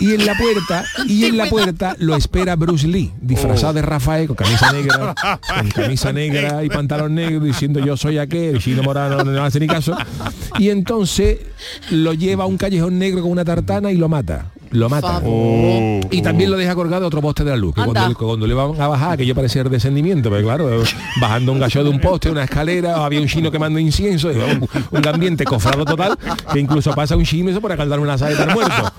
Y 0.00 0.14
en 0.14 0.26
la 0.26 0.34
puerta, 0.34 0.84
y 1.06 1.24
en 1.24 1.36
la 1.36 1.46
puerta 1.46 1.96
lo 1.98 2.16
espera 2.16 2.56
Bruce 2.56 2.86
Lee, 2.86 3.12
disfrazado 3.20 3.74
de 3.74 3.82
Rafael, 3.82 4.26
con 4.26 4.36
camisa 4.36 4.72
negra, 4.72 5.14
con 5.58 5.70
camisa 5.70 6.12
negra 6.12 6.64
y 6.64 6.68
pantalón 6.68 7.14
negro, 7.14 7.40
diciendo 7.40 7.80
yo 7.80 7.96
soy 7.96 8.18
aquel, 8.18 8.58
Chino 8.58 8.82
Morano 8.82 9.24
no 9.24 9.44
hace 9.44 9.60
ni 9.60 9.66
caso. 9.66 9.96
Y 10.58 10.70
entonces 10.70 11.38
lo 11.90 12.12
lleva 12.12 12.44
a 12.44 12.46
un 12.46 12.56
callejón 12.56 12.98
negro 12.98 13.22
con 13.22 13.30
una 13.30 13.44
tartana 13.44 13.90
y 13.90 13.96
lo 13.96 14.08
mata. 14.08 14.46
Lo 14.72 14.88
mata. 14.88 15.22
Oh. 15.24 16.00
Y 16.10 16.20
también 16.22 16.50
lo 16.50 16.56
deja 16.56 16.74
colgado 16.74 17.06
otro 17.06 17.20
poste 17.20 17.44
de 17.44 17.50
la 17.50 17.56
luz, 17.56 17.74
que 17.74 17.82
cuando, 17.82 18.08
le- 18.08 18.14
cuando 18.14 18.46
le 18.46 18.54
van 18.54 18.80
a 18.80 18.88
bajar, 18.88 19.16
que 19.18 19.26
yo 19.26 19.34
parecía 19.34 19.62
el 19.62 19.70
descendimiento, 19.70 20.30
pero 20.30 20.42
claro, 20.42 20.82
bajando 21.20 21.52
un 21.52 21.60
gallo 21.60 21.84
de 21.84 21.90
un 21.90 22.00
poste, 22.00 22.30
una 22.30 22.44
escalera, 22.44 23.04
había 23.04 23.20
un 23.20 23.26
chino 23.26 23.50
quemando 23.50 23.78
incienso, 23.78 24.30
y 24.32 24.36
un, 24.36 24.68
un 24.90 25.08
ambiente 25.08 25.44
cofrado 25.44 25.84
total, 25.84 26.18
que 26.52 26.60
incluso 26.60 26.92
pasa 26.94 27.16
un 27.16 27.24
chino 27.24 27.50
y 27.50 27.54
se 27.54 27.60
pone 27.60 27.74
a 27.74 27.76
caldar 27.76 28.00
una 28.00 28.16
saeta 28.18 28.44
al 28.44 28.54
muerto. 28.54 28.92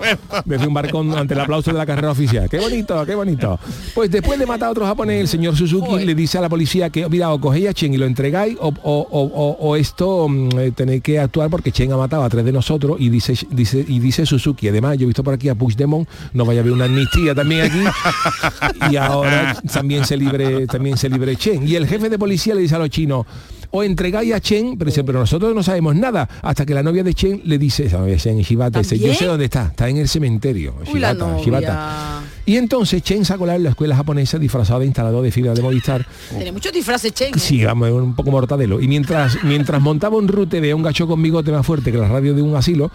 Desde 0.44 0.66
un 0.66 0.74
barcón 0.74 1.16
ante 1.16 1.34
el 1.34 1.40
aplauso 1.40 1.70
de 1.72 1.78
la 1.78 1.86
carrera 1.86 2.10
oficial. 2.10 2.48
Qué 2.48 2.58
bonito, 2.58 3.04
qué 3.06 3.14
bonito. 3.14 3.58
Pues 3.94 4.10
después 4.10 4.38
de 4.38 4.46
matar 4.46 4.68
a 4.68 4.72
otro 4.72 4.86
japonés, 4.86 5.20
el 5.20 5.28
señor 5.28 5.56
Suzuki 5.56 6.04
le 6.04 6.14
dice 6.14 6.38
a 6.38 6.40
la 6.40 6.48
policía 6.48 6.90
que, 6.90 7.08
mira, 7.08 7.32
o 7.32 7.40
cogéis 7.40 7.68
a 7.68 7.74
Chen 7.74 7.94
y 7.94 7.96
lo 7.96 8.06
entregáis, 8.06 8.56
o, 8.60 8.68
o- 8.68 9.08
o- 9.10 9.30
o- 9.34 9.56
o 9.60 9.76
esto 9.76 10.28
mm, 10.28 10.58
eh, 10.58 10.70
tenéis 10.72 11.02
que 11.02 11.18
actuar 11.18 11.50
porque 11.50 11.72
Chen 11.72 11.92
ha 11.92 11.96
matado 11.96 12.22
a 12.24 12.28
tres 12.28 12.44
de 12.44 12.52
nosotros 12.52 12.96
y 13.00 13.08
dice, 13.08 13.34
dice, 13.50 13.84
y 13.86 13.98
dice 13.98 14.26
Suzuki, 14.26 14.68
además, 14.68 14.96
yo 14.98 15.04
he 15.04 15.06
visto 15.06 15.22
por 15.24 15.34
aquí 15.34 15.48
a 15.48 15.54
Puigdemont, 15.64 16.06
no 16.34 16.44
vaya 16.44 16.60
a 16.60 16.62
haber 16.62 16.74
una 16.74 16.84
amnistía 16.84 17.34
también 17.34 17.62
aquí, 17.62 17.82
y 18.92 18.96
ahora 18.96 19.56
también 19.72 20.04
se 20.04 20.16
libre, 20.16 20.66
también 20.66 20.98
se 20.98 21.08
libre 21.08 21.36
Chen. 21.36 21.66
Y 21.66 21.74
el 21.74 21.86
jefe 21.86 22.10
de 22.10 22.18
policía 22.18 22.54
le 22.54 22.60
dice 22.60 22.74
a 22.74 22.78
los 22.78 22.90
chinos, 22.90 23.24
o 23.70 23.82
entregáis 23.82 24.32
a 24.34 24.40
Chen, 24.40 24.76
pero 24.76 24.90
dice, 24.90 25.02
pero 25.02 25.20
nosotros 25.20 25.54
no 25.54 25.62
sabemos 25.62 25.96
nada, 25.96 26.28
hasta 26.42 26.66
que 26.66 26.74
la 26.74 26.82
novia 26.82 27.02
de 27.02 27.14
Chen 27.14 27.40
le 27.44 27.56
dice, 27.56 27.86
esa 27.86 27.98
novia 27.98 28.14
de 28.14 28.20
Chen, 28.20 28.38
Shibata, 28.40 28.80
dice, 28.80 28.98
yo 28.98 29.14
sé 29.14 29.24
dónde 29.24 29.46
está, 29.46 29.68
está 29.68 29.88
en 29.88 29.96
el 29.96 30.08
cementerio. 30.08 30.74
Uy, 30.92 31.00
Shibata. 31.00 32.22
Y 32.46 32.56
entonces 32.56 33.02
Chen 33.02 33.22
en 33.24 33.62
la 33.62 33.70
escuela 33.70 33.96
japonesa 33.96 34.38
disfrazado 34.38 34.80
de 34.80 34.86
instalador 34.86 35.24
de 35.24 35.30
fibra 35.30 35.54
de 35.54 35.62
Movistar. 35.62 36.06
Tiene 36.28 36.52
muchos 36.52 36.72
disfraces, 36.72 37.12
Chen. 37.14 37.34
¿eh? 37.34 37.38
Sí, 37.38 37.64
vamos, 37.64 37.90
un 37.90 38.14
poco 38.14 38.30
mortadelo. 38.30 38.80
Y 38.80 38.88
mientras, 38.88 39.42
mientras 39.42 39.80
montaba 39.80 40.16
un 40.18 40.28
rute 40.28 40.60
de 40.60 40.74
un 40.74 40.82
gacho 40.82 41.06
con 41.06 41.22
bigote 41.22 41.50
más 41.50 41.64
fuerte 41.64 41.90
que 41.90 41.98
la 41.98 42.08
radio 42.08 42.34
de 42.34 42.42
un 42.42 42.54
asilo, 42.54 42.90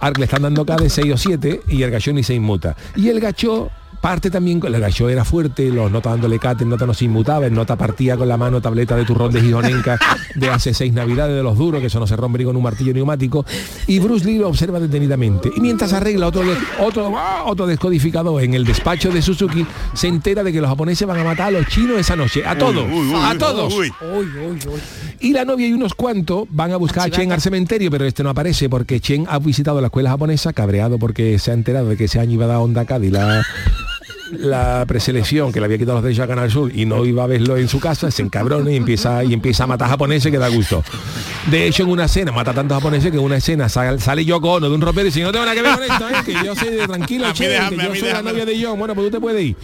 que 0.00 0.20
le 0.20 0.24
están 0.24 0.42
dando 0.42 0.62
acá 0.62 0.76
de 0.76 0.88
6 0.88 1.12
o 1.14 1.16
7 1.18 1.62
y 1.68 1.82
el 1.82 1.90
gacho 1.90 2.12
ni 2.12 2.22
se 2.22 2.34
inmuta. 2.34 2.76
Y 2.96 3.08
el 3.08 3.20
gacho 3.20 3.70
parte 4.00 4.30
también 4.30 4.60
con 4.60 4.74
el 4.74 4.80
gacho 4.80 5.08
era 5.08 5.24
fuerte, 5.24 5.68
los 5.68 5.90
nota 5.90 6.10
dándole 6.10 6.38
cate, 6.38 6.64
el 6.64 6.70
nota 6.70 6.86
no 6.86 6.94
se 6.94 7.04
inmutaba, 7.04 7.46
el 7.46 7.54
nota 7.54 7.76
partía 7.76 8.16
con 8.16 8.28
la 8.28 8.36
mano 8.36 8.60
tableta 8.60 8.96
de 8.96 9.04
turrón 9.04 9.30
de 9.32 9.40
Gijonenca 9.42 9.98
de 10.34 10.48
hace 10.48 10.72
seis 10.72 10.92
navidades 10.92 11.36
de 11.36 11.42
los 11.42 11.58
duros, 11.58 11.80
que 11.80 11.88
eso 11.88 12.00
no 12.00 12.06
se 12.06 12.16
rompe 12.16 12.38
ni 12.38 12.44
con 12.44 12.56
un 12.56 12.62
martillo 12.62 12.94
neumático, 12.94 13.44
y 13.86 13.98
Bruce 13.98 14.24
Lee 14.24 14.38
lo 14.38 14.48
observa 14.48 14.80
detenidamente. 14.80 15.50
Y 15.54 15.60
mientras 15.60 15.92
arregla 15.92 16.28
otro, 16.28 16.42
otro, 16.78 17.12
¡ah! 17.16 17.44
otro 17.46 17.66
descodificador 17.66 18.42
en 18.42 18.54
el 18.54 18.64
despacho 18.64 19.10
de 19.10 19.20
Suzuki, 19.20 19.66
se 19.92 20.08
entera 20.08 20.42
de 20.42 20.52
que 20.52 20.60
los 20.60 20.70
japoneses 20.70 21.06
van 21.06 21.18
a 21.18 21.24
matar 21.24 21.48
a 21.48 21.50
los 21.50 21.66
chinos 21.66 21.98
esa 21.98 22.16
noche, 22.16 22.44
a 22.46 22.56
todos, 22.56 22.84
uy, 22.84 23.10
uy, 23.10 23.14
a 23.14 23.32
uy, 23.32 23.38
todos. 23.38 23.74
Y 25.20 25.32
la 25.32 25.44
novia 25.44 25.68
y 25.68 25.72
unos 25.74 25.94
cuantos 25.94 26.48
van 26.50 26.72
a 26.72 26.76
buscar 26.76 27.06
a 27.06 27.10
Chen 27.10 27.30
al 27.30 27.42
cementerio, 27.42 27.90
pero 27.90 28.06
este 28.06 28.22
no 28.22 28.30
aparece 28.30 28.70
porque 28.70 29.00
Chen 29.00 29.26
ha 29.28 29.38
visitado 29.38 29.80
la 29.80 29.88
escuela 29.88 30.10
japonesa, 30.10 30.54
cabreado 30.54 30.98
porque 30.98 31.38
se 31.38 31.50
ha 31.50 31.54
enterado 31.54 31.90
de 31.90 31.96
que 31.98 32.04
ese 32.04 32.20
año 32.20 32.32
iba 32.32 32.46
a 32.46 32.48
dar 32.48 32.56
onda 32.56 32.86
Cádiz 32.86 33.12
la, 33.12 33.44
la 34.32 34.84
preselección, 34.86 35.52
que 35.52 35.60
le 35.60 35.66
había 35.66 35.78
quitado 35.78 35.96
los 35.96 36.04
derechos 36.04 36.24
a 36.24 36.28
Canal 36.28 36.50
Sur 36.50 36.74
y 36.74 36.86
no 36.86 37.04
iba 37.04 37.24
a 37.24 37.26
verlo 37.26 37.56
en 37.56 37.68
su 37.68 37.80
casa, 37.80 38.10
se 38.10 38.22
encabrona 38.22 38.70
y 38.70 38.76
empieza, 38.76 39.22
y 39.24 39.34
empieza 39.34 39.64
a 39.64 39.66
matar 39.66 39.90
japoneses 39.90 40.30
que 40.30 40.38
da 40.38 40.48
gusto. 40.48 40.82
De 41.50 41.66
hecho, 41.66 41.82
en 41.82 41.90
una 41.90 42.04
escena, 42.04 42.32
mata 42.32 42.54
tantos 42.54 42.78
japoneses 42.78 43.10
que 43.10 43.18
en 43.18 43.24
una 43.24 43.36
escena 43.36 43.68
sale, 43.68 43.98
sale 43.98 44.24
Yoko 44.24 44.54
Ono 44.54 44.68
de 44.68 44.74
un 44.74 44.80
ropero 44.80 45.02
y 45.02 45.10
dice, 45.10 45.22
no 45.22 45.32
tengo 45.32 45.44
nada 45.44 45.54
que 45.54 45.62
ver 45.62 45.74
con 45.74 45.82
esto, 45.82 46.08
¿eh? 46.08 46.22
que 46.24 46.32
yo 46.44 46.54
soy 46.54 46.70
de 46.70 46.86
tranquilo, 46.86 47.26
déjame, 47.36 47.76
que 47.76 47.84
yo 47.84 47.94
soy 47.94 48.08
la 48.08 48.22
novia 48.22 48.46
de 48.46 48.62
John, 48.62 48.78
bueno, 48.78 48.94
pues 48.94 49.08
tú 49.08 49.10
te 49.10 49.20
puedes 49.20 49.44
ir. 49.44 49.56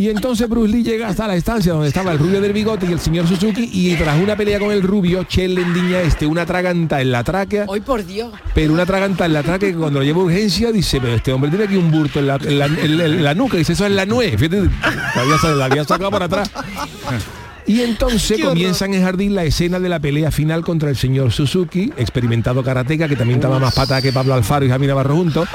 Y 0.00 0.08
entonces 0.08 0.48
Bruce 0.48 0.72
Lee 0.72 0.82
llega 0.82 1.08
hasta 1.08 1.26
la 1.26 1.36
estancia 1.36 1.72
donde 1.74 1.88
estaba 1.88 2.12
el 2.12 2.18
rubio 2.18 2.40
del 2.40 2.54
bigote 2.54 2.86
y 2.86 2.92
el 2.92 3.00
señor 3.00 3.26
Suzuki 3.28 3.68
y 3.70 3.94
tras 3.96 4.18
una 4.18 4.34
pelea 4.34 4.58
con 4.58 4.70
el 4.72 4.82
rubio, 4.82 5.24
Chen 5.24 5.54
le 5.54 5.60
endiña 5.60 6.00
este 6.00 6.24
una 6.26 6.46
traganta 6.46 7.02
en 7.02 7.12
la 7.12 7.22
tráquea, 7.22 7.66
Hoy 7.68 7.80
por 7.80 8.06
Dios. 8.06 8.32
pero 8.54 8.72
una 8.72 8.86
traganta 8.86 9.26
en 9.26 9.34
la 9.34 9.42
tráquea 9.42 9.72
que 9.72 9.76
cuando 9.76 9.98
lo 9.98 10.04
lleva 10.06 10.22
a 10.22 10.24
urgencia 10.24 10.72
dice, 10.72 11.02
pero 11.02 11.14
este 11.16 11.34
hombre 11.34 11.50
tiene 11.50 11.66
aquí 11.66 11.76
un 11.76 11.90
burto 11.90 12.18
en 12.18 12.28
la, 12.28 12.36
en 12.36 12.58
la, 12.58 12.64
en 12.64 12.96
la- 12.96 13.04
en 13.04 13.22
la 13.24 13.34
nuca, 13.34 13.58
dice, 13.58 13.74
eso 13.74 13.84
es 13.84 13.92
la 13.92 14.06
nuez, 14.06 14.36
fíjate, 14.38 14.62
la 14.62 15.20
había, 15.20 15.54
la 15.56 15.64
había 15.66 15.84
sacado 15.84 16.10
por 16.10 16.22
atrás. 16.22 16.50
Y 17.70 17.82
entonces 17.82 18.36
comienzan 18.48 18.94
en 18.94 19.02
jardín 19.02 19.34
la 19.34 19.44
escena 19.44 19.78
de 19.78 19.88
la 19.88 20.00
pelea 20.00 20.30
final 20.30 20.62
contra 20.62 20.90
el 20.90 20.96
señor 20.96 21.30
Suzuki, 21.32 21.92
experimentado 21.96 22.62
karateca, 22.64 23.06
que 23.08 23.16
también 23.16 23.38
estaba 23.38 23.58
más 23.58 23.74
pata 23.74 24.02
que 24.02 24.12
Pablo 24.12 24.34
Alfaro 24.34 24.64
y 24.64 24.68
Javi 24.68 24.86
Navarro 24.86 25.14
juntos. 25.14 25.48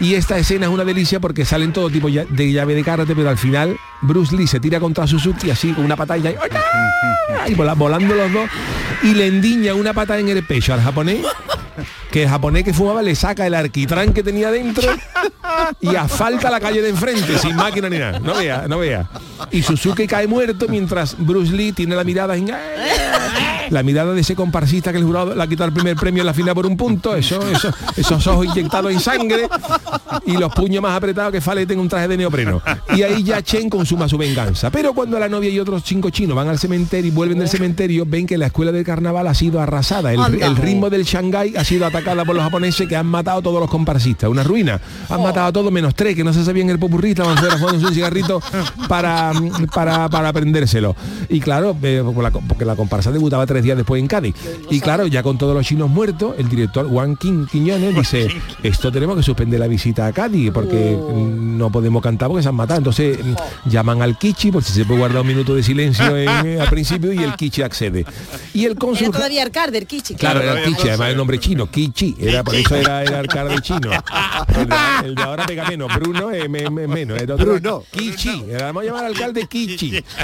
Y 0.00 0.14
esta 0.14 0.36
escena 0.38 0.66
es 0.66 0.72
una 0.72 0.84
delicia 0.84 1.20
porque 1.20 1.44
salen 1.44 1.72
todo 1.72 1.88
tipo 1.90 2.08
de 2.10 2.52
llave 2.52 2.74
de 2.74 2.84
karate, 2.84 3.14
pero 3.16 3.28
al 3.30 3.38
final 3.38 3.76
Bruce 4.02 4.36
Lee 4.36 4.46
se 4.46 4.60
tira 4.60 4.78
contra 4.80 5.06
Suzuki 5.06 5.50
así 5.50 5.72
con 5.72 5.84
una 5.84 5.96
patalla 5.96 6.30
y, 6.30 7.52
y 7.52 7.54
vola- 7.54 7.74
volando 7.74 8.14
los 8.14 8.32
dos 8.32 8.48
y 9.02 9.14
le 9.14 9.26
endiña 9.26 9.74
una 9.74 9.92
pata 9.92 10.18
en 10.18 10.28
el 10.28 10.42
pecho 10.44 10.74
al 10.74 10.82
japonés 10.82 11.20
que 12.10 12.24
el 12.24 12.28
japonés 12.28 12.64
que 12.64 12.72
fumaba 12.72 13.02
le 13.02 13.14
saca 13.14 13.46
el 13.46 13.54
arquitrán 13.54 14.12
que 14.12 14.22
tenía 14.22 14.50
dentro 14.50 14.88
y 15.80 15.94
asfalta 15.96 16.50
la 16.50 16.60
calle 16.60 16.82
de 16.82 16.90
enfrente 16.90 17.38
sin 17.38 17.56
máquina 17.56 17.88
ni 17.88 17.98
nada. 17.98 18.20
No 18.20 18.34
vea, 18.34 18.66
no 18.68 18.78
vea. 18.78 19.08
Y 19.50 19.62
Suzuki 19.62 20.06
cae 20.06 20.26
muerto 20.26 20.66
mientras 20.68 21.16
Bruce 21.18 21.52
Lee 21.52 21.72
tiene 21.72 21.96
la 21.96 22.04
mirada 22.04 22.36
en... 22.36 22.50
La 23.74 23.82
mirada 23.82 24.14
de 24.14 24.20
ese 24.20 24.34
comparsista 24.36 24.92
que 24.92 24.98
el 24.98 25.04
jurado 25.04 25.34
le 25.34 25.42
ha 25.42 25.46
quitado 25.48 25.66
el 25.68 25.74
primer 25.74 25.96
premio 25.96 26.22
en 26.22 26.26
la 26.26 26.32
final 26.34 26.54
por 26.54 26.64
un 26.66 26.76
punto, 26.76 27.16
eso, 27.16 27.40
eso, 27.50 27.70
esos 27.96 28.24
ojos 28.28 28.46
inyectados 28.46 28.92
en 28.92 29.00
sangre 29.00 29.48
y 30.26 30.36
los 30.36 30.52
puños 30.54 30.80
más 30.80 30.96
apretados 30.96 31.32
que 31.32 31.40
Falete 31.40 31.74
en 31.74 31.80
un 31.80 31.88
traje 31.88 32.06
de 32.08 32.16
neopreno. 32.16 32.62
Y 32.96 33.02
ahí 33.02 33.22
ya 33.24 33.42
Chen 33.42 33.68
consuma 33.68 34.08
su 34.08 34.16
venganza. 34.16 34.70
Pero 34.70 34.94
cuando 34.94 35.18
la 35.18 35.28
novia 35.28 35.50
y 35.50 35.58
otros 35.58 35.82
cinco 35.84 36.10
chinos 36.10 36.36
van 36.36 36.48
al 36.48 36.58
cementerio 36.58 37.10
y 37.10 37.14
vuelven 37.14 37.38
del 37.40 37.48
cementerio, 37.48 38.04
ven 38.06 38.26
que 38.26 38.38
la 38.38 38.46
escuela 38.46 38.70
del 38.70 38.84
carnaval 38.84 39.26
ha 39.26 39.34
sido 39.34 39.60
arrasada. 39.60 40.12
El, 40.12 40.40
el 40.40 40.56
ritmo 40.56 40.88
del 40.88 41.04
Shanghái 41.04 41.56
ha 41.56 41.64
sido 41.64 41.84
atacada 41.86 42.24
por 42.24 42.34
los 42.36 42.44
japoneses 42.44 42.88
que 42.88 42.94
han 42.96 43.06
matado 43.06 43.40
a 43.40 43.42
todos 43.42 43.58
los 43.60 43.68
comparsistas. 43.68 44.30
Una 44.30 44.44
ruina. 44.44 44.80
Han 45.08 45.20
matado 45.22 45.48
a 45.48 45.52
todos 45.52 45.72
menos 45.72 45.94
tres 45.96 46.14
que 46.14 46.22
no 46.22 46.32
se 46.32 46.44
sabían 46.44 46.70
el 46.70 46.78
estaban 47.10 47.36
fuera 47.38 47.58
fumando 47.58 47.88
un 47.88 47.92
cigarrito 47.94 48.40
para, 48.88 49.32
para, 49.74 50.08
para 50.08 50.32
prendérselo. 50.32 50.94
Y 51.28 51.40
claro, 51.40 51.76
eh, 51.82 52.02
porque 52.04 52.22
la- 52.22 52.30
porque 52.30 52.64
la 52.64 52.76
comparsa 52.76 53.10
debutaba 53.10 53.46
tres 53.46 53.63
días 53.64 53.76
después 53.76 54.00
en 54.00 54.06
Cádiz. 54.06 54.36
Y 54.70 54.78
claro, 54.80 55.06
ya 55.08 55.22
con 55.22 55.36
todos 55.38 55.54
los 55.54 55.66
chinos 55.66 55.90
muertos, 55.90 56.34
el 56.38 56.48
director 56.48 56.88
Juan 56.88 57.16
Quin- 57.16 57.48
Quiñones 57.48 57.94
dice, 57.96 58.28
esto 58.62 58.92
tenemos 58.92 59.16
que 59.16 59.22
suspender 59.22 59.58
la 59.58 59.66
visita 59.66 60.06
a 60.06 60.12
Cádiz 60.12 60.50
porque 60.52 60.96
mm, 60.96 61.58
no 61.58 61.70
podemos 61.70 62.02
cantar 62.02 62.28
porque 62.28 62.42
se 62.42 62.48
han 62.50 62.54
matado. 62.54 62.78
Entonces 62.78 63.18
mm, 63.24 63.68
llaman 63.70 64.02
al 64.02 64.16
Kichi, 64.18 64.52
por 64.52 64.62
si 64.62 64.72
se 64.72 64.84
puede 64.84 65.00
guardar 65.00 65.22
un 65.22 65.26
minuto 65.26 65.54
de 65.54 65.62
silencio 65.62 66.16
en- 66.16 66.28
eh, 66.46 66.60
al 66.60 66.68
principio 66.68 67.12
y 67.12 67.18
el 67.22 67.34
Kichi 67.34 67.62
accede. 67.62 68.04
Y 68.52 68.64
el 68.66 68.72
Era 68.72 68.78
cónsul... 68.80 69.10
todavía 69.10 69.42
Arcade, 69.42 69.72
del 69.72 69.86
Kichi. 69.86 70.14
Claro, 70.14 70.40
era 70.40 70.60
el 70.60 70.64
Kichi, 70.64 70.88
además 70.88 71.08
el 71.10 71.16
nombre 71.16 71.38
chino, 71.40 71.70
Kichi, 71.70 72.14
era 72.20 72.44
por 72.44 72.54
eso 72.54 72.76
era 72.76 73.02
el 73.02 73.14
alcalde 73.14 73.60
chino. 73.62 73.90
El 74.56 74.68
de, 74.68 74.76
el 75.04 75.14
de 75.14 75.22
ahora 75.22 75.46
pega 75.46 75.66
menos, 75.68 75.92
Bruno 75.94 76.30
es 76.30 76.48
me- 76.48 76.68
me- 76.70 76.86
menos, 76.86 77.20
el 77.20 77.30
otro 77.30 77.46
Bruno. 77.46 77.82
Kichi, 77.90 78.44
era 78.50 78.66
vamos 78.66 78.82
a 78.82 78.86
llamar 78.86 79.04
alcalde 79.06 79.46
Kichi. 79.46 80.02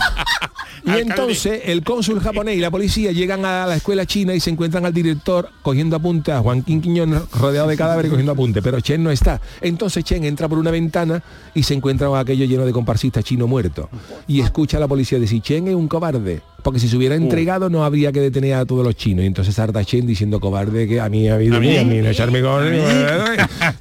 Y 0.82 0.93
entonces 0.93 1.61
el 1.66 1.82
cónsul 1.84 2.20
japonés 2.20 2.57
y 2.57 2.61
la 2.61 2.70
policía 2.70 3.12
llegan 3.21 3.45
a 3.45 3.66
la 3.66 3.77
escuela 3.77 4.07
china 4.07 4.35
y 4.35 4.41
se 4.41 4.49
encuentran 4.49 4.87
al 4.87 4.95
director 4.95 5.51
cogiendo 5.61 5.97
apuntes, 5.97 6.35
a 6.35 6.41
Juan 6.41 6.62
Quiñón 6.62 7.23
rodeado 7.39 7.68
de 7.68 7.77
cadáveres 7.77 8.11
cogiendo 8.11 8.33
apuntes, 8.33 8.62
pero 8.62 8.81
Chen 8.81 9.03
no 9.03 9.11
está. 9.11 9.41
Entonces 9.61 10.03
Chen 10.05 10.25
entra 10.25 10.49
por 10.49 10.57
una 10.57 10.71
ventana 10.71 11.23
y 11.55 11.62
se 11.62 11.75
encuentra 11.75 12.09
con 12.09 12.18
aquello 12.18 12.47
lleno 12.47 12.64
de 12.64 12.73
comparsistas 12.73 13.23
chino 13.23 13.47
muertos. 13.47 13.89
Y 14.27 14.41
escucha 14.41 14.79
a 14.79 14.81
la 14.81 14.89
policía 14.89 15.18
decir, 15.18 15.43
Chen 15.43 15.68
es 15.68 15.75
un 15.75 15.87
cobarde. 15.87 16.41
Porque 16.62 16.79
si 16.79 16.89
se 16.89 16.97
hubiera 16.99 17.14
entregado 17.14 17.71
no 17.71 17.85
habría 17.85 18.12
que 18.12 18.21
detener 18.21 18.53
a 18.53 18.66
todos 18.66 18.85
los 18.85 18.95
chinos. 18.95 19.23
Y 19.25 19.27
entonces 19.27 19.55
Sarda 19.55 19.83
Chen 19.85 20.07
diciendo 20.07 20.41
cobarde 20.41 20.87
que 20.87 21.01
a 21.01 21.09
mí 21.09 21.27
ha 21.29 21.35
habido 21.35 21.57
¿A 21.57 21.61
mí, 21.61 21.68
mí? 21.68 21.77
a 21.79 21.85
mí 21.85 21.99
no 21.99 22.09
echarme 22.11 22.43
con 22.43 22.66
y 22.75 22.81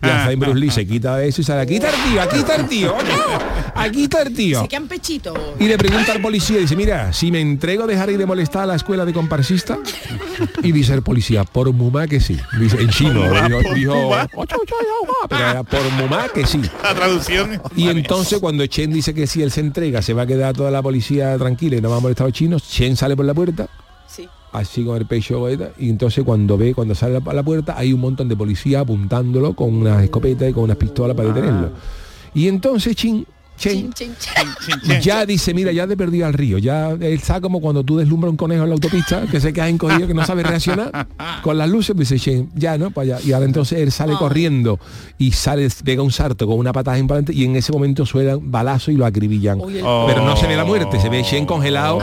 Alzain 0.01 0.39
Bruce 0.39 0.59
Lee 0.59 0.71
se 0.71 0.87
quita 0.87 1.21
eso 1.23 1.41
y 1.41 1.43
sale, 1.43 1.61
aquí 1.61 1.75
está 1.75 1.89
el 1.89 1.95
tío, 2.09 2.21
aquí 2.21 2.37
está 2.37 2.55
el 2.55 2.67
tío, 2.67 2.93
aquí 3.75 4.03
está 4.03 4.21
el 4.21 4.33
tío. 4.33 4.61
Se 4.61 4.67
quedan 4.69 4.87
pechitos. 4.87 5.37
Y 5.59 5.65
le 5.65 5.77
pregunta 5.77 6.13
al 6.13 6.21
policía, 6.21 6.57
dice, 6.57 6.75
mira, 6.77 7.11
si 7.13 7.31
me 7.31 7.41
entrego 7.41 7.85
dejaré 7.85 8.17
de 8.17 8.25
molestar 8.25 8.63
a 8.63 8.67
la 8.67 8.75
escuela 8.75 9.03
de 9.05 9.13
comparsista. 9.29 9.77
Y 10.63 10.71
dice 10.71 10.93
el 10.93 11.03
policía, 11.03 11.43
por 11.43 11.71
mumá 11.71 12.07
que 12.07 12.19
sí. 12.19 12.37
Dice, 12.59 12.81
en 12.81 12.89
chino, 12.89 13.21
dijo, 13.21 13.61
por 13.61 13.75
dijo, 13.75 13.93
mumá. 15.97 16.27
Que 16.33 16.45
sí. 16.45 16.61
La 16.83 16.95
traducción. 16.95 17.61
Y 17.75 17.89
entonces 17.89 18.39
cuando 18.39 18.65
Chen 18.65 18.91
dice 18.91 19.13
que 19.13 19.27
si 19.27 19.41
él 19.43 19.51
se 19.51 19.61
entrega, 19.61 20.01
se 20.01 20.13
va 20.13 20.23
a 20.23 20.27
quedar 20.27 20.55
toda 20.55 20.71
la 20.71 20.81
policía 20.81 21.37
tranquila 21.37 21.77
y 21.77 21.81
no 21.81 21.89
va 21.89 21.97
a 21.97 21.99
molestar 21.99 22.25
a 22.25 22.27
los 22.29 22.33
chinos, 22.37 22.67
Chen 22.67 22.95
sale 22.95 23.15
por 23.15 23.25
la 23.25 23.33
puerta, 23.33 23.69
Sí. 24.07 24.27
así 24.51 24.83
con 24.83 24.97
el 24.97 25.05
pecho 25.05 25.45
y 25.77 25.89
entonces 25.89 26.23
cuando 26.23 26.57
ve, 26.57 26.73
cuando 26.73 26.95
sale 26.95 27.21
a 27.23 27.33
la 27.33 27.43
puerta, 27.43 27.75
hay 27.77 27.93
un 27.93 28.01
montón 28.01 28.27
de 28.27 28.35
policía 28.35 28.79
apuntándolo 28.79 29.53
con 29.53 29.73
unas 29.75 30.03
escopetas 30.03 30.49
y 30.49 30.53
con 30.53 30.63
unas 30.63 30.77
pistolas 30.77 31.15
para 31.15 31.29
detenerlo. 31.29 31.69
Y 32.33 32.47
entonces 32.47 32.95
Chin 32.95 33.25
Chen. 33.59 33.91
Ya 35.01 35.25
dice, 35.25 35.53
mira, 35.53 35.71
ya 35.71 35.85
te 35.87 35.97
perdido 35.97 36.25
al 36.25 36.33
río. 36.33 36.57
Ya 36.57 36.91
está 37.01 37.41
como 37.41 37.61
cuando 37.61 37.83
tú 37.83 37.97
deslumbras 37.97 38.31
un 38.31 38.37
conejo 38.37 38.63
en 38.63 38.69
la 38.69 38.75
autopista, 38.75 39.23
que 39.29 39.39
se 39.39 39.53
queda 39.53 39.67
encogido, 39.69 40.07
que 40.07 40.13
no 40.13 40.25
sabe 40.25 40.43
reaccionar 40.43 41.07
con 41.41 41.57
las 41.57 41.69
luces, 41.69 41.95
pues 41.95 42.09
dice, 42.09 42.31
Chen, 42.31 42.49
ya, 42.55 42.77
¿no? 42.77 42.91
Para 42.91 43.15
allá. 43.15 43.25
Y 43.25 43.33
ahora 43.33 43.45
entonces 43.45 43.79
él 43.79 43.91
sale 43.91 44.13
corriendo 44.15 44.79
y 45.17 45.31
sale, 45.33 45.67
pega 45.83 46.01
un 46.01 46.11
salto 46.11 46.47
con 46.47 46.57
una 46.57 46.71
patada 46.71 46.97
imponente 46.97 47.33
y 47.33 47.43
en 47.43 47.55
ese 47.55 47.71
momento 47.71 48.05
suenan 48.05 48.39
balazos 48.51 48.93
y 48.93 48.97
lo 48.97 49.05
acribillan. 49.05 49.59
Pero 49.59 50.25
no 50.25 50.35
se 50.37 50.47
ve 50.47 50.55
la 50.55 50.65
muerte, 50.65 50.99
se 50.99 51.09
ve 51.09 51.23
Shen 51.23 51.45
congelado 51.45 51.99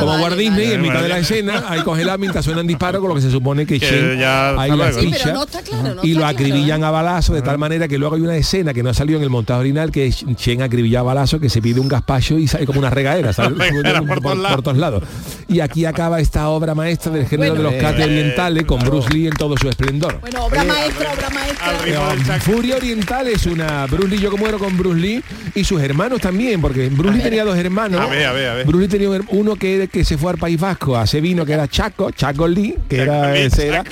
como 0.00 0.16
Walt 0.22 0.36
Disney 0.36 0.72
en 0.72 0.82
mitad 0.82 1.02
de 1.02 1.08
la 1.08 1.18
escena, 1.18 1.64
ahí 1.68 1.80
congelado 1.82 2.18
mientras 2.18 2.44
suenan 2.44 2.66
disparos 2.66 3.00
con 3.00 3.08
lo 3.08 3.14
que 3.14 3.22
se 3.22 3.30
supone 3.30 3.66
que, 3.66 3.80
Que 3.80 3.86
Shen 3.86 4.18
ya 4.18 4.60
ahí 4.60 4.70
la. 4.76 4.92
Sí, 4.92 5.10
no 5.32 5.46
claro, 5.46 5.94
no 5.94 6.04
y 6.04 6.14
lo 6.14 6.26
acribillan 6.26 6.84
a 6.84 6.90
balazos 6.90 7.34
de 7.34 7.42
tal 7.42 7.58
manera 7.58 7.88
que 7.88 7.98
luego 7.98 8.16
hay 8.16 8.22
una 8.22 8.36
escena 8.36 8.74
que 8.74 8.82
no 8.82 8.90
ha 8.90 8.94
salido 8.94 9.18
en 9.18 9.22
el 9.22 9.30
montaje 9.30 9.60
original 9.60 9.90
que 9.90 10.06
es 10.06 10.24
Chen 10.36 10.62
acribilla 10.62 10.97
a 10.98 11.02
balazos 11.02 11.40
que 11.40 11.48
se 11.48 11.62
pide 11.62 11.80
un 11.80 11.88
gazpacho 11.88 12.38
y 12.38 12.46
sale 12.48 12.66
como 12.66 12.78
una 12.78 12.90
regadera 12.90 13.32
¿sabes? 13.32 13.56
Regadera 13.58 14.02
por, 14.02 14.22
por 14.22 14.34
todos 14.34 14.52
por 14.52 14.62
todos 14.62 14.76
lados 14.78 15.02
y 15.48 15.60
aquí 15.60 15.84
acaba 15.86 16.20
esta 16.20 16.48
obra 16.50 16.74
maestra 16.74 17.10
del 17.12 17.26
género 17.26 17.54
Bueno. 17.54 17.70
de 17.70 17.74
los 17.76 17.82
cates 17.82 18.04
orientales 18.04 18.64
con 18.64 18.80
Bruce 18.80 19.08
Lee 19.10 19.26
en 19.28 19.34
todo 19.34 19.56
su 19.56 19.68
esplendor 19.68 20.20
Bueno, 20.20 20.44
obra 20.44 20.64
maestra, 20.64 21.12
obra 21.12 21.30
maestra. 21.30 21.72
Eh, 21.86 22.40
Furia 22.40 22.76
Oriental 22.76 23.26
es 23.28 23.46
una 23.46 23.86
Bruce 23.86 24.08
Lee, 24.08 24.18
yo 24.18 24.30
como 24.30 24.42
muero 24.42 24.58
con 24.58 24.76
Bruce 24.76 25.00
Lee 25.00 25.22
y 25.54 25.64
sus 25.64 25.80
hermanos 25.80 26.20
también, 26.20 26.60
porque 26.60 26.88
Bruce 26.88 27.16
Lee 27.16 27.22
tenía 27.22 27.44
dos 27.44 27.56
hermanos. 27.56 28.00
A 28.00 28.06
ver, 28.06 28.26
a 28.26 28.32
ver, 28.32 28.48
a 28.48 28.54
ver. 28.54 28.66
Bruce 28.66 28.82
Lee 28.82 28.88
tenía 28.88 29.20
uno 29.30 29.56
que, 29.56 29.88
que 29.90 30.04
se 30.04 30.16
fue 30.18 30.32
al 30.32 30.38
País 30.38 30.60
Vasco 30.60 30.96
a 30.96 31.02
hacer 31.02 31.20
vino, 31.22 31.44
que 31.46 31.52
era 31.52 31.66
Chaco, 31.68 32.10
Chaco 32.10 32.46
Lee, 32.46 32.76
que 32.88 32.98
era 33.02 33.32
Lee, 33.32 33.40
ese 33.42 33.68
era. 33.68 33.84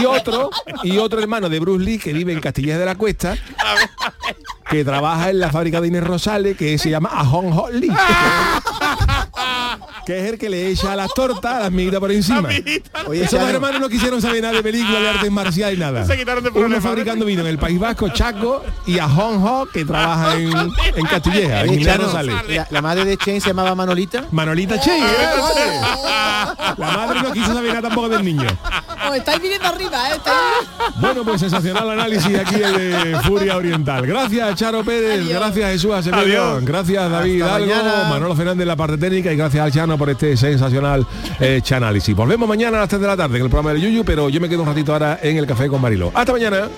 Y 0.00 0.04
otro, 0.06 0.50
y 0.84 0.96
otro 0.98 1.20
hermano 1.20 1.48
de 1.48 1.58
Bruce 1.60 1.84
Lee 1.84 1.98
que 1.98 2.12
vive 2.12 2.32
en 2.32 2.40
Castilla 2.40 2.78
de 2.78 2.84
la 2.86 2.94
Cuesta, 2.94 3.36
que 4.72 4.84
trabaja 4.84 5.28
en 5.30 5.38
la 5.38 5.50
fábrica 5.50 5.80
de 5.80 5.88
Inés 5.88 6.02
Rosales, 6.02 6.56
que 6.56 6.78
se 6.78 6.88
llama 6.90 7.10
Ahon 7.12 7.52
Ho 7.52 7.68
Lee. 7.70 7.92
Que 10.04 10.18
es 10.18 10.32
el 10.32 10.38
que 10.38 10.48
le 10.50 10.68
echa 10.68 10.92
a 10.92 10.96
las 10.96 11.14
tortas, 11.14 11.52
a 11.54 11.60
las 11.60 11.70
miguitas 11.70 12.00
por 12.00 12.10
encima. 12.10 12.48
Oye, 13.06 13.22
Esos 13.22 13.38
dos 13.40 13.48
hermanos 13.48 13.80
no 13.80 13.88
quisieron 13.88 14.20
saber 14.20 14.42
nada 14.42 14.54
de 14.54 14.62
películas 14.62 15.00
de 15.00 15.08
artes 15.08 15.30
marciales 15.30 15.76
y 15.76 15.80
nada. 15.80 16.04
Se 16.04 16.16
quitaron 16.16 16.42
de 16.42 16.50
Uno 16.50 16.80
fabricando 16.80 17.24
vino 17.24 17.42
en 17.42 17.46
el 17.46 17.58
País 17.58 17.78
Vasco, 17.78 18.08
Chaco, 18.08 18.64
y 18.86 18.98
a 18.98 19.08
Hong 19.08 19.44
Ho, 19.46 19.66
que 19.72 19.84
trabaja 19.84 20.34
en, 20.36 20.52
en 20.96 21.06
Castilleja, 21.06 21.62
en 21.62 21.84
la, 21.84 22.66
la 22.68 22.82
madre 22.82 23.04
de 23.04 23.16
Chen 23.16 23.40
se 23.40 23.48
llamaba 23.48 23.74
Manolita. 23.76 24.24
Manolita 24.32 24.80
Che, 24.80 24.90
¿eh? 24.98 25.02
La 26.78 26.90
madre 26.90 27.22
no 27.22 27.32
quiso 27.32 27.52
saber 27.52 27.68
nada 27.74 27.82
tampoco 27.88 28.08
del 28.08 28.24
niño. 28.24 28.46
Os 29.08 29.16
estáis 29.16 29.40
viniendo 29.40 29.68
arriba, 29.68 30.10
¿eh? 30.10 30.14
Estáis- 30.16 31.00
Bueno, 31.00 31.22
pues 31.24 31.40
sensacional 31.40 31.90
análisis 31.90 32.38
aquí 32.38 32.56
de 32.56 33.18
Furia 33.24 33.56
Oriental. 33.56 34.04
Gracias, 34.06 34.56
Charo 34.62 34.84
Pérez. 34.84 35.28
Gracias, 35.28 35.72
Jesús 35.72 35.92
Acevedo. 35.92 36.20
Adiós. 36.22 36.64
Gracias, 36.64 37.10
David 37.10 37.42
Hasta 37.42 37.56
Algo, 37.56 37.66
mañana. 37.66 38.08
Manolo 38.08 38.36
Fernández, 38.36 38.64
la 38.64 38.76
parte 38.76 38.96
técnica. 38.96 39.32
Y 39.32 39.36
gracias 39.36 39.64
al 39.64 39.72
Chano 39.72 39.98
por 39.98 40.08
este 40.08 40.36
sensacional 40.36 41.04
eh, 41.40 41.58
chanálisis. 41.60 42.14
Volvemos 42.14 42.48
mañana 42.48 42.76
a 42.76 42.80
las 42.82 42.88
3 42.88 43.00
de 43.00 43.06
la 43.08 43.16
tarde 43.16 43.38
en 43.38 43.42
el 43.42 43.50
programa 43.50 43.72
del 43.72 43.82
Yuyu, 43.82 44.04
pero 44.04 44.28
yo 44.28 44.40
me 44.40 44.48
quedo 44.48 44.62
un 44.62 44.68
ratito 44.68 44.92
ahora 44.92 45.18
en 45.20 45.36
el 45.36 45.48
café 45.48 45.66
con 45.66 45.80
Marilo. 45.80 46.12
Hasta 46.14 46.30
mañana. 46.30 46.68